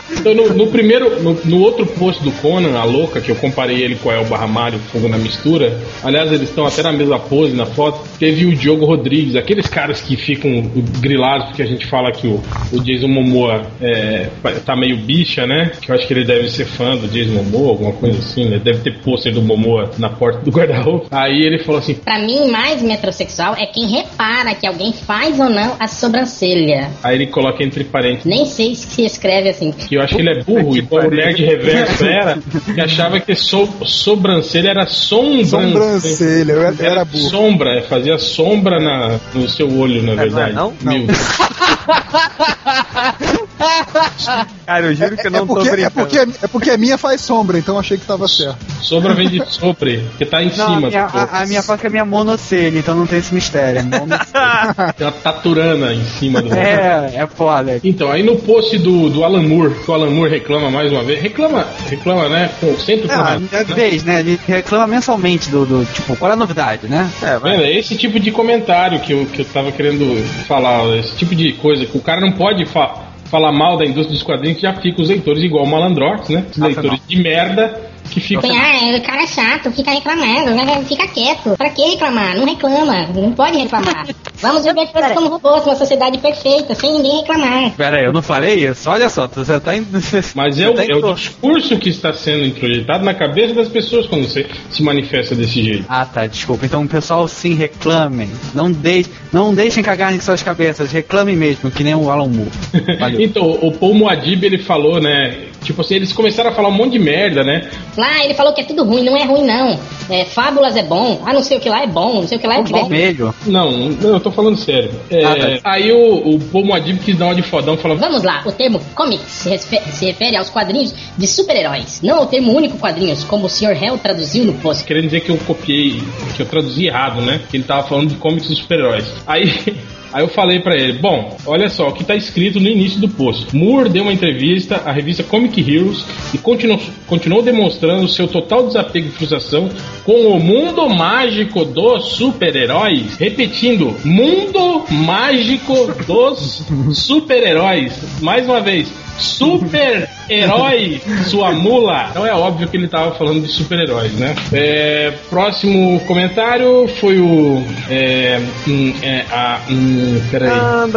Então, 0.21 0.33
no, 0.33 0.53
no 0.53 0.67
primeiro, 0.67 1.21
no, 1.21 1.33
no 1.45 1.59
outro 1.61 1.85
post 1.85 2.23
do 2.23 2.31
Conan, 2.33 2.77
a 2.79 2.83
louca, 2.83 3.19
que 3.19 3.29
eu 3.29 3.35
comparei 3.35 3.81
ele 3.81 3.95
com 3.95 4.09
o 4.09 4.11
El 4.11 4.25
Barramário, 4.25 4.79
Fogo 4.91 5.07
na 5.09 5.17
Mistura, 5.17 5.79
aliás, 6.03 6.31
eles 6.31 6.49
estão 6.49 6.65
até 6.65 6.83
na 6.83 6.91
mesma 6.91 7.19
pose 7.19 7.55
na 7.55 7.65
foto, 7.65 7.99
teve 8.19 8.45
o 8.45 8.55
Diogo 8.55 8.85
Rodrigues, 8.85 9.35
aqueles 9.35 9.67
caras 9.67 9.99
que 9.99 10.15
ficam 10.15 10.61
grilados 10.99 11.47
porque 11.47 11.63
a 11.63 11.65
gente 11.65 11.85
fala 11.87 12.11
que 12.11 12.27
o, 12.27 12.39
o 12.71 12.79
Jason 12.83 13.07
Momoa 13.07 13.63
é, 13.81 14.27
tá 14.63 14.75
meio 14.75 14.97
bicha, 14.97 15.45
né? 15.47 15.71
Que 15.81 15.91
eu 15.91 15.95
acho 15.95 16.07
que 16.07 16.13
ele 16.13 16.23
deve 16.23 16.49
ser 16.49 16.65
fã 16.65 16.95
do 16.95 17.07
Jason 17.07 17.31
Momoa, 17.31 17.69
alguma 17.71 17.93
coisa 17.93 18.19
assim, 18.19 18.45
né? 18.45 18.59
Deve 18.63 18.79
ter 18.79 18.99
pôster 18.99 19.33
do 19.33 19.41
Momoa 19.41 19.89
na 19.97 20.09
porta 20.09 20.39
do 20.41 20.51
guarda-roupa. 20.51 21.07
Aí 21.11 21.41
ele 21.41 21.59
falou 21.63 21.79
assim, 21.79 21.95
Pra 21.95 22.19
mim, 22.19 22.49
mais 22.49 22.81
metrosexual 22.83 23.55
é 23.57 23.65
quem 23.65 23.87
repara 23.87 24.53
que 24.53 24.67
alguém 24.67 24.93
faz 24.93 25.39
ou 25.39 25.49
não 25.49 25.75
a 25.79 25.87
sobrancelha. 25.87 26.91
aí 27.03 27.15
ele 27.15 27.27
coloca 27.27 27.63
entre 27.63 27.83
parênteses, 27.83 28.25
Nem 28.25 28.45
sei 28.45 28.75
se 28.75 28.91
se 28.91 29.05
escreve 29.05 29.49
assim. 29.49 29.71
que 29.71 29.95
eu 29.95 30.01
acho 30.01 30.10
que 30.15 30.21
ele 30.21 30.39
é 30.39 30.43
burro, 30.43 30.75
igual 30.75 31.07
o 31.07 31.11
nerd 31.11 31.43
reverso 31.43 32.05
era, 32.05 32.37
que 32.73 32.81
achava 32.81 33.19
que 33.19 33.35
so, 33.35 33.67
sobrancelha 33.85 34.69
era 34.69 34.85
sombrancelha. 34.85 35.71
Sobrancelha, 35.71 36.51
eu 36.51 36.61
era, 36.61 36.75
eu 36.79 36.85
era 36.85 37.05
burro. 37.05 37.29
Sombra, 37.29 37.77
é, 37.77 37.81
fazia 37.81 38.17
sombra 38.17 38.79
na, 38.79 39.19
no 39.33 39.49
seu 39.49 39.69
olho, 39.77 40.03
na 40.03 40.15
verdade. 40.15 40.53
não? 40.53 40.73
Meu. 40.81 41.05
Cara, 44.65 44.85
eu 44.85 44.95
juro 44.95 45.17
que 45.17 45.27
eu 45.27 45.31
não 45.31 45.39
é 45.39 45.45
porque, 45.45 45.69
tô 45.69 45.69
é, 45.69 45.71
brincando. 45.71 45.93
porque, 45.93 46.17
é 46.17 46.47
porque 46.47 46.69
a 46.71 46.77
minha 46.77 46.97
faz 46.97 47.21
sombra, 47.21 47.57
então 47.57 47.77
achei 47.77 47.97
que 47.97 48.05
tava 48.05 48.27
certo. 48.27 48.57
Sombra 48.81 49.13
vem 49.13 49.29
de 49.29 49.43
sopre, 49.47 50.05
que 50.17 50.25
tá 50.25 50.41
em 50.41 50.55
Não, 50.55 50.65
a 50.65 50.75
cima. 50.75 50.87
minha, 50.87 51.05
do 51.05 51.11
corpo. 51.11 51.35
a, 51.35 51.41
a 51.41 51.45
minha 51.45 51.63
faca 51.63 51.87
é 51.87 51.89
minha 51.89 52.05
monocelha, 52.05 52.79
então 52.79 52.95
não 52.95 53.05
tem 53.05 53.19
esse 53.19 53.33
mistério. 53.33 53.81
é. 53.91 54.93
Tem 54.93 55.07
uma 55.07 55.13
taturana 55.13 55.93
em 55.93 56.03
cima 56.05 56.41
do 56.41 56.53
é, 56.53 57.11
é 57.15 57.27
foda. 57.27 57.79
Então, 57.83 58.11
aí 58.11 58.23
no 58.23 58.37
post 58.37 58.77
do, 58.77 59.09
do 59.09 59.23
Alan 59.23 59.43
Moore, 59.43 59.75
que 59.75 59.89
o 59.89 59.93
Alan 59.93 60.09
Moore 60.09 60.31
reclama 60.31 60.69
mais 60.69 60.91
uma 60.91 61.03
vez, 61.03 61.21
reclama, 61.21 61.67
reclama, 61.89 62.29
né? 62.29 62.49
Com, 62.59 62.77
sempre 62.79 63.07
com 63.07 63.15
razão, 63.15 63.47
é 63.51 63.57
né? 63.57 63.63
vez, 63.63 64.03
né? 64.03 64.19
Ele 64.19 64.39
reclama 64.47 64.87
mensalmente 64.87 65.49
do, 65.49 65.65
do, 65.65 65.85
tipo, 65.85 66.15
qual 66.15 66.31
é 66.31 66.33
a 66.33 66.37
novidade, 66.37 66.87
né? 66.87 67.09
É, 67.21 67.37
vai. 67.37 67.61
É 67.61 67.77
esse 67.77 67.95
tipo 67.95 68.19
de 68.19 68.31
comentário 68.31 68.99
que 68.99 69.13
eu, 69.13 69.25
que 69.25 69.41
eu 69.41 69.45
tava 69.45 69.71
querendo 69.71 70.23
falar, 70.47 70.97
esse 70.97 71.15
tipo 71.15 71.35
de 71.35 71.53
coisa 71.53 71.85
que 71.85 71.97
o 71.97 72.01
cara 72.01 72.21
não 72.21 72.31
pode 72.31 72.65
fa 72.65 73.10
falar 73.31 73.53
mal 73.53 73.77
da 73.77 73.85
indústria 73.85 74.11
dos 74.13 74.21
quadrinhos 74.21 74.59
já 74.59 74.73
fica 74.73 75.01
os 75.01 75.07
leitores 75.07 75.41
igual 75.41 75.65
Malandrox, 75.65 76.29
né? 76.29 76.45
Os 76.51 76.57
leitores 76.57 76.99
de 77.07 77.15
merda 77.15 77.90
que 78.11 78.19
ficam. 78.19 78.49
Ah, 78.51 78.97
o 78.97 79.01
cara 79.01 79.23
é 79.23 79.27
chato, 79.27 79.71
fica 79.71 79.91
reclamando, 79.91 80.51
né? 80.51 80.83
fica 80.87 81.07
quieto. 81.07 81.55
Pra 81.57 81.69
que 81.69 81.81
reclamar? 81.81 82.35
Não 82.35 82.45
reclama, 82.45 83.07
não 83.07 83.31
pode 83.31 83.57
reclamar. 83.57 84.07
Vamos 84.41 84.63
viver 84.63 84.87
todos 84.87 85.11
como 85.11 85.27
robôs, 85.29 85.65
uma 85.65 85.75
sociedade 85.75 86.17
perfeita, 86.17 86.73
sem 86.73 86.93
ninguém 86.93 87.21
reclamar. 87.21 87.71
Pera 87.71 87.97
aí, 87.97 88.05
eu 88.05 88.13
não 88.13 88.23
falei 88.23 88.67
isso? 88.67 88.89
Olha 88.89 89.07
só, 89.07 89.27
você 89.27 89.59
tá 89.59 89.75
indo. 89.75 89.87
Mas 90.33 90.59
é 90.59 90.67
o, 90.67 90.79
é 90.79 90.95
o 90.95 91.13
discurso 91.13 91.77
que 91.77 91.89
está 91.89 92.11
sendo 92.11 92.43
introjetado 92.45 93.05
na 93.05 93.13
cabeça 93.13 93.53
das 93.53 93.69
pessoas 93.69 94.07
quando 94.07 94.27
você 94.27 94.47
se 94.69 94.81
manifesta 94.81 95.35
desse 95.35 95.63
jeito. 95.63 95.85
Ah, 95.87 96.05
tá, 96.05 96.25
desculpa. 96.25 96.65
Então, 96.65 96.85
pessoal, 96.87 97.27
sim, 97.27 97.53
reclamem. 97.53 98.29
Não, 98.53 98.71
deix, 98.71 99.09
não 99.31 99.53
deixem 99.53 99.83
cagar 99.83 100.13
em 100.13 100.19
suas 100.19 100.41
cabeças. 100.41 100.91
Reclamem 100.91 101.35
mesmo, 101.35 101.69
que 101.69 101.83
nem 101.83 101.93
o 101.93 102.09
Alan 102.09 102.27
Moore. 102.27 102.51
Valeu. 102.99 103.21
Então, 103.21 103.43
o 103.61 103.71
Paul 103.71 103.93
Moadib, 103.93 104.43
ele 104.43 104.57
falou, 104.57 104.99
né? 104.99 105.50
Tipo 105.63 105.81
assim, 105.81 105.95
eles 105.95 106.11
começaram 106.11 106.49
a 106.49 106.53
falar 106.53 106.69
um 106.69 106.73
monte 106.73 106.93
de 106.93 106.99
merda, 106.99 107.43
né? 107.43 107.69
Lá 107.95 108.23
ele 108.23 108.33
falou 108.33 108.53
que 108.53 108.61
é 108.61 108.63
tudo 108.63 108.83
ruim, 108.83 109.03
não 109.03 109.15
é 109.15 109.23
ruim 109.25 109.43
não. 109.43 109.79
É, 110.09 110.25
Fábulas 110.25 110.75
é 110.75 110.83
bom, 110.83 111.21
ah, 111.25 111.33
não 111.33 111.43
sei 111.43 111.57
o 111.57 111.59
que 111.59 111.69
lá 111.69 111.83
é 111.83 111.87
bom, 111.87 112.15
não 112.21 112.27
sei 112.27 112.37
o 112.37 112.41
que 112.41 112.47
lá 112.47 112.55
é 112.55 112.63
bom. 112.63 112.87
Vermelho. 112.87 113.33
Não, 113.45 113.71
não, 113.71 114.13
eu 114.13 114.19
tô 114.19 114.31
falando 114.31 114.57
sério. 114.57 114.91
É, 115.09 115.23
Ah, 115.23 115.35
tá. 115.35 115.59
Aí 115.63 115.91
o, 115.91 116.35
o 116.35 116.39
Paul 116.51 116.65
Moadib 116.65 116.99
quis 116.99 117.17
dar 117.17 117.25
uma 117.25 117.35
de 117.35 117.41
fodão 117.43 117.77
falou: 117.77 117.97
Vamos 117.97 118.23
lá, 118.23 118.41
o 118.45 118.51
termo 118.51 118.79
comics 118.95 119.29
se 119.29 119.49
refere, 119.49 119.91
se 119.91 120.05
refere 120.05 120.35
aos 120.35 120.49
quadrinhos 120.49 120.93
de 121.17 121.27
super-heróis, 121.27 122.01
não 122.01 122.17
ao 122.19 122.25
termo 122.25 122.53
único 122.53 122.77
quadrinhos, 122.77 123.23
como 123.23 123.45
o 123.45 123.49
Sr. 123.49 123.81
Hell 123.81 123.97
traduziu 123.97 124.45
no 124.45 124.53
post. 124.53 124.83
querendo 124.83 125.05
dizer 125.05 125.21
que 125.21 125.29
eu 125.29 125.37
copiei, 125.37 126.01
que 126.35 126.41
eu 126.41 126.45
traduzi 126.45 126.87
errado, 126.87 127.21
né? 127.21 127.39
Que 127.49 127.57
ele 127.57 127.63
tava 127.63 127.87
falando 127.87 128.09
de 128.09 128.15
comics 128.15 128.47
de 128.47 128.55
super-heróis. 128.55 129.05
Aí. 129.27 129.51
Aí 130.13 130.23
eu 130.23 130.27
falei 130.27 130.59
pra 130.59 130.75
ele, 130.75 130.99
bom, 130.99 131.37
olha 131.45 131.69
só 131.69 131.89
o 131.89 131.93
que 131.93 132.03
tá 132.03 132.15
escrito 132.15 132.59
no 132.59 132.67
início 132.67 132.99
do 132.99 133.07
post. 133.07 133.55
Moore 133.55 133.89
deu 133.89 134.03
uma 134.03 134.13
entrevista 134.13 134.81
à 134.85 134.91
revista 134.91 135.23
Comic 135.23 135.59
Heroes 135.61 136.05
e 136.33 136.37
continuou, 136.37 136.79
continuou 137.07 137.41
demonstrando 137.41 138.07
seu 138.07 138.27
total 138.27 138.67
desapego 138.67 139.07
e 139.07 139.11
frustração 139.11 139.69
com 140.03 140.27
o 140.27 140.39
mundo 140.39 140.89
mágico 140.89 141.63
dos 141.63 142.13
super-heróis. 142.13 143.15
Repetindo, 143.17 143.95
mundo 144.03 144.85
mágico 144.89 145.93
dos 146.05 146.63
super-heróis. 146.93 148.21
Mais 148.21 148.45
uma 148.45 148.59
vez, 148.59 148.91
super-herói, 149.17 151.01
sua 151.25 151.51
mula. 151.51 152.07
Então 152.09 152.25
é 152.25 152.33
óbvio 152.33 152.67
que 152.67 152.77
ele 152.77 152.87
tava 152.87 153.11
falando 153.15 153.41
de 153.41 153.51
super-heróis, 153.51 154.13
né? 154.13 154.35
É, 154.53 155.13
próximo 155.29 155.99
comentário 156.01 156.87
foi 156.99 157.19
o. 157.19 157.63
É, 157.89 158.39
hum, 158.67 158.93
é, 159.03 159.25
a, 159.31 159.59
hum, 159.69 160.21
peraí. 160.31 160.49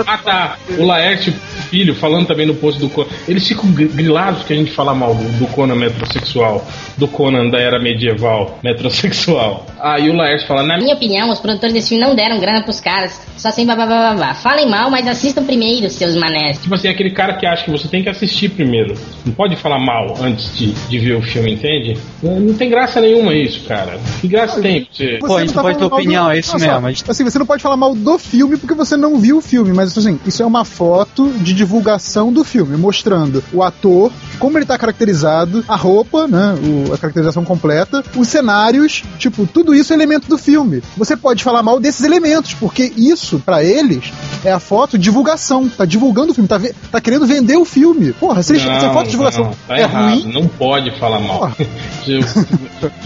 Ah, 0.07 0.19
tá. 0.23 0.57
O 0.79 0.85
Laerte 0.85 1.33
Filho 1.71 1.95
falando 1.95 2.27
também 2.27 2.47
no 2.47 2.55
post 2.55 2.81
do 2.81 2.89
Conan. 2.89 3.09
Eles 3.27 3.47
ficam 3.47 3.71
gr- 3.73 3.89
grilados 3.93 4.45
que 4.45 4.53
a 4.53 4.57
gente 4.57 4.71
fala 4.71 4.95
mal 4.95 5.15
do, 5.15 5.47
Conan 5.49 5.75
metrosexual, 5.75 6.65
do 6.97 7.09
Conan 7.09 7.49
da 7.51 7.59
era 7.59 7.81
medieval 7.81 8.59
metrosexual. 8.63 9.67
Aí 9.81 10.09
o 10.09 10.15
Laerte 10.15 10.47
fala, 10.47 10.63
na 10.63 10.75
Na 10.75 10.83
minha 10.83 10.95
opinião, 10.95 11.31
os 11.31 11.41
produtores 11.41 11.73
desse 11.75 11.91
filme 11.91 12.05
não 12.05 12.15
deram 12.15 12.39
grana 12.39 12.63
pros 12.63 12.81
caras, 12.81 13.21
só 13.37 13.51
sem 13.51 13.67
babá. 13.67 14.35
Falem 14.35 14.69
mal, 14.69 14.91
mas 14.91 15.07
assistam 15.07 15.45
primeiro, 15.45 15.89
seus 15.91 16.15
manés. 16.15 16.59
Tipo 16.61 16.75
assim, 16.75 16.89
aquele 16.89 17.11
cara 17.11 17.35
que 17.35 17.47
acha 17.47 17.65
que 17.65 17.71
você 17.71 17.89
tem 17.89 18.04
que 18.05 18.11
assistir 18.11 18.51
primeiro. 18.51 18.95
Não 19.25 19.33
pode 19.33 19.57
falar 19.57 19.79
mal 19.79 20.15
antes 20.21 20.57
de, 20.57 20.73
de 20.73 20.99
ver 20.99 21.15
o 21.15 21.23
filme, 21.23 21.53
entende? 21.55 21.97
Não, 22.23 22.39
não 22.41 22.55
tem 22.55 22.71
graça 22.71 23.01
nenhuma 23.01 23.35
isso, 23.35 23.65
cara. 23.67 23.99
Que 24.21 24.29
graça 24.29 24.61
tem 24.61 24.87
você. 24.91 25.19
Pô, 25.21 25.37
a 25.37 25.41
gente 25.41 25.55
não 25.55 25.63
pode 25.63 25.79
ter 25.79 25.85
opinião, 25.85 26.25
do- 26.27 26.31
é 26.33 26.39
isso 26.39 26.51
só, 26.51 26.59
mesmo, 26.59 26.89
gente- 26.89 27.05
Assim, 27.11 27.25
você 27.25 27.39
não 27.39 27.47
pode 27.47 27.63
falar 27.63 27.77
mal 27.77 27.95
do 27.95 28.19
filme 28.19 28.57
porque 28.57 28.75
você 28.75 28.97
não 28.97 29.19
viu 29.19 29.39
o 29.39 29.41
filme, 29.41 29.73
mas 29.73 29.97
assim, 29.97 30.19
isso 30.27 30.43
é 30.43 30.47
uma 30.47 30.65
foto 30.65 31.29
de 31.41 31.53
divulgação 31.55 32.33
do 32.33 32.45
filme, 32.45 32.77
mostrando 32.77 33.43
o 33.53 33.63
ator, 33.63 34.13
como 34.39 34.59
ele 34.59 34.67
tá 34.67 34.77
caracterizado, 34.79 35.65
a 35.69 35.77
roupa, 35.77 36.27
né, 36.29 36.55
o- 36.89 36.93
a 36.93 36.99
caracterização 36.99 37.45
completa, 37.45 38.03
os 38.17 38.29
cenários, 38.29 39.03
tipo, 39.19 39.47
tudo 39.47 39.75
isso 39.75 39.93
é 39.93 39.97
elemento 39.97 40.29
do 40.29 40.37
filme. 40.39 40.83
Você 40.97 41.17
pode 41.17 41.43
falar 41.43 41.63
mal 41.63 41.81
desses 41.81 42.05
elementos, 42.05 42.55
porque 42.55 42.93
isso, 42.97 43.41
pra 43.45 43.63
eles, 43.65 44.13
é 44.45 44.53
a 44.53 44.61
foto 44.61 44.99
divulgação, 44.99 45.69
tá 45.69 45.85
divulgando 45.85 46.33
o 46.33 46.35
filme, 46.35 46.49
tá, 46.49 46.61
tá 46.91 47.01
querendo 47.01 47.27
vender 47.27 47.57
o 47.57 47.65
filme. 47.65 48.13
Porra, 48.13 48.43
se, 48.43 48.53
eles, 48.53 48.63
se 48.63 48.69
a 48.69 48.93
foto 48.93 49.05
de 49.07 49.11
divulgação 49.13 49.45
não, 49.45 49.55
tá 49.67 49.77
é 49.77 49.81
errado, 49.81 50.11
ruim, 50.11 50.33
não 50.33 50.47
pode 50.47 50.91
falar 50.99 51.21
mal. 51.21 51.51
Eu 52.07 52.21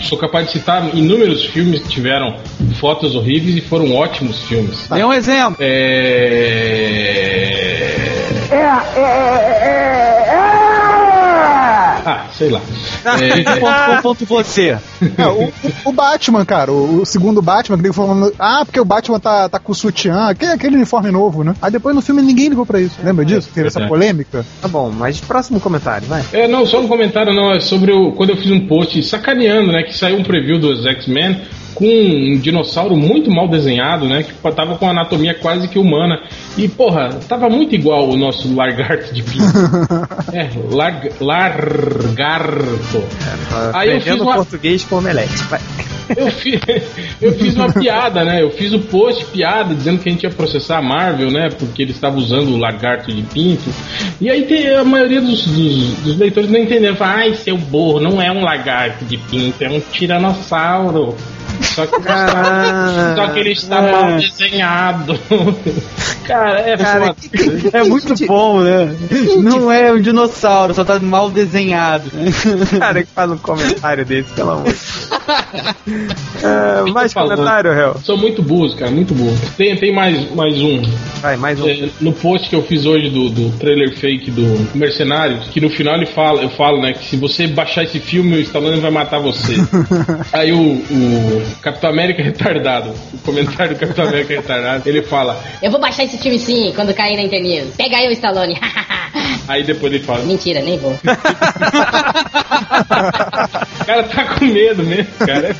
sou 0.03 0.19
capaz 0.19 0.47
de 0.47 0.53
citar 0.53 0.95
inúmeros 0.95 1.45
filmes 1.45 1.83
que 1.83 1.89
tiveram 1.89 2.37
fotos 2.81 3.15
horríveis 3.15 3.57
e 3.57 3.61
foram 3.61 3.95
ótimos 3.95 4.43
filmes. 4.43 4.89
Dê 4.89 5.05
um 5.05 5.13
exemplo. 5.13 5.57
É. 5.61 6.79
É, 8.51 8.55
é, 8.57 9.01
é, 9.01 9.65
é. 9.65 10.49
Ah, 12.05 12.27
sei 12.33 12.49
lá. 12.49 12.61
ponto, 14.03 14.03
ponto 14.03 14.27
você. 14.27 14.79
É, 15.17 15.27
o, 15.27 15.53
o- 15.85 15.93
Batman, 15.93 16.45
cara, 16.45 16.73
o, 16.73 17.03
o 17.03 17.07
segundo 17.07 17.41
Batman, 17.43 17.77
que 17.79 17.87
ele 17.87 17.93
falando, 17.93 18.33
ah, 18.39 18.63
porque 18.65 18.79
o 18.81 18.85
Batman 18.85 19.19
tá, 19.19 19.49
tá 19.49 19.59
com 19.59 19.73
o 19.73 19.75
sutiã, 19.75 20.29
aquele, 20.29 20.53
aquele 20.53 20.77
uniforme 20.77 21.11
novo, 21.11 21.43
né? 21.43 21.55
Aí 21.61 21.71
depois 21.71 21.95
no 21.95 22.03
filme 22.03 22.23
ninguém 22.23 22.49
ligou 22.49 22.65
pra 22.67 22.81
isso. 22.81 22.97
Lembra 23.03 23.25
disso? 23.25 23.49
Teve 23.55 23.69
essa 23.69 23.87
polêmica? 23.87 24.45
Tá 24.61 24.69
bom, 24.69 24.91
mas 24.91 25.21
próximo 25.21 25.61
comentário, 25.61 26.07
vai. 26.07 26.25
É, 26.33 26.47
não, 26.49 26.65
só 26.67 26.81
um 26.81 26.89
comentário 26.89 27.33
não, 27.35 27.53
é 27.53 27.61
sobre 27.61 27.93
o, 27.93 28.13
quando 28.13 28.31
eu 28.31 28.37
fiz 28.37 28.51
um 28.51 28.67
post 28.67 29.03
sacaneando, 29.03 29.73
né, 29.73 29.83
que 29.83 29.97
saiu 29.97 30.17
um 30.19 30.23
preview 30.25 30.59
dos 30.59 30.85
X-Men 30.87 31.41
com 31.79 31.85
um 31.87 32.37
dinossauro 32.39 32.97
muito 32.97 33.31
mal 33.31 33.47
desenhado, 33.47 34.09
né, 34.09 34.25
que 34.25 34.33
tava 34.53 34.77
com 34.77 34.91
anatomia 34.91 35.33
quase 35.33 35.69
que 35.69 35.79
humana. 35.79 36.21
E, 36.57 36.69
porra, 36.69 37.11
tava 37.29 37.49
muito 37.49 37.73
igual 37.73 38.11
o 38.11 38.17
nosso 38.17 38.53
lagarto 38.53 39.15
de 39.15 39.23
pinto. 39.23 39.45
é, 40.35 40.51
lar, 40.75 41.05
largarto. 41.21 43.05
Aí 43.73 43.95
eu 43.95 44.01
fiz 44.01 44.21
uma, 44.21 44.35
português 44.35 44.85
com 44.85 44.97
omelete. 44.97 45.37
Vai. 45.45 45.61
eu 46.17 46.31
fiz, 46.33 46.61
eu 47.23 47.33
fiz 47.35 47.55
uma 47.55 47.73
piada, 47.73 48.25
né? 48.25 48.43
Eu 48.43 48.51
fiz 48.51 48.73
o 48.73 48.81
post 48.81 49.25
piada 49.27 49.73
dizendo 49.73 50.01
que 50.01 50.09
a 50.09 50.13
gente 50.13 50.25
ia 50.25 50.31
processar 50.31 50.79
a 50.79 50.83
Marvel, 50.83 51.31
né? 51.31 51.49
Porque 51.57 51.83
eles 51.83 51.95
estavam 51.95 52.19
usando 52.19 52.49
o 52.49 52.57
lagarto 52.57 53.13
de 53.13 53.23
pinto. 53.23 53.71
E 54.21 54.29
aí 54.29 54.43
tem, 54.47 54.75
a 54.75 54.83
maioria 54.83 55.21
dos, 55.21 55.47
dos, 55.47 55.93
dos 55.99 56.19
leitores 56.19 56.51
não 56.51 56.59
entenderam. 56.59 56.97
Falaram, 56.97 57.21
ai, 57.21 57.35
seu 57.35 57.57
burro, 57.57 58.01
não 58.01 58.21
é 58.21 58.33
um 58.33 58.43
lagarto 58.43 59.05
de 59.05 59.17
pinto, 59.17 59.63
é 59.63 59.69
um 59.69 59.79
tiranossauro. 59.79 61.15
Só 61.63 61.87
que, 61.87 61.97
Ah, 62.09 63.15
só 63.17 63.29
que 63.29 63.39
ele 63.41 63.53
está 63.53 63.77
é. 63.77 63.93
mal 63.93 64.17
desenhado. 64.17 65.19
Cara, 66.27 66.61
é 66.61 66.77
Cara, 66.77 67.07
foda. 67.07 67.17
É 67.73 67.85
muito 67.85 68.27
bom, 68.27 68.61
né? 68.61 68.95
Não 69.43 69.73
é 69.73 69.91
um 69.93 70.01
dinossauro, 70.01 70.75
só 70.75 70.85
tá 70.85 70.99
mal 70.99 71.31
desenhado. 71.31 72.11
cara 72.79 73.03
que 73.03 73.11
faz 73.11 73.31
um 73.31 73.39
comentário 73.39 74.05
desse, 74.05 74.31
pelo 74.35 74.51
amor. 74.51 74.75
Ah, 76.45 76.85
mais 76.93 77.15
comentário, 77.15 77.73
réu. 77.73 77.97
São 78.05 78.17
muito 78.17 78.43
burros, 78.43 78.75
cara, 78.75 78.91
muito 78.91 79.15
burros. 79.15 79.41
Tem, 79.57 79.75
tem 79.77 79.95
mais, 79.95 80.31
mais 80.35 80.61
um. 80.61 80.83
Vai, 81.23 81.37
mais 81.37 81.61
um. 81.61 81.69
É, 81.69 81.89
no 82.01 82.13
post 82.13 82.49
que 82.51 82.57
eu 82.57 82.63
fiz 82.63 82.85
hoje 82.85 83.09
do, 83.09 83.31
do 83.31 83.51
trailer 83.59 83.97
fake 83.97 84.31
do 84.31 84.77
Mercenários, 84.77 85.49
que 85.49 85.61
no 85.61 85.71
final 85.71 85.95
ele 85.95 86.07
fala, 86.07 86.43
eu 86.43 86.51
falo, 86.51 86.81
né, 86.83 86.93
que 86.93 87.05
se 87.05 87.17
você 87.17 87.47
baixar 87.47 87.85
esse 87.85 88.01
filme, 88.01 88.37
o 88.37 88.41
Stallone 88.41 88.81
vai 88.81 88.91
matar 88.91 89.19
você. 89.19 89.55
Aí 90.33 90.53
o, 90.53 90.59
o 90.61 91.43
Capitão 91.63 91.91
América 91.91 92.23
retardado, 92.23 92.95
o 93.13 93.19
comentário 93.19 93.75
do 93.75 93.81
Capitão 93.81 94.07
América 94.07 94.35
retardado, 94.35 94.89
ele 94.89 95.03
fala, 95.03 95.43
Eu 95.63 95.71
vou 95.71 95.81
baixar 95.81 96.05
esse 96.05 96.19
filme 96.19 96.39
sim, 96.39 96.73
quando 96.75 96.95
cair 96.95 97.17
na 97.17 97.23
internet. 97.23 97.73
Pega 97.77 98.03
eu, 98.03 98.13
Stallone. 98.13 98.59
aí 99.49 99.63
depois 99.63 99.93
ele 99.93 100.05
fala, 100.05 100.25
Mentira, 100.25 100.61
nem 100.61 100.79
vou. 100.79 100.93
o 103.81 103.85
cara 103.85 104.03
tá 104.05 104.25
com 104.35 104.45
medo 104.45 104.83
mesmo, 104.85 105.13
cara. 105.19 105.55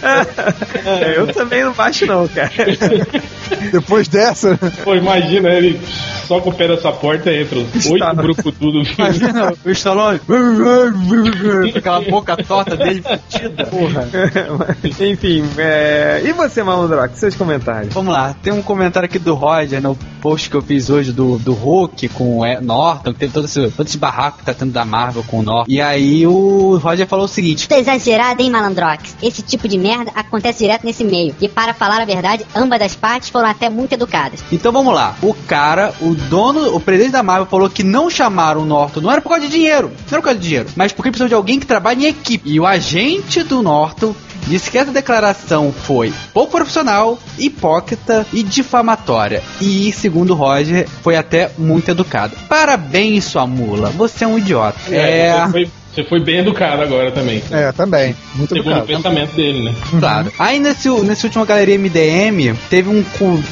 É, 0.85 1.19
eu 1.19 1.27
também 1.29 1.65
não 1.65 1.73
baixo, 1.73 2.07
não, 2.07 2.27
cara. 2.29 2.51
Depois 3.73 4.09
dessa, 4.09 4.59
Pô, 4.85 4.95
imagina 4.95 5.49
ele 5.51 5.81
só 6.29 6.41
com 6.41 6.51
o 6.51 6.55
pé 6.55 6.69
dessa 6.69 6.93
porta 6.93 7.33
entra 7.33 7.59
os 7.59 7.87
oito 7.87 8.17
brucutu 8.17 8.71
do 8.71 8.85
filme. 8.85 8.95
Imagina 8.99 9.55
o 9.65 9.71
Stallone. 9.71 10.21
com 10.29 11.79
aquela 11.79 12.01
boca 12.03 12.37
torta 12.37 12.77
dele 12.77 13.03
fudida. 13.03 13.65
Porra. 13.65 14.07
Enfim, 14.85 15.43
é... 15.57 16.21
e 16.23 16.33
você, 16.35 16.63
Malandrox, 16.63 17.19
seus 17.19 17.35
comentários? 17.35 17.95
Vamos 17.95 18.13
lá, 18.13 18.37
tem 18.43 18.53
um 18.53 18.61
comentário 18.61 19.07
aqui 19.07 19.19
do 19.19 19.35
Roger 19.35 19.81
no 19.81 19.97
post 20.21 20.51
que 20.51 20.57
eu 20.57 20.63
fiz 20.63 20.91
hoje 20.91 21.13
do, 21.13 21.39
do 21.39 21.55
Hulk 21.55 22.09
com 22.11 22.41
o 22.41 22.61
Norton, 22.61 23.15
que 23.15 23.21
teve 23.21 23.33
todo 23.33 23.47
esse, 23.47 23.71
todo 23.71 23.87
esse 23.87 23.97
barraco 23.97 24.39
que 24.39 24.45
tá 24.45 24.53
tendo 24.53 24.73
da 24.73 24.85
Marvel 24.85 25.25
com 25.27 25.39
o 25.39 25.43
Norton. 25.43 25.71
E 25.71 25.81
aí 25.81 26.27
o 26.27 26.77
Roger 26.77 27.07
falou 27.07 27.25
o 27.25 27.29
seguinte: 27.29 27.67
Tá 27.67 27.79
exagerado, 27.79 28.43
hein, 28.43 28.51
Malandrox? 28.51 29.17
Esse 29.23 29.41
tipo 29.41 29.67
de 29.67 29.79
merda 29.79 30.11
acontece 30.15 30.59
direto 30.59 30.85
nesse 30.85 31.05
meio. 31.05 31.35
E 31.41 31.49
para 31.49 31.73
falar 31.73 32.03
a 32.03 32.05
verdade, 32.05 32.45
ambas 32.55 32.83
as 32.83 32.95
partes 32.95 33.31
foram 33.31 33.49
até 33.49 33.71
muito 33.71 33.93
educadas. 33.93 34.45
Então 34.53 34.73
vamos 34.73 34.93
lá. 34.93 35.17
O 35.23 35.33
cara, 35.33 35.95
o 36.03 36.18
dono, 36.29 36.75
o 36.75 36.81
presidente 36.81 37.13
da 37.13 37.23
Marvel 37.23 37.47
falou 37.47 37.71
que 37.71 37.83
não 37.83 38.11
chamaram 38.11 38.63
o 38.63 38.67
Norton, 38.67 39.01
não 39.01 39.11
era 39.11 39.21
por 39.21 39.31
causa 39.31 39.47
de 39.47 39.51
dinheiro, 39.53 39.89
não 39.89 40.13
era 40.13 40.19
por 40.19 40.25
causa 40.25 40.39
de 40.39 40.47
dinheiro, 40.47 40.69
mas 40.77 40.93
porque 40.93 41.11
precisou 41.11 41.29
de 41.29 41.35
alguém 41.35 41.59
que 41.59 41.67
trabalhe 41.67 42.05
em 42.05 42.09
equipe. 42.09 42.51
E 42.51 42.61
o 42.61 42.67
agente 42.67 43.43
do 43.43 43.63
Norton 43.63 44.15
disse 44.47 44.71
que 44.71 44.79
essa 44.79 44.91
declaração 44.91 45.73
foi 45.73 46.13
pouco 46.33 46.53
profissional, 46.53 47.19
hipócrita 47.39 48.27
e 48.33 48.43
difamatória. 48.43 49.43
E, 49.61 49.93
segundo 49.93 50.31
o 50.31 50.35
Roger, 50.35 50.89
foi 51.03 51.17
até 51.17 51.51
muito 51.59 51.91
educado. 51.91 52.37
Parabéns, 52.49 53.25
sua 53.25 53.47
mula. 53.47 53.91
Você 53.91 54.25
é 54.25 54.27
um 54.27 54.39
idiota. 54.39 54.79
É, 54.91 55.29
É. 55.29 55.49
Foi, 55.51 55.71
você 55.99 56.05
foi 56.05 56.21
bem 56.21 56.39
educado 56.39 56.83
agora 56.83 57.11
também. 57.11 57.43
é, 57.51 57.73
também. 57.73 58.15
Muito 58.35 58.55
Segundo 58.55 58.75
o 58.75 58.79
educado. 58.79 58.87
pensamento 58.87 59.33
dele, 59.35 59.63
né? 59.65 59.75
Claro. 59.99 60.33
Aí 60.39 60.59
nesse, 60.59 60.89
nesse 60.89 61.27
último 61.27 61.45
galeria 61.45 61.79
MDM, 61.79 62.55
teve 62.71 62.89
um 62.89 63.05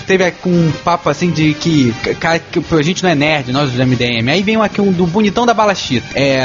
teve 0.07 0.33
um 0.47 0.73
papo 0.85 1.09
assim 1.09 1.31
de 1.31 1.55
que, 1.55 1.93
cara, 2.21 2.39
que 2.39 2.63
a 2.75 2.83
gente 2.83 3.03
não 3.03 3.11
é 3.11 3.15
nerd, 3.15 3.53
nós 3.53 3.73
do 3.73 3.87
MDM. 3.87 4.29
Aí 4.31 4.43
vem 4.43 4.57
um 4.57 4.63
aqui 4.63 4.81
um 4.81 4.93
do 4.93 5.07
bonitão 5.07 5.45
da 5.47 5.55
balachita. 5.55 6.07
É. 6.15 6.43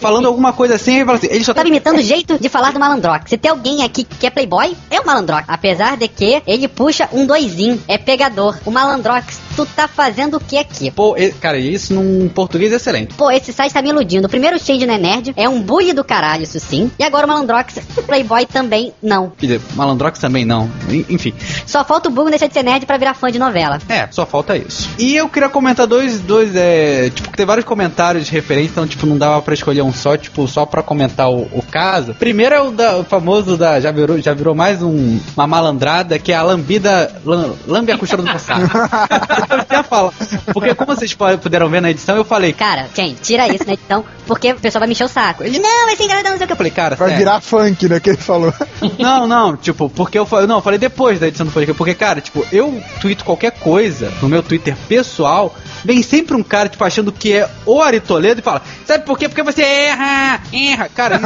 Falando 0.00 0.26
alguma 0.26 0.52
coisa 0.52 0.74
assim, 0.74 0.96
ele 0.96 1.04
fala 1.04 1.18
assim, 1.18 1.28
ele 1.30 1.44
só 1.44 1.52
tá 1.52 1.56
Tava 1.56 1.68
imitando 1.68 1.98
o 1.98 2.02
jeito 2.02 2.38
de 2.38 2.48
falar 2.48 2.72
do 2.72 2.78
Malandrox. 2.78 3.30
Se 3.30 3.36
tem 3.36 3.50
alguém 3.50 3.82
aqui 3.82 4.04
que 4.04 4.26
é 4.26 4.30
playboy, 4.30 4.76
é 4.90 5.00
o 5.00 5.06
Malandrox. 5.06 5.44
Apesar 5.48 5.96
de 5.96 6.06
que 6.06 6.42
ele 6.46 6.68
puxa 6.68 7.08
um 7.12 7.26
doisinho, 7.26 7.80
é 7.88 7.96
pegador. 7.98 8.56
O 8.64 8.70
Malandrox, 8.70 9.40
tu 9.56 9.66
tá 9.66 9.88
fazendo 9.88 10.36
o 10.36 10.40
que 10.40 10.58
aqui? 10.58 10.90
Pô, 10.90 11.16
e- 11.16 11.32
cara, 11.32 11.58
isso 11.58 11.94
num 11.94 12.28
português 12.28 12.72
excelente. 12.72 13.14
Pô, 13.14 13.30
esse 13.30 13.52
site 13.52 13.72
tá 13.72 13.82
me 13.82 13.88
iludindo. 13.88 14.26
O 14.26 14.30
primeiro 14.30 14.58
change 14.58 14.86
não 14.86 14.94
é 14.94 14.98
nerd, 14.98 15.15
é 15.36 15.48
um 15.48 15.60
bully 15.60 15.92
do 15.92 16.04
caralho, 16.04 16.42
isso 16.42 16.58
sim. 16.60 16.90
E 16.98 17.04
agora 17.04 17.26
o 17.26 17.28
Malandrox, 17.28 17.78
playboy 18.06 18.46
também 18.46 18.92
não. 19.02 19.30
Quer 19.30 19.46
dizer, 19.46 19.60
Malandrox 19.74 20.18
também 20.18 20.44
não. 20.44 20.70
En- 20.88 21.04
Enfim. 21.08 21.32
Só 21.66 21.84
falta 21.84 22.08
o 22.08 22.12
bug 22.12 22.30
deixar 22.30 22.46
de 22.46 22.54
ser 22.54 22.62
nerd 22.62 22.86
pra 22.86 22.96
virar 22.96 23.14
fã 23.14 23.30
de 23.30 23.38
novela. 23.38 23.78
É, 23.88 24.08
só 24.10 24.24
falta 24.26 24.56
isso. 24.56 24.88
E 24.98 25.14
eu 25.16 25.28
queria 25.28 25.48
comentar 25.48 25.86
dois, 25.86 26.20
dois, 26.20 26.54
é. 26.54 27.10
Tipo, 27.10 27.30
que 27.30 27.36
tem 27.36 27.46
vários 27.46 27.64
comentários 27.64 28.26
de 28.26 28.32
referência, 28.32 28.70
então, 28.72 28.86
tipo, 28.86 29.06
não 29.06 29.16
dava 29.18 29.40
pra 29.42 29.54
escolher 29.54 29.82
um 29.82 29.92
só, 29.92 30.16
tipo, 30.16 30.46
só 30.48 30.64
pra 30.66 30.82
comentar 30.82 31.30
o, 31.30 31.42
o 31.52 31.62
caso. 31.70 32.14
Primeiro 32.14 32.54
é 32.54 32.60
o, 32.60 32.70
da, 32.70 32.96
o 32.98 33.04
famoso 33.04 33.56
da. 33.56 33.80
Já 33.80 33.90
virou, 33.90 34.18
já 34.20 34.34
virou 34.34 34.54
mais 34.54 34.82
um, 34.82 35.18
uma 35.36 35.46
malandrada, 35.46 36.18
que 36.18 36.32
é 36.32 36.36
a 36.36 36.42
lambida. 36.42 37.12
Lam, 37.24 37.54
lambe 37.66 37.92
a 37.92 37.98
costura 37.98 38.22
do 38.22 38.30
passado. 38.32 38.62
eu. 39.70 40.12
Porque, 40.52 40.74
como 40.74 40.94
vocês 40.94 41.14
puderam 41.40 41.68
ver 41.68 41.80
na 41.80 41.90
edição, 41.90 42.16
eu 42.16 42.24
falei. 42.24 42.52
Cara, 42.52 42.86
Chen, 42.94 43.16
tira 43.22 43.46
isso 43.48 43.64
na 43.66 43.74
edição, 43.74 44.04
porque 44.26 44.52
o 44.52 44.56
pessoal 44.56 44.80
vai 44.80 44.88
me 44.88 44.92
encher 44.92 45.04
o 45.06 45.08
saco. 45.08 45.42
Ele, 45.44 45.58
não, 45.58 45.86
vai 45.86 45.96
ser 45.96 46.04
engraçado, 46.04 46.30
não 46.30 46.36
sei 46.36 46.44
o 46.44 46.46
que. 46.46 46.52
Eu 46.52 46.56
falei, 46.56 46.72
cara, 46.72 46.96
Vai 46.96 47.08
sério. 47.08 47.24
virar 47.24 47.40
funk, 47.40 47.88
né, 47.88 48.00
que 48.00 48.10
ele 48.10 48.18
falou. 48.18 48.52
Não, 48.98 49.26
não, 49.26 49.56
tipo, 49.56 49.88
porque 49.90 50.18
eu 50.18 50.26
falei. 50.26 50.46
Não, 50.46 50.56
eu 50.56 50.62
falei 50.62 50.78
depois 50.78 51.18
da 51.18 51.26
edição 51.28 51.46
do 51.46 51.52
podcast. 51.52 51.76
Porque, 51.76 51.94
cara, 51.94 52.20
tipo, 52.20 52.46
eu 52.52 52.82
tweeto 53.00 53.24
qualquer 53.24 53.52
coisa 53.52 54.12
no 54.20 54.28
meu 54.28 54.42
Twitter 54.42 54.76
pessoal. 54.88 55.54
Vem 55.86 56.02
sempre 56.02 56.34
um 56.34 56.42
cara, 56.42 56.68
tipo, 56.68 56.82
achando 56.82 57.12
que 57.12 57.32
é 57.32 57.48
o 57.64 57.80
Ari 57.80 58.00
Toledo 58.00 58.40
e 58.40 58.42
fala: 58.42 58.60
Sabe 58.84 59.04
por 59.04 59.16
quê? 59.16 59.28
Porque 59.28 59.44
você 59.44 59.62
erra, 59.62 60.40
erra. 60.52 60.88
Cara, 60.92 61.20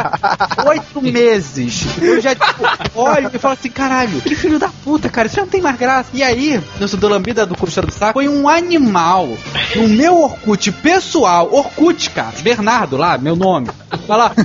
oito 0.66 1.02
meses. 1.02 1.84
Eu 2.00 2.18
já, 2.18 2.34
tipo, 2.34 2.64
olho 2.94 3.30
e 3.30 3.38
falo 3.38 3.52
assim: 3.52 3.68
caralho, 3.68 4.18
que 4.22 4.34
filho 4.34 4.58
da 4.58 4.70
puta, 4.82 5.10
cara, 5.10 5.26
isso 5.26 5.36
já 5.36 5.42
não 5.42 5.48
tem 5.50 5.60
mais 5.60 5.76
graça. 5.76 6.08
E 6.14 6.22
aí, 6.22 6.58
no 6.80 6.88
do 6.88 7.08
Lambida 7.08 7.44
do 7.44 7.54
Cruzeiro 7.54 7.86
do 7.86 7.92
Saco, 7.92 8.14
foi 8.14 8.28
um 8.30 8.48
animal 8.48 9.28
no 9.76 9.88
meu 9.88 10.22
Orkut 10.22 10.72
pessoal. 10.72 11.52
Orkut, 11.52 12.08
cara, 12.08 12.32
Bernardo 12.42 12.96
lá, 12.96 13.18
meu 13.18 13.36
nome. 13.36 13.68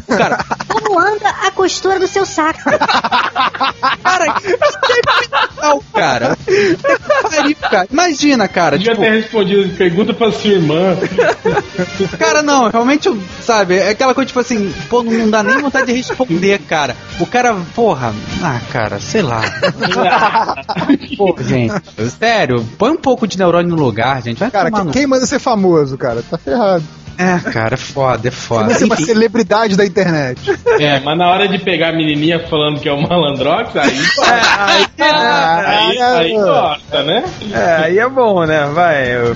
O 0.08 0.18
cara, 0.18 0.44
Como 0.84 1.00
anda 1.00 1.30
a 1.30 1.52
costura 1.52 2.00
do 2.00 2.08
seu 2.08 2.26
saco? 2.26 2.60
Cara, 4.04 4.34
que 4.40 4.48
legal, 4.48 5.84
cara. 5.94 6.38
Pariu, 7.32 7.56
cara. 7.56 7.88
Imagina, 7.92 8.48
cara. 8.48 8.78
Devia 8.78 8.94
Tipo, 8.94 9.04
ter 9.04 9.12
respondido, 9.12 9.76
pergunta 9.78 10.14
pra 10.14 10.32
sua 10.32 10.52
irmã. 10.52 10.96
cara, 12.20 12.42
não, 12.42 12.70
realmente, 12.70 13.10
sabe, 13.42 13.78
é 13.78 13.90
aquela 13.90 14.14
coisa, 14.14 14.28
tipo 14.28 14.40
assim, 14.40 14.74
pô, 14.90 15.04
não, 15.04 15.12
não 15.12 15.30
dá 15.30 15.42
nem 15.44 15.58
vontade 15.60 15.88
de 15.88 15.94
responder, 15.94 16.60
cara. 16.60 16.96
O 17.20 17.26
cara, 17.26 17.56
porra, 17.76 18.14
ah, 18.44 18.60
cara, 18.72 19.00
sei 19.00 19.22
lá. 19.22 19.42
Pô, 21.18 21.36
gente, 21.42 21.74
sério, 22.20 22.66
põe 22.78 22.92
um 22.92 22.98
pouco 22.98 23.28
de 23.28 23.38
neurônio 23.38 23.76
no 23.76 23.82
lugar, 23.84 24.22
gente. 24.22 24.40
Vai 24.40 24.52
Cara, 24.52 24.66
tomar 24.66 24.78
quem, 24.80 24.86
no... 24.86 24.92
quem 24.92 25.08
manda 25.08 25.26
ser 25.26 25.40
famoso, 25.40 25.98
cara? 25.98 26.24
Tá 26.30 26.38
ferrado. 26.38 26.84
É, 27.18 27.52
cara, 27.52 27.76
é 27.76 27.78
foda, 27.78 28.28
é 28.28 28.32
Você 28.32 28.38
foda. 28.38 28.66
vai 28.66 28.76
ser 28.76 28.86
uma 28.86 28.96
Enfim, 28.96 29.06
celebridade 29.06 29.76
da 29.76 29.86
internet. 29.86 30.40
É, 30.80 31.00
mas 31.00 31.18
na 31.18 31.30
hora 31.30 31.48
de 31.48 31.60
pegar 31.60 31.90
a 31.90 31.94
menininha 31.94 32.40
falando 32.48 32.80
que 32.80 32.90
é 32.90 32.94
o 32.94 33.02
malandrox, 33.02 33.76
aí, 33.76 33.92
aí, 34.20 34.86
aí, 35.00 36.02
aí 36.02 36.34
gosta, 36.34 37.04
né? 37.04 37.24
É, 37.52 37.76
aí 37.86 38.00
é 38.00 38.10
bom, 38.10 38.46
né? 38.46 38.70
Vai. 38.74 38.96
É, 38.96 39.34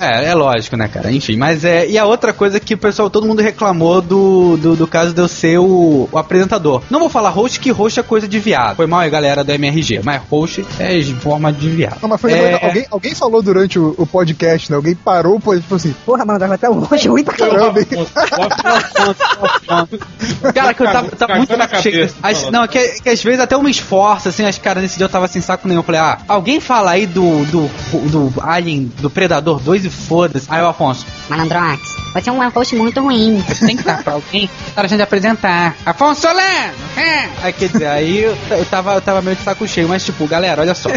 é, 0.00 0.24
é 0.26 0.34
lógico, 0.34 0.76
né, 0.76 0.88
cara? 0.88 1.10
Enfim, 1.10 1.36
mas 1.36 1.64
é. 1.64 1.88
E 1.88 1.98
a 1.98 2.04
outra 2.04 2.32
coisa 2.32 2.60
que 2.60 2.74
o 2.74 2.78
pessoal, 2.78 3.10
todo 3.10 3.26
mundo 3.26 3.42
reclamou 3.42 4.00
do, 4.00 4.56
do, 4.56 4.76
do 4.76 4.86
caso 4.86 5.12
de 5.12 5.20
eu 5.20 5.28
ser 5.28 5.58
o, 5.58 6.08
o 6.10 6.18
apresentador. 6.18 6.82
Não 6.90 7.00
vou 7.00 7.08
falar 7.08 7.30
host, 7.30 7.58
que 7.60 7.70
host 7.70 7.98
é 8.00 8.02
coisa 8.02 8.28
de 8.28 8.38
viado. 8.38 8.76
Foi 8.76 8.86
mal 8.86 9.00
aí, 9.00 9.10
galera 9.10 9.42
do 9.44 9.52
MRG. 9.52 10.00
Mas 10.04 10.22
host 10.30 10.64
é 10.78 11.00
forma 11.20 11.52
de 11.52 11.68
viado. 11.68 11.98
Não, 12.02 12.08
mas 12.08 12.20
foi 12.20 12.32
É. 12.32 12.64
alguém, 12.64 12.86
alguém 12.90 13.14
falou 13.14 13.42
durante 13.42 13.78
o, 13.78 13.94
o 13.96 14.06
podcast, 14.06 14.70
né? 14.70 14.76
Alguém 14.76 14.94
parou 14.94 15.36
e 15.38 15.40
falou 15.40 15.62
assim: 15.72 15.94
Porra, 16.04 16.24
vai 16.24 16.52
até 16.52 16.68
o 16.68 16.74
host 16.74 16.99
Ruim 17.08 17.24
pra 17.24 17.34
caramba. 17.36 17.80
Cara, 20.54 20.74
que 20.74 20.82
eu 20.82 20.92
tava, 20.92 21.10
tava 21.10 21.34
muito 21.36 21.48
Cagando 21.48 21.62
a 21.64 21.68
saco 21.68 21.82
cheio. 21.82 21.94
cabeça, 22.08 22.16
As- 22.22 22.50
não, 22.50 22.66
que, 22.66 23.00
que 23.02 23.08
às 23.08 23.22
vezes 23.22 23.40
até 23.40 23.54
eu 23.54 23.62
me 23.62 23.70
esforço, 23.70 24.28
assim, 24.28 24.44
as 24.44 24.58
caras 24.58 24.82
nesse 24.82 24.96
dia 24.96 25.04
eu 25.04 25.08
tava 25.10 25.28
sem 25.28 25.40
saco 25.42 25.66
nenhum. 25.66 25.80
Eu 25.80 25.84
falei, 25.84 26.00
ah, 26.00 26.18
alguém 26.28 26.60
fala 26.60 26.90
aí 26.92 27.06
do, 27.06 27.44
do, 27.46 27.68
do 28.08 28.32
Alien, 28.42 28.92
do 29.00 29.10
Predador 29.10 29.60
2 29.60 29.84
e 29.86 29.90
foda-se. 29.90 30.46
Aí 30.50 30.62
o 30.62 30.66
Afonso, 30.68 31.06
Malandrox, 31.28 31.80
você 32.12 32.28
é 32.28 32.32
um 32.32 32.48
host 32.48 32.76
muito 32.76 33.00
ruim. 33.00 33.42
tem 33.64 33.76
que 33.76 33.82
dar 33.82 34.02
pra 34.02 34.14
alguém 34.14 34.48
para 34.74 34.84
a 34.84 34.88
gente 34.88 35.02
apresentar. 35.02 35.76
Afonso 35.84 36.22
Solano! 36.22 36.74
É. 36.96 37.28
Aí 37.42 37.52
quer 37.52 37.68
dizer, 37.68 37.86
aí 37.86 38.22
eu, 38.22 38.36
eu, 38.50 38.64
tava, 38.64 38.94
eu 38.94 39.00
tava 39.00 39.22
meio 39.22 39.36
de 39.36 39.42
saco 39.42 39.66
cheio, 39.66 39.88
mas 39.88 40.04
tipo, 40.04 40.26
galera, 40.26 40.62
olha 40.62 40.74
só. 40.74 40.90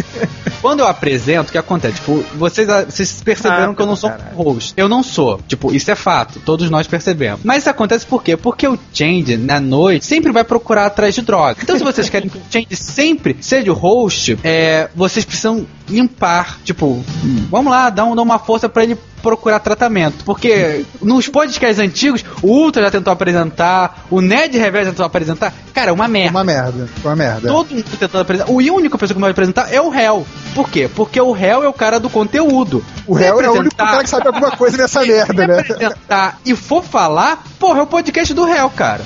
Quando 0.62 0.80
eu 0.80 0.88
apresento, 0.88 1.50
o 1.50 1.52
que 1.52 1.58
acontece? 1.58 1.96
Tipo, 1.96 2.24
vocês, 2.36 2.68
vocês 2.86 3.22
perceberam 3.22 3.72
Ah, 3.72 3.76
que 3.76 3.82
eu 3.82 3.86
não 3.86 3.96
sou 3.96 4.10
um 4.10 4.36
host. 4.36 4.74
Eu 4.78 4.88
não 4.88 5.04
sou. 5.04 5.42
Tipo, 5.48 5.74
isso 5.74 5.92
é 5.92 5.96
fato. 5.96 6.40
Todos 6.40 6.70
nós 6.70 6.88
percebemos. 6.88 7.42
Mas 7.44 7.60
isso 7.60 7.70
acontece 7.70 8.06
por 8.06 8.24
quê? 8.24 8.38
Porque 8.38 8.68
o 8.68 8.80
Change, 8.94 9.36
na 9.36 9.60
noite, 9.60 10.06
sempre 10.06 10.32
vai 10.32 10.44
procurar 10.44 10.86
atrás 10.86 11.16
de 11.16 11.22
droga. 11.22 11.58
Então, 11.62 11.78
se 11.78 11.84
vocês 11.84 12.10
querem 12.10 12.30
que 12.30 12.38
o 12.38 12.42
Change 12.50 12.76
sempre 12.76 13.36
seja 13.42 13.72
o 13.72 13.76
host, 13.76 14.38
é, 14.44 14.90
vocês 14.96 15.26
precisam 15.26 15.66
limpar. 15.90 16.60
Tipo, 16.64 17.04
vamos 17.50 17.72
lá, 17.72 17.90
dá, 17.90 18.06
um, 18.06 18.16
dá 18.16 18.22
uma 18.22 18.40
força 18.40 18.68
pra 18.70 18.84
ele 18.84 18.98
procurar 19.24 19.60
tratamento. 19.60 20.26
Porque 20.26 20.86
nos 21.02 21.30
podcasts 21.30 21.80
antigos, 21.80 22.24
o 22.42 22.48
Ultra 22.48 22.84
já 22.84 22.92
tentou 22.92 23.12
apresentar, 23.14 24.06
o 24.12 24.20
Ned 24.20 24.58
Reverso 24.58 24.88
já 24.88 24.92
tentou 24.92 25.06
apresentar. 25.06 25.54
Cara, 25.74 25.90
é 25.90 25.94
uma 25.94 26.08
merda. 26.08 26.32
Uma 26.32 26.44
merda, 26.44 26.90
uma 27.04 27.16
merda. 27.16 27.48
Todo 27.48 27.74
mundo 27.74 27.86
tentando 27.98 28.22
apresentar. 28.22 28.52
O 28.52 28.58
único 28.58 28.98
pessoa 28.98 29.16
que 29.16 29.22
pode 29.22 29.32
apresentar 29.32 29.74
é 29.74 29.82
o 29.82 29.90
réu. 29.90 30.28
Por 30.54 30.70
quê? 30.70 30.90
Porque 30.94 31.20
o 31.20 31.32
réu 31.32 31.64
é 31.64 31.68
o 31.68 31.74
cara 31.74 32.00
do 32.00 32.10
conteúdo. 32.10 32.84
O 33.08 33.14
réu 33.14 33.42
é 33.42 33.50
o 33.50 33.54
único 33.54 33.76
cara 33.76 34.04
que 34.04 34.10
sabe 34.10 34.28
alguma 34.28 34.52
coisa 34.52 34.78
nessa 34.78 35.02
merda, 35.02 35.48
né? 35.48 35.60
apresentar 35.60 36.40
e 36.46 36.56
for 36.56 36.84
falar, 36.84 37.44
porra, 37.58 37.80
é 37.80 37.82
o 37.84 37.88
podcast 37.88 38.34
do 38.34 38.44
réu, 38.44 38.70
cara. 38.70 39.02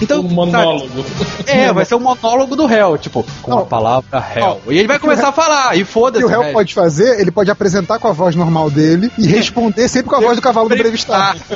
Então, 0.00 0.20
Um 0.26 0.28
monólogo. 0.28 1.04
é, 1.46 1.72
vai 1.72 1.84
ser 1.84 1.96
um 1.96 2.00
monólogo 2.00 2.56
do 2.56 2.66
réu, 2.66 2.96
tipo, 2.96 3.24
com 3.42 3.58
a 3.58 3.66
palavra 3.66 4.20
réu. 4.20 4.60
E 4.68 4.78
ele 4.78 4.88
vai 4.88 4.98
começar 4.98 5.28
a 5.28 5.32
falar, 5.32 5.76
e 5.76 5.82
O 5.82 5.86
foda-se. 5.86 6.15
Que 6.18 6.24
o 6.24 6.28
réu 6.28 6.40
velho. 6.40 6.52
pode 6.52 6.74
fazer, 6.74 7.20
ele 7.20 7.30
pode 7.30 7.50
apresentar 7.50 7.98
com 7.98 8.08
a 8.08 8.12
voz 8.12 8.34
normal 8.34 8.70
dele 8.70 9.10
e 9.18 9.26
responder 9.26 9.88
sempre 9.88 10.10
com 10.10 10.16
a 10.16 10.20
voz 10.20 10.36
do 10.36 10.42
cavalo 10.42 10.68
do 10.68 10.74
entrevistado. 10.74 11.40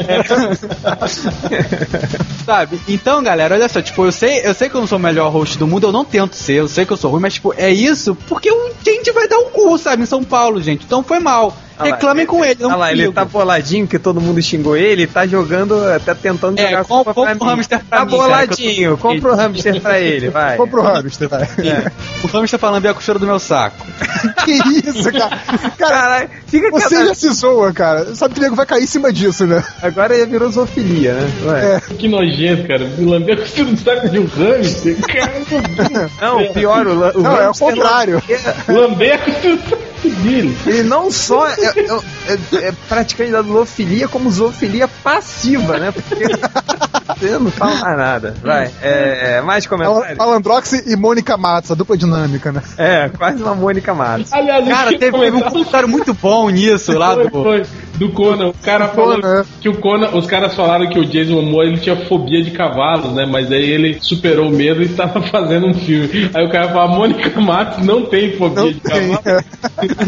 Sabe? 2.44 2.80
Então, 2.88 3.22
galera, 3.22 3.54
olha 3.54 3.68
só, 3.68 3.80
tipo, 3.82 4.04
eu 4.04 4.12
sei, 4.12 4.46
eu 4.46 4.54
sei 4.54 4.68
que 4.68 4.74
eu 4.74 4.80
não 4.80 4.88
sou 4.88 4.98
o 4.98 5.02
melhor 5.02 5.30
host 5.30 5.58
do 5.58 5.66
mundo, 5.66 5.86
eu 5.86 5.92
não 5.92 6.04
tento 6.04 6.34
ser, 6.34 6.54
eu 6.54 6.68
sei 6.68 6.84
que 6.84 6.92
eu 6.92 6.96
sou 6.96 7.10
ruim, 7.10 7.20
mas 7.20 7.34
tipo, 7.34 7.54
é 7.56 7.70
isso 7.70 8.14
porque 8.28 8.50
o 8.50 8.70
gente 8.84 9.12
vai 9.12 9.28
dar 9.28 9.38
um 9.38 9.50
cu, 9.50 9.76
sabe, 9.78 10.02
em 10.02 10.06
São 10.06 10.22
Paulo, 10.22 10.60
gente. 10.60 10.84
Então 10.84 11.02
foi 11.02 11.18
mal. 11.18 11.56
Ah 11.80 11.84
lá, 11.84 11.90
Reclamem 11.94 12.26
com 12.26 12.44
ele, 12.44 12.56
não 12.60 12.68
Olha 12.70 12.76
lá, 12.78 12.92
ele 12.92 13.10
tá 13.12 13.24
boladinho 13.24 13.86
que 13.86 13.98
todo 13.98 14.20
mundo 14.20 14.40
xingou 14.42 14.76
ele, 14.76 15.06
tá 15.06 15.26
jogando, 15.26 15.74
tá 16.04 16.14
tentando 16.14 16.58
É, 16.58 16.64
jogar 16.70 16.84
compra 16.84 17.14
pra 17.14 17.22
o 17.22 17.26
mim. 17.26 17.44
hamster 17.44 17.80
pra 17.88 17.98
Tá 18.00 18.04
mim, 18.04 18.10
cara, 18.10 18.22
boladinho, 18.22 18.90
tô- 18.92 18.96
compra 18.98 19.32
o 19.32 19.34
hamster 19.36 19.80
pra 19.80 19.98
ele, 20.00 20.28
vai. 20.28 20.56
Compra 20.56 20.80
o 20.80 20.82
hamster, 20.84 21.28
vai. 21.28 21.42
É. 21.70 21.90
O 22.22 22.26
hamster 22.26 22.58
pra 22.58 22.70
lamber 22.70 22.90
a 22.90 22.94
costura 22.94 23.18
do 23.18 23.26
meu 23.26 23.38
saco. 23.38 23.84
Que 24.44 24.52
isso, 24.52 25.10
cara? 25.12 25.30
Cara, 25.78 26.00
Caralho, 26.00 26.30
fica 26.46 26.70
você 26.70 26.94
cada- 26.96 27.06
já 27.06 27.14
se 27.14 27.30
zoa, 27.32 27.72
cara. 27.72 28.14
Sabe 28.14 28.34
que 28.34 28.40
o 28.40 28.42
nego 28.42 28.54
vai 28.56 28.66
cair 28.66 28.82
em 28.84 28.86
cima 28.86 29.10
disso, 29.12 29.46
né? 29.46 29.62
Agora 29.82 30.18
já 30.18 30.26
virou 30.26 30.50
zoofilia, 30.50 31.14
né? 31.14 31.30
Ué. 31.46 31.80
Que 31.98 32.06
nojento, 32.08 32.66
cara. 32.68 32.90
Lamber 32.98 33.38
a 33.38 33.40
costura 33.40 33.70
do 33.70 33.76
saco 33.80 34.08
de 34.10 34.18
um 34.18 34.26
hamster. 34.26 34.96
Cara, 35.00 36.10
Não, 36.20 36.52
pior, 36.52 36.86
o, 36.86 37.18
o 37.18 37.22
Não, 37.22 37.30
é 37.36 37.40
o 37.44 37.46
hamster 37.46 37.68
contrário. 37.68 38.22
lamber 38.68 39.14
a 39.14 39.18
costura 39.18 39.56
do 39.56 39.68
saco 39.70 39.82
dele. 40.08 40.56
Ele 40.66 40.82
não 40.82 41.10
só 41.10 41.46
é, 41.48 41.54
é- 41.54 42.32
é- 42.32 42.68
é 42.68 42.72
praticante 42.88 43.30
da 43.32 43.42
zoofilia, 43.42 44.08
como 44.08 44.30
zoofilia 44.30 44.88
passiva, 45.02 45.78
né? 45.78 45.90
Porque 45.92 46.24
você 47.18 47.38
não 47.38 47.50
fala 47.50 47.74
mais 47.76 47.98
nada. 47.98 48.34
Vai, 48.42 48.70
é, 48.82 49.36
é, 49.36 49.40
mais 49.42 49.66
comentários? 49.66 50.16
Malandrox 50.18 50.72
e 50.86 50.96
Mônica 50.96 51.36
Matos, 51.36 51.70
a 51.70 51.74
dupla 51.74 51.96
dinâmica, 51.96 52.50
né? 52.52 52.62
É, 52.78 53.08
quase 53.10 53.42
uma 53.42 53.54
Mônica 53.54 53.92
Matos. 53.94 54.32
Aliás, 54.32 54.66
Cara, 54.66 54.90
teve, 54.98 55.18
teve 55.18 55.36
um 55.36 55.40
comentário 55.40 55.88
muito 55.88 56.14
bom 56.14 56.48
nisso 56.50 56.96
lá 56.96 57.14
Foi, 57.14 57.24
do. 57.28 57.42
foi, 57.42 57.62
do 57.96 58.08
Conan. 58.12 58.48
O 58.48 58.54
cara 58.54 58.88
falou 58.88 59.20
Conan. 59.20 59.44
que 59.60 59.68
o 59.68 59.74
Conan, 59.78 60.08
os 60.14 60.26
caras 60.26 60.54
falaram 60.54 60.88
que 60.88 60.98
o 60.98 61.04
Jason 61.04 61.34
Momoa 61.34 61.64
ele 61.64 61.78
tinha 61.78 61.96
fobia 62.06 62.42
de 62.42 62.50
cavalos, 62.52 63.12
né? 63.12 63.26
Mas 63.26 63.50
aí 63.52 63.68
ele 63.70 63.98
superou 64.00 64.48
o 64.48 64.50
medo 64.50 64.82
e 64.82 64.88
tava 64.88 65.20
fazendo 65.28 65.66
um 65.66 65.74
filme. 65.74 66.30
Aí 66.32 66.44
o 66.44 66.50
cara 66.50 66.68
fala, 66.68 66.84
a 66.84 66.96
Mônica 66.96 67.38
Matos 67.40 67.84
não 67.84 68.06
tem 68.06 68.36
fobia 68.36 68.62
Não 68.62 68.72
de 68.72 68.80
tem. 68.80 69.12
cavalo. 69.16 69.44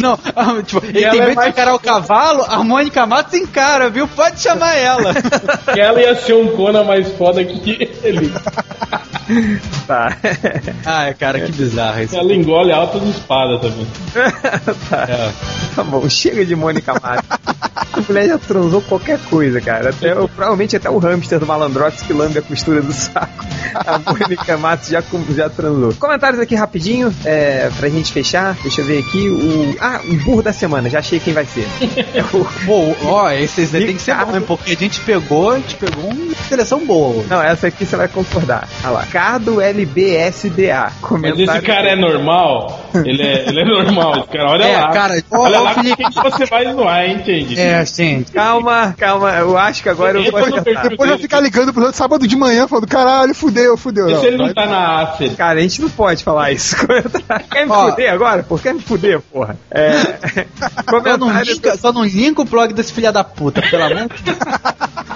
Não, 0.01 0.19
ah, 0.37 0.63
tipo, 0.63 0.85
ele 0.85 0.93
tem 0.95 1.05
é 1.05 1.13
medo 1.13 1.31
de 1.31 1.37
mais- 1.37 1.49
encarar 1.51 1.75
o 1.75 1.79
cavalo, 1.79 2.45
a 2.49 2.63
Mônica 2.63 3.05
Matos 3.07 3.35
encara, 3.35 3.89
viu? 3.91 4.07
Pode 4.09 4.41
chamar 4.41 4.77
ela. 4.77 5.15
Que 5.73 5.81
ela 5.81 6.01
ia 6.01 6.15
ser 6.17 6.35
um 6.35 6.49
Conan 6.57 6.85
mais 6.85 7.09
foda 7.13 7.45
que 7.45 7.91
ele. 8.03 8.33
Tá. 9.87 10.17
Ai, 10.85 11.15
cara, 11.15 11.41
que 11.41 11.53
bizarro 11.53 12.03
isso. 12.03 12.17
Ela 12.17 12.35
engole 12.35 12.73
altas 12.73 13.03
espadas 13.05 13.61
também. 13.61 13.87
tá. 14.91 15.33
Tá 15.77 15.85
bom, 15.85 16.09
chega 16.09 16.45
de 16.45 16.55
Mônica 16.55 16.93
Matos. 16.95 17.39
A 17.93 18.01
mulher 18.09 18.27
já 18.29 18.39
transou 18.39 18.81
qualquer 18.83 19.19
coisa, 19.31 19.61
cara. 19.61 19.91
Até, 19.91 20.19
o- 20.19 20.29
provavelmente 20.29 20.77
até 20.77 20.91
o 20.91 20.99
hamster 20.99 21.39
do 21.39 21.47
Malandrox 21.47 22.03
que 22.03 22.13
lambe 22.13 22.39
a 22.39 22.43
costura 22.43 22.81
do 22.83 22.93
saco. 22.93 23.45
A 23.75 23.99
Mônica 23.99 24.57
Matos 24.59 24.89
já, 24.89 25.03
já 25.35 25.49
transou. 25.49 25.95
Comentários 25.95 26.41
aqui 26.41 26.55
rapidinho, 26.55 27.15
é, 27.25 27.71
pra 27.79 27.89
gente 27.89 28.13
fechar. 28.13 28.57
Deixa 28.63 28.81
eu 28.81 28.85
ver 28.87 28.99
aqui. 28.99 29.29
O, 29.29 29.72
ah, 29.81 30.01
o 30.05 30.15
burro 30.25 30.43
da 30.43 30.53
semana, 30.53 30.89
já 30.91 30.99
achei 30.99 31.19
quem 31.21 31.33
vai 31.33 31.45
ser. 31.47 31.67
É 32.15 32.23
o- 32.37 32.45
Pô, 32.67 32.95
ó, 33.05 33.31
esses 33.31 33.75
aí 33.75 33.87
tem 33.87 33.97
que 33.97 34.03
ser 34.03 34.15
bom, 34.17 34.37
hein? 34.37 34.43
Porque 34.47 34.73
a 34.73 34.77
gente 34.77 35.01
pegou, 35.01 35.51
a 35.53 35.57
gente 35.57 35.77
pegou 35.77 36.05
uma 36.11 36.35
seleção 36.49 36.85
boa. 36.85 37.25
Não, 37.29 37.43
essa 37.43 37.67
aqui 37.69 37.85
você 37.85 37.97
vai 37.97 38.09
concordar. 38.09 38.69
Olha 38.85 38.91
lá. 38.93 39.07
Cardo 39.07 39.61
LBSDA. 39.61 40.85
Mas 40.85 40.95
Comentário. 41.01 41.45
esse 41.59 41.61
cara 41.67 41.91
é 41.91 41.97
normal? 41.97 42.82
Ele 42.95 43.23
é, 43.23 43.49
ele 43.49 43.61
é 43.61 43.65
normal, 43.65 44.25
cara. 44.25 44.51
Olha 44.51 44.65
É, 44.65 44.81
lá. 44.81 44.89
cara, 44.91 45.25
olha 45.31 45.61
ó, 45.61 45.63
lá 45.65 45.75
Felipe. 45.75 45.97
quem 45.97 46.11
que 46.11 46.23
você 46.23 46.47
vai 46.47 46.73
zoar, 46.73 47.05
hein, 47.05 47.15
entende? 47.17 47.59
É, 47.59 47.85
sim. 47.85 48.25
Calma, 48.33 48.95
calma. 48.99 49.31
Eu 49.31 49.57
acho 49.57 49.83
que 49.83 49.89
agora 49.89 50.19
eu 50.19 50.31
vou 50.31 50.51
Depois 50.89 51.11
vai 51.11 51.19
ficar 51.19 51.41
ligando 51.41 51.73
pro 51.73 51.83
outro 51.85 51.97
sábado 51.99 52.27
de 52.27 52.37
manhã, 52.37 52.67
falando, 52.69 52.87
caralho, 52.87 53.35
fudeu, 53.35 53.77
fudeu. 53.77 54.09
E 54.11 54.17
se 54.21 54.27
ele 54.27 54.37
não 54.37 54.53
tá 54.53 54.67
na 54.67 55.03
Acer? 55.03 55.35
Cara, 55.37 55.59
a 55.59 55.63
gente 55.63 55.81
não 55.81 55.89
pode 55.91 56.23
falar 56.23 56.53
isso. 56.53 56.77
Quer 57.51 57.67
me 57.67 57.73
Ó. 57.73 57.91
fuder 57.91 58.13
agora? 58.13 58.43
Pô, 58.43 58.59
quer 58.59 58.75
me 58.75 58.81
fuder, 58.81 59.21
porra? 59.21 59.57
É. 59.71 59.93
Só 60.89 61.17
não, 61.17 61.43
linka, 61.43 61.77
só 61.77 61.93
não 61.93 62.05
linka 62.05 62.43
o 62.43 62.45
blog 62.45 62.73
desse 62.73 62.93
filha 62.93 63.13
da 63.13 63.25
puta, 63.25 63.63
pelo 63.63 63.85
amor 63.85 64.09
de 64.09 64.23
Deus. 64.23 64.39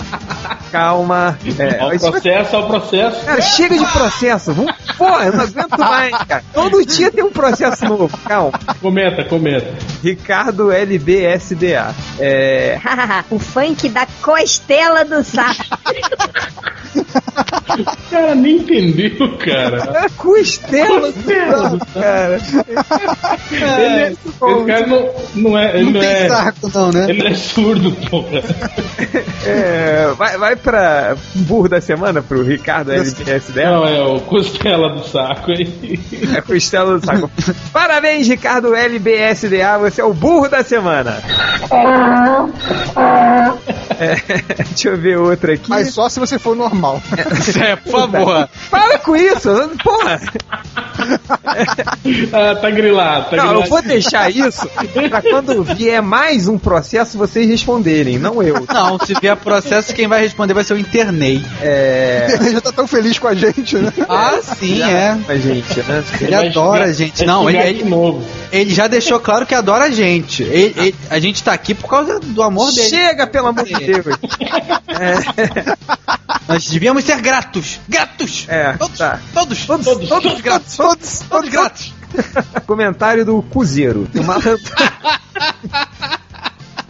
Calma. 0.71 1.39
É, 1.59 1.85
o 1.85 1.99
processo, 1.99 2.57
o 2.57 2.67
processo. 2.67 3.25
Cara, 3.25 3.41
chega 3.41 3.79
de 3.79 3.87
processo. 3.93 4.53
Vamos... 4.53 4.75
Porra, 4.97 5.27
eu 5.27 5.33
não 5.33 5.45
aguento 5.45 5.79
mais, 5.79 6.17
cara. 6.25 6.45
Todo 6.53 6.85
dia 6.85 7.11
tem 7.11 7.25
um 7.25 7.31
processo 7.31 7.85
novo. 7.87 8.17
Calma. 8.19 8.59
Comenta, 8.81 9.25
comenta. 9.25 9.75
Ricardo 10.03 10.73
LBSDA. 10.73 11.95
É. 12.19 12.79
o 13.31 13.39
funk 13.39 13.89
da 13.89 14.07
costela 14.23 15.05
do 15.05 15.23
sapo. 15.23 15.65
O 17.37 18.11
cara 18.11 18.35
nem 18.35 18.57
entendeu, 18.57 19.37
cara. 19.39 20.09
Costela 20.17 21.13
do 21.13 21.23
sapo, 21.23 21.87
cara. 21.93 22.41
Ele 23.51 23.65
é- 23.65 24.13
esse 24.13 24.65
cara 24.67 24.87
não, 24.87 25.11
não 25.35 25.59
é. 25.59 25.77
Ele 25.77 25.85
Não 25.85 25.93
não, 25.93 26.01
tem 26.01 26.09
é. 26.11 26.29
saco, 26.29 26.71
não, 26.75 26.91
né? 26.93 27.07
Ele 27.11 27.27
é 27.27 27.35
surdo, 27.35 27.93
porra. 28.09 28.43
É, 29.45 30.13
vai, 30.17 30.39
vai 30.39 30.57
pra 30.57 31.17
burro 31.35 31.69
da 31.69 31.81
semana 31.81 32.23
pro 32.23 32.43
Ricardo 32.43 32.93
LBSDA. 32.93 33.71
Não, 33.71 33.87
é 33.87 34.03
o 34.03 34.21
costela 34.21 34.89
do 34.91 35.05
saco 35.07 35.51
aí. 35.53 36.01
É 36.37 36.41
costela 36.41 36.99
do 36.99 37.05
saco. 37.05 37.31
Parabéns, 37.73 38.27
Ricardo 38.29 38.75
LBSDA. 38.75 39.79
Você 39.79 40.01
é 40.01 40.05
o 40.05 40.15
burro 40.15 40.49
da 40.49 40.63
semana. 40.65 41.23
É, 43.99 44.17
deixa 44.69 44.89
eu 44.89 44.97
ver 44.97 45.19
outra 45.19 45.55
aqui. 45.55 45.69
Mas 45.69 45.93
só 45.93 46.09
se 46.09 46.19
você 46.19 46.39
for 46.39 46.57
normal. 46.57 47.03
É, 47.17 47.23
por 47.85 47.93
favor. 47.93 48.49
Para 48.71 48.99
com 48.99 49.17
isso! 49.17 49.51
Porra! 49.83 50.21
Ah, 52.33 52.55
tá 52.61 52.71
grilado, 52.71 53.31
tá 53.31 53.37
Não, 53.37 53.45
grilado. 53.49 53.65
eu 53.67 53.69
vou 53.71 53.83
deixar 53.83 54.31
isso 54.31 54.69
pra 55.09 55.23
quando 55.23 55.63
vier 55.63 56.01
mais 56.03 56.49
um 56.49 56.59
processo 56.59 57.19
vocês 57.19 57.47
responderem, 57.49 58.19
não 58.19 58.43
eu. 58.43 58.67
Não, 58.73 58.99
se 58.99 59.15
vier 59.21 59.37
processo, 59.37 59.93
quem 59.95 60.07
vai 60.09 60.21
responder 60.21 60.55
vai 60.55 60.65
ser 60.65 60.75
o 60.75 60.79
Internei. 60.79 61.43
É. 61.61 62.29
Ele 62.41 62.51
já 62.53 62.61
tá 62.61 62.73
tão 62.73 62.87
feliz 62.87 63.19
com 63.19 63.29
a 63.29 63.35
gente, 63.35 63.77
né? 63.77 63.93
Ah, 64.09 64.39
sim, 64.43 64.83
é. 64.83 65.17
A 65.29 65.37
gente, 65.37 65.81
né? 65.83 66.05
Ele 66.21 66.35
adora 66.35 66.85
a 66.85 66.93
gente. 66.93 67.25
Não, 67.25 67.49
ele, 67.49 67.59
ele, 67.59 67.83
de 67.83 67.89
novo. 67.89 68.25
ele 68.53 68.73
já 68.73 68.87
deixou 68.87 69.21
claro 69.21 69.45
que 69.47 69.55
adora 69.55 69.85
a 69.85 69.91
gente. 69.91 70.43
Ele- 70.43 70.75
ele- 70.77 70.95
a 71.11 71.19
gente 71.19 71.43
tá 71.43 71.53
aqui 71.53 71.75
por 71.75 71.89
causa 71.89 72.19
do 72.21 72.43
amor 72.43 72.73
dele. 72.73 72.89
Chega, 72.89 73.27
pelo 73.27 73.49
amor 73.49 73.65
de 73.65 73.75
Deus. 73.75 74.07
É, 74.89 75.77
Nós 76.49 76.67
devíamos 76.69 77.03
ser 77.17 77.23
gratos. 77.23 77.81
Gratos! 77.89 78.47
é 78.49 78.73
Todos, 78.75 78.99
tá. 78.99 79.21
todos, 79.33 79.67
Todos, 79.67 79.87
todos, 79.87 80.09
todos, 80.09 80.41
gratos. 80.41 80.77
todos, 80.77 81.19
Todos 81.29 81.51
gratos. 81.51 81.95
Comentário 82.67 83.25
do 83.25 83.43
Cuzeiro. 83.43 84.09
O 84.15 84.23
malandro... 84.23 84.59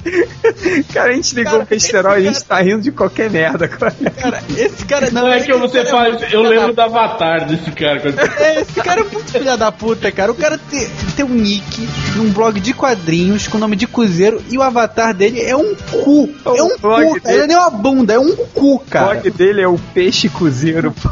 Cara, 0.92 1.10
a 1.10 1.14
gente 1.14 1.34
ligou 1.34 1.60
o 1.60 1.66
Pesterol 1.66 2.12
e 2.18 2.26
a 2.28 2.32
gente 2.32 2.44
tá 2.44 2.60
rindo 2.60 2.82
de 2.82 2.92
qualquer 2.92 3.30
merda 3.30 3.64
agora. 3.66 3.94
Cara, 4.20 4.42
esse 4.56 4.84
cara 4.84 5.10
Não 5.10 5.26
é 5.28 5.40
que 5.40 5.52
você 5.52 5.84
faz. 5.84 6.32
Eu 6.32 6.42
lembro 6.42 6.72
do 6.74 6.80
avatar 6.80 7.46
desse 7.46 7.70
cara. 7.72 8.00
quando- 8.00 8.18
É, 8.20 8.60
esse 8.60 8.80
cara 8.80 9.00
é 9.00 9.04
muito 9.04 9.30
filha 9.32 9.56
da 9.56 9.70
puta, 9.72 10.10
cara. 10.12 10.30
O 10.32 10.34
cara 10.34 10.58
tem, 10.70 10.88
tem 11.16 11.24
um 11.24 11.28
nick 11.34 11.88
num 12.16 12.30
blog 12.30 12.58
de 12.60 12.72
quadrinhos 12.72 13.46
com 13.48 13.56
o 13.56 13.60
nome 13.60 13.76
de 13.76 13.86
Cruzeiro 13.86 14.42
e 14.50 14.56
o 14.58 14.62
avatar 14.62 15.12
dele 15.14 15.40
é 15.42 15.56
um 15.56 15.74
cu. 15.74 16.28
É 16.44 16.62
um 16.62 16.76
blog 16.78 17.04
cu, 17.04 17.20
cara. 17.20 17.20
dele- 17.20 17.38
Ele 17.38 17.46
nem 17.48 17.56
uma 17.56 17.70
bunda, 17.70 18.14
é 18.14 18.18
um 18.18 18.34
cu, 18.36 18.74
O 18.76 18.80
cara. 18.80 19.06
blog 19.20 19.30
dele 19.30 19.60
é 19.62 19.68
o 19.68 19.78
peixe 19.94 20.28
cozeiro. 20.28 20.94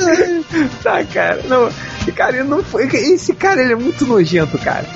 tá, 0.82 1.04
cara. 1.04 1.42
Não, 1.48 1.70
cara, 2.14 2.36
ele 2.36 2.48
não 2.48 2.62
foi. 2.62 2.86
Esse 2.86 3.34
cara 3.34 3.62
ele 3.62 3.72
é 3.72 3.76
muito 3.76 4.06
nojento, 4.06 4.58
cara. 4.58 4.86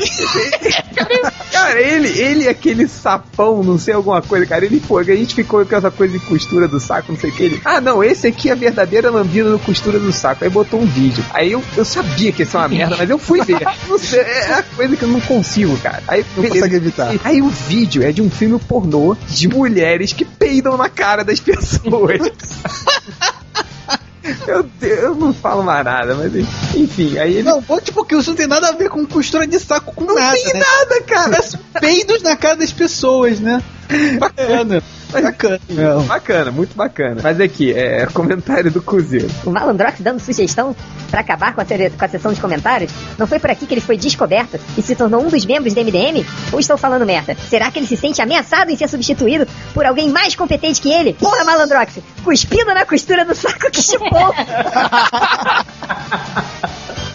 cara, 1.53 1.81
ele, 1.81 2.09
ele 2.19 2.47
é 2.47 2.51
aquele 2.51 2.89
sapão, 2.89 3.63
não 3.63 3.79
sei 3.79 3.95
alguma 3.95 4.21
coisa, 4.23 4.47
cara. 4.47 4.65
Ele 4.65 4.81
foi. 4.81 5.03
A 5.03 5.17
gente 5.17 5.35
ficou 5.35 5.65
com 5.65 5.77
essa 5.77 5.91
coisa 5.91 6.19
de 6.19 6.25
costura 6.25 6.67
do 6.67 6.81
saco, 6.81 7.13
não 7.13 7.19
sei 7.19 7.31
o 7.31 7.33
que. 7.33 7.43
Ele, 7.45 7.61
ah, 7.65 7.81
não, 7.81 8.03
esse 8.03 8.27
aqui 8.27 8.49
é 8.49 8.53
a 8.53 8.57
verdadeira 8.57 9.11
lambida 9.11 9.51
do 9.51 9.59
costura 9.59 9.99
do 9.99 10.13
saco. 10.13 10.45
Aí 10.45 10.51
botou 10.51 10.81
um 10.81 10.87
vídeo. 10.87 11.25
Aí 11.33 11.53
eu, 11.53 11.63
eu 11.77 11.85
sabia 11.85 12.33
que 12.33 12.43
ia 12.43 12.47
ser 12.47 12.57
uma 12.57 12.69
merda, 12.69 12.97
mas 12.97 13.09
eu 13.09 13.19
fui 13.19 13.43
ver. 13.43 13.61
Não 13.89 13.99
sei, 13.99 14.21
é 14.21 14.55
a 14.55 14.63
coisa 14.63 14.97
que 14.97 15.03
eu 15.03 15.09
não 15.09 15.21
consigo, 15.21 15.77
cara. 15.79 16.03
Aí, 16.09 16.25
Não 16.37 16.45
consegue 16.45 16.77
evitar. 16.77 17.15
Aí 17.25 17.43
o 17.43 17.49
vídeo 17.49 18.03
é 18.03 18.13
de 18.13 18.23
um 18.23 18.31
filme 18.31 18.59
pornô 18.59 19.17
de 19.29 19.49
mulheres 19.49 20.13
que 20.13 20.25
peidam 20.25 20.77
na 20.77 20.89
cara 20.89 21.25
das 21.25 21.41
pessoas. 21.41 22.21
Eu, 24.47 24.67
eu 24.81 25.15
não 25.15 25.35
falo 25.35 25.63
mais 25.63 25.85
nada, 25.85 26.15
mas 26.15 26.33
enfim, 26.75 27.19
aí 27.19 27.35
ele. 27.35 27.43
Não, 27.43 27.63
pô, 27.63 27.81
tipo, 27.81 28.05
que 28.05 28.15
isso 28.15 28.31
não 28.31 28.37
tem 28.37 28.47
nada 28.47 28.69
a 28.69 28.73
ver 28.73 28.89
com 28.89 29.07
costura 29.07 29.47
de 29.47 29.59
saco 29.59 29.95
com 29.95 30.05
Não 30.05 30.15
nada. 30.15 30.33
tem 30.33 30.55
né? 30.55 30.61
nada, 30.61 31.03
cara. 31.03 31.31
Parece 31.31 31.59
peidos 31.81 32.23
na 32.23 32.35
cara 32.37 32.57
das 32.57 32.73
pessoas, 32.73 33.39
né? 33.39 33.63
Bacana. 34.19 34.83
Bacana. 35.23 35.61
Bacana, 36.07 36.51
muito 36.51 36.77
bacana. 36.77 37.21
Mas 37.23 37.41
aqui, 37.41 37.73
é 37.73 38.07
comentário 38.07 38.71
do 38.71 38.83
Cruzeiro. 38.83 39.31
O 39.45 39.51
Malandrox 39.51 40.01
dando 40.01 40.21
sugestão 40.21 40.75
pra 41.11 41.21
acabar 41.21 41.55
com 41.55 41.61
a, 41.61 41.65
com 41.65 42.05
a 42.05 42.09
sessão 42.09 42.33
de 42.33 42.41
comentários? 42.41 42.93
Não 43.19 43.27
foi 43.27 43.39
por 43.39 43.51
aqui 43.51 43.67
que 43.67 43.75
ele 43.75 43.81
foi 43.81 43.97
descoberto 43.97 44.59
e 44.77 44.83
se 44.83 44.95
tornou 44.95 45.23
um 45.23 45.29
dos 45.29 45.45
membros 45.45 45.75
do 45.75 45.81
MDM? 45.81 46.25
Ou 46.53 46.61
estou 46.61 46.77
falando 46.77 47.07
merda? 47.07 47.37
Será 47.49 47.71
que 47.71 47.79
ele 47.79 47.87
se 47.87 47.97
sente 47.97 48.21
ameaçado 48.21 48.71
em 48.71 48.77
ser 48.77 48.89
substituído 48.89 49.47
por 49.73 49.87
alguém 49.87 50.09
mais 50.09 50.35
competente 50.35 50.81
que 50.81 50.93
ele? 50.93 51.15
Porra, 51.15 51.45
Malandrox! 51.45 51.99
Cuspindo 52.23 52.75
na 52.75 52.85
costura 52.85 53.25
do 53.25 53.35
saco 53.35 53.71
que 53.71 53.83
chupou! 53.83 54.35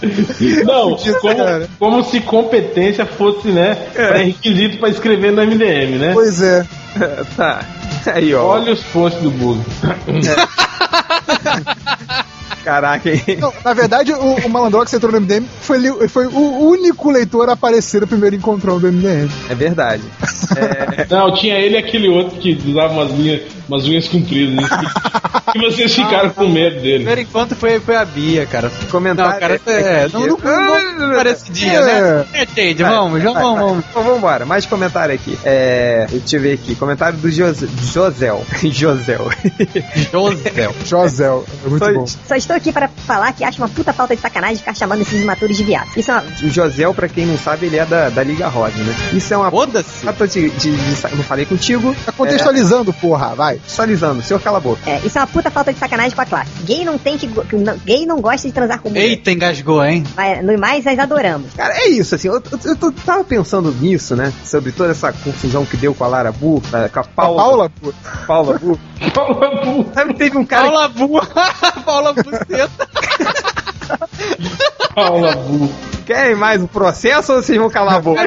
Não, 0.65 0.97
como, 1.21 1.67
como 1.77 2.03
se 2.03 2.21
competência 2.21 3.05
fosse, 3.05 3.49
né, 3.49 3.75
pré-requisito 3.93 4.77
pra 4.77 4.89
escrever 4.89 5.31
no 5.31 5.45
MDM, 5.45 5.99
né? 5.99 6.11
Pois 6.13 6.41
é. 6.41 6.65
tá. 7.35 7.63
Aí, 8.13 8.33
ó. 8.33 8.45
Olha 8.45 8.73
os 8.73 8.83
posts 8.83 9.21
do 9.21 9.29
Bug. 9.29 9.61
Caraca, 12.63 13.09
hein? 13.09 13.23
Não, 13.39 13.53
na 13.63 13.73
verdade, 13.73 14.11
o, 14.13 14.35
o 14.35 14.49
Malandrox 14.49 14.93
entrou 14.93 15.11
no 15.11 15.19
MDM 15.21 15.45
foi, 15.61 16.07
foi 16.07 16.27
o 16.27 16.67
único 16.69 17.09
leitor 17.09 17.49
a 17.49 17.53
aparecer 17.53 18.01
no 18.01 18.07
primeiro 18.07 18.35
encontrão 18.35 18.79
do 18.79 18.91
MDM. 18.91 19.29
É 19.49 19.55
verdade. 19.55 20.03
Não, 21.09 21.33
tinha 21.33 21.55
ele 21.55 21.75
e 21.75 21.77
aquele 21.77 22.09
outro 22.09 22.37
que 22.37 22.57
usava 22.67 22.93
umas, 22.93 23.11
linhas, 23.11 23.41
umas 23.67 23.85
unhas 23.85 24.07
compridas. 24.07 24.69
E 25.55 25.59
vocês 25.59 25.93
ficaram 25.95 26.29
com 26.29 26.47
medo 26.47 26.75
dele. 26.81 26.97
Primeiro 26.97 27.21
encontro 27.21 27.55
foi, 27.55 27.79
foi 27.79 27.95
a 27.95 28.05
Bia, 28.05 28.45
cara. 28.45 28.71
Comentário. 28.91 29.31
Não, 29.33 29.39
cara, 29.39 29.61
é, 29.65 30.07
não, 30.13 30.19
não, 30.21 30.37
não, 30.37 31.07
não 31.09 31.15
parece 31.15 31.51
dia, 31.51 31.81
né? 31.81 32.25
É, 32.33 32.45
Tade, 32.45 32.83
vamos, 32.83 33.21
já 33.23 33.31
Vai, 33.31 33.41
vamos, 33.43 33.59
vai. 33.59 33.67
vamos. 33.69 33.85
Então 33.89 34.03
vamos 34.03 34.17
embora, 34.19 34.45
mais 34.45 34.65
comentário 34.65 35.15
aqui. 35.15 35.37
É, 35.43 36.07
deixa 36.11 36.35
eu 36.37 36.41
ver 36.41 36.53
aqui, 36.53 36.75
comentário 36.75 37.17
do 37.17 37.31
Jos, 37.31 37.59
Josel. 37.91 38.45
Josel. 38.71 39.29
Josel. 40.11 40.75
Josel, 40.85 41.45
é 41.65 41.69
muito 41.69 41.83
Foi- 41.83 41.93
bom. 41.93 42.05
Só 42.07 42.35
estou 42.49 42.55
aqui 42.55 42.71
para 42.71 42.87
falar 42.87 43.31
que 43.33 43.43
acho 43.43 43.59
uma 43.61 43.69
puta 43.69 43.93
falta 43.93 44.15
de 44.15 44.21
sacanagem 44.21 44.57
ficar 44.57 44.73
chamando 44.75 45.01
esses 45.01 45.21
imaturos 45.21 45.55
de 45.55 45.63
viado. 45.63 45.87
Isso 45.95 46.09
é 46.11 46.13
uma... 46.15 46.23
O 46.23 46.49
Josel, 46.49 46.93
pra 46.93 47.07
quem 47.07 47.25
não 47.25 47.37
sabe, 47.37 47.67
ele 47.67 47.77
é 47.77 47.85
da, 47.85 48.09
da 48.09 48.23
Liga 48.23 48.47
Rosa, 48.47 48.75
né? 48.77 48.93
Isso 49.13 49.33
é 49.33 49.37
uma 49.37 49.51
Foda-se. 49.51 50.03
falta 50.03 50.27
de, 50.27 50.49
de, 50.49 50.71
de 50.71 51.15
Não 51.15 51.23
falei 51.23 51.45
contigo. 51.45 51.95
Tá 52.05 52.11
contextualizando, 52.11 52.91
porra, 52.93 53.35
vai. 53.35 53.55
Contextualizando, 53.57 54.21
senhor 54.23 54.39
cala 54.39 54.57
a 54.57 54.61
boca. 54.61 54.81
É, 54.89 54.99
isso 55.05 55.17
é 55.17 55.21
uma 55.21 55.27
puta 55.27 55.51
falta 55.51 55.71
de 55.71 55.79
sacanagem 55.79 56.15
com 56.15 56.21
a 56.21 56.25
classe. 56.25 56.49
Gay 56.63 56.83
não 56.83 56.97
tem 56.97 57.17
que. 57.17 57.27
go- 57.27 57.45
gay 57.85 58.05
não 58.05 58.19
gosta 58.21 58.47
de 58.47 58.53
transar 58.53 58.79
com 58.79 58.89
mulher. 58.89 59.03
Eita, 59.05 59.31
engasgou, 59.31 59.83
hein? 59.85 60.03
Mas, 60.15 60.43
no 60.43 60.57
mais, 60.57 60.83
nós 60.85 60.97
adoramos. 60.97 61.53
Cara, 61.55 61.73
é 61.75 61.89
isso, 61.89 62.15
assim, 62.15 62.27
eu, 62.27 62.35
eu, 62.35 62.77
eu 62.81 62.91
tava 63.05 63.23
pensando 63.23 63.71
nisso, 63.71 64.15
né? 64.15 64.33
Sobre 64.43 64.71
toda 64.71 64.91
essa 64.91 65.11
confusão 65.13 65.65
que 65.65 65.77
deu 65.77 65.93
com 65.93 66.03
a 66.03 66.07
Lara 66.07 66.31
Bu, 66.31 66.61
com 66.91 66.99
a 66.99 67.03
Paula. 67.03 67.41
Paula, 67.43 67.69
pô. 67.81 67.93
Paula 68.25 68.57
Bu. 68.59 68.79
Paula 69.13 69.49
Bu. 69.63 69.85
Sabe, 69.93 70.13
teve 70.15 70.37
um 70.37 70.45
cara. 70.45 70.63
Paula 70.69 70.87
Bu. 70.89 71.21
Paula 71.85 72.13
Buceta. 72.47 72.89
Paula 74.95 75.35
Bu. 75.35 75.69
Querem 76.05 76.35
mais 76.35 76.61
o 76.61 76.67
processo 76.67 77.33
ou 77.33 77.41
vocês 77.43 77.57
vão 77.57 77.69
calar 77.69 77.95
a 77.95 78.01
boca? 78.01 78.21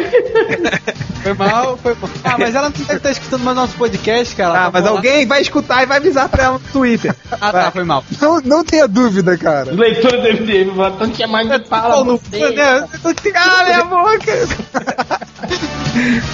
Foi 1.22 1.34
mal, 1.34 1.76
foi 1.76 1.94
mal. 1.94 2.10
Ah, 2.24 2.36
mas 2.38 2.54
ela 2.54 2.68
não 2.68 2.76
deve 2.78 2.94
estar 2.94 3.10
escutando 3.10 3.42
mais 3.42 3.56
nosso 3.56 3.74
podcast, 3.76 4.34
cara. 4.36 4.52
Ah, 4.52 4.64
tá 4.64 4.70
mas 4.72 4.86
alguém 4.86 5.26
vai 5.26 5.42
escutar 5.42 5.82
e 5.82 5.86
vai 5.86 5.98
avisar 5.98 6.28
pra 6.28 6.44
ela 6.44 6.52
no 6.54 6.72
Twitter. 6.72 7.14
Ah, 7.30 7.52
tá, 7.52 7.70
foi 7.72 7.82
mal. 7.84 8.04
Não, 8.20 8.40
não 8.40 8.64
tenha 8.64 8.86
dúvida, 8.86 9.36
cara. 9.36 9.70
Os 9.72 9.76
leitores 9.78 10.20
do 10.22 10.42
MDM 10.42 10.74
falaram, 10.74 10.94
então 10.94 11.10
tinha 11.10 11.26
mais 11.28 11.48
de 11.48 11.58
Pau 11.60 11.80
Paula 11.80 12.04
no 12.04 12.18
Bu. 12.18 12.30
cu, 12.30 12.36
né? 12.54 12.88
Cala 13.32 13.76
a 13.76 13.84
boca! 13.84 15.22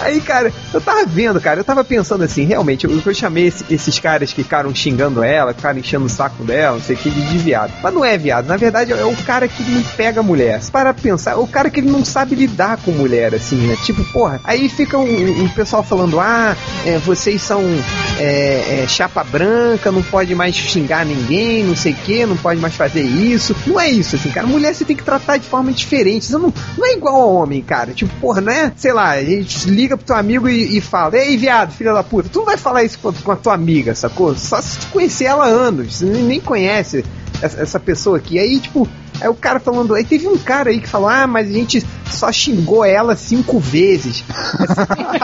Aí, 0.00 0.20
cara, 0.20 0.52
eu 0.72 0.80
tava 0.80 1.04
vendo, 1.06 1.40
cara, 1.40 1.61
eu 1.61 1.64
tava 1.64 1.82
pensando 1.84 2.22
assim, 2.24 2.44
realmente, 2.44 2.84
eu, 2.86 3.02
eu 3.04 3.14
chamei 3.14 3.46
esse- 3.48 3.64
esses 3.70 3.98
caras 3.98 4.32
que 4.32 4.42
ficaram 4.42 4.74
xingando 4.74 5.22
ela, 5.22 5.52
ficaram 5.54 5.78
enchendo 5.78 6.04
o 6.06 6.09
saco 6.09 6.44
dela, 6.44 6.76
não 6.76 6.82
sei 6.82 6.96
o 6.96 6.98
que, 6.98 7.11
de, 7.11 7.38
viado. 7.38 7.72
Mas 7.82 7.92
não 7.94 8.04
é 8.04 8.16
viado, 8.16 8.46
na 8.46 8.56
verdade 8.56 8.92
é 8.92 9.04
o 9.04 9.16
cara 9.24 9.48
que 9.48 9.62
não 9.62 9.82
pega 9.96 10.22
mulher. 10.22 10.61
Pra 10.70 10.94
pensar, 10.94 11.32
é 11.32 11.36
o 11.36 11.46
cara 11.46 11.70
que 11.70 11.80
ele 11.80 11.90
não 11.90 12.04
sabe 12.04 12.34
lidar 12.34 12.78
com 12.84 12.92
mulher, 12.92 13.34
assim, 13.34 13.56
né? 13.56 13.76
Tipo, 13.84 14.04
porra, 14.12 14.40
aí 14.44 14.68
fica 14.68 14.96
um, 14.98 15.42
um 15.44 15.48
pessoal 15.48 15.82
falando, 15.82 16.20
ah, 16.20 16.56
é, 16.86 16.98
vocês 16.98 17.42
são 17.42 17.62
é, 18.18 18.82
é, 18.82 18.86
chapa 18.88 19.24
branca, 19.24 19.90
não 19.90 20.02
pode 20.02 20.34
mais 20.34 20.54
xingar 20.54 21.04
ninguém, 21.04 21.64
não 21.64 21.74
sei 21.76 21.92
o 21.92 21.96
que, 21.96 22.26
não 22.26 22.36
pode 22.36 22.61
mais 22.61 22.74
fazer 22.74 23.02
isso. 23.02 23.54
Não 23.66 23.78
é 23.80 23.88
isso, 23.90 24.16
assim, 24.16 24.30
cara. 24.30 24.46
Mulher 24.46 24.74
você 24.74 24.84
tem 24.84 24.96
que 24.96 25.02
tratar 25.02 25.36
de 25.36 25.46
forma 25.46 25.72
diferente. 25.72 26.30
Não, 26.32 26.52
não 26.76 26.86
é 26.86 26.94
igual 26.94 27.14
ao 27.16 27.34
homem, 27.34 27.62
cara. 27.62 27.92
Tipo, 27.92 28.12
porra, 28.20 28.40
não 28.40 28.52
é, 28.52 28.72
sei 28.76 28.92
lá, 28.92 29.11
a 29.11 29.24
gente 29.24 29.47
liga 29.66 29.96
pro 29.96 30.07
teu 30.07 30.16
amigo 30.16 30.49
e, 30.49 30.76
e 30.76 30.80
fala, 30.80 31.16
ei, 31.16 31.36
viado, 31.36 31.72
filha 31.72 31.92
da 31.92 32.03
puta, 32.03 32.28
tu 32.28 32.40
não 32.40 32.46
vai 32.46 32.57
falar 32.57 32.84
isso 32.84 32.99
com, 32.99 33.12
com 33.12 33.32
a 33.32 33.36
tua 33.36 33.55
amiga, 33.55 33.94
sacou? 33.94 34.34
Só 34.36 34.61
se 34.61 34.78
tu 34.78 34.86
conhecer 34.88 35.24
ela 35.24 35.46
há 35.46 35.49
anos, 35.49 36.01
nem 36.01 36.40
conhece 36.40 37.05
essa, 37.40 37.61
essa 37.61 37.80
pessoa 37.80 38.18
aqui. 38.18 38.38
Aí, 38.38 38.61
tipo, 38.61 38.88
Aí 39.20 39.28
o 39.28 39.34
cara 39.34 39.58
falando, 39.58 39.94
aí 39.94 40.04
teve 40.04 40.26
um 40.26 40.38
cara 40.38 40.70
aí 40.70 40.80
que 40.80 40.88
falou, 40.88 41.08
ah, 41.08 41.26
mas 41.26 41.48
a 41.48 41.52
gente 41.52 41.84
só 42.10 42.30
xingou 42.32 42.84
ela 42.84 43.16
cinco 43.16 43.58
vezes. 43.58 44.24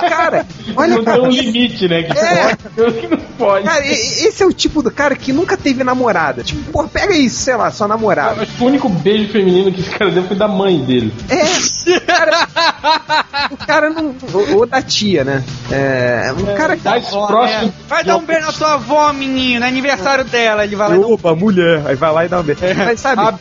cara, 0.08 0.46
olha 0.76 0.96
Não 0.96 1.04
tem 1.04 1.20
um 1.20 1.28
limite, 1.30 1.88
né? 1.88 2.02
Que 2.02 2.18
É. 2.18 2.56
pode, 2.56 3.00
que 3.00 3.06
não 3.06 3.18
pode. 3.38 3.64
Cara, 3.66 3.86
esse 3.86 4.42
é 4.42 4.46
o 4.46 4.52
tipo 4.52 4.82
do 4.82 4.90
cara 4.90 5.16
que 5.16 5.32
nunca 5.32 5.56
teve 5.56 5.82
namorada. 5.84 6.42
Tipo, 6.42 6.72
pô, 6.72 6.84
pega 6.88 7.14
isso, 7.16 7.36
sei 7.36 7.56
lá, 7.56 7.70
sua 7.70 7.88
namorada. 7.88 8.42
Acho 8.42 8.52
que 8.52 8.62
o 8.62 8.66
único 8.66 8.88
beijo 8.88 9.32
feminino 9.32 9.72
que 9.72 9.80
esse 9.80 9.90
cara 9.90 10.10
deu 10.10 10.24
foi 10.24 10.36
da 10.36 10.48
mãe 10.48 10.78
dele. 10.84 11.12
É, 11.28 12.00
cara, 12.00 12.48
o 13.50 13.56
cara 13.56 13.90
não. 13.90 14.14
Ou, 14.32 14.58
ou 14.58 14.66
da 14.66 14.82
tia, 14.82 15.24
né? 15.24 15.42
É, 15.70 16.32
um 16.36 16.54
cara 16.56 16.76
que. 16.76 16.84
Mais 16.84 17.08
próximo. 17.08 17.72
Vai 17.88 18.04
dar 18.04 18.16
um 18.16 18.24
beijo 18.24 18.46
na 18.46 18.52
sua 18.52 18.74
avó, 18.74 19.12
menino. 19.12 19.64
É 19.64 19.68
aniversário 19.68 20.24
dela. 20.24 20.64
Ele 20.64 20.76
vai 20.76 20.88
lá 20.96 21.06
Opa, 21.06 21.34
mulher. 21.34 21.82
Aí 21.86 21.94
vai 21.96 22.12
lá 22.12 22.24
e 22.24 22.28
dá 22.28 22.40
um 22.40 22.42
beijo. 22.42 22.60
Mas 22.76 23.00
sabe, 23.00 23.22
A 23.22 23.32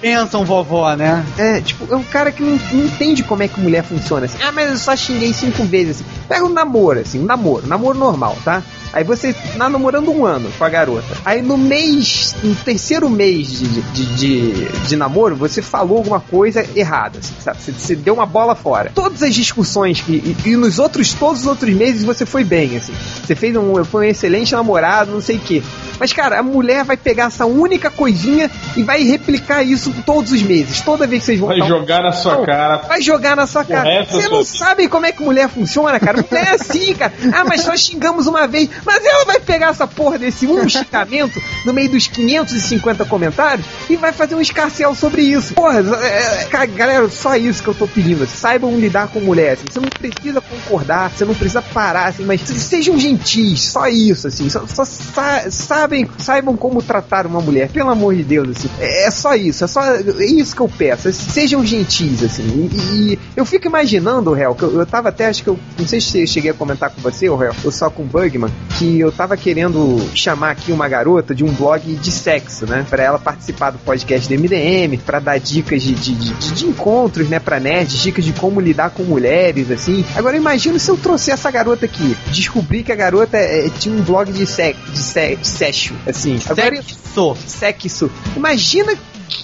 vovó, 0.43 0.95
né? 0.95 1.25
é, 1.37 1.61
tipo, 1.61 1.91
é 1.91 1.95
um 1.95 2.03
cara 2.03 2.31
que 2.31 2.41
não, 2.43 2.59
não 2.71 2.85
entende 2.85 3.23
como 3.23 3.43
é 3.43 3.47
que 3.47 3.59
mulher 3.59 3.83
funciona. 3.83 4.25
Assim, 4.25 4.37
ah, 4.41 4.51
mas 4.51 4.69
eu 4.69 4.77
só 4.77 4.95
xinguei 4.95 5.33
cinco 5.33 5.63
vezes. 5.63 6.01
Assim. 6.01 6.05
Pega 6.27 6.45
um 6.45 6.49
namoro, 6.49 6.99
assim, 6.99 7.19
um 7.19 7.25
namoro, 7.25 7.65
um 7.65 7.69
namoro 7.69 7.97
normal, 7.97 8.37
tá? 8.43 8.63
Aí 8.93 9.03
você 9.03 9.33
tá 9.33 9.67
namorando 9.69 10.09
um 10.11 10.25
ano 10.25 10.51
com 10.57 10.63
a 10.63 10.69
garota. 10.69 11.17
Aí 11.25 11.41
no 11.41 11.57
mês, 11.57 12.35
no 12.43 12.53
terceiro 12.55 13.09
mês 13.09 13.47
de, 13.59 13.67
de, 13.67 14.05
de, 14.15 14.65
de 14.87 14.95
namoro, 14.95 15.35
você 15.35 15.61
falou 15.61 15.97
alguma 15.97 16.19
coisa 16.19 16.65
errada, 16.75 17.17
assim, 17.19 17.33
sabe? 17.39 17.59
Você, 17.59 17.71
você 17.71 17.95
deu 17.95 18.13
uma 18.13 18.25
bola 18.25 18.55
fora. 18.55 18.91
Todas 18.93 19.23
as 19.23 19.33
discussões 19.33 19.99
que, 20.01 20.11
e, 20.45 20.49
e 20.49 20.55
nos 20.55 20.77
outros, 20.79 21.11
todos 21.13 21.41
os 21.41 21.47
outros 21.47 21.73
meses 21.73 22.03
você 22.03 22.25
foi 22.25 22.43
bem, 22.43 22.77
assim. 22.77 22.93
Você 23.25 23.35
fez 23.35 23.55
um, 23.55 23.83
foi 23.83 24.07
um 24.07 24.09
excelente 24.09 24.53
namorado, 24.53 25.11
não 25.11 25.21
sei 25.21 25.37
o 25.37 25.39
quê. 25.39 25.63
Mas, 25.99 26.11
cara, 26.11 26.39
a 26.39 26.43
mulher 26.43 26.83
vai 26.83 26.97
pegar 26.97 27.25
essa 27.25 27.45
única 27.45 27.89
coisinha 27.89 28.49
e 28.75 28.83
vai 28.83 29.03
replicar 29.03 29.63
isso 29.63 29.93
todos 30.05 30.31
os 30.31 30.41
meses. 30.41 30.81
Toda 30.81 31.07
vez 31.07 31.21
que 31.21 31.25
vocês 31.27 31.39
vão 31.39 31.49
Vai 31.49 31.59
dar 31.59 31.65
um- 31.65 31.67
jogar 31.69 32.01
na 32.03 32.11
sua 32.11 32.35
Não, 32.35 32.45
cara. 32.45 32.77
Vai 32.77 33.01
jogar 33.01 33.35
na 33.35 33.47
sua 33.47 33.63
cara. 33.63 34.05
Você 34.05 34.21
sua 34.23 34.29
não 34.29 34.43
sabe 34.43 34.87
como 34.87 35.05
é 35.05 35.11
que 35.11 35.23
mulher 35.23 35.47
funciona, 35.49 35.99
cara. 35.99 36.17
Mulher 36.29 36.47
é 36.47 36.55
assim, 36.55 36.93
cara. 36.95 37.13
Ah, 37.31 37.43
mas 37.45 37.61
só 37.61 37.75
xingamos 37.75 38.27
uma 38.27 38.47
vez. 38.47 38.69
Mas 38.85 39.03
ela 39.05 39.25
vai 39.25 39.39
pegar 39.39 39.69
essa 39.69 39.87
porra 39.87 40.17
desse 40.17 40.45
um 40.47 40.67
xingamento 40.67 41.41
no 41.65 41.73
meio 41.73 41.89
dos 41.89 42.07
550 42.07 43.05
comentários 43.05 43.65
e 43.89 43.95
vai 43.95 44.11
fazer 44.11 44.35
um 44.35 44.41
escarcel 44.41 44.93
sobre 44.95 45.21
isso. 45.23 45.53
Porra, 45.53 45.79
é, 46.03 46.47
é, 46.51 46.67
galera, 46.67 47.09
só 47.09 47.35
isso 47.35 47.61
que 47.63 47.69
eu 47.69 47.73
tô 47.75 47.87
pedindo. 47.87 48.25
Saibam 48.27 48.77
lidar 48.77 49.07
com 49.07 49.19
mulher. 49.19 49.53
assim. 49.53 49.65
Você 49.71 49.79
não 49.79 49.89
precisa 49.89 50.41
concordar, 50.41 51.11
você 51.11 51.25
não 51.25 51.33
precisa 51.33 51.61
parar, 51.61 52.07
assim, 52.07 52.23
mas 52.25 52.41
sejam 52.41 52.97
gentis. 52.99 53.61
Só 53.71 53.87
isso, 53.87 54.27
assim. 54.27 54.49
Só, 54.49 54.65
só 54.67 54.83
sa- 54.85 55.49
sabem, 55.49 56.07
saibam 56.17 56.55
como 56.55 56.81
tratar 56.81 57.25
uma 57.25 57.41
mulher. 57.41 57.69
Pelo 57.69 57.89
amor 57.89 58.15
de 58.15 58.23
Deus, 58.23 58.49
assim. 58.49 58.69
É, 58.79 59.07
é 59.07 59.11
só 59.11 59.35
isso. 59.35 59.63
É 59.63 59.67
só 59.67 59.81
é 59.83 60.25
isso 60.25 60.55
que 60.55 60.61
eu 60.61 60.69
peço. 60.69 61.11
Sejam 61.13 61.65
gentis, 61.65 62.23
assim. 62.23 62.69
E, 62.73 63.13
e 63.13 63.19
eu 63.35 63.45
fico 63.45 63.67
imaginando, 63.67 64.33
Réu, 64.33 64.55
que 64.55 64.63
eu, 64.63 64.79
eu 64.79 64.85
tava 64.85 65.09
até, 65.09 65.27
acho 65.27 65.43
que 65.43 65.49
eu. 65.49 65.59
Não 65.77 65.87
sei 65.87 65.99
se 66.01 66.21
eu 66.21 66.27
cheguei 66.27 66.51
a 66.51 66.53
comentar 66.53 66.89
com 66.89 67.01
você, 67.01 67.25
Réu, 67.29 67.53
ou 67.63 67.71
só 67.71 67.89
com 67.89 68.03
o 68.03 68.05
Bugman, 68.05 68.51
que 68.77 68.99
eu 68.99 69.11
tava 69.11 69.37
querendo 69.37 69.99
chamar 70.15 70.51
aqui 70.51 70.71
uma 70.71 70.87
garota 70.87 71.33
de 71.35 71.43
um 71.43 71.51
blog 71.53 71.95
de 71.95 72.11
sexo, 72.11 72.65
né? 72.65 72.85
Pra 72.89 73.03
ela 73.03 73.19
participar 73.19 73.71
do 73.71 73.77
podcast 73.79 74.27
do 74.27 74.39
MDM, 74.41 74.97
pra 75.05 75.19
dar 75.19 75.39
dicas 75.39 75.81
de, 75.83 75.93
de, 75.93 76.13
de, 76.15 76.51
de 76.53 76.65
encontros, 76.65 77.29
né, 77.29 77.39
pra 77.39 77.59
nerds, 77.59 78.01
dicas 78.01 78.25
de 78.25 78.33
como 78.33 78.59
lidar 78.59 78.89
com 78.91 79.03
mulheres, 79.03 79.69
assim. 79.71 80.03
Agora 80.15 80.35
imagina 80.37 80.77
se 80.79 80.89
eu 80.89 80.97
trouxer 80.97 81.33
essa 81.33 81.51
garota 81.51 81.85
aqui, 81.85 82.15
descobri 82.31 82.83
que 82.83 82.91
a 82.91 82.95
garota 82.95 83.37
é, 83.37 83.69
tinha 83.69 83.95
um 83.95 84.01
blog 84.01 84.31
de 84.31 84.45
sexo, 84.45 84.91
de 84.91 84.99
se- 84.99 85.37
sexo, 85.43 85.93
assim. 86.07 86.39
Agora, 86.49 86.75
sexo. 86.75 87.37
Sexo. 87.45 88.11
Imagina 88.35 88.95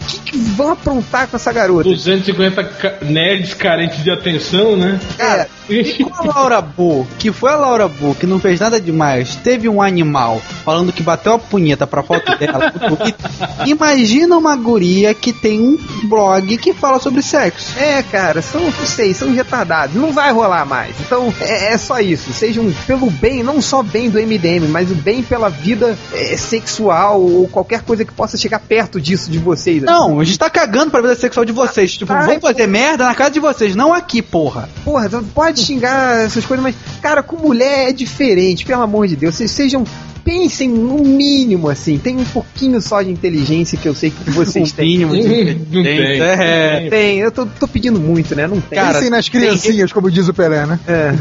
o 0.01 0.05
que, 0.05 0.19
que 0.31 0.37
vão 0.37 0.71
aprontar 0.71 1.27
com 1.27 1.35
essa 1.37 1.51
garota. 1.51 1.83
250 1.89 2.63
ca- 2.63 2.93
nerds 3.01 3.53
carentes 3.53 4.03
de 4.03 4.11
atenção, 4.11 4.75
né? 4.75 4.99
Cara, 5.17 5.47
E 5.69 6.03
com 6.03 6.11
a 6.15 6.33
Laura 6.33 6.61
Bu, 6.61 7.07
que 7.19 7.31
foi 7.31 7.51
a 7.51 7.55
Laura 7.55 7.87
Bu, 7.87 8.15
que 8.15 8.25
não 8.25 8.39
fez 8.39 8.59
nada 8.59 8.81
demais, 8.81 9.35
teve 9.35 9.69
um 9.69 9.79
animal 9.79 10.41
falando 10.65 10.91
que 10.91 11.03
bateu 11.03 11.33
a 11.33 11.37
punheta 11.39 11.85
pra 11.85 12.01
foto 12.01 12.35
dela. 12.39 12.73
Imagina 13.67 14.35
uma 14.37 14.55
guria 14.55 15.13
que 15.13 15.31
tem 15.31 15.59
um 15.59 15.77
blog 16.07 16.57
que 16.57 16.73
fala 16.73 16.99
sobre 16.99 17.21
sexo. 17.21 17.77
É, 17.77 18.01
cara, 18.01 18.41
são, 18.41 18.61
não 18.61 18.71
sei, 18.71 19.13
são 19.13 19.31
retardados. 19.31 19.95
Não 19.95 20.11
vai 20.11 20.31
rolar 20.31 20.65
mais. 20.65 20.95
Então, 20.99 21.31
é, 21.39 21.73
é 21.73 21.77
só 21.77 21.99
isso. 21.99 22.33
Sejam 22.33 22.73
pelo 22.87 23.09
bem, 23.11 23.43
não 23.43 23.61
só 23.61 23.83
bem 23.83 24.09
do 24.09 24.19
MDM, 24.19 24.67
mas 24.69 24.89
o 24.89 24.95
bem 24.95 25.21
pela 25.21 25.49
vida 25.49 25.95
é, 26.13 26.35
sexual 26.35 27.21
ou 27.21 27.47
qualquer 27.47 27.81
coisa 27.83 28.03
que 28.03 28.11
possa 28.13 28.37
chegar 28.37 28.59
perto 28.59 28.99
disso 28.99 29.29
de 29.29 29.37
vocês. 29.37 29.78
Não, 29.85 30.19
a 30.19 30.23
gente 30.23 30.37
tá 30.37 30.49
cagando 30.49 30.91
pra 30.91 31.01
vida 31.01 31.15
sexual 31.15 31.45
de 31.45 31.51
vocês. 31.51 31.95
Tipo, 31.95 32.13
Ai, 32.13 32.25
vamos 32.25 32.41
fazer 32.41 32.67
merda 32.67 33.05
na 33.05 33.15
casa 33.15 33.31
de 33.31 33.39
vocês, 33.39 33.75
não 33.75 33.93
aqui, 33.93 34.21
porra. 34.21 34.69
Porra, 34.83 35.09
não 35.09 35.23
pode 35.23 35.61
xingar 35.61 36.25
essas 36.25 36.45
coisas, 36.45 36.63
mas, 36.63 36.75
cara, 37.01 37.23
com 37.23 37.37
mulher 37.37 37.89
é 37.89 37.93
diferente, 37.93 38.65
pelo 38.65 38.81
amor 38.81 39.07
de 39.07 39.15
Deus. 39.15 39.35
Vocês 39.35 39.51
sejam. 39.51 39.83
Pensem 40.29 40.69
no 40.69 40.99
mínimo, 41.03 41.69
assim. 41.69 41.97
Tem 41.97 42.15
um 42.15 42.23
pouquinho 42.23 42.79
só 42.79 43.01
de 43.01 43.09
inteligência 43.09 43.75
que 43.79 43.87
eu 43.89 43.95
sei 43.95 44.11
que 44.11 44.29
vocês 44.29 44.69
Um 44.71 44.75
têm. 44.75 44.87
mínimo 44.99 45.15
de 45.15 45.75
Não 45.75 45.83
tem. 45.83 46.21
É. 46.21 46.87
Tem, 46.87 47.17
eu 47.19 47.31
tô, 47.31 47.47
tô 47.47 47.67
pedindo 47.67 47.99
muito, 47.99 48.35
né? 48.35 48.45
Não 48.45 48.61
tem. 48.61 48.79
Pensem 48.79 49.09
nas 49.09 49.27
criancinhas, 49.27 49.91
como 49.91 50.11
diz 50.11 50.27
o 50.27 50.33
Pelé, 50.33 50.67
né? 50.67 50.79
É. 50.87 51.13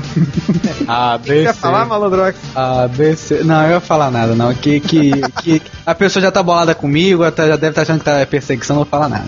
A, 0.86 1.16
B, 1.16 1.43
Quer 1.44 1.55
C. 1.55 1.60
falar, 1.60 1.86
malandrox? 1.86 2.39
A, 2.55 2.86
B, 2.86 3.16
C. 3.16 3.43
Não, 3.44 3.64
eu 3.64 3.70
ia 3.72 3.80
falar 3.80 4.10
nada, 4.10 4.35
não. 4.35 4.52
Que, 4.52 4.78
que, 4.80 5.10
que 5.43 5.62
a 5.86 5.94
pessoa 5.94 6.22
já 6.22 6.30
tá 6.30 6.43
bolada 6.43 6.74
comigo, 6.74 7.24
já 7.24 7.30
tá- 7.30 7.48
já 7.48 7.56
deve 7.56 7.70
estar 7.70 7.82
achando 7.82 7.98
que 8.01 8.05
tá 8.05 8.26
perseguição, 8.26 8.76
não 8.76 8.82
vou 8.85 8.90
falar 8.90 9.09
nada. 9.09 9.26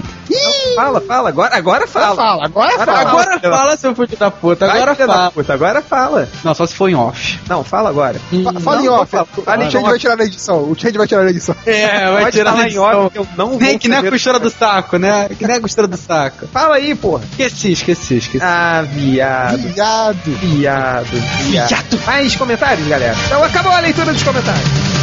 Fala, 0.74 1.00
fala, 1.00 1.28
agora, 1.28 1.56
agora 1.56 1.86
fala. 1.86 2.16
Fala, 2.16 2.44
agora 2.44 2.72
fala. 2.78 3.00
Agora 3.00 3.40
fala, 3.40 3.76
seu 3.76 3.94
filho 3.94 4.16
da 4.16 4.30
puta, 4.30 4.66
agora 4.70 4.94
fala. 4.94 5.30
puta, 5.30 5.52
agora 5.54 5.82
fala. 5.82 6.28
Não, 6.44 6.54
só 6.54 6.66
se 6.66 6.74
for 6.74 6.88
em 6.88 6.94
off. 6.94 7.38
Não, 7.48 7.62
fala 7.64 7.88
agora. 7.90 8.18
Fa- 8.18 8.60
Fala 8.60 8.82
em 8.82 8.86
Não, 8.86 8.94
off. 8.94 9.10
fala, 9.10 9.26
fala 9.44 9.64
em 9.64 9.68
o 9.68 9.70
Change 9.70 9.76
off. 9.84 9.90
vai 9.90 9.98
tirar 9.98 10.16
na 10.16 10.24
edição. 10.24 10.58
O 10.70 10.74
Change 10.78 10.98
vai 10.98 11.06
tirar 11.06 11.24
na 11.24 11.30
edição. 11.30 11.54
É, 11.66 12.10
vai 12.12 12.22
Pode 12.24 12.36
tirar 12.36 12.52
na 12.54 12.62
em 12.62 12.66
edição. 12.66 12.84
off 12.84 13.10
que 13.12 13.18
eu 13.18 13.26
não 13.36 13.50
Nem 13.58 13.70
vou 13.70 13.78
que 13.78 13.88
nem 13.88 13.98
a 13.98 14.10
costura 14.10 14.38
do 14.38 14.50
saco, 14.50 14.96
né? 14.98 15.28
Que 15.38 15.46
nem 15.46 15.56
a 15.56 15.60
costura 15.60 15.86
do 15.86 15.96
saco. 15.96 16.46
Fala 16.52 16.76
aí, 16.76 16.94
porra. 16.94 17.22
Esqueci, 17.30 17.72
esqueci, 17.72 18.16
esqueci. 18.18 18.44
Ah, 18.44 18.82
viado. 18.86 19.58
Viado. 19.58 20.16
Viado. 20.24 21.06
Viado. 21.50 22.00
Mais 22.06 22.36
comentários, 22.36 22.86
galera? 22.86 23.14
Então 23.26 23.42
acabou 23.42 23.72
a 23.72 23.80
leitura 23.80 24.12
dos 24.12 24.22
comentários. 24.22 24.99